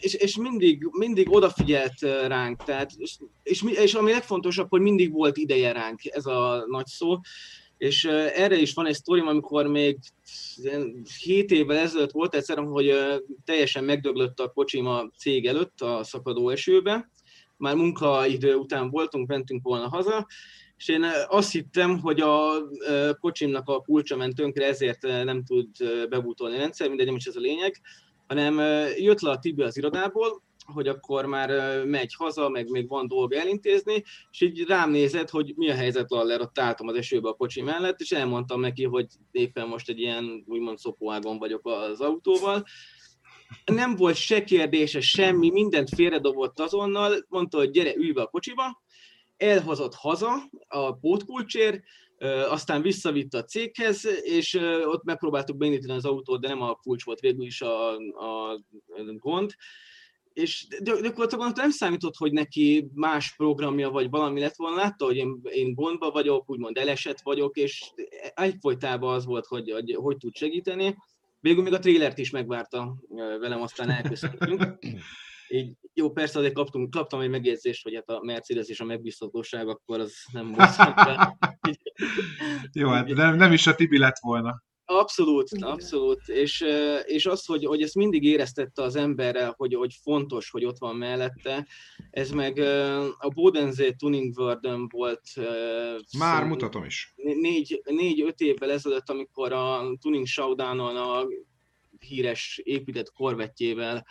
és, 0.00 0.14
és 0.14 0.36
mindig, 0.36 0.88
mindig 0.90 1.32
odafigyelt 1.32 2.00
ránk, 2.26 2.64
tehát, 2.64 2.90
és, 2.96 3.16
és, 3.42 3.62
és 3.62 3.94
ami 3.94 4.10
legfontosabb, 4.10 4.68
hogy 4.70 4.80
mindig 4.80 5.12
volt 5.12 5.36
ideje 5.36 5.72
ránk, 5.72 6.00
ez 6.04 6.26
a 6.26 6.64
nagy 6.66 6.86
szó, 6.86 7.16
és 7.78 8.04
erre 8.34 8.56
is 8.56 8.74
van 8.74 8.86
egy 8.86 8.94
sztorim, 8.94 9.26
amikor 9.26 9.66
még 9.66 9.98
7 11.22 11.50
évvel 11.50 11.76
ezelőtt 11.76 12.10
volt 12.10 12.34
egyszer, 12.34 12.58
hogy 12.58 12.94
teljesen 13.44 13.84
megdöglött 13.84 14.40
a 14.40 14.50
kocsim 14.52 14.86
a 14.86 15.10
cég 15.16 15.46
előtt 15.46 15.80
a 15.80 16.04
szakadó 16.04 16.48
esőbe, 16.48 17.10
már 17.58 17.74
munkaidő 17.74 18.54
után 18.54 18.90
voltunk, 18.90 19.28
mentünk 19.28 19.62
volna 19.62 19.88
haza, 19.88 20.26
és 20.76 20.88
én 20.88 21.04
azt 21.28 21.52
hittem, 21.52 22.00
hogy 22.00 22.20
a 22.20 22.52
kocsimnak 23.20 23.68
a 23.68 23.80
kulcsa 23.80 24.16
ment 24.16 24.34
tönkre, 24.34 24.66
ezért 24.66 25.02
nem 25.02 25.44
tud 25.44 25.68
bebútolni 26.08 26.56
a 26.56 26.58
rendszer, 26.58 26.88
mindegy, 26.88 27.06
nem 27.06 27.16
is 27.16 27.26
ez 27.26 27.36
a 27.36 27.40
lényeg, 27.40 27.80
hanem 28.26 28.58
jött 28.96 29.20
le 29.20 29.30
a 29.30 29.38
Tibi 29.38 29.62
az 29.62 29.76
irodából, 29.76 30.42
hogy 30.72 30.88
akkor 30.88 31.26
már 31.26 31.50
megy 31.84 32.14
haza, 32.14 32.48
meg 32.48 32.68
még 32.70 32.88
van 32.88 33.08
dolga 33.08 33.36
elintézni, 33.36 34.02
és 34.30 34.40
így 34.40 34.64
rám 34.66 34.90
nézett, 34.90 35.30
hogy 35.30 35.52
mi 35.56 35.70
a 35.70 35.74
helyzet 35.74 36.10
Laller, 36.10 36.40
ott 36.40 36.58
álltam 36.58 36.88
az 36.88 36.96
esőbe 36.96 37.28
a 37.28 37.34
kocsi 37.34 37.62
mellett, 37.62 38.00
és 38.00 38.12
elmondtam 38.12 38.60
neki, 38.60 38.84
hogy 38.84 39.06
éppen 39.30 39.68
most 39.68 39.88
egy 39.88 40.00
ilyen 40.00 40.44
úgymond 40.46 40.78
szopóágon 40.78 41.38
vagyok 41.38 41.66
az 41.66 42.00
autóval, 42.00 42.64
nem 43.64 43.96
volt 43.96 44.16
se 44.16 44.44
kérdése, 44.44 45.00
semmi, 45.00 45.50
mindent 45.50 45.88
félredobott 45.94 46.60
azonnal, 46.60 47.26
mondta, 47.28 47.56
hogy 47.58 47.70
gyere, 47.70 47.94
ülj 47.96 48.12
be 48.12 48.22
a 48.22 48.26
kocsiba, 48.26 48.82
elhozott 49.36 49.94
haza 49.94 50.32
a 50.68 50.92
pótkulcsér, 50.92 51.82
aztán 52.48 52.82
visszavitt 52.82 53.34
a 53.34 53.44
céghez, 53.44 54.06
és 54.22 54.54
ott 54.84 55.04
megpróbáltuk 55.04 55.56
beindítani 55.56 55.92
az 55.92 56.04
autót, 56.04 56.40
de 56.40 56.48
nem 56.48 56.62
a 56.62 56.74
kulcs 56.74 57.04
volt 57.04 57.20
végül 57.20 57.44
is 57.46 57.60
a, 57.60 57.90
a 57.96 58.60
gond, 59.18 59.54
és 60.32 60.66
gyakorlatilag 60.82 61.56
nem 61.56 61.70
számított, 61.70 62.16
hogy 62.16 62.32
neki 62.32 62.90
más 62.94 63.36
programja 63.36 63.90
vagy 63.90 64.10
valami 64.10 64.40
lett 64.40 64.56
volna, 64.56 64.76
látta, 64.76 65.04
hogy 65.04 65.16
én, 65.16 65.40
én 65.42 65.74
gondba 65.74 66.10
vagyok, 66.10 66.50
úgymond 66.50 66.76
elesett 66.76 67.20
vagyok, 67.20 67.56
és 67.56 67.92
egyfolytában 68.34 69.14
az 69.14 69.24
volt, 69.24 69.46
hogy, 69.46 69.70
hogy 69.70 69.94
hogy 69.94 70.16
tud 70.16 70.34
segíteni, 70.34 70.96
Végül 71.40 71.62
még 71.62 71.72
a 71.72 71.78
trélert 71.78 72.18
is 72.18 72.30
megvárta 72.30 72.96
velem, 73.40 73.62
aztán 73.62 73.90
elköszöntünk. 73.90 74.78
így, 75.48 75.76
jó, 75.94 76.10
persze 76.10 76.38
azért 76.38 76.54
kaptunk, 76.54 76.90
kaptam 76.90 77.20
egy 77.20 77.30
megjegyzést, 77.30 77.82
hogy 77.82 77.94
hát 77.94 78.08
a 78.08 78.20
Mercedes 78.22 78.68
és 78.68 78.80
a 78.80 78.84
megbízhatóság, 78.84 79.68
akkor 79.68 80.00
az 80.00 80.14
nem 80.32 80.52
volt. 80.52 80.70
jó, 82.80 82.88
hát 82.88 83.08
nem, 83.08 83.36
nem 83.36 83.52
is 83.52 83.66
a 83.66 83.74
Tibi 83.74 83.98
lett 83.98 84.18
volna. 84.20 84.62
Abszolút, 84.90 85.48
abszolút. 85.60 86.28
És, 86.28 86.64
és 87.04 87.26
az, 87.26 87.44
hogy, 87.44 87.64
hogy 87.64 87.82
ezt 87.82 87.94
mindig 87.94 88.24
éreztette 88.24 88.82
az 88.82 88.96
emberre, 88.96 89.54
hogy, 89.56 89.74
hogy 89.74 89.94
fontos, 90.02 90.50
hogy 90.50 90.64
ott 90.64 90.78
van 90.78 90.96
mellette, 90.96 91.66
ez 92.10 92.30
meg 92.30 92.58
a 93.18 93.28
Bodensee 93.34 93.92
Tuning 93.92 94.38
world 94.38 94.90
volt. 94.90 95.22
Már 96.18 96.44
mutatom 96.44 96.84
is. 96.84 97.14
Négy, 97.16 97.82
négy-öt 97.84 98.40
évvel 98.40 98.70
ezelőtt, 98.70 99.10
amikor 99.10 99.52
a 99.52 99.96
Tuning 100.00 100.26
Showdownon 100.26 100.96
a 100.96 101.26
híres 101.98 102.60
épített 102.64 103.12
korvettjével 103.12 104.06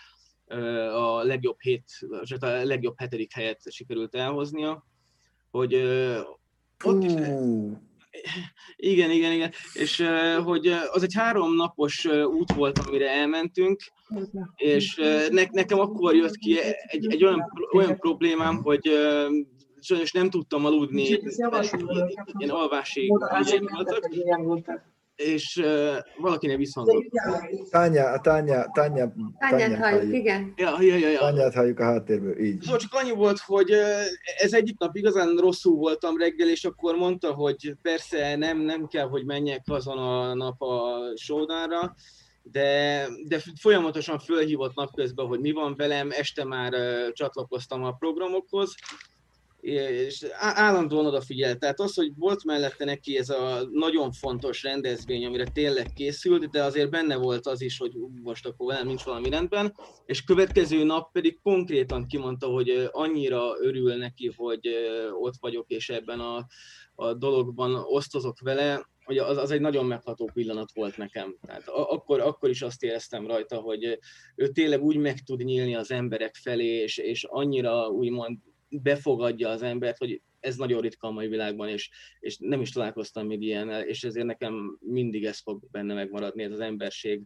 a 0.94 1.24
legjobb 1.24 1.62
hét, 1.62 1.91
a 2.40 2.45
legjobb 2.45 2.95
hetedik 2.98 3.34
helyet 3.34 3.72
sikerült 3.72 4.16
elhoznia, 4.16 4.86
hogy 5.49 5.74
ott 6.84 7.04
is, 7.04 7.12
igen, 8.76 9.11
igen, 9.11 9.31
igen. 9.31 9.52
És 9.73 10.03
hogy 10.44 10.68
az 10.68 11.03
egy 11.03 11.14
három 11.14 11.56
napos 11.56 12.06
út 12.06 12.52
volt, 12.52 12.80
amire 12.80 13.10
elmentünk, 13.10 13.81
és 14.56 14.95
ne, 15.30 15.44
nekem 15.52 15.80
akkor 15.80 16.15
jött 16.15 16.35
ki 16.35 16.60
egy, 16.88 17.06
egy 17.11 17.23
olyan, 17.23 17.44
olyan 17.73 17.98
problémám, 17.98 18.56
hogy 18.56 18.91
sajnos 19.80 20.11
nem 20.11 20.30
tudtam 20.30 20.65
aludni, 20.65 21.19
ilyen 22.38 22.49
alvási 22.49 23.07
voltak 23.07 24.10
és 25.18 25.56
uh, 25.56 25.95
valakinek 26.18 26.57
visszhangzott. 26.57 27.03
Tánya, 27.69 28.19
Tánya, 28.19 28.65
Tánya, 28.72 29.14
Tányát 29.39 29.77
halljuk, 29.77 30.14
igen. 30.14 30.53
Ja, 30.56 30.76
ja, 30.80 30.95
ja, 30.95 31.10
ja. 31.10 31.19
Tányát 31.19 31.53
halljuk 31.53 31.80
a 31.80 31.84
háttérből, 31.84 32.39
így. 32.39 32.61
Szóval 32.61 32.80
csak 32.80 32.94
annyi 32.94 33.11
volt, 33.11 33.39
hogy 33.39 33.72
ez 34.38 34.53
egyik 34.53 34.80
nap 34.80 34.95
igazán 34.95 35.35
rosszul 35.35 35.76
voltam 35.76 36.18
reggel, 36.18 36.49
és 36.49 36.64
akkor 36.64 36.95
mondta, 36.95 37.34
hogy 37.34 37.76
persze 37.81 38.35
nem, 38.35 38.57
nem 38.57 38.88
kell, 38.88 39.07
hogy 39.07 39.26
menjek 39.26 39.64
azon 39.65 39.98
a 39.98 40.34
nap 40.34 40.61
a 40.61 40.98
showdownra, 41.15 41.95
de, 42.52 43.07
de 43.27 43.41
folyamatosan 43.60 44.19
fölhívott 44.19 44.76
napközben, 44.76 45.26
hogy 45.26 45.39
mi 45.39 45.52
van 45.52 45.76
velem, 45.76 46.10
este 46.11 46.44
már 46.44 46.73
csatlakoztam 47.11 47.84
a 47.84 47.91
programokhoz, 47.91 48.76
és 49.62 50.26
állandóan 50.38 51.06
odafigyelt. 51.06 51.60
Tehát 51.60 51.80
az, 51.80 51.96
hogy 51.96 52.12
volt 52.16 52.44
mellette 52.44 52.86
neki 52.86 53.18
ez 53.18 53.30
a 53.30 53.68
nagyon 53.72 54.12
fontos 54.12 54.64
rendezvény, 54.64 55.26
amire 55.26 55.44
tényleg 55.54 55.94
készült, 55.94 56.50
de 56.50 56.64
azért 56.64 56.90
benne 56.90 57.16
volt 57.16 57.48
az 57.48 57.62
is, 57.62 57.78
hogy 57.78 57.92
most 58.24 58.46
akkor 58.46 58.74
nem 58.74 58.88
nincs 58.88 59.04
valami 59.04 59.30
rendben, 59.30 59.76
és 60.06 60.24
következő 60.24 60.84
nap 60.84 61.12
pedig 61.12 61.40
konkrétan 61.42 62.06
kimondta, 62.08 62.48
hogy 62.48 62.90
annyira 62.92 63.54
örül 63.62 63.96
neki, 63.96 64.34
hogy 64.36 64.70
ott 65.22 65.36
vagyok, 65.40 65.70
és 65.70 65.90
ebben 65.90 66.20
a, 66.20 66.48
a 66.96 67.14
dologban 67.14 67.76
osztozok 67.76 68.40
vele, 68.40 68.90
hogy 69.04 69.18
az, 69.18 69.38
az 69.38 69.52
egy 69.52 69.62
nagyon 69.62 69.86
megható 69.86 70.30
pillanat 70.34 70.72
volt 70.74 70.98
nekem. 70.98 71.36
Tehát 71.46 71.68
akkor, 71.68 72.20
akkor 72.20 72.50
is 72.50 72.62
azt 72.62 72.84
éreztem 72.84 73.28
rajta, 73.28 73.58
hogy 73.58 74.00
ő 74.36 74.48
tényleg 74.48 74.84
úgy 74.84 74.98
meg 74.98 75.20
tud 75.20 75.44
nyílni 75.44 75.76
az 75.76 75.92
emberek 75.92 76.36
felé, 76.36 76.66
és, 76.66 76.98
és 76.98 77.24
annyira 77.24 77.88
úgymond 77.88 78.38
befogadja 78.69 79.49
az 79.49 79.61
embert, 79.61 79.98
hogy 79.98 80.22
ez 80.39 80.56
nagyon 80.56 80.81
ritka 80.81 81.07
a 81.07 81.11
mai 81.11 81.27
világban, 81.27 81.68
és, 81.68 81.89
és 82.19 82.38
nem 82.39 82.61
is 82.61 82.72
találkoztam 82.72 83.27
még 83.27 83.41
ilyennel, 83.41 83.81
és 83.81 84.03
ezért 84.03 84.26
nekem 84.26 84.77
mindig 84.80 85.26
ez 85.26 85.39
fog 85.39 85.61
benne 85.72 85.94
megmaradni, 85.94 86.44
ez 86.44 86.52
az 86.52 86.60
emberség, 86.60 87.22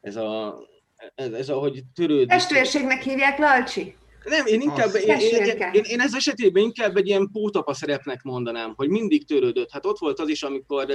ez 0.00 0.16
a, 0.16 0.58
ez, 1.14 1.32
ez 1.32 1.48
a 1.48 1.58
hogy 1.58 1.82
törődik. 1.94 2.28
Testvérségnek 2.28 3.02
hívják, 3.02 3.38
Lalcsi? 3.38 3.94
Nem, 4.24 4.46
én 4.46 4.60
inkább, 4.60 4.94
én, 4.94 5.18
én, 5.18 5.44
én, 5.72 5.82
én, 5.82 6.00
ez 6.00 6.14
esetében 6.14 6.62
inkább 6.62 6.96
egy 6.96 7.06
ilyen 7.06 7.28
pótapa 7.32 7.74
szerepnek 7.74 8.22
mondanám, 8.22 8.72
hogy 8.76 8.88
mindig 8.88 9.26
törődött. 9.26 9.70
Hát 9.70 9.86
ott 9.86 9.98
volt 9.98 10.18
az 10.18 10.28
is, 10.28 10.42
amikor 10.42 10.86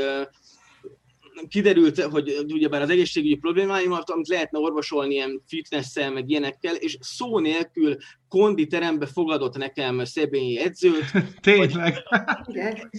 kiderült, 1.47 2.01
hogy 2.01 2.45
ugyebár 2.53 2.81
az 2.81 2.89
egészségügyi 2.89 3.35
problémáimat, 3.35 4.09
amit 4.09 4.27
lehetne 4.27 4.59
orvosolni 4.59 5.13
ilyen 5.13 5.41
fitnesszel, 5.47 6.11
meg 6.11 6.29
ilyenekkel, 6.29 6.75
és 6.75 6.97
szó 7.01 7.39
nélkül 7.39 7.95
konditerembe 8.27 9.05
fogadott 9.05 9.57
nekem 9.57 10.05
Szebényi 10.05 10.59
edzőt. 10.59 11.11
Tényleg? 11.41 11.97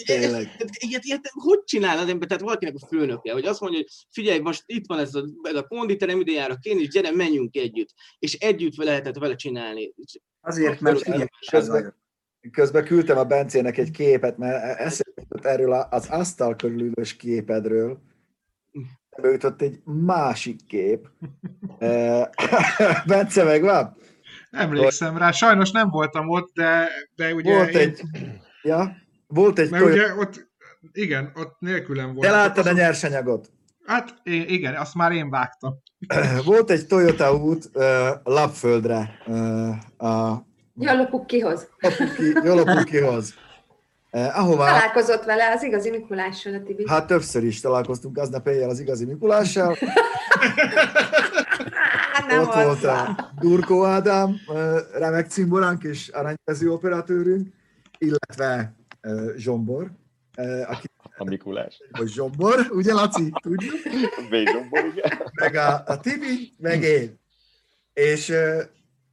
Tényleg. 0.04 0.50
Ilyet, 0.78 1.04
ilyet, 1.04 1.30
hogy 1.32 1.64
csinál 1.64 1.98
az 1.98 2.08
ember? 2.08 2.28
Tehát 2.28 2.42
valakinek 2.42 2.74
a 2.80 2.86
főnöke, 2.86 3.32
hogy 3.32 3.46
azt 3.46 3.60
mondja, 3.60 3.78
hogy 3.78 3.88
figyelj, 4.10 4.38
most 4.38 4.62
itt 4.66 4.84
van 4.86 4.98
ez 4.98 5.14
a, 5.14 5.24
ez 5.42 5.54
a 5.54 5.66
konditerem, 5.66 6.20
ide 6.20 6.32
járok 6.32 6.64
én 6.64 6.78
is, 6.78 6.88
gyere, 6.88 7.10
menjünk 7.10 7.56
együtt. 7.56 7.94
És 8.18 8.34
együtt 8.34 8.76
lehetett 8.76 9.18
vele 9.18 9.34
csinálni. 9.34 9.94
Azért, 10.40 10.80
mert 10.80 11.02
figyelj, 11.02 11.24
közben, 11.50 11.94
közben 12.50 12.84
küldtem 12.84 13.18
a 13.18 13.24
Bencének 13.24 13.78
egy 13.78 13.90
képet, 13.90 14.38
mert 14.38 14.78
eszembe 14.78 15.24
erről 15.42 15.72
az 15.72 16.06
asztal 16.08 16.56
körülülős 16.56 17.16
képedről, 17.16 18.00
jutott 19.22 19.62
egy 19.62 19.80
másik 19.84 20.66
kép. 20.66 21.08
Bence 23.06 23.44
meg 23.44 23.62
van? 23.62 23.96
Emlékszem 24.50 25.16
rá, 25.18 25.30
sajnos 25.30 25.70
nem 25.70 25.88
voltam 25.88 26.28
ott, 26.28 26.50
de, 26.54 26.88
de 27.16 27.34
ugye... 27.34 27.54
Volt 27.54 27.68
én... 27.68 27.80
egy... 27.80 28.02
Ja, 28.62 28.96
volt 29.26 29.58
egy... 29.58 29.70
Mert 29.70 29.84
ugye 29.84 30.14
ott, 30.14 30.48
igen, 30.92 31.32
ott 31.34 31.56
nélkülem 31.58 32.14
volt. 32.14 32.26
Te 32.26 32.30
láttad 32.30 32.66
a 32.66 32.72
nyersanyagot? 32.72 33.50
Hát 33.86 34.14
igen, 34.24 34.74
azt 34.74 34.94
már 34.94 35.12
én 35.12 35.30
vágtam. 35.30 35.82
Volt 36.44 36.70
egy 36.70 36.86
Toyota 36.86 37.34
út 37.34 37.70
uh, 37.74 37.82
Lapföldre. 38.24 39.18
Uh, 39.26 39.68
a... 40.08 40.44
Jolopukihoz. 40.74 41.68
Jolopukihoz. 42.44 43.34
Eh, 44.16 44.38
ahová... 44.38 44.66
Találkozott 44.66 45.24
vele 45.24 45.50
az 45.50 45.62
igazi 45.62 45.90
Mikulással 45.90 46.54
a 46.54 46.62
Tibi. 46.62 46.88
Hát 46.88 47.06
többször 47.06 47.44
is 47.44 47.60
találkoztunk 47.60 48.18
aznap 48.18 48.46
éjjel 48.46 48.68
az 48.68 48.80
igazi 48.80 49.04
Mikulással. 49.04 49.76
Nem 52.28 52.40
Ott 52.40 52.54
volt 52.54 52.84
a 52.84 53.30
Durkó 53.40 53.84
Ádám, 53.84 54.40
eh, 54.48 54.76
remek 54.92 55.30
cimboránk 55.30 55.82
és 55.82 56.08
aranykezű 56.08 56.68
operatőrünk, 56.68 57.48
illetve 57.98 58.74
eh, 59.00 59.12
Zsombor, 59.36 59.90
eh, 60.34 60.70
aki 60.70 60.86
a 61.16 61.24
Mikulás. 61.24 61.82
Vagy 61.90 62.08
Zsombor, 62.08 62.66
ugye 62.70 62.92
Laci? 62.92 63.32
Tudjuk? 63.40 63.74
B. 64.30 64.34
Zsombor, 64.34 64.84
igen. 64.94 65.30
Meg 65.32 65.54
a, 65.54 65.82
a 65.86 66.00
Tibi, 66.00 66.52
meg 66.58 66.82
én. 66.82 67.18
És 67.92 68.28
uh, 68.28 68.62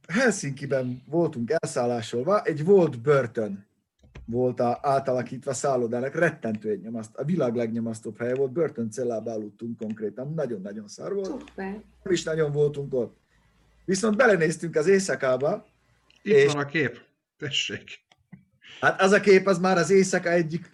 Helsinki-ben 0.08 1.02
voltunk 1.10 1.52
elszállásolva, 1.60 2.42
egy 2.42 2.64
volt 2.64 3.00
börtön 3.00 3.66
volt 4.26 4.60
a, 4.60 4.78
átalakítva 4.82 5.54
szállodának, 5.54 6.14
rettentő 6.14 6.70
egy 6.70 6.80
nyomaszt, 6.80 7.16
a 7.16 7.24
világ 7.24 7.54
legnyomasztóbb 7.54 8.18
helye 8.18 8.34
volt, 8.34 8.52
börtöncellába 8.52 9.32
aludtunk 9.32 9.78
konkrétan, 9.78 10.32
nagyon-nagyon 10.34 10.88
szar 10.88 11.14
volt. 11.14 11.26
Szuper. 11.26 11.82
Nem 12.02 12.12
is 12.12 12.22
nagyon 12.22 12.52
voltunk 12.52 12.94
ott. 12.94 13.16
Viszont 13.84 14.16
belenéztünk 14.16 14.76
az 14.76 14.86
éjszakába. 14.86 15.66
Itt 16.22 16.34
és... 16.34 16.52
van 16.52 16.62
a 16.62 16.66
kép, 16.66 17.00
tessék. 17.38 18.02
Hát 18.80 19.00
az 19.00 19.12
a 19.12 19.20
kép 19.20 19.46
az 19.46 19.58
már 19.58 19.76
az 19.78 19.90
éjszaka 19.90 20.30
egyik 20.30 20.68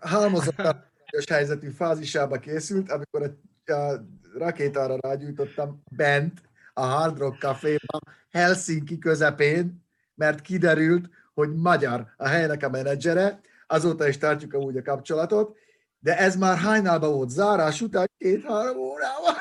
halmozott 0.00 0.60
helyzetű 1.28 1.68
fázisába 1.68 2.38
készült, 2.38 2.90
amikor 2.90 3.22
a, 3.66 3.72
a 3.72 4.04
rakétára 4.38 4.96
rágyújtottam 5.00 5.82
bent 5.96 6.42
a 6.72 6.84
Hard 6.84 7.18
Rock 7.18 7.38
Caféba, 7.38 7.98
Helsinki 8.30 8.98
közepén, 8.98 9.84
mert 10.14 10.40
kiderült, 10.40 11.08
hogy 11.34 11.54
magyar 11.54 12.06
a 12.16 12.26
helynek 12.26 12.62
a 12.62 12.68
menedzsere, 12.68 13.40
azóta 13.66 14.08
is 14.08 14.18
tartjuk 14.18 14.52
amúgy 14.52 14.76
a 14.76 14.82
kapcsolatot, 14.82 15.56
de 15.98 16.18
ez 16.18 16.36
már 16.36 16.58
hajnalban 16.58 17.12
volt 17.12 17.30
zárás 17.30 17.80
után 17.80 18.10
két-három 18.18 18.76
órával. 18.76 19.34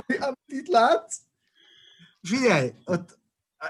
amit, 0.00 0.22
amit 0.22 0.38
itt 0.46 0.68
látsz, 0.68 1.16
figyelj, 2.22 2.72
ott 2.84 3.18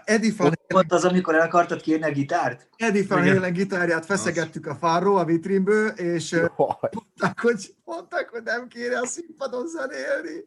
Eddie 0.05 0.33
Van 0.37 0.53
Volt 0.69 0.93
az, 0.93 1.05
amikor 1.05 1.35
el 1.35 1.41
akartad 1.41 1.81
kérni 1.81 2.05
a 2.05 2.11
gitárt? 2.11 2.69
Eddie 2.77 3.05
Van 3.09 3.29
Halen 3.29 3.53
gitárját 3.53 4.07
feszegettük 4.07 4.67
a 4.67 4.75
fárról, 4.75 5.19
a 5.19 5.25
vitrínből, 5.25 5.89
és 5.89 6.37
mondták, 6.57 7.41
hogy, 7.41 7.75
mondták, 7.85 8.29
hogy 8.29 8.43
nem 8.43 8.69
kéne 8.69 8.99
a 8.99 9.07
színpadon 9.07 9.67
zenélni. 9.67 10.45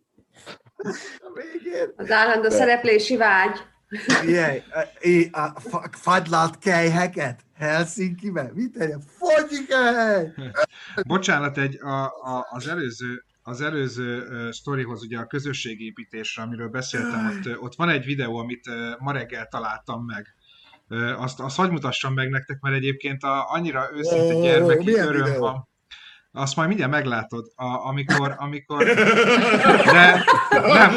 A 1.20 1.32
végén. 1.34 1.94
Az 1.96 2.12
állandó 2.12 2.50
szereplési 2.50 3.18
vágy. 3.18 3.60
Ilyen, 4.26 4.64
a 5.32 5.60
fagylalt 5.92 6.58
kejheket 6.58 7.46
Helsinki-be? 7.56 8.52
Mit 8.54 8.78
egy 8.78 8.94
Fogyikej! 9.18 10.34
Bocsánat, 11.04 11.58
egy, 11.58 11.80
a, 11.82 12.04
a, 12.04 12.48
az 12.50 12.68
előző 12.68 13.24
az 13.44 13.62
előző 13.62 14.22
uh, 14.22 14.52
sztorihoz, 14.52 15.04
ugye 15.04 15.18
a 15.20 15.26
közösségépítésre, 15.26 16.44
amiről 16.44 16.70
beszéltem, 16.70 17.26
ott, 17.28 17.60
ott 17.60 17.76
van 17.76 17.90
egy 17.90 18.06
videó, 18.06 18.38
amit 18.38 18.68
uh, 18.68 19.00
ma 19.00 19.12
reggel 19.12 19.48
találtam 19.48 20.06
meg. 20.06 20.36
Uh, 20.90 21.22
azt, 21.22 21.40
azt 21.40 21.56
hagy 21.56 21.70
mutassam 21.70 22.14
meg 22.14 22.30
nektek, 22.30 22.60
mert 22.60 22.76
egyébként 22.76 23.24
a, 23.24 23.52
annyira 23.52 23.90
őszinte 23.94 24.34
gyermeki 24.34 24.94
öröm 24.94 25.40
van. 25.40 25.70
Azt 26.34 26.56
majd 26.56 26.68
mindjárt 26.68 26.92
meglátod, 26.92 27.52
a, 27.56 27.88
amikor, 27.88 28.36
amikor 28.38 28.84
de, 29.94 30.24
nem, 30.52 30.94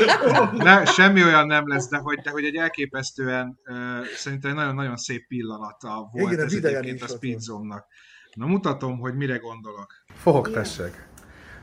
nem, 0.52 0.84
semmi 0.84 1.24
olyan 1.24 1.46
nem 1.46 1.68
lesz, 1.68 1.88
de 1.88 1.96
hogy, 1.96 2.18
de 2.18 2.30
hogy 2.30 2.44
egy 2.44 2.56
elképesztően 2.56 3.58
uh, 3.66 4.06
szerintem 4.16 4.50
egy 4.50 4.56
nagyon-nagyon 4.56 4.96
szép 4.96 5.26
pillanata 5.26 6.08
volt 6.12 6.32
Igen, 6.32 6.44
ez 6.44 6.52
egyébként 6.52 7.02
a 7.02 7.06
Speedzone-nak. 7.06 7.86
Na 8.34 8.46
mutatom, 8.46 8.98
hogy 8.98 9.14
mire 9.14 9.36
gondolok. 9.36 9.92
Fogok, 10.14 10.50
tessék. 10.50 11.08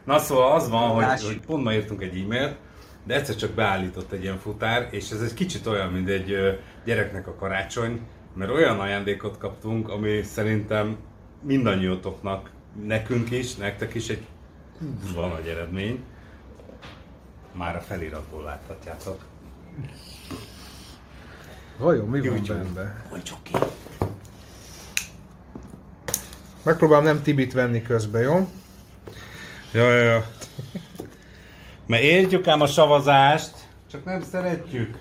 Na 0.03 0.19
szóval 0.19 0.51
az 0.51 0.69
van, 0.69 0.89
hogy, 0.89 1.23
hogy 1.23 1.39
pont 1.39 1.63
ma 1.63 1.73
írtunk 1.73 2.01
egy 2.01 2.19
e-mailt, 2.19 2.57
de 3.05 3.15
egyszer 3.15 3.35
csak 3.35 3.51
beállított 3.51 4.11
egy 4.11 4.23
ilyen 4.23 4.37
futár, 4.37 4.87
és 4.91 5.11
ez 5.11 5.21
egy 5.21 5.33
kicsit 5.33 5.67
olyan, 5.67 5.91
mint 5.91 6.09
egy 6.09 6.59
gyereknek 6.85 7.27
a 7.27 7.35
karácsony, 7.35 8.01
mert 8.35 8.51
olyan 8.51 8.79
ajándékot 8.79 9.37
kaptunk, 9.37 9.89
ami 9.89 10.21
szerintem 10.23 10.97
mindannyiótoknak, 11.41 12.49
nekünk 12.85 13.31
is, 13.31 13.55
nektek 13.55 13.93
is 13.93 14.09
egy 14.09 14.25
kurva 15.01 15.27
nagy 15.27 15.47
eredmény. 15.47 16.03
Már 17.51 17.75
a 17.75 17.81
feliratból 17.81 18.43
láthatjátok. 18.43 19.25
Vajon 21.77 22.07
mi 22.07 22.29
van 22.29 22.41
benne? 22.47 23.05
Vagy 23.09 23.23
csoki. 23.23 23.51
Megpróbálom 26.63 27.03
nem 27.03 27.21
Tibit 27.21 27.53
venni 27.53 27.81
közbe, 27.81 28.19
jó? 28.19 28.49
Ja, 29.73 29.93
ja, 29.93 30.03
ja. 30.03 30.25
Mert 31.85 32.03
értjük 32.03 32.47
ám 32.47 32.61
a 32.61 32.67
szavazást, 32.67 33.53
csak 33.91 34.05
nem 34.05 34.21
szeretjük. 34.21 34.97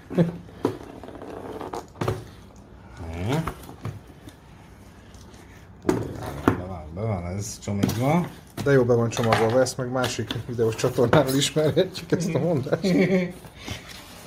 Be 6.95 7.00
van, 7.11 7.27
ez 7.27 7.59
csomagban. 7.59 8.31
De 8.65 8.73
jó, 8.73 8.85
be 8.85 8.95
van 8.95 9.09
csomagolva, 9.09 9.61
ezt 9.61 9.77
meg 9.77 9.91
másik 9.91 10.31
videós 10.47 10.75
csatornáról 10.75 11.35
ismerhetjük 11.35 12.13
ezt 12.13 12.35
a 12.35 12.39
mondást. 12.39 12.95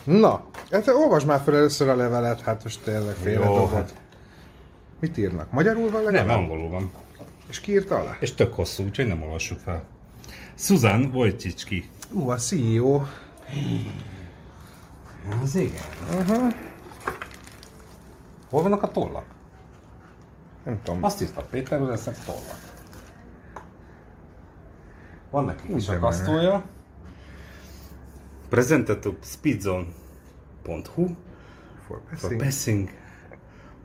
Na, 0.04 0.44
hát 0.72 0.88
olvasd 0.88 1.28
már 1.28 1.42
fel 1.44 1.56
először 1.56 1.90
a 1.90 1.96
levelet, 1.96 2.42
hát 2.42 2.64
most 2.64 2.80
tényleg 2.84 3.16
félre 3.16 3.46
Jó, 3.46 3.66
hát. 3.68 3.94
Mit 5.00 5.18
írnak? 5.18 5.52
Magyarul 5.52 5.90
van 5.90 6.04
legalább? 6.04 6.28
Nem, 6.28 6.38
angolul 6.38 6.70
van. 6.70 6.92
És 7.50 7.60
ki 7.60 7.72
írta 7.72 7.96
alá? 7.96 8.18
És 8.20 8.34
tök 8.34 8.54
hosszú, 8.54 8.84
úgyhogy 8.84 9.08
nem 9.08 9.22
olvassuk 9.22 9.60
fel. 9.60 9.84
Susan 10.56 11.12
Wojcicki. 11.14 11.90
Ú, 12.12 12.30
a 12.30 12.36
CEO. 12.36 13.02
Az 15.44 15.56
igen. 15.56 15.82
Uh-huh. 16.20 16.54
Hol 18.50 18.62
vannak 18.62 18.84
a 18.84 18.92
tollak? 18.92 19.26
Nem 20.64 20.80
tudom. 20.84 21.04
Azt 21.04 21.22
írta 21.22 21.42
Péter, 21.42 21.80
hogy 21.80 21.88
lesznek 21.88 22.16
tollak. 22.26 22.63
Van 25.34 25.46
neki 25.46 25.76
is 25.76 25.90
akasztója. 25.90 26.64
Presented 28.50 29.00
to 29.00 29.14
speedzone.hu 29.24 31.08
for 31.88 32.02
passing, 32.10 32.32
for 32.32 32.38
passing 32.38 32.90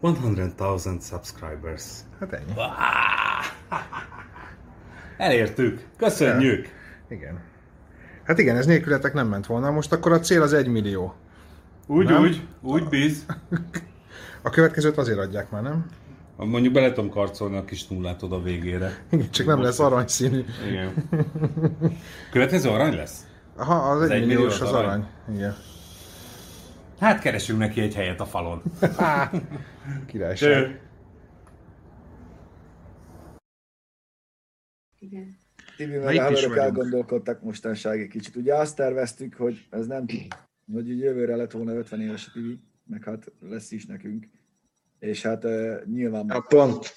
100,000 0.01 1.03
subscribers. 1.03 1.85
Hát 2.21 2.33
ennyi. 2.33 2.53
Elértük. 5.29 5.87
Köszönjük. 5.97 6.65
Ja. 6.65 7.17
Igen. 7.17 7.41
Hát 8.25 8.39
igen, 8.39 8.57
ez 8.57 8.67
nélkületek 8.67 9.13
nem 9.13 9.29
ment 9.29 9.47
volna. 9.47 9.71
Most 9.71 9.93
akkor 9.93 10.13
a 10.13 10.21
cél 10.21 10.43
az 10.43 10.53
egy 10.53 10.69
millió. 10.69 11.15
Úgy, 11.87 12.05
nem? 12.05 12.23
úgy, 12.23 12.47
úgy 12.61 12.89
bíz. 12.89 13.27
A 14.43 14.51
következőt 14.51 14.97
azért 14.97 15.19
adják 15.19 15.51
már, 15.51 15.63
nem? 15.63 15.87
Mondjuk 16.47 16.73
bele 16.73 16.93
tudom 16.93 17.11
karcolni 17.11 17.57
a 17.57 17.65
kis 17.65 17.87
nullát 17.87 18.23
oda 18.23 18.43
végére. 18.43 19.05
Igen, 19.11 19.31
csak 19.31 19.47
nem 19.47 19.63
lesz 19.63 19.79
aranyszínű. 19.79 20.45
Igen. 20.69 20.95
Következő 22.31 22.69
arany 22.69 22.95
lesz? 22.95 23.27
Aha, 23.57 23.91
az, 23.91 24.01
az 24.01 24.11
egy 24.11 24.27
milliós 24.27 24.61
az 24.61 24.73
arany. 24.73 24.85
arany. 24.85 25.07
Igen. 25.35 25.55
Hát 26.99 27.21
keresünk 27.21 27.59
neki 27.59 27.81
egy 27.81 27.95
helyet 27.95 28.21
a 28.21 28.25
falon. 28.25 28.63
Királyság. 30.07 30.81
Igen. 34.99 35.37
Tibi 35.77 35.97
meg 35.97 36.17
a 36.17 36.23
haverok 36.23 36.57
elgondolkodtak 36.57 37.43
mostanság 37.43 38.01
egy 38.01 38.09
kicsit. 38.09 38.37
Ugye 38.37 38.55
azt 38.55 38.77
terveztük, 38.77 39.35
hogy 39.35 39.67
ez 39.71 39.87
nem 39.87 40.07
hogy 40.73 40.99
jövőre 40.99 41.37
lett 41.37 41.51
volna 41.51 41.75
50 41.75 42.01
éves 42.01 42.27
a 42.27 42.31
Tibi, 42.33 42.61
meg 42.85 43.05
hát 43.05 43.33
lesz 43.41 43.71
is 43.71 43.87
nekünk. 43.87 44.29
És 44.99 45.23
hát 45.23 45.45
uh, 45.45 45.85
nyilván... 45.85 46.31
A 46.31 46.41
pont. 46.41 46.97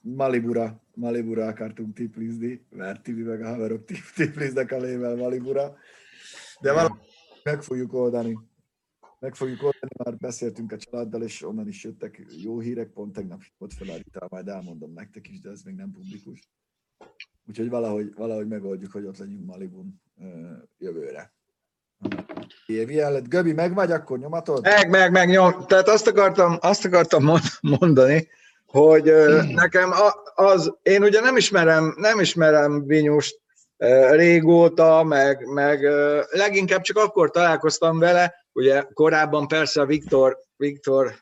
Malibura, 0.00 0.82
Malibura 0.94 1.46
akartunk 1.46 1.94
tiplizni, 1.94 2.66
mert 2.70 3.02
Tibi 3.02 3.22
meg 3.22 3.42
a 3.42 3.48
haverok 3.48 3.84
tipliznek 4.14 4.72
a 4.72 4.78
lével 4.78 5.16
Malibura. 5.16 5.76
De 6.60 6.72
valahogy 6.72 7.00
meg 7.42 7.62
fogjuk 7.62 7.92
oldani. 7.92 8.38
Meg 9.18 9.34
fogjuk 9.34 9.62
oldani, 9.62 9.92
már 10.04 10.16
beszéltünk 10.16 10.72
a 10.72 10.76
családdal, 10.76 11.22
és 11.22 11.42
onnan 11.42 11.68
is 11.68 11.84
jöttek 11.84 12.24
jó 12.42 12.60
hírek, 12.60 12.90
pont 12.90 13.12
tegnap 13.12 13.42
ott 13.58 13.72
felállítál, 13.72 14.28
majd 14.30 14.48
elmondom 14.48 14.92
nektek 14.92 15.28
is, 15.28 15.40
de 15.40 15.50
ez 15.50 15.62
még 15.62 15.74
nem 15.74 15.90
publikus. 15.90 16.50
Úgyhogy 17.48 17.68
valahogy, 17.68 18.14
valahogy 18.14 18.46
megoldjuk, 18.46 18.92
hogy 18.92 19.04
ott 19.04 19.18
legyünk 19.18 19.46
Malibun 19.46 20.02
jövőre. 20.78 21.32
Évi 22.66 22.96
lett. 22.96 23.28
Göbi, 23.28 23.52
meg 23.52 23.74
vagy, 23.74 23.92
akkor 23.92 24.18
nyomatod? 24.18 24.62
Meg, 24.62 24.90
meg, 24.90 25.12
meg, 25.12 25.28
nyom. 25.28 25.64
Tehát 25.66 25.88
azt 25.88 26.06
akartam, 26.06 26.58
azt 26.60 26.84
akartam 26.84 27.38
mondani, 27.60 28.28
hogy 28.66 29.08
hmm. 29.08 29.54
nekem 29.54 29.92
az, 30.34 30.74
én 30.82 31.02
ugye 31.02 31.20
nem 31.20 31.36
ismerem, 31.36 31.94
nem 31.96 32.20
ismerem 32.20 32.86
Vinyust 32.86 33.40
régóta, 34.10 35.02
meg, 35.02 35.46
meg 35.46 35.82
leginkább 36.30 36.80
csak 36.80 36.96
akkor 36.96 37.30
találkoztam 37.30 37.98
vele, 37.98 38.34
ugye 38.52 38.82
korábban 38.94 39.48
persze 39.48 39.80
a 39.80 39.86
Viktor, 39.86 40.38
Viktor 40.56 41.14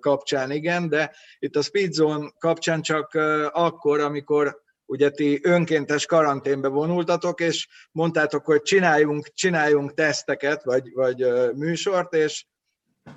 kapcsán 0.00 0.50
igen, 0.50 0.88
de 0.88 1.12
itt 1.38 1.56
a 1.56 1.62
Speedzone 1.62 2.32
kapcsán 2.38 2.82
csak 2.82 3.14
akkor, 3.52 4.00
amikor 4.00 4.60
ugye 4.92 5.10
ti 5.10 5.40
önkéntes 5.42 6.06
karanténbe 6.06 6.68
vonultatok, 6.68 7.40
és 7.40 7.68
mondtátok, 7.92 8.44
hogy 8.44 8.62
csináljunk, 8.62 9.28
csináljunk 9.34 9.94
teszteket, 9.94 10.64
vagy, 10.64 10.92
vagy 10.94 11.26
műsort, 11.54 12.12
és, 12.14 12.46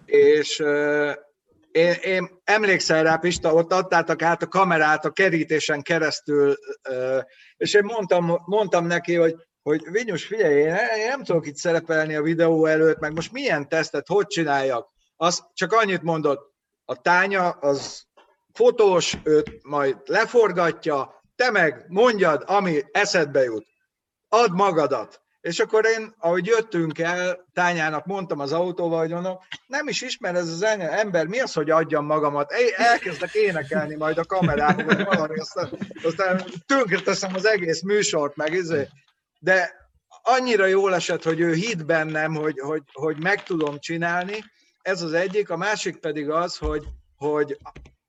és 0.06 0.60
én, 1.72 1.94
én 2.02 2.40
emlékszel 2.44 3.04
rá, 3.04 3.16
Pista, 3.16 3.54
ott 3.54 3.74
adtátok 3.74 4.22
át 4.22 4.42
a 4.42 4.48
kamerát 4.48 5.06
a 5.06 5.12
kerítésen 5.12 5.82
keresztül, 5.82 6.56
és 7.58 7.74
én 7.74 7.84
mondtam, 7.84 8.42
mondtam 8.46 8.86
neki, 8.86 9.16
hogy, 9.16 9.36
hogy 9.62 9.92
Vinyus, 9.92 10.26
figyelj, 10.26 10.56
én 10.56 11.08
nem 11.08 11.24
tudok 11.24 11.48
itt 11.48 11.56
szerepelni 11.56 12.16
a 12.16 12.22
videó 12.22 12.66
előtt, 12.66 13.00
meg 13.00 13.14
most 13.14 13.32
milyen 13.32 13.70
tesztet, 13.70 14.08
hogy 14.08 14.28
csináljak? 14.28 14.90
Az 15.16 15.44
csak 15.54 15.72
annyit 15.74 16.02
mondott, 16.02 16.54
a 16.86 17.02
tánya 17.02 17.50
az 17.50 18.06
fotós, 18.54 19.18
őt 19.24 19.64
majd 19.64 19.98
leforgatja, 20.06 21.24
te 21.36 21.52
meg 21.52 21.86
mondjad, 21.88 22.44
ami 22.46 22.82
eszedbe 22.92 23.44
jut. 23.44 23.66
Add 24.30 24.52
magadat. 24.52 25.24
És 25.42 25.60
akkor 25.60 25.86
én, 25.86 26.14
ahogy 26.18 26.46
jöttünk 26.46 27.00
el, 27.00 27.46
tányának 27.54 28.06
mondtam 28.06 28.40
az 28.40 28.52
autóval, 28.52 29.00
hogy 29.00 29.10
mondom, 29.10 29.38
nem 29.68 29.88
is 29.88 30.02
ismer 30.02 30.36
ez 30.36 30.50
az 30.50 30.64
ember, 30.64 31.28
mi 31.28 31.40
az, 31.40 31.54
hogy 31.54 31.70
adjam 31.70 32.06
magamat? 32.06 32.52
Elkezdek 32.76 33.34
énekelni 33.34 33.96
majd 33.96 34.18
a 34.18 34.26
kamerában, 34.26 34.86
vagy 34.86 35.04
valami, 35.04 35.40
aztán, 35.40 35.70
aztán 36.04 36.44
tönkre 36.66 37.00
teszem 37.00 37.36
az 37.36 37.46
egész 37.46 37.82
műsort, 37.82 38.36
meg 38.36 38.54
izé. 38.54 38.88
De 39.40 39.86
annyira 40.22 40.66
jól 40.66 40.96
esett, 40.96 41.24
hogy 41.24 41.40
ő 41.40 41.54
hitt 41.54 41.86
bennem, 41.86 42.36
hogy, 42.36 42.60
hogy, 42.60 42.84
hogy 42.92 43.18
meg 43.24 43.44
tudom 43.44 43.80
csinálni. 43.80 44.44
Ez 44.82 45.02
az 45.02 45.14
egyik. 45.14 45.50
A 45.50 45.58
másik 45.58 45.98
pedig 45.98 46.30
az, 46.30 46.58
hogy, 46.58 46.84
hogy 47.16 47.58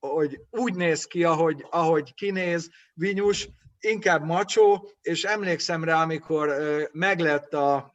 hogy 0.07 0.41
úgy 0.51 0.75
néz 0.75 1.05
ki, 1.05 1.25
ahogy, 1.25 1.67
ahogy 1.71 2.15
kinéz 2.15 2.71
Vinyus, 2.95 3.49
inkább 3.81 4.25
macsó, 4.25 4.91
és 5.01 5.25
emlékszem 5.25 5.85
rá, 5.85 6.03
amikor 6.03 6.53
meglett 6.93 7.55
a, 7.55 7.95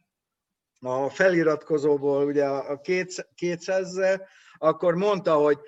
a 0.80 1.08
feliratkozóból 1.08 2.24
ugye 2.24 2.44
a 2.46 2.80
200 3.34 3.98
akkor 4.58 4.94
mondta, 4.94 5.34
hogy 5.34 5.58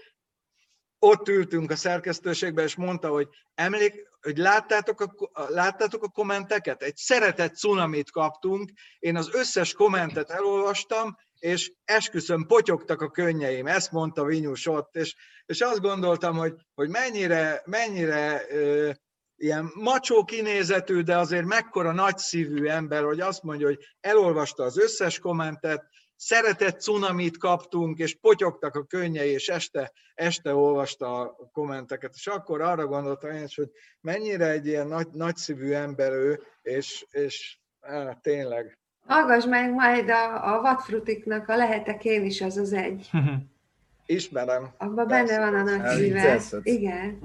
ott 0.99 1.29
ültünk 1.29 1.71
a 1.71 1.77
szerkesztőségben, 1.77 2.65
és 2.65 2.77
mondta, 2.77 3.09
hogy 3.09 3.29
emlék, 3.55 4.09
hogy 4.21 4.37
láttátok 4.37 5.01
a, 5.01 5.43
láttátok 5.49 6.03
a 6.03 6.09
kommenteket? 6.09 6.83
Egy 6.83 6.97
szeretett 6.97 7.57
cunamit 7.57 8.11
kaptunk, 8.11 8.71
én 8.99 9.17
az 9.17 9.35
összes 9.35 9.73
kommentet 9.73 10.31
elolvastam, 10.31 11.17
és 11.45 11.73
esküszöm, 11.85 12.47
potyogtak 12.47 13.01
a 13.01 13.11
könnyeim, 13.11 13.67
ezt 13.67 13.93
mondta 13.93 14.25
Vinyus 14.25 14.67
ott, 14.67 14.97
és, 14.97 15.15
és 15.47 15.61
azt 15.61 15.81
gondoltam, 15.81 16.37
hogy, 16.37 16.55
hogy 16.75 16.89
mennyire, 16.89 17.63
mennyire 17.65 18.45
ö, 18.49 18.91
ilyen 19.37 19.71
macsó 19.75 20.25
kinézetű, 20.25 21.01
de 21.01 21.19
azért 21.19 21.45
mekkora 21.45 21.93
nagyszívű 21.93 22.67
ember, 22.67 23.05
hogy 23.05 23.21
azt 23.21 23.43
mondja, 23.43 23.67
hogy 23.67 23.79
elolvasta 24.01 24.63
az 24.63 24.79
összes 24.79 25.19
kommentet, 25.19 25.85
szeretett 26.17 26.81
cunamit 26.81 27.39
kaptunk, 27.39 27.99
és 27.99 28.19
potyogtak 28.21 28.75
a 28.75 28.85
könnyei, 28.85 29.31
és 29.31 29.49
este, 29.49 29.93
este 30.15 30.55
olvasta 30.55 31.21
a 31.21 31.51
kommenteket, 31.53 32.15
és 32.15 32.27
akkor 32.27 32.61
arra 32.61 32.87
gondoltam 32.87 33.31
én 33.31 33.49
hogy 33.55 33.71
mennyire 34.01 34.51
egy 34.51 34.67
ilyen 34.67 34.87
nagy, 34.87 35.09
nagyszívű 35.13 35.73
ember 35.73 36.13
ő, 36.13 36.43
és, 36.63 37.07
és 37.11 37.59
á, 37.81 38.19
tényleg. 38.23 38.79
Hallgass 39.07 39.45
meg 39.45 39.73
majd 39.73 40.09
a, 40.09 40.55
a 40.55 40.61
vadfrutiknak 40.61 41.49
a 41.49 41.57
lehetek 41.57 42.05
én 42.05 42.25
is 42.25 42.41
az 42.41 42.57
az 42.57 42.73
egy. 42.73 43.11
Ismerem. 44.07 44.71
Abban 44.77 45.07
benne 45.07 45.39
van 45.39 45.55
a 45.55 45.63
nagy 45.63 45.97
szíve. 45.97 46.41
Igen. 46.63 47.19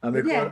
Amikor, 0.00 0.22
Ugye? 0.22 0.50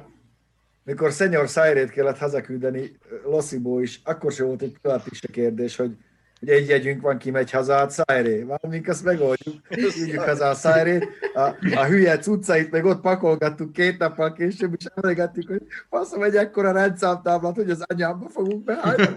mikor 0.85 1.13
Szenyor 1.13 1.49
Szájrét 1.49 1.91
kellett 1.91 2.19
hazaküldeni 2.19 2.99
Lossziból 3.25 3.83
is, 3.83 4.01
akkor 4.05 4.33
sem 4.33 4.47
volt 4.47 4.63
egy 4.63 4.79
pillanat 4.83 5.07
is 5.11 5.23
a 5.23 5.33
kérdés, 5.33 5.77
hogy 5.77 5.97
hogy 6.45 6.55
egy 6.55 6.69
jegyünk 6.69 7.03
van, 7.03 7.19
kimegy 7.19 7.51
haza 7.51 7.77
a 7.77 7.89
Szájré. 7.89 8.43
Valamink 8.43 8.89
azt 8.89 9.05
megoldjuk, 9.05 9.63
küldjük 9.69 10.21
haza 10.21 10.49
a 10.49 10.55
Szájrét. 10.55 11.09
A, 11.35 11.41
a 11.75 11.85
hülye 11.85 12.19
cuccait 12.19 12.71
meg 12.71 12.85
ott 12.85 13.01
pakolgattuk 13.01 13.73
két 13.73 13.99
nappal 13.99 14.33
később, 14.33 14.75
és 14.79 14.85
emlegettük, 14.95 15.49
hogy 15.49 15.63
faszom 15.89 16.23
egy 16.23 16.37
ekkora 16.37 16.73
rendszámtáblat, 16.73 17.55
hogy 17.55 17.71
az 17.71 17.85
anyámba 17.87 18.29
fogunk 18.29 18.65
beállni. 18.65 19.09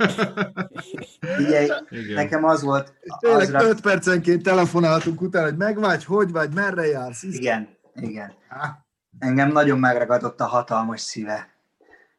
Ugye, 1.38 1.68
nekem 2.16 2.44
az 2.44 2.62
volt... 2.62 2.94
Tényleg 3.20 3.56
azra... 3.56 3.68
öt 3.68 3.82
percenként 3.82 4.44
telefonáltunk 4.44 5.22
utána, 5.22 5.46
hogy 5.46 5.58
megvágy, 5.58 6.06
hogy 6.06 6.32
vagy, 6.32 6.54
merre 6.54 6.88
jársz? 6.88 7.24
Igen, 7.24 7.68
igen. 7.96 8.34
Engem 9.20 9.52
nagyon 9.52 9.80
megragadott 9.80 10.40
a 10.40 10.46
hatalmas 10.46 11.02
szíve. 11.02 11.50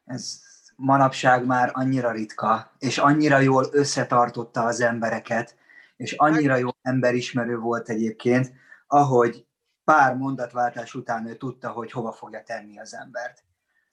Ez 0.05 0.39
manapság 0.79 1.45
már 1.45 1.69
annyira 1.73 2.11
ritka, 2.11 2.71
és 2.79 2.97
annyira 2.97 3.39
jól 3.39 3.65
összetartotta 3.71 4.63
az 4.63 4.81
embereket, 4.81 5.55
és 5.95 6.13
annyira 6.13 6.55
jó 6.55 6.69
emberismerő 6.81 7.57
volt 7.57 7.89
egyébként, 7.89 8.51
ahogy 8.87 9.45
pár 9.83 10.15
mondatváltás 10.15 10.93
után 10.93 11.27
ő 11.27 11.35
tudta, 11.35 11.69
hogy 11.69 11.91
hova 11.91 12.11
fogja 12.11 12.43
tenni 12.43 12.79
az 12.79 12.93
embert. 12.93 13.43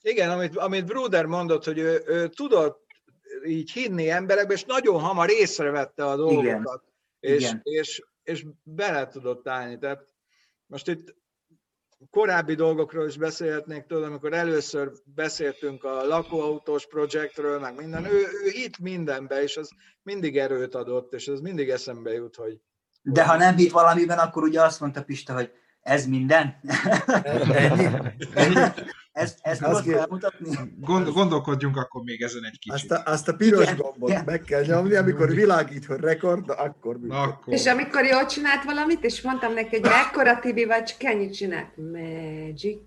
Igen, 0.00 0.30
amit, 0.30 0.56
amit 0.56 0.86
Bruder 0.86 1.26
mondott, 1.26 1.64
hogy 1.64 1.78
ő, 1.78 2.02
ő 2.06 2.28
tudott 2.28 2.86
így 3.46 3.70
hinni 3.72 4.10
emberekbe, 4.10 4.52
és 4.52 4.64
nagyon 4.64 5.00
hamar 5.00 5.30
észrevette 5.30 6.06
a 6.06 6.16
dolgokat, 6.16 6.82
Igen. 7.20 7.36
És, 7.36 7.42
Igen. 7.42 7.60
És, 7.62 8.02
és 8.22 8.46
bele 8.62 9.08
tudott 9.08 9.48
állni. 9.48 9.78
Tehát 9.78 10.06
most 10.66 10.88
itt 10.88 11.14
korábbi 12.10 12.54
dolgokról 12.54 13.06
is 13.06 13.16
beszélhetnék, 13.16 13.86
tudod, 13.86 14.04
amikor 14.04 14.32
először 14.32 14.92
beszéltünk 15.04 15.84
a 15.84 16.06
lakóautós 16.06 16.86
projektről, 16.86 17.58
meg 17.58 17.76
minden, 17.76 18.04
ő, 18.04 18.18
ő 18.18 18.50
hitt 18.50 18.78
mindenbe, 18.78 19.42
és 19.42 19.56
az 19.56 19.70
mindig 20.02 20.38
erőt 20.38 20.74
adott, 20.74 21.12
és 21.12 21.28
az 21.28 21.40
mindig 21.40 21.68
eszembe 21.68 22.12
jut, 22.12 22.36
hogy... 22.36 22.60
De 23.02 23.24
ha 23.24 23.36
nem 23.36 23.56
hitt 23.56 23.72
valamiben, 23.72 24.18
akkor 24.18 24.42
ugye 24.42 24.62
azt 24.62 24.80
mondta 24.80 25.04
Pista, 25.04 25.34
hogy 25.34 25.50
ez 25.80 26.06
minden? 26.06 26.60
Ezt, 29.16 29.38
ezt 29.42 29.62
tudod 29.62 29.84
felmutatni? 29.84 30.48
Gond, 30.80 31.08
gondolkodjunk 31.08 31.76
akkor 31.76 32.02
még 32.02 32.22
ezen 32.22 32.44
egy 32.44 32.58
kicsit. 32.58 32.72
Azt 32.72 33.06
a, 33.06 33.10
azt 33.10 33.28
a 33.28 33.34
piros 33.34 33.62
igen, 33.62 33.76
gombot 33.76 34.10
igen. 34.10 34.22
meg 34.26 34.40
kell 34.40 34.62
nyomni, 34.62 34.94
amikor 34.94 35.34
világít, 35.34 35.86
hogy 35.86 36.00
rekord, 36.00 36.50
akkor 36.50 37.00
Na, 37.00 37.20
akkor. 37.20 37.52
És 37.52 37.66
amikor 37.66 38.04
jól 38.04 38.26
csinált 38.26 38.64
valamit, 38.64 39.04
és 39.04 39.22
mondtam 39.22 39.52
neki, 39.52 39.80
hogy 39.80 39.90
ekkora 40.06 40.38
Tibi 40.38 40.64
vagy, 40.64 40.82
csak 40.82 41.02
ennyit 41.02 41.34
csinált. 41.34 41.68
Magic. 41.76 42.78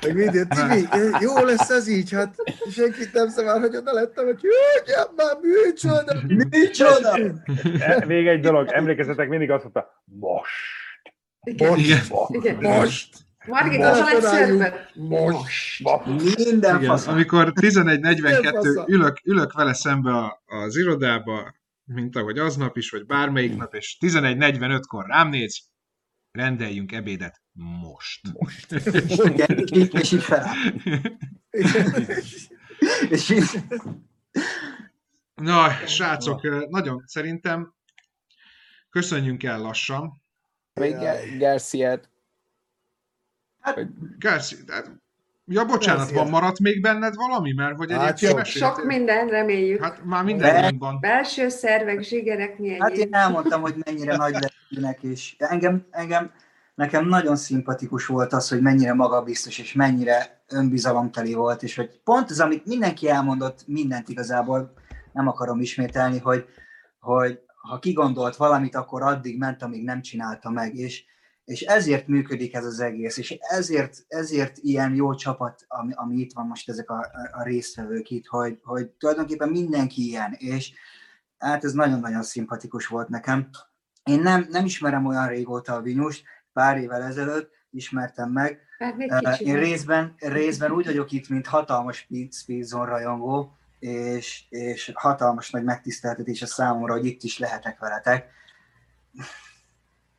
Meg 0.00 0.14
mindjárt, 0.14 0.48
Tibi, 0.48 0.88
jó 1.20 1.44
lesz 1.44 1.70
ez 1.70 1.88
így, 1.88 2.12
hát 2.12 2.34
senkit 2.70 3.12
nem 3.12 3.28
szavár, 3.28 3.60
hogy 3.60 3.76
oda 3.76 3.92
lettem, 3.92 4.24
hogy 4.24 4.40
hölgyem 4.40 5.08
már, 5.16 5.36
micsoda, 5.40 6.22
micsoda. 6.50 7.18
Még 8.06 8.26
egy 8.26 8.40
dolog, 8.40 8.68
emlékezzetek, 8.72 9.28
mindig 9.28 9.50
azt 9.50 9.62
mondta, 9.62 10.02
most. 10.04 10.83
Igen. 11.44 12.00
Most. 12.08 12.30
Igen. 12.30 12.56
Most. 12.60 13.16
Margit, 13.46 13.80
az 13.80 13.98
a 13.98 14.04
legszebb. 14.04 14.74
Most. 14.94 15.82
Minden 16.36 16.76
Igen, 16.76 16.88
fasz. 16.88 17.06
Amikor 17.06 17.52
11.42 17.60 18.88
ülök, 18.88 19.20
ülök 19.24 19.52
vele 19.52 19.72
szembe 19.72 20.40
az 20.46 20.76
irodába, 20.76 21.54
mint 21.84 22.16
ahogy 22.16 22.38
aznap 22.38 22.76
is, 22.76 22.90
vagy 22.90 23.06
bármelyik 23.06 23.56
nap, 23.56 23.74
és 23.74 23.96
11.45-kor 24.00 25.06
rám 25.06 25.28
néz, 25.28 25.62
rendeljünk 26.30 26.92
ebédet 26.92 27.42
most. 27.52 28.20
Most. 28.32 28.72
Igen, 29.24 29.64
és 29.92 30.12
így 30.12 30.22
fel. 30.22 30.54
és 33.10 33.30
így... 33.30 33.44
Na, 35.34 35.70
srácok, 35.86 36.68
nagyon 36.68 37.02
szerintem 37.06 37.74
köszönjünk 38.90 39.42
el 39.42 39.60
lassan. 39.60 40.22
Még 40.80 40.96
Garciát. 41.38 42.08
Hát, 43.60 43.86
Garcia, 44.18 44.58
hát, 44.66 44.90
ja, 45.46 45.64
bocsánat, 45.64 46.10
van 46.10 46.28
maradt 46.28 46.58
még 46.58 46.80
benned 46.80 47.14
valami? 47.14 47.52
Mert 47.52 47.76
hogy 47.76 47.92
hát 47.92 48.18
sok, 48.18 48.44
sok 48.44 48.84
minden, 48.84 49.28
reméljük. 49.28 49.82
Hát 49.82 50.04
már 50.04 50.24
minden 50.24 50.78
van. 50.78 50.98
Belső 51.00 51.48
szervek, 51.48 52.02
zsigerek, 52.02 52.58
mi 52.58 52.78
Hát 52.78 52.96
én 52.96 53.14
elmondtam, 53.14 53.60
hogy 53.60 53.74
mennyire 53.84 54.16
nagy 54.16 54.32
lesznek, 54.32 55.02
és 55.02 55.34
engem, 55.38 55.86
engem, 55.90 56.32
nekem 56.74 57.06
nagyon 57.06 57.36
szimpatikus 57.36 58.06
volt 58.06 58.32
az, 58.32 58.48
hogy 58.48 58.60
mennyire 58.60 58.94
magabiztos, 58.94 59.58
és 59.58 59.72
mennyire 59.72 60.44
önbizalomteli 60.48 61.34
volt, 61.34 61.62
és 61.62 61.76
hogy 61.76 62.00
pont 62.04 62.30
az, 62.30 62.40
amit 62.40 62.66
mindenki 62.66 63.08
elmondott, 63.08 63.66
mindent 63.66 64.08
igazából 64.08 64.72
nem 65.12 65.28
akarom 65.28 65.60
ismételni, 65.60 66.18
hogy, 66.18 66.44
hogy 67.00 67.40
ha 67.68 67.78
kigondolt 67.78 68.36
valamit, 68.36 68.74
akkor 68.74 69.02
addig 69.02 69.38
ment, 69.38 69.62
amíg 69.62 69.84
nem 69.84 70.02
csinálta 70.02 70.50
meg, 70.50 70.74
és, 70.74 71.04
és 71.44 71.60
ezért 71.60 72.06
működik 72.06 72.54
ez 72.54 72.64
az 72.64 72.80
egész, 72.80 73.16
és 73.16 73.30
ezért, 73.30 74.04
ezért 74.08 74.58
ilyen 74.58 74.94
jó 74.94 75.14
csapat, 75.14 75.64
ami, 75.68 75.92
ami 75.94 76.16
itt 76.16 76.32
van 76.32 76.46
most 76.46 76.68
ezek 76.68 76.90
a, 76.90 77.06
a 77.32 77.42
résztvevők 77.42 78.10
itt, 78.10 78.26
hogy, 78.26 78.58
hogy 78.62 78.88
tulajdonképpen 78.88 79.48
mindenki 79.48 80.06
ilyen, 80.06 80.32
és 80.32 80.72
hát 81.38 81.64
ez 81.64 81.72
nagyon-nagyon 81.72 82.22
szimpatikus 82.22 82.86
volt 82.86 83.08
nekem. 83.08 83.48
Én 84.04 84.20
nem, 84.20 84.46
nem 84.50 84.64
ismerem 84.64 85.06
olyan 85.06 85.28
régóta 85.28 85.74
a 85.74 85.80
Vinyust, 85.80 86.24
pár 86.52 86.78
évvel 86.78 87.02
ezelőtt 87.02 87.50
ismertem 87.70 88.30
meg. 88.30 88.60
Én 89.38 89.58
részben, 89.58 90.14
részben 90.18 90.70
úgy 90.70 90.84
vagyok 90.84 91.12
itt, 91.12 91.28
mint 91.28 91.46
hatalmas 91.46 92.08
Speedzone 92.30 92.88
rajongó, 92.88 93.56
és, 93.84 94.44
és 94.48 94.90
hatalmas 94.94 95.50
nagy 95.50 95.64
megtiszteltetés 95.64 96.42
a 96.42 96.46
számomra, 96.46 96.92
hogy 96.92 97.06
itt 97.06 97.22
is 97.22 97.38
lehetek 97.38 97.78
veletek. 97.78 98.26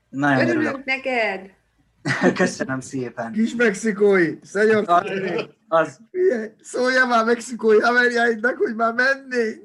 Nagyon 0.09 0.47
örülök, 0.47 0.65
örülök. 0.65 0.85
neked! 0.85 1.51
Köszönöm 2.41 2.79
szépen. 2.79 3.31
Kis 3.31 3.55
mexikói, 3.55 4.37
szenyor 4.43 4.83
az, 4.87 5.03
az. 5.67 5.99
Szólja 6.61 7.05
már 7.05 7.25
mexikói 7.25 7.79
haverjáidnak, 7.79 8.57
hogy 8.57 8.75
már 8.75 8.93
mennénk. 8.93 9.63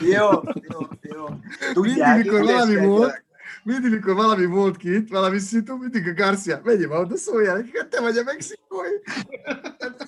Jó, 0.00 0.30
jó, 0.68 0.80
jó. 1.00 1.26
Tudják, 1.72 2.14
mindig, 2.14 2.32
mikor 2.32 2.46
valami 2.46 2.76
volt, 2.76 3.24
mindig, 3.64 3.90
mikor 3.90 4.14
valami 4.14 4.44
volt 4.44 4.76
ki 4.76 4.94
itt, 4.94 5.08
valami 5.08 5.38
szitu, 5.38 5.76
mindig 5.76 6.08
a 6.08 6.12
Garcia, 6.12 6.60
menjél 6.64 6.88
már 6.88 6.98
oda, 6.98 7.16
szóljál, 7.16 7.64
hát 7.74 7.88
te 7.88 8.00
vagy 8.00 8.16
a 8.16 8.22
mexikói. 8.22 8.90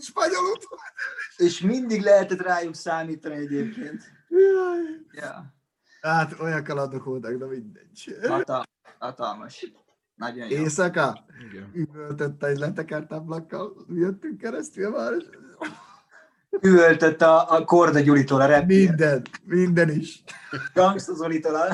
Spanyolul 0.00 0.56
és 1.36 1.60
mindig 1.60 2.02
lehetett 2.02 2.40
rájuk 2.40 2.74
számítani 2.74 3.34
egyébként. 3.34 4.02
Ja. 5.12 5.54
Hát 6.00 6.40
olyan 6.40 6.64
kalandok 6.64 7.04
voltak, 7.04 7.34
de 7.34 7.46
mindegy. 7.46 8.16
Hatal, 8.28 8.64
hatalmas. 8.98 9.72
Nagyon 10.14 10.48
jó. 10.48 10.56
Éjszaka? 10.56 11.24
Igen. 11.50 11.70
Üvöltette 11.74 12.46
egy 12.46 12.58
letekert 12.58 13.12
ablakkal, 13.12 13.86
jöttünk 13.88 14.38
keresztül 14.38 14.90
már. 14.90 15.12
Üvöltött 16.60 17.22
a, 17.22 17.52
a 17.52 17.64
Korda 17.64 18.00
Gyuritól 18.00 18.40
a 18.40 18.46
rep. 18.46 18.66
Minden, 18.66 19.22
minden 19.44 19.90
is. 19.90 20.22
Gangsta 20.74 21.14
Zolitól 21.14 21.54
a... 21.54 21.68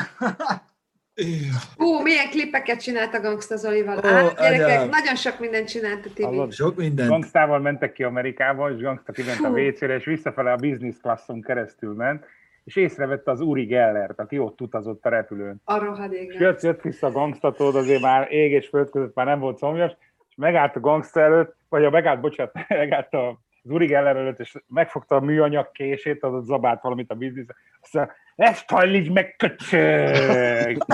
Hú, 1.77 2.01
milyen 2.01 2.29
klippeket 2.31 2.81
csinált 2.81 3.15
a 3.15 3.21
Gangsta 3.21 3.57
Zolival. 3.57 3.97
Oh, 3.97 4.05
hát, 4.05 4.39
gyerekek, 4.39 4.91
nagyon 4.91 5.15
sok 5.15 5.39
mindent 5.39 5.69
csinált 5.69 6.07
a 6.07 6.11
TV. 6.15 6.51
Sok 6.51 6.77
mindent. 6.77 7.09
Gangstával 7.09 7.59
mentek 7.59 7.93
ki 7.93 8.03
Amerikába, 8.03 8.71
és 8.71 8.81
Gangsta 8.81 9.13
kiment 9.13 9.41
a 9.45 9.49
WC-re, 9.49 9.95
és 9.95 10.05
visszafele 10.05 10.53
a 10.53 10.57
business 10.57 10.97
classon 11.01 11.43
keresztül 11.43 11.95
ment, 11.95 12.25
és 12.65 12.77
észrevette 12.77 13.31
az 13.31 13.41
Uri 13.41 13.65
Gellert, 13.65 14.21
aki 14.21 14.39
ott 14.39 14.61
utazott 14.61 15.05
a 15.05 15.09
repülőn. 15.09 15.61
A 15.65 15.79
rohadék. 15.79 16.33
És 16.33 16.41
jött, 16.41 16.63
jött 16.63 16.83
vissza 16.83 17.07
a 17.07 17.13
gangstatod, 17.13 17.77
azért 17.77 18.03
már 18.03 18.33
ég 18.33 18.53
és 18.53 18.69
föld 18.69 18.91
között 18.91 19.15
már 19.15 19.27
nem 19.27 19.39
volt 19.41 19.59
szomjas, 19.59 19.97
és 20.29 20.35
megállt 20.37 20.77
a 20.77 20.81
gangsta 20.81 21.21
előtt, 21.21 21.57
vagy 21.69 21.85
a 21.85 21.91
megállt, 21.91 22.21
bocsánat, 22.21 22.53
megállt 22.69 23.13
a 23.13 23.41
Zuri 23.67 23.87
Geller 23.87 24.17
előtt, 24.17 24.39
és 24.39 24.57
megfogta 24.67 25.17
a 25.17 25.21
műanyag 25.21 25.71
kését, 25.73 26.23
az 26.23 26.45
zabált 26.45 26.83
valamit 26.83 27.11
a 27.11 27.15
biznisz, 27.15 27.47
azt 27.81 28.11
ezt 28.37 28.71
hajlíts 28.71 29.11
meg, 29.11 29.35
köcsög! 29.37 30.85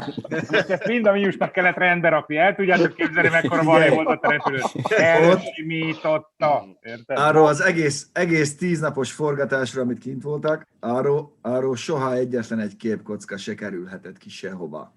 ezt 0.51 0.86
mind 0.86 1.07
a 1.07 1.12
minusnak 1.12 1.53
kellett 1.53 1.77
rendbe 1.77 2.09
rakni. 2.09 2.36
El 2.36 2.55
tudjátok 2.55 2.94
képzelni, 2.94 3.28
mekkora 3.28 3.62
valé 3.62 3.89
volt 3.89 4.09
a 4.09 4.19
terepülő. 4.19 4.61
Elsimította. 4.97 6.66
Arról 7.07 7.47
az 7.47 7.61
egész, 7.61 8.09
egész 8.12 8.57
tíznapos 8.57 9.12
forgatásra, 9.12 9.82
amit 9.82 9.99
kint 9.99 10.23
voltak, 10.23 10.66
arról, 10.81 11.36
arról 11.40 11.77
soha 11.77 12.15
egyetlen 12.15 12.59
egy 12.59 12.77
képkocka 12.77 13.36
se 13.36 13.55
kerülhetett 13.55 14.19
ki 14.19 14.28
sehova. 14.28 14.94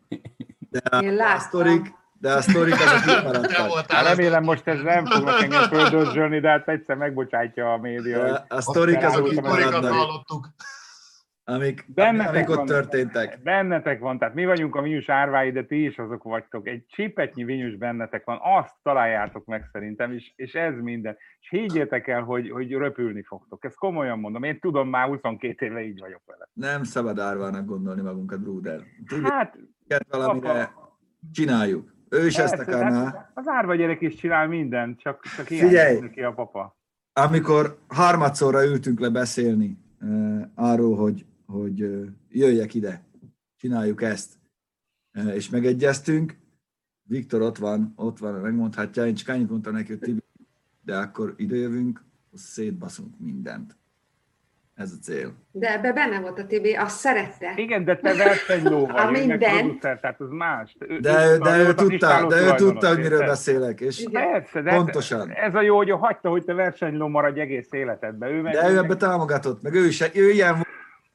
De 0.70 1.00
Én 1.02 1.20
a, 1.20 1.34
a 1.34 1.40
sztorik, 1.40 1.94
de 2.26 2.34
a 2.34 2.42
sztorik 2.42 2.74
azok 2.74 3.24
maradtak. 3.24 4.08
Remélem 4.08 4.44
most 4.44 4.68
ez 4.68 4.82
nem 4.82 5.06
fognak 5.06 5.42
engem 5.42 5.62
földözsölni, 5.62 6.40
de 6.40 6.50
hát 6.50 6.68
egyszer 6.68 6.96
megbocsátja 6.96 7.74
a 7.74 7.78
média. 7.78 8.46
a 8.48 8.62
sztorik 8.62 9.04
azok 9.04 9.32
itt 9.32 9.42
maradnak 9.42 10.54
amik, 11.48 11.86
amik 11.96 12.50
ott 12.50 12.56
van, 12.56 12.66
történtek. 12.66 13.40
Bennetek 13.44 14.00
van, 14.00 14.18
tehát 14.18 14.34
mi 14.34 14.46
vagyunk 14.46 14.76
a 14.76 14.82
Vinyus 14.82 15.10
árvái, 15.10 15.52
de 15.52 15.64
ti 15.64 15.86
is 15.86 15.98
azok 15.98 16.24
vagytok. 16.24 16.68
Egy 16.68 16.86
csipetnyi 16.88 17.44
Vinyus 17.44 17.76
bennetek 17.76 18.26
van, 18.26 18.40
azt 18.42 18.74
találjátok 18.84 19.46
meg 19.46 19.70
szerintem, 19.72 20.12
és, 20.12 20.34
és 20.36 20.54
ez 20.54 20.74
minden. 20.82 21.18
És 21.40 21.50
higgyétek 21.50 22.08
el, 22.08 22.22
hogy, 22.22 22.50
hogy 22.50 22.72
röpülni 22.72 23.24
fogtok. 23.24 23.66
Ezt 23.66 23.78
komolyan 23.78 24.20
mondom. 24.20 24.44
Én 24.44 24.60
tudom, 24.60 24.90
már 24.90 25.08
22 25.08 25.66
éve 25.66 25.82
így 25.82 26.00
vagyok 26.00 26.22
vele. 26.26 26.50
Nem 26.54 26.84
szabad 26.84 27.20
árvának 27.20 27.66
gondolni 27.66 28.02
magunkat, 28.02 28.42
Bruder. 28.42 28.82
Hát, 29.24 29.58
valamire 30.10 30.62
apa. 30.62 31.00
csináljuk. 31.32 31.95
Ő 32.16 32.26
is 32.26 32.36
Persze, 32.36 32.58
ezt 32.58 32.68
akarná. 32.68 33.32
Az 33.34 33.48
árva 33.48 33.76
gyerek 33.76 34.02
is 34.02 34.16
csinál 34.16 34.48
mindent, 34.48 35.00
csak, 35.00 35.24
csak 35.36 35.46
Figyelj, 35.46 36.00
neki 36.00 36.22
a 36.22 36.34
papa. 36.34 36.76
Amikor 37.14 37.78
harmadszorra 37.88 38.66
ültünk 38.66 39.00
le 39.00 39.10
beszélni 39.10 39.78
uh, 40.02 40.42
arról, 40.56 40.96
hogy 40.96 41.26
hogy 41.46 41.78
jöjjek 42.30 42.74
ide, 42.74 43.04
csináljuk 43.56 44.02
ezt. 44.02 44.34
És 45.34 45.50
megegyeztünk, 45.50 46.38
Viktor 47.04 47.42
ott 47.42 47.58
van, 47.58 47.94
ott 47.96 48.18
van, 48.18 48.34
megmondhatja, 48.34 49.06
én 49.06 49.16
csak 49.16 49.28
annyit 49.28 49.50
mondtam 49.50 49.74
neki, 49.74 49.88
hogy 49.88 50.00
Tibi, 50.00 50.24
de 50.82 50.98
akkor 50.98 51.34
idejövünk, 51.38 52.04
szétbaszunk 52.34 53.20
mindent. 53.20 53.78
Ez 54.76 54.92
a 54.92 54.96
cél. 55.02 55.34
De 55.52 55.74
ebbe 55.74 55.94
benne 55.94 56.20
volt 56.20 56.40
a 56.40 56.46
Tibi, 56.46 56.74
azt 56.74 56.98
szerette. 56.98 57.54
Igen, 57.56 57.86
de 57.86 57.98
te 57.98 58.14
versenyló 58.14 58.86
vagy, 58.86 58.96
a 58.96 59.12
minden. 59.12 59.80
tehát 59.80 60.22
az 60.22 60.30
más. 60.30 60.76
De, 60.80 61.00
de, 61.00 61.38
de 61.38 61.58
ő 61.58 61.74
tudta, 61.74 62.28
de 62.28 62.42
ő 62.42 62.56
tudta, 62.56 62.88
hogy 62.88 62.98
miről 62.98 63.26
beszélek, 63.26 63.82
és 63.82 64.06
Persze, 64.12 64.62
de 64.62 64.76
pontosan. 64.76 65.32
Ez 65.32 65.56
a 65.56 65.62
jó, 65.62 65.76
hogy 65.76 65.92
hagyta, 65.92 66.30
hogy 66.30 66.44
te 66.44 66.54
versenyló 66.54 67.08
maradj 67.08 67.40
egész 67.40 67.72
életedben. 67.72 68.30
Ő 68.30 68.42
de 68.42 68.70
ő 68.70 68.78
ebbe 68.78 68.96
támogatott, 68.96 69.62
meg 69.62 69.74
ő 69.74 69.86
is, 69.86 70.04
ő 70.14 70.30
ilyen 70.30 70.68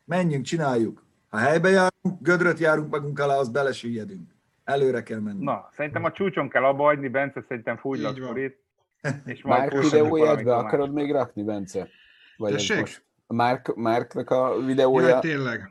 menjünk, 0.04 0.44
csináljuk. 0.44 1.04
Ha 1.28 1.38
helybe 1.38 1.68
járunk, 1.68 2.22
gödröt 2.22 2.58
járunk 2.58 2.90
magunk 2.90 3.18
alá, 3.18 3.34
az 3.34 3.48
belesüllyedünk. 3.48 4.30
Előre 4.64 5.02
kell 5.02 5.20
menni. 5.20 5.44
Na, 5.44 5.68
szerintem 5.72 6.04
a 6.04 6.12
csúcson 6.12 6.48
kell 6.48 6.64
abba 6.64 6.82
hagyni, 6.82 7.08
Bence, 7.08 7.44
szerintem 7.48 7.76
fújlak 7.76 8.16
szorít. 8.16 8.58
És 9.24 9.42
Márk 9.42 9.72
videóját 9.72 10.44
be 10.44 10.54
akarod 10.54 10.92
még 10.92 11.12
rakni, 11.12 11.42
Bence? 11.42 11.88
Vagy 12.36 12.52
most 12.52 13.08
Márk, 13.32 13.74
Márknak 13.74 14.30
a 14.30 14.60
videója... 14.60 15.08
Ja, 15.08 15.18
tényleg. 15.18 15.70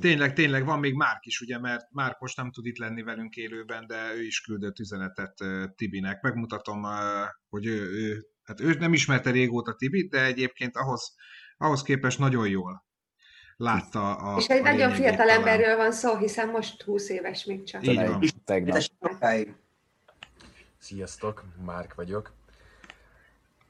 Tényleg, 0.00 0.32
tényleg 0.32 0.64
van 0.64 0.78
még 0.78 0.94
Márk 0.94 1.26
is, 1.26 1.40
ugye, 1.40 1.58
mert 1.58 1.86
Márk 1.90 2.20
most 2.20 2.36
nem 2.36 2.50
tud 2.50 2.66
itt 2.66 2.78
lenni 2.78 3.02
velünk 3.02 3.36
élőben, 3.36 3.86
de 3.86 4.14
ő 4.14 4.22
is 4.22 4.40
küldött 4.40 4.78
üzenetet 4.78 5.34
Tibinek. 5.76 6.22
Megmutatom, 6.22 6.86
hogy 7.48 7.66
ő, 7.66 7.90
ő, 7.90 8.26
hát 8.44 8.60
ő 8.60 8.74
nem 8.74 8.92
ismerte 8.92 9.30
régóta 9.30 9.74
Tibit, 9.74 10.10
de 10.10 10.24
egyébként 10.24 10.76
ahhoz, 10.76 11.14
ahhoz 11.56 11.82
képest 11.82 12.18
nagyon 12.18 12.48
jól 12.48 12.84
látta 13.56 14.16
a 14.16 14.38
És 14.38 14.46
egy 14.46 14.60
a 14.60 14.62
nagyon 14.62 14.92
fiatal 14.92 15.16
talán. 15.16 15.36
emberről 15.36 15.76
van 15.76 15.92
szó, 15.92 16.16
hiszen 16.16 16.48
most 16.48 16.82
20 16.82 17.08
éves 17.08 17.44
még 17.44 17.62
csak. 17.62 17.86
Így 17.86 18.06
van. 18.06 18.22
Tegnap. 18.44 18.82
Sziasztok, 20.78 21.44
Márk 21.64 21.94
vagyok. 21.94 22.32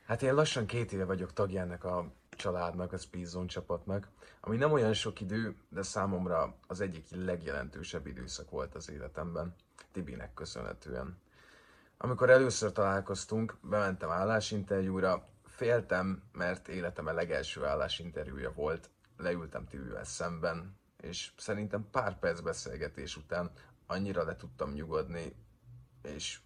Hát 0.07 0.23
én 0.23 0.35
lassan 0.35 0.67
két 0.67 0.93
éve 0.93 1.05
vagyok 1.05 1.33
tagjának 1.33 1.85
a 1.85 2.13
családnak, 2.37 2.93
a 2.93 2.99
Speedzone 2.99 3.47
csapatnak, 3.47 4.09
ami 4.41 4.57
nem 4.57 4.73
olyan 4.73 4.93
sok 4.93 5.21
idő, 5.21 5.57
de 5.69 5.83
számomra 5.83 6.55
az 6.67 6.81
egyik 6.81 7.07
legjelentősebb 7.11 8.07
időszak 8.07 8.51
volt 8.51 8.75
az 8.75 8.91
életemben, 8.91 9.55
Tibinek 9.93 10.35
köszönhetően. 10.35 11.19
Amikor 11.99 12.31
először 12.31 12.73
találkoztunk, 12.73 13.57
bementem 13.61 14.11
állásinterjúra, 14.11 15.29
féltem, 15.45 16.23
mert 16.33 16.69
életem 16.69 17.07
a 17.07 17.13
legelső 17.13 17.65
állásinterjúja 17.65 18.53
volt, 18.53 18.91
leültem 19.17 19.67
Tibivel 19.67 20.05
szemben, 20.05 20.77
és 21.01 21.33
szerintem 21.37 21.89
pár 21.91 22.19
perc 22.19 22.41
beszélgetés 22.41 23.17
után 23.17 23.51
annyira 23.87 24.25
le 24.25 24.37
tudtam 24.37 24.73
nyugodni, 24.73 25.37
és 26.03 26.41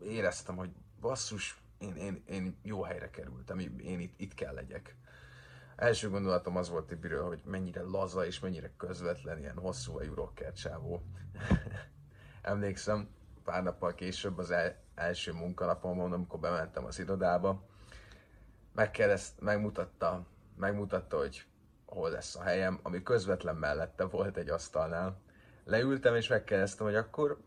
éreztem, 0.00 0.56
hogy 0.56 0.70
basszus, 1.00 1.61
én, 1.82 1.94
én, 1.96 2.22
én 2.26 2.56
jó 2.62 2.82
helyre 2.82 3.10
kerültem, 3.10 3.58
én 3.58 4.00
itt, 4.00 4.20
itt 4.20 4.34
kell 4.34 4.54
legyek. 4.54 4.96
Első 5.76 6.08
gondolatom 6.08 6.56
az 6.56 6.68
volt 6.68 6.86
Tibiről, 6.86 7.26
hogy 7.26 7.42
mennyire 7.44 7.82
laza 7.82 8.26
és 8.26 8.40
mennyire 8.40 8.70
közvetlen, 8.76 9.38
ilyen 9.38 9.58
hosszú 9.58 9.98
a 9.98 10.02
rocker 10.14 10.52
csávó. 10.52 11.02
Emlékszem, 12.42 13.08
pár 13.44 13.62
nappal 13.62 13.94
később 13.94 14.38
az 14.38 14.50
el, 14.50 14.76
első 14.94 15.32
munkanapomon, 15.32 16.12
amikor 16.12 16.40
bementem 16.40 16.84
az 16.84 16.98
irodába, 16.98 17.62
megkérdezt, 18.72 19.40
megmutatta 19.40 20.26
megmutatta, 20.56 21.16
hogy 21.16 21.44
hol 21.86 22.10
lesz 22.10 22.36
a 22.36 22.42
helyem, 22.42 22.78
ami 22.82 23.02
közvetlen 23.02 23.56
mellette 23.56 24.04
volt 24.04 24.36
egy 24.36 24.48
asztalnál. 24.48 25.20
Leültem 25.64 26.14
és 26.14 26.28
megkérdeztem, 26.28 26.86
hogy 26.86 26.94
akkor 26.94 27.38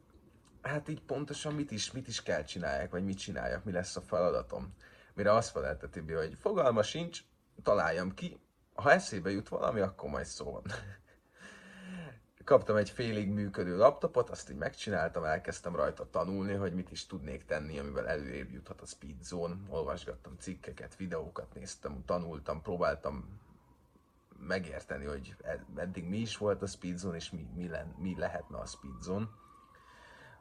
hát 0.68 0.88
így 0.88 1.02
pontosan 1.02 1.54
mit 1.54 1.72
is, 1.72 1.92
mit 1.92 2.08
is 2.08 2.24
kell 2.24 2.44
csinálják, 2.44 2.92
vagy 2.92 3.04
mit 3.04 3.18
csináljak, 3.18 3.64
mi 3.64 3.72
lesz 3.72 3.96
a 3.96 4.02
feladatom. 4.02 4.74
Mire 5.14 5.34
azt 5.34 5.52
felelte 5.52 5.88
Tibi, 5.88 6.14
hogy 6.14 6.38
fogalma 6.40 6.84
sincs, 6.84 7.24
találjam 7.64 8.14
ki, 8.14 8.40
ha 8.74 8.92
eszébe 8.92 9.32
jut 9.32 9.50
valami, 9.50 9.80
akkor 9.80 10.10
majd 10.10 10.26
szó 10.26 10.52
van. 10.52 10.64
Kaptam 12.44 12.76
egy 12.76 12.90
félig 12.90 13.30
működő 13.30 13.78
laptopot, 13.78 14.30
azt 14.30 14.50
így 14.50 14.58
megcsináltam, 14.58 15.24
elkezdtem 15.24 15.76
rajta 15.76 16.10
tanulni, 16.10 16.54
hogy 16.54 16.74
mit 16.74 16.92
is 16.92 17.06
tudnék 17.06 17.46
tenni, 17.46 17.80
amivel 17.80 18.08
előrébb 18.08 18.52
juthat 18.52 18.82
a 18.82 18.86
Speed 18.86 19.24
Zone. 19.24 19.56
Olvasgattam 19.70 20.36
cikkeket, 20.40 20.96
videókat 20.96 21.54
néztem, 21.54 22.04
tanultam, 22.06 22.62
próbáltam 22.62 23.40
megérteni, 24.40 25.06
hogy 25.06 25.36
eddig 25.76 26.04
mi 26.04 26.18
is 26.18 26.38
volt 26.38 26.62
a 26.62 26.68
Speed 26.68 26.98
Zone, 26.98 27.16
és 27.16 27.32
mi, 27.32 27.48
mi, 27.56 27.68
len, 27.68 27.96
mi 27.98 28.16
lehetne 28.18 28.58
a 28.58 28.66
Speed 28.66 29.02
Zone. 29.02 29.30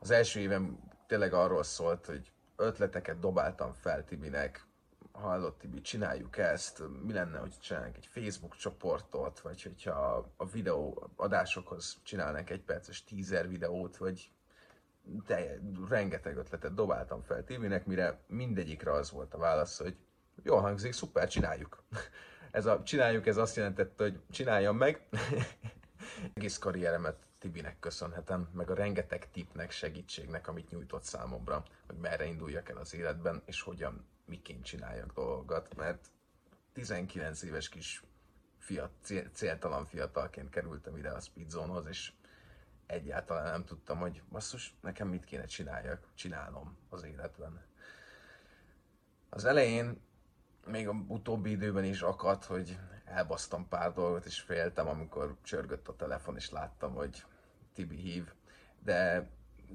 Az 0.05 0.11
első 0.11 0.41
évem 0.41 0.79
tényleg 1.07 1.33
arról 1.33 1.63
szólt, 1.63 2.07
hogy 2.07 2.33
ötleteket 2.57 3.19
dobáltam 3.19 3.73
fel 3.73 4.05
Tibinek, 4.05 4.67
hallott 5.13 5.59
Tibi, 5.59 5.81
csináljuk 5.81 6.39
ezt, 6.39 6.83
mi 7.03 7.13
lenne, 7.13 7.39
hogy 7.39 7.59
csinálnánk 7.59 7.97
egy 7.97 8.07
Facebook 8.07 8.57
csoportot, 8.57 9.41
vagy 9.41 9.63
hogyha 9.63 10.31
a 10.37 10.47
videó 10.47 11.11
adásokhoz 11.17 12.01
csinálnánk 12.03 12.51
egy 12.51 12.61
perces 12.61 13.05
teaser 13.05 13.49
videót, 13.49 13.97
vagy 13.97 14.31
de 15.27 15.61
rengeteg 15.89 16.37
ötletet 16.37 16.75
dobáltam 16.75 17.23
fel 17.23 17.45
Tibinek, 17.45 17.87
mire 17.87 18.21
mindegyikre 18.27 18.93
az 18.93 19.11
volt 19.11 19.35
a 19.35 19.39
válasz, 19.39 19.79
hogy 19.79 19.97
jól 20.43 20.61
hangzik, 20.61 20.93
szuper, 20.93 21.29
csináljuk. 21.29 21.85
Ez 22.51 22.67
a 22.67 22.83
csináljuk, 22.83 23.27
ez 23.27 23.37
azt 23.37 23.57
jelentette, 23.57 24.03
hogy 24.03 24.21
csináljam 24.31 24.77
meg. 24.77 25.09
Egész 26.35 26.59
karrieremet 26.59 27.24
Tibinek 27.45 27.79
köszönhetem, 27.79 28.49
meg 28.53 28.71
a 28.71 28.75
rengeteg 28.75 29.31
tipnek, 29.31 29.71
segítségnek, 29.71 30.49
amit 30.49 30.71
nyújtott 30.71 31.03
számomra, 31.03 31.65
hogy 31.87 31.97
merre 31.97 32.25
induljak 32.25 32.69
el 32.69 32.77
az 32.77 32.95
életben, 32.95 33.43
és 33.45 33.61
hogyan, 33.61 34.07
miként 34.25 34.65
csináljak 34.65 35.13
dolgokat, 35.13 35.77
mert 35.77 36.11
19 36.73 37.43
éves 37.43 37.69
kis 37.69 38.03
fiat, 38.59 38.91
céltalan 39.33 39.85
fiatalként 39.85 40.51
kerültem 40.51 40.97
ide 40.97 41.11
a 41.11 41.21
Speedzone-hoz, 41.21 41.87
és 41.87 42.13
egyáltalán 42.87 43.51
nem 43.51 43.65
tudtam, 43.65 43.99
hogy 43.99 44.23
basszus, 44.31 44.75
nekem 44.81 45.09
mit 45.09 45.25
kéne 45.25 45.45
csináljak, 45.45 46.09
csinálnom 46.15 46.79
az 46.89 47.03
életben. 47.03 47.63
Az 49.29 49.45
elején, 49.45 50.01
még 50.67 50.89
a 50.89 51.05
utóbbi 51.09 51.51
időben 51.51 51.85
is 51.85 52.03
akadt, 52.03 52.45
hogy 52.45 52.79
elbasztam 53.05 53.69
pár 53.69 53.93
dolgot, 53.93 54.25
és 54.25 54.41
féltem, 54.41 54.89
amikor 54.89 55.37
csörgött 55.43 55.89
a 55.89 55.97
telefon, 55.97 56.37
és 56.37 56.51
láttam, 56.51 56.95
hogy 56.95 57.25
Tibi 57.75 57.97
hív, 57.97 58.33
de 58.85 59.29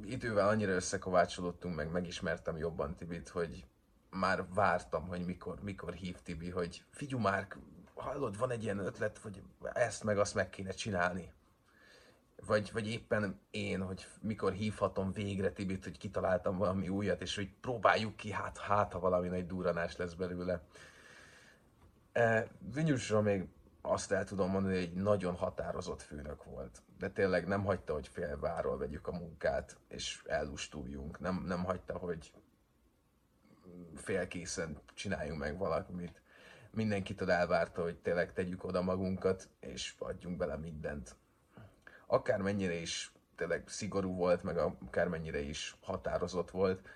idővel 0.05 0.47
annyira 0.47 0.71
összekovácsolódtunk, 0.71 1.75
meg 1.75 1.91
megismertem 1.91 2.57
jobban 2.57 2.95
Tibit, 2.95 3.29
hogy 3.29 3.65
már 4.09 4.45
vártam, 4.53 5.07
hogy 5.07 5.25
mikor, 5.25 5.61
mikor 5.61 5.93
hív 5.93 6.15
Tibi, 6.21 6.49
hogy 6.49 6.83
figyú 6.91 7.17
már, 7.17 7.47
hallod, 7.95 8.37
van 8.37 8.51
egy 8.51 8.63
ilyen 8.63 8.79
ötlet, 8.79 9.17
hogy 9.17 9.41
ezt 9.73 10.03
meg 10.03 10.17
azt 10.17 10.35
meg 10.35 10.49
kéne 10.49 10.71
csinálni. 10.71 11.33
vagy, 12.45 12.71
vagy 12.73 12.87
éppen 12.87 13.39
én, 13.51 13.81
hogy 13.81 14.07
mikor 14.21 14.51
hívhatom 14.51 15.11
végre 15.11 15.51
Tibit, 15.51 15.83
hogy 15.83 15.97
kitaláltam 15.97 16.57
valami 16.57 16.89
újat, 16.89 17.21
és 17.21 17.35
hogy 17.35 17.49
próbáljuk 17.61 18.15
ki, 18.15 18.31
hát, 18.31 18.57
hát 18.57 18.93
ha 18.93 18.99
valami 18.99 19.27
nagy 19.27 19.45
duranás 19.45 19.95
lesz 19.95 20.13
belőle. 20.13 20.61
E, 22.11 22.47
Vinyusra 22.73 23.21
még 23.21 23.47
azt 23.81 24.11
el 24.11 24.23
tudom 24.23 24.49
mondani, 24.49 24.73
hogy 24.73 24.83
egy 24.83 24.93
nagyon 24.93 25.35
határozott 25.35 26.01
főnök 26.01 26.43
volt. 26.43 26.81
De 26.99 27.09
tényleg 27.09 27.47
nem 27.47 27.63
hagyta, 27.63 27.93
hogy 27.93 28.07
félváról 28.07 28.77
vegyük 28.77 29.07
a 29.07 29.11
munkát, 29.11 29.77
és 29.87 30.23
ellustuljunk. 30.25 31.19
Nem, 31.19 31.43
nem 31.47 31.63
hagyta, 31.63 31.97
hogy 31.97 32.31
félkészen 33.95 34.79
csináljunk 34.93 35.39
meg 35.39 35.57
valamit. 35.57 36.21
Mindenkitől 36.71 37.31
elvárta, 37.31 37.81
hogy 37.81 37.97
tényleg 37.97 38.33
tegyük 38.33 38.63
oda 38.63 38.81
magunkat, 38.81 39.49
és 39.59 39.95
adjunk 39.99 40.37
bele 40.37 40.55
mindent. 40.57 41.15
Akármennyire 42.07 42.73
is 42.73 43.11
tényleg 43.35 43.67
szigorú 43.67 44.15
volt, 44.15 44.43
meg 44.43 44.57
akármennyire 44.57 45.39
is 45.39 45.75
határozott 45.81 46.51
volt, 46.51 46.89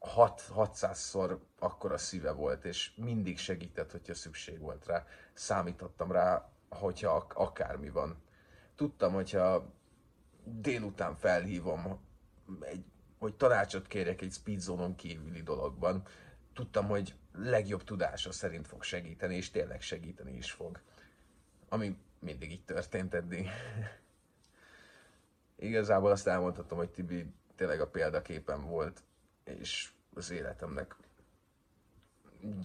600-szor 0.00 1.38
akkora 1.58 1.98
szíve 1.98 2.30
volt, 2.30 2.64
és 2.64 2.94
mindig 2.96 3.38
segített, 3.38 3.90
hogyha 3.90 4.14
szükség 4.14 4.60
volt 4.60 4.86
rá. 4.86 5.06
Számítottam 5.32 6.12
rá, 6.12 6.50
hogyha 6.68 7.26
akármi 7.34 7.90
van. 7.90 8.24
Tudtam, 8.76 9.12
hogyha 9.12 9.72
délután 10.44 11.16
felhívom, 11.16 12.00
egy, 12.60 12.84
hogy 13.18 13.34
tanácsot 13.34 13.86
kérjek 13.86 14.20
egy 14.20 14.32
speedzónon 14.32 14.94
kívüli 14.94 15.42
dologban, 15.42 16.02
tudtam, 16.54 16.86
hogy 16.86 17.14
legjobb 17.32 17.84
tudása 17.84 18.32
szerint 18.32 18.66
fog 18.66 18.82
segíteni, 18.82 19.36
és 19.36 19.50
tényleg 19.50 19.80
segíteni 19.80 20.36
is 20.36 20.52
fog. 20.52 20.80
Ami 21.68 21.96
mindig 22.18 22.50
így 22.50 22.64
történt 22.64 23.14
eddig. 23.14 23.48
Igazából 25.56 26.10
azt 26.10 26.26
elmondhatom, 26.26 26.78
hogy 26.78 26.90
Tibi 26.90 27.26
tényleg 27.56 27.80
a 27.80 27.90
példaképen 27.90 28.64
volt, 28.64 29.02
és 29.44 29.92
az 30.14 30.30
életemnek 30.30 30.96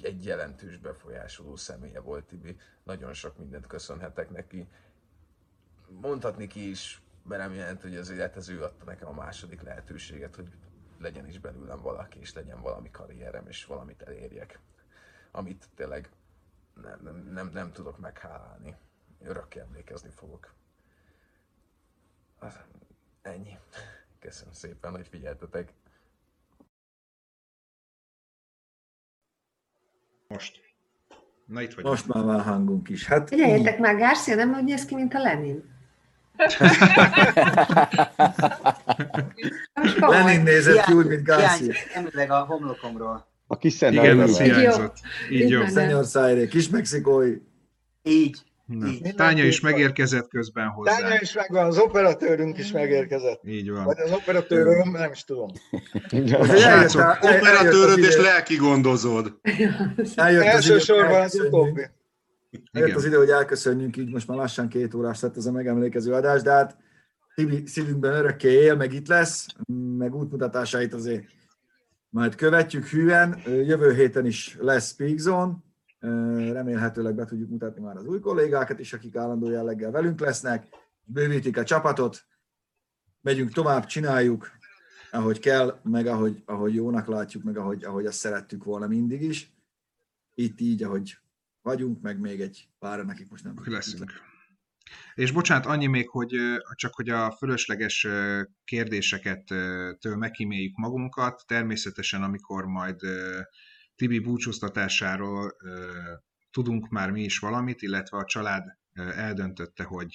egy 0.01 0.25
jelentős 0.25 0.77
befolyásoló 0.77 1.55
személye 1.55 1.99
volt 1.99 2.25
Tibi. 2.25 2.57
Nagyon 2.83 3.13
sok 3.13 3.37
mindent 3.37 3.67
köszönhetek 3.67 4.29
neki. 4.29 4.67
Mondhatni 5.99 6.47
ki 6.47 6.69
is, 6.69 7.01
mert 7.23 7.41
nem 7.41 7.53
jelent, 7.53 7.81
hogy 7.81 7.95
az 7.95 8.09
élet 8.09 8.35
az 8.35 8.49
ő 8.49 8.63
adta 8.63 8.85
nekem 8.85 9.07
a 9.07 9.13
második 9.13 9.61
lehetőséget, 9.61 10.35
hogy 10.35 10.47
legyen 10.99 11.27
is 11.27 11.39
belőlem 11.39 11.81
valaki, 11.81 12.19
és 12.19 12.33
legyen 12.33 12.61
valami 12.61 12.91
karrierem, 12.91 13.47
és 13.47 13.65
valamit 13.65 14.01
elérjek. 14.01 14.59
Amit 15.31 15.69
tényleg 15.75 16.09
nem, 16.81 16.99
nem, 17.03 17.15
nem, 17.33 17.49
nem 17.53 17.71
tudok 17.71 17.99
meghálálni. 17.99 18.75
Örökké 19.23 19.59
emlékezni 19.59 20.09
fogok. 20.09 20.53
Ennyi. 23.21 23.57
Köszönöm 24.19 24.53
szépen, 24.53 24.91
hogy 24.91 25.07
figyeltetek. 25.07 25.73
Most. 30.27 30.61
Na 31.45 31.61
itt 31.61 31.73
vagy. 31.73 31.83
Most 31.83 32.07
már 32.07 32.23
van 32.23 32.41
hangunk 32.41 32.89
is. 32.89 33.05
Hát 33.05 33.27
Figyeljetek 33.27 33.79
már, 33.79 33.97
Garcia 33.97 34.35
nem 34.35 34.53
úgy 34.53 34.63
néz 34.63 34.85
ki, 34.85 34.95
mint 34.95 35.13
a 35.13 35.19
Lenin. 35.19 35.70
Lenin 39.99 40.41
nézett 40.41 40.85
ki 40.85 40.93
úgy, 40.93 41.07
mint 41.07 41.23
Garcia. 41.23 41.73
Emléleg 41.93 42.31
a 42.31 42.39
homlokomról. 42.39 43.29
A 43.47 43.57
kis 43.57 43.81
Igen, 43.81 44.19
az 44.19 44.39
hiányzott. 44.39 44.97
Így 45.31 45.49
jó. 45.49 45.65
Szenyor 45.65 46.05
Szájré, 46.05 46.47
kis 46.47 46.69
mexikói. 46.69 47.33
Így. 48.03 48.37
Na, 48.65 48.87
Tánya 49.15 49.43
is 49.43 49.59
megérkezett 49.59 50.29
közben 50.29 50.67
hozzá. 50.67 50.97
Tánya 50.97 51.21
is 51.21 51.33
megvan, 51.33 51.65
az 51.65 51.77
operatőrünk 51.77 52.57
is 52.57 52.71
megérkezett. 52.71 53.41
Így 53.47 53.71
van. 53.71 53.83
Vagy 53.83 53.99
az 53.99 54.11
operatőröm, 54.11 54.91
nem 54.91 55.11
is 55.11 55.23
tudom. 55.23 55.51
Srácok, 56.57 57.17
operatőröd 57.21 57.97
és 57.97 58.15
lelki 58.15 58.55
gondozód. 58.55 59.33
Elsősorban 60.15 61.21
az 61.21 61.35
utóbbi. 61.35 61.81
Eljött 62.71 62.95
az 62.95 63.05
idő, 63.05 63.17
hogy 63.17 63.29
elköszönjünk, 63.29 63.97
így 63.97 64.11
most 64.11 64.27
már 64.27 64.37
lassan 64.37 64.67
két 64.67 64.93
órás 64.93 65.21
lett 65.21 65.37
ez 65.37 65.45
a 65.45 65.51
megemlékező 65.51 66.13
adás, 66.13 66.41
de 66.41 66.51
hát 66.51 66.77
Tibi 67.35 67.65
szívünkben 67.65 68.13
örökké 68.13 68.51
él, 68.51 68.75
meg 68.75 68.93
itt 68.93 69.07
lesz, 69.07 69.45
meg 69.97 70.15
útmutatásait 70.15 70.93
azért 70.93 71.25
majd 72.09 72.35
követjük 72.35 72.85
hűen. 72.85 73.41
Jövő 73.45 73.93
héten 73.93 74.25
is 74.25 74.57
lesz 74.59 74.91
Speak 74.91 75.17
Zone, 75.17 75.53
remélhetőleg 76.51 77.15
be 77.15 77.25
tudjuk 77.25 77.49
mutatni 77.49 77.81
már 77.81 77.97
az 77.97 78.05
új 78.05 78.19
kollégákat 78.19 78.79
is, 78.79 78.93
akik 78.93 79.15
állandó 79.15 79.49
jelleggel 79.49 79.91
velünk 79.91 80.19
lesznek, 80.19 80.67
bővítik 81.03 81.57
a 81.57 81.63
csapatot, 81.63 82.25
megyünk 83.21 83.51
tovább, 83.51 83.85
csináljuk, 83.85 84.51
ahogy 85.11 85.39
kell, 85.39 85.79
meg 85.83 86.07
ahogy, 86.07 86.41
ahogy 86.45 86.73
jónak 86.73 87.07
látjuk, 87.07 87.43
meg 87.43 87.57
ahogy, 87.57 87.83
ahogy 87.83 88.05
azt 88.05 88.17
szerettük 88.17 88.63
volna 88.63 88.87
mindig 88.87 89.21
is. 89.21 89.53
Itt 90.33 90.59
így, 90.59 90.83
ahogy 90.83 91.17
vagyunk, 91.61 92.01
meg 92.01 92.19
még 92.19 92.41
egy 92.41 92.67
pár, 92.79 92.99
akik 92.99 93.29
most 93.29 93.43
nem 93.43 93.55
leszünk. 93.65 94.11
És 95.13 95.31
bocsánat, 95.31 95.65
annyi 95.65 95.87
még, 95.87 96.09
hogy 96.09 96.35
csak 96.75 96.95
hogy 96.95 97.09
a 97.09 97.31
fölösleges 97.31 98.07
kérdéseket 98.63 99.43
től 99.99 100.15
megkíméljük 100.15 100.75
magunkat, 100.75 101.43
természetesen 101.47 102.23
amikor 102.23 102.65
majd 102.65 102.99
Tibi 103.95 104.19
búcsúztatásáról 104.19 105.55
tudunk 106.51 106.89
már 106.89 107.11
mi 107.11 107.23
is 107.23 107.39
valamit, 107.39 107.81
illetve 107.81 108.17
a 108.17 108.25
család 108.25 108.63
eldöntötte, 108.93 109.83
hogy 109.83 110.11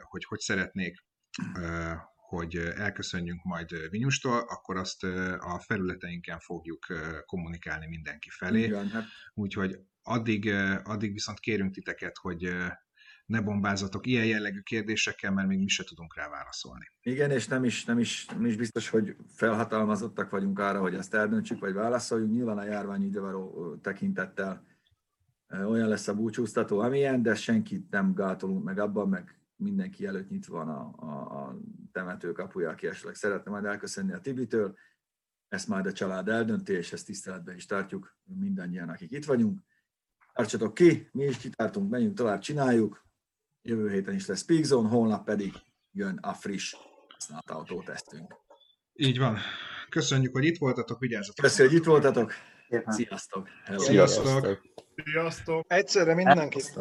hogy, 0.00 0.24
hogy 0.24 0.38
szeretnék 0.38 1.06
hogy 2.28 2.56
elköszönjünk 2.56 3.42
majd 3.42 3.90
Vinyustól, 3.90 4.38
akkor 4.38 4.76
azt 4.76 5.04
a 5.38 5.62
felületeinken 5.66 6.38
fogjuk 6.38 6.86
kommunikálni 7.26 7.86
mindenki 7.86 8.28
felé. 8.30 8.68
Hát. 8.68 9.04
Úgyhogy 9.34 9.78
addig, 10.08 10.52
addig 10.84 11.12
viszont 11.12 11.38
kérünk 11.40 11.72
titeket, 11.72 12.16
hogy 12.16 12.52
ne 13.26 13.40
bombázatok 13.40 14.06
ilyen 14.06 14.26
jellegű 14.26 14.60
kérdésekkel, 14.60 15.32
mert 15.32 15.48
még 15.48 15.58
mi 15.58 15.68
se 15.68 15.84
tudunk 15.84 16.16
rá 16.16 16.28
válaszolni. 16.28 16.92
Igen, 17.02 17.30
és 17.30 17.46
nem 17.46 17.64
is, 17.64 17.84
nem 17.84 17.98
is, 17.98 18.26
nem 18.26 18.44
is 18.44 18.56
biztos, 18.56 18.88
hogy 18.88 19.16
felhatalmazottak 19.34 20.30
vagyunk 20.30 20.58
arra, 20.58 20.80
hogy 20.80 20.94
ezt 20.94 21.14
eldöntsük, 21.14 21.60
vagy 21.60 21.72
válaszoljunk. 21.72 22.32
Nyilván 22.32 22.58
a 22.58 22.64
járvány 22.64 23.02
idővaró 23.02 23.76
tekintettel 23.76 24.66
olyan 25.48 25.88
lesz 25.88 26.08
a 26.08 26.14
búcsúztató, 26.14 26.78
amilyen, 26.78 27.22
de 27.22 27.34
senkit 27.34 27.90
nem 27.90 28.14
gátolunk 28.14 28.64
meg 28.64 28.78
abban, 28.78 29.08
meg 29.08 29.40
mindenki 29.56 30.06
előtt 30.06 30.28
nyitva 30.28 30.64
van 30.64 30.68
a, 30.68 30.94
a, 30.96 31.42
a 31.42 31.58
temető 31.92 32.32
kapuja, 32.32 32.70
aki 32.70 32.86
esetleg 32.86 33.14
szeretne 33.14 33.50
majd 33.50 33.64
elköszönni 33.64 34.12
a 34.12 34.20
Tibitől. 34.20 34.76
Ezt 35.48 35.68
majd 35.68 35.86
a 35.86 35.92
család 35.92 36.28
eldönti, 36.28 36.72
és 36.72 36.92
ezt 36.92 37.06
tiszteletben 37.06 37.56
is 37.56 37.66
tartjuk 37.66 38.16
mindannyian, 38.24 38.88
akik 38.88 39.10
itt 39.10 39.24
vagyunk. 39.24 39.60
Tartsatok 40.38 40.74
ki, 40.74 41.08
mi 41.12 41.24
is 41.24 41.36
kitártunk, 41.36 41.90
menjünk 41.90 42.16
tovább, 42.16 42.40
csináljuk. 42.40 43.04
Jövő 43.62 43.90
héten 43.90 44.14
is 44.14 44.26
lesz 44.26 44.44
Peak 44.44 44.62
Zone, 44.62 44.88
holnap 44.88 45.24
pedig 45.24 45.52
jön 45.92 46.18
a 46.22 46.32
friss 46.32 46.74
használt 47.08 47.50
autótesztünk. 47.50 48.34
Így 48.92 49.18
van. 49.18 49.38
Köszönjük, 49.88 50.32
hogy 50.32 50.44
itt 50.44 50.58
voltatok, 50.58 50.98
vigyázzatok. 50.98 51.44
Köszönjük, 51.44 51.72
hogy 51.72 51.80
itt 51.80 51.86
voltatok. 51.86 52.32
Sziasztok. 52.86 53.48
Hello. 53.64 53.82
Sziasztok. 53.82 54.60
Sziasztok. 55.04 55.64
Egyszerre 55.72 56.14
mindenkit. 56.14 56.80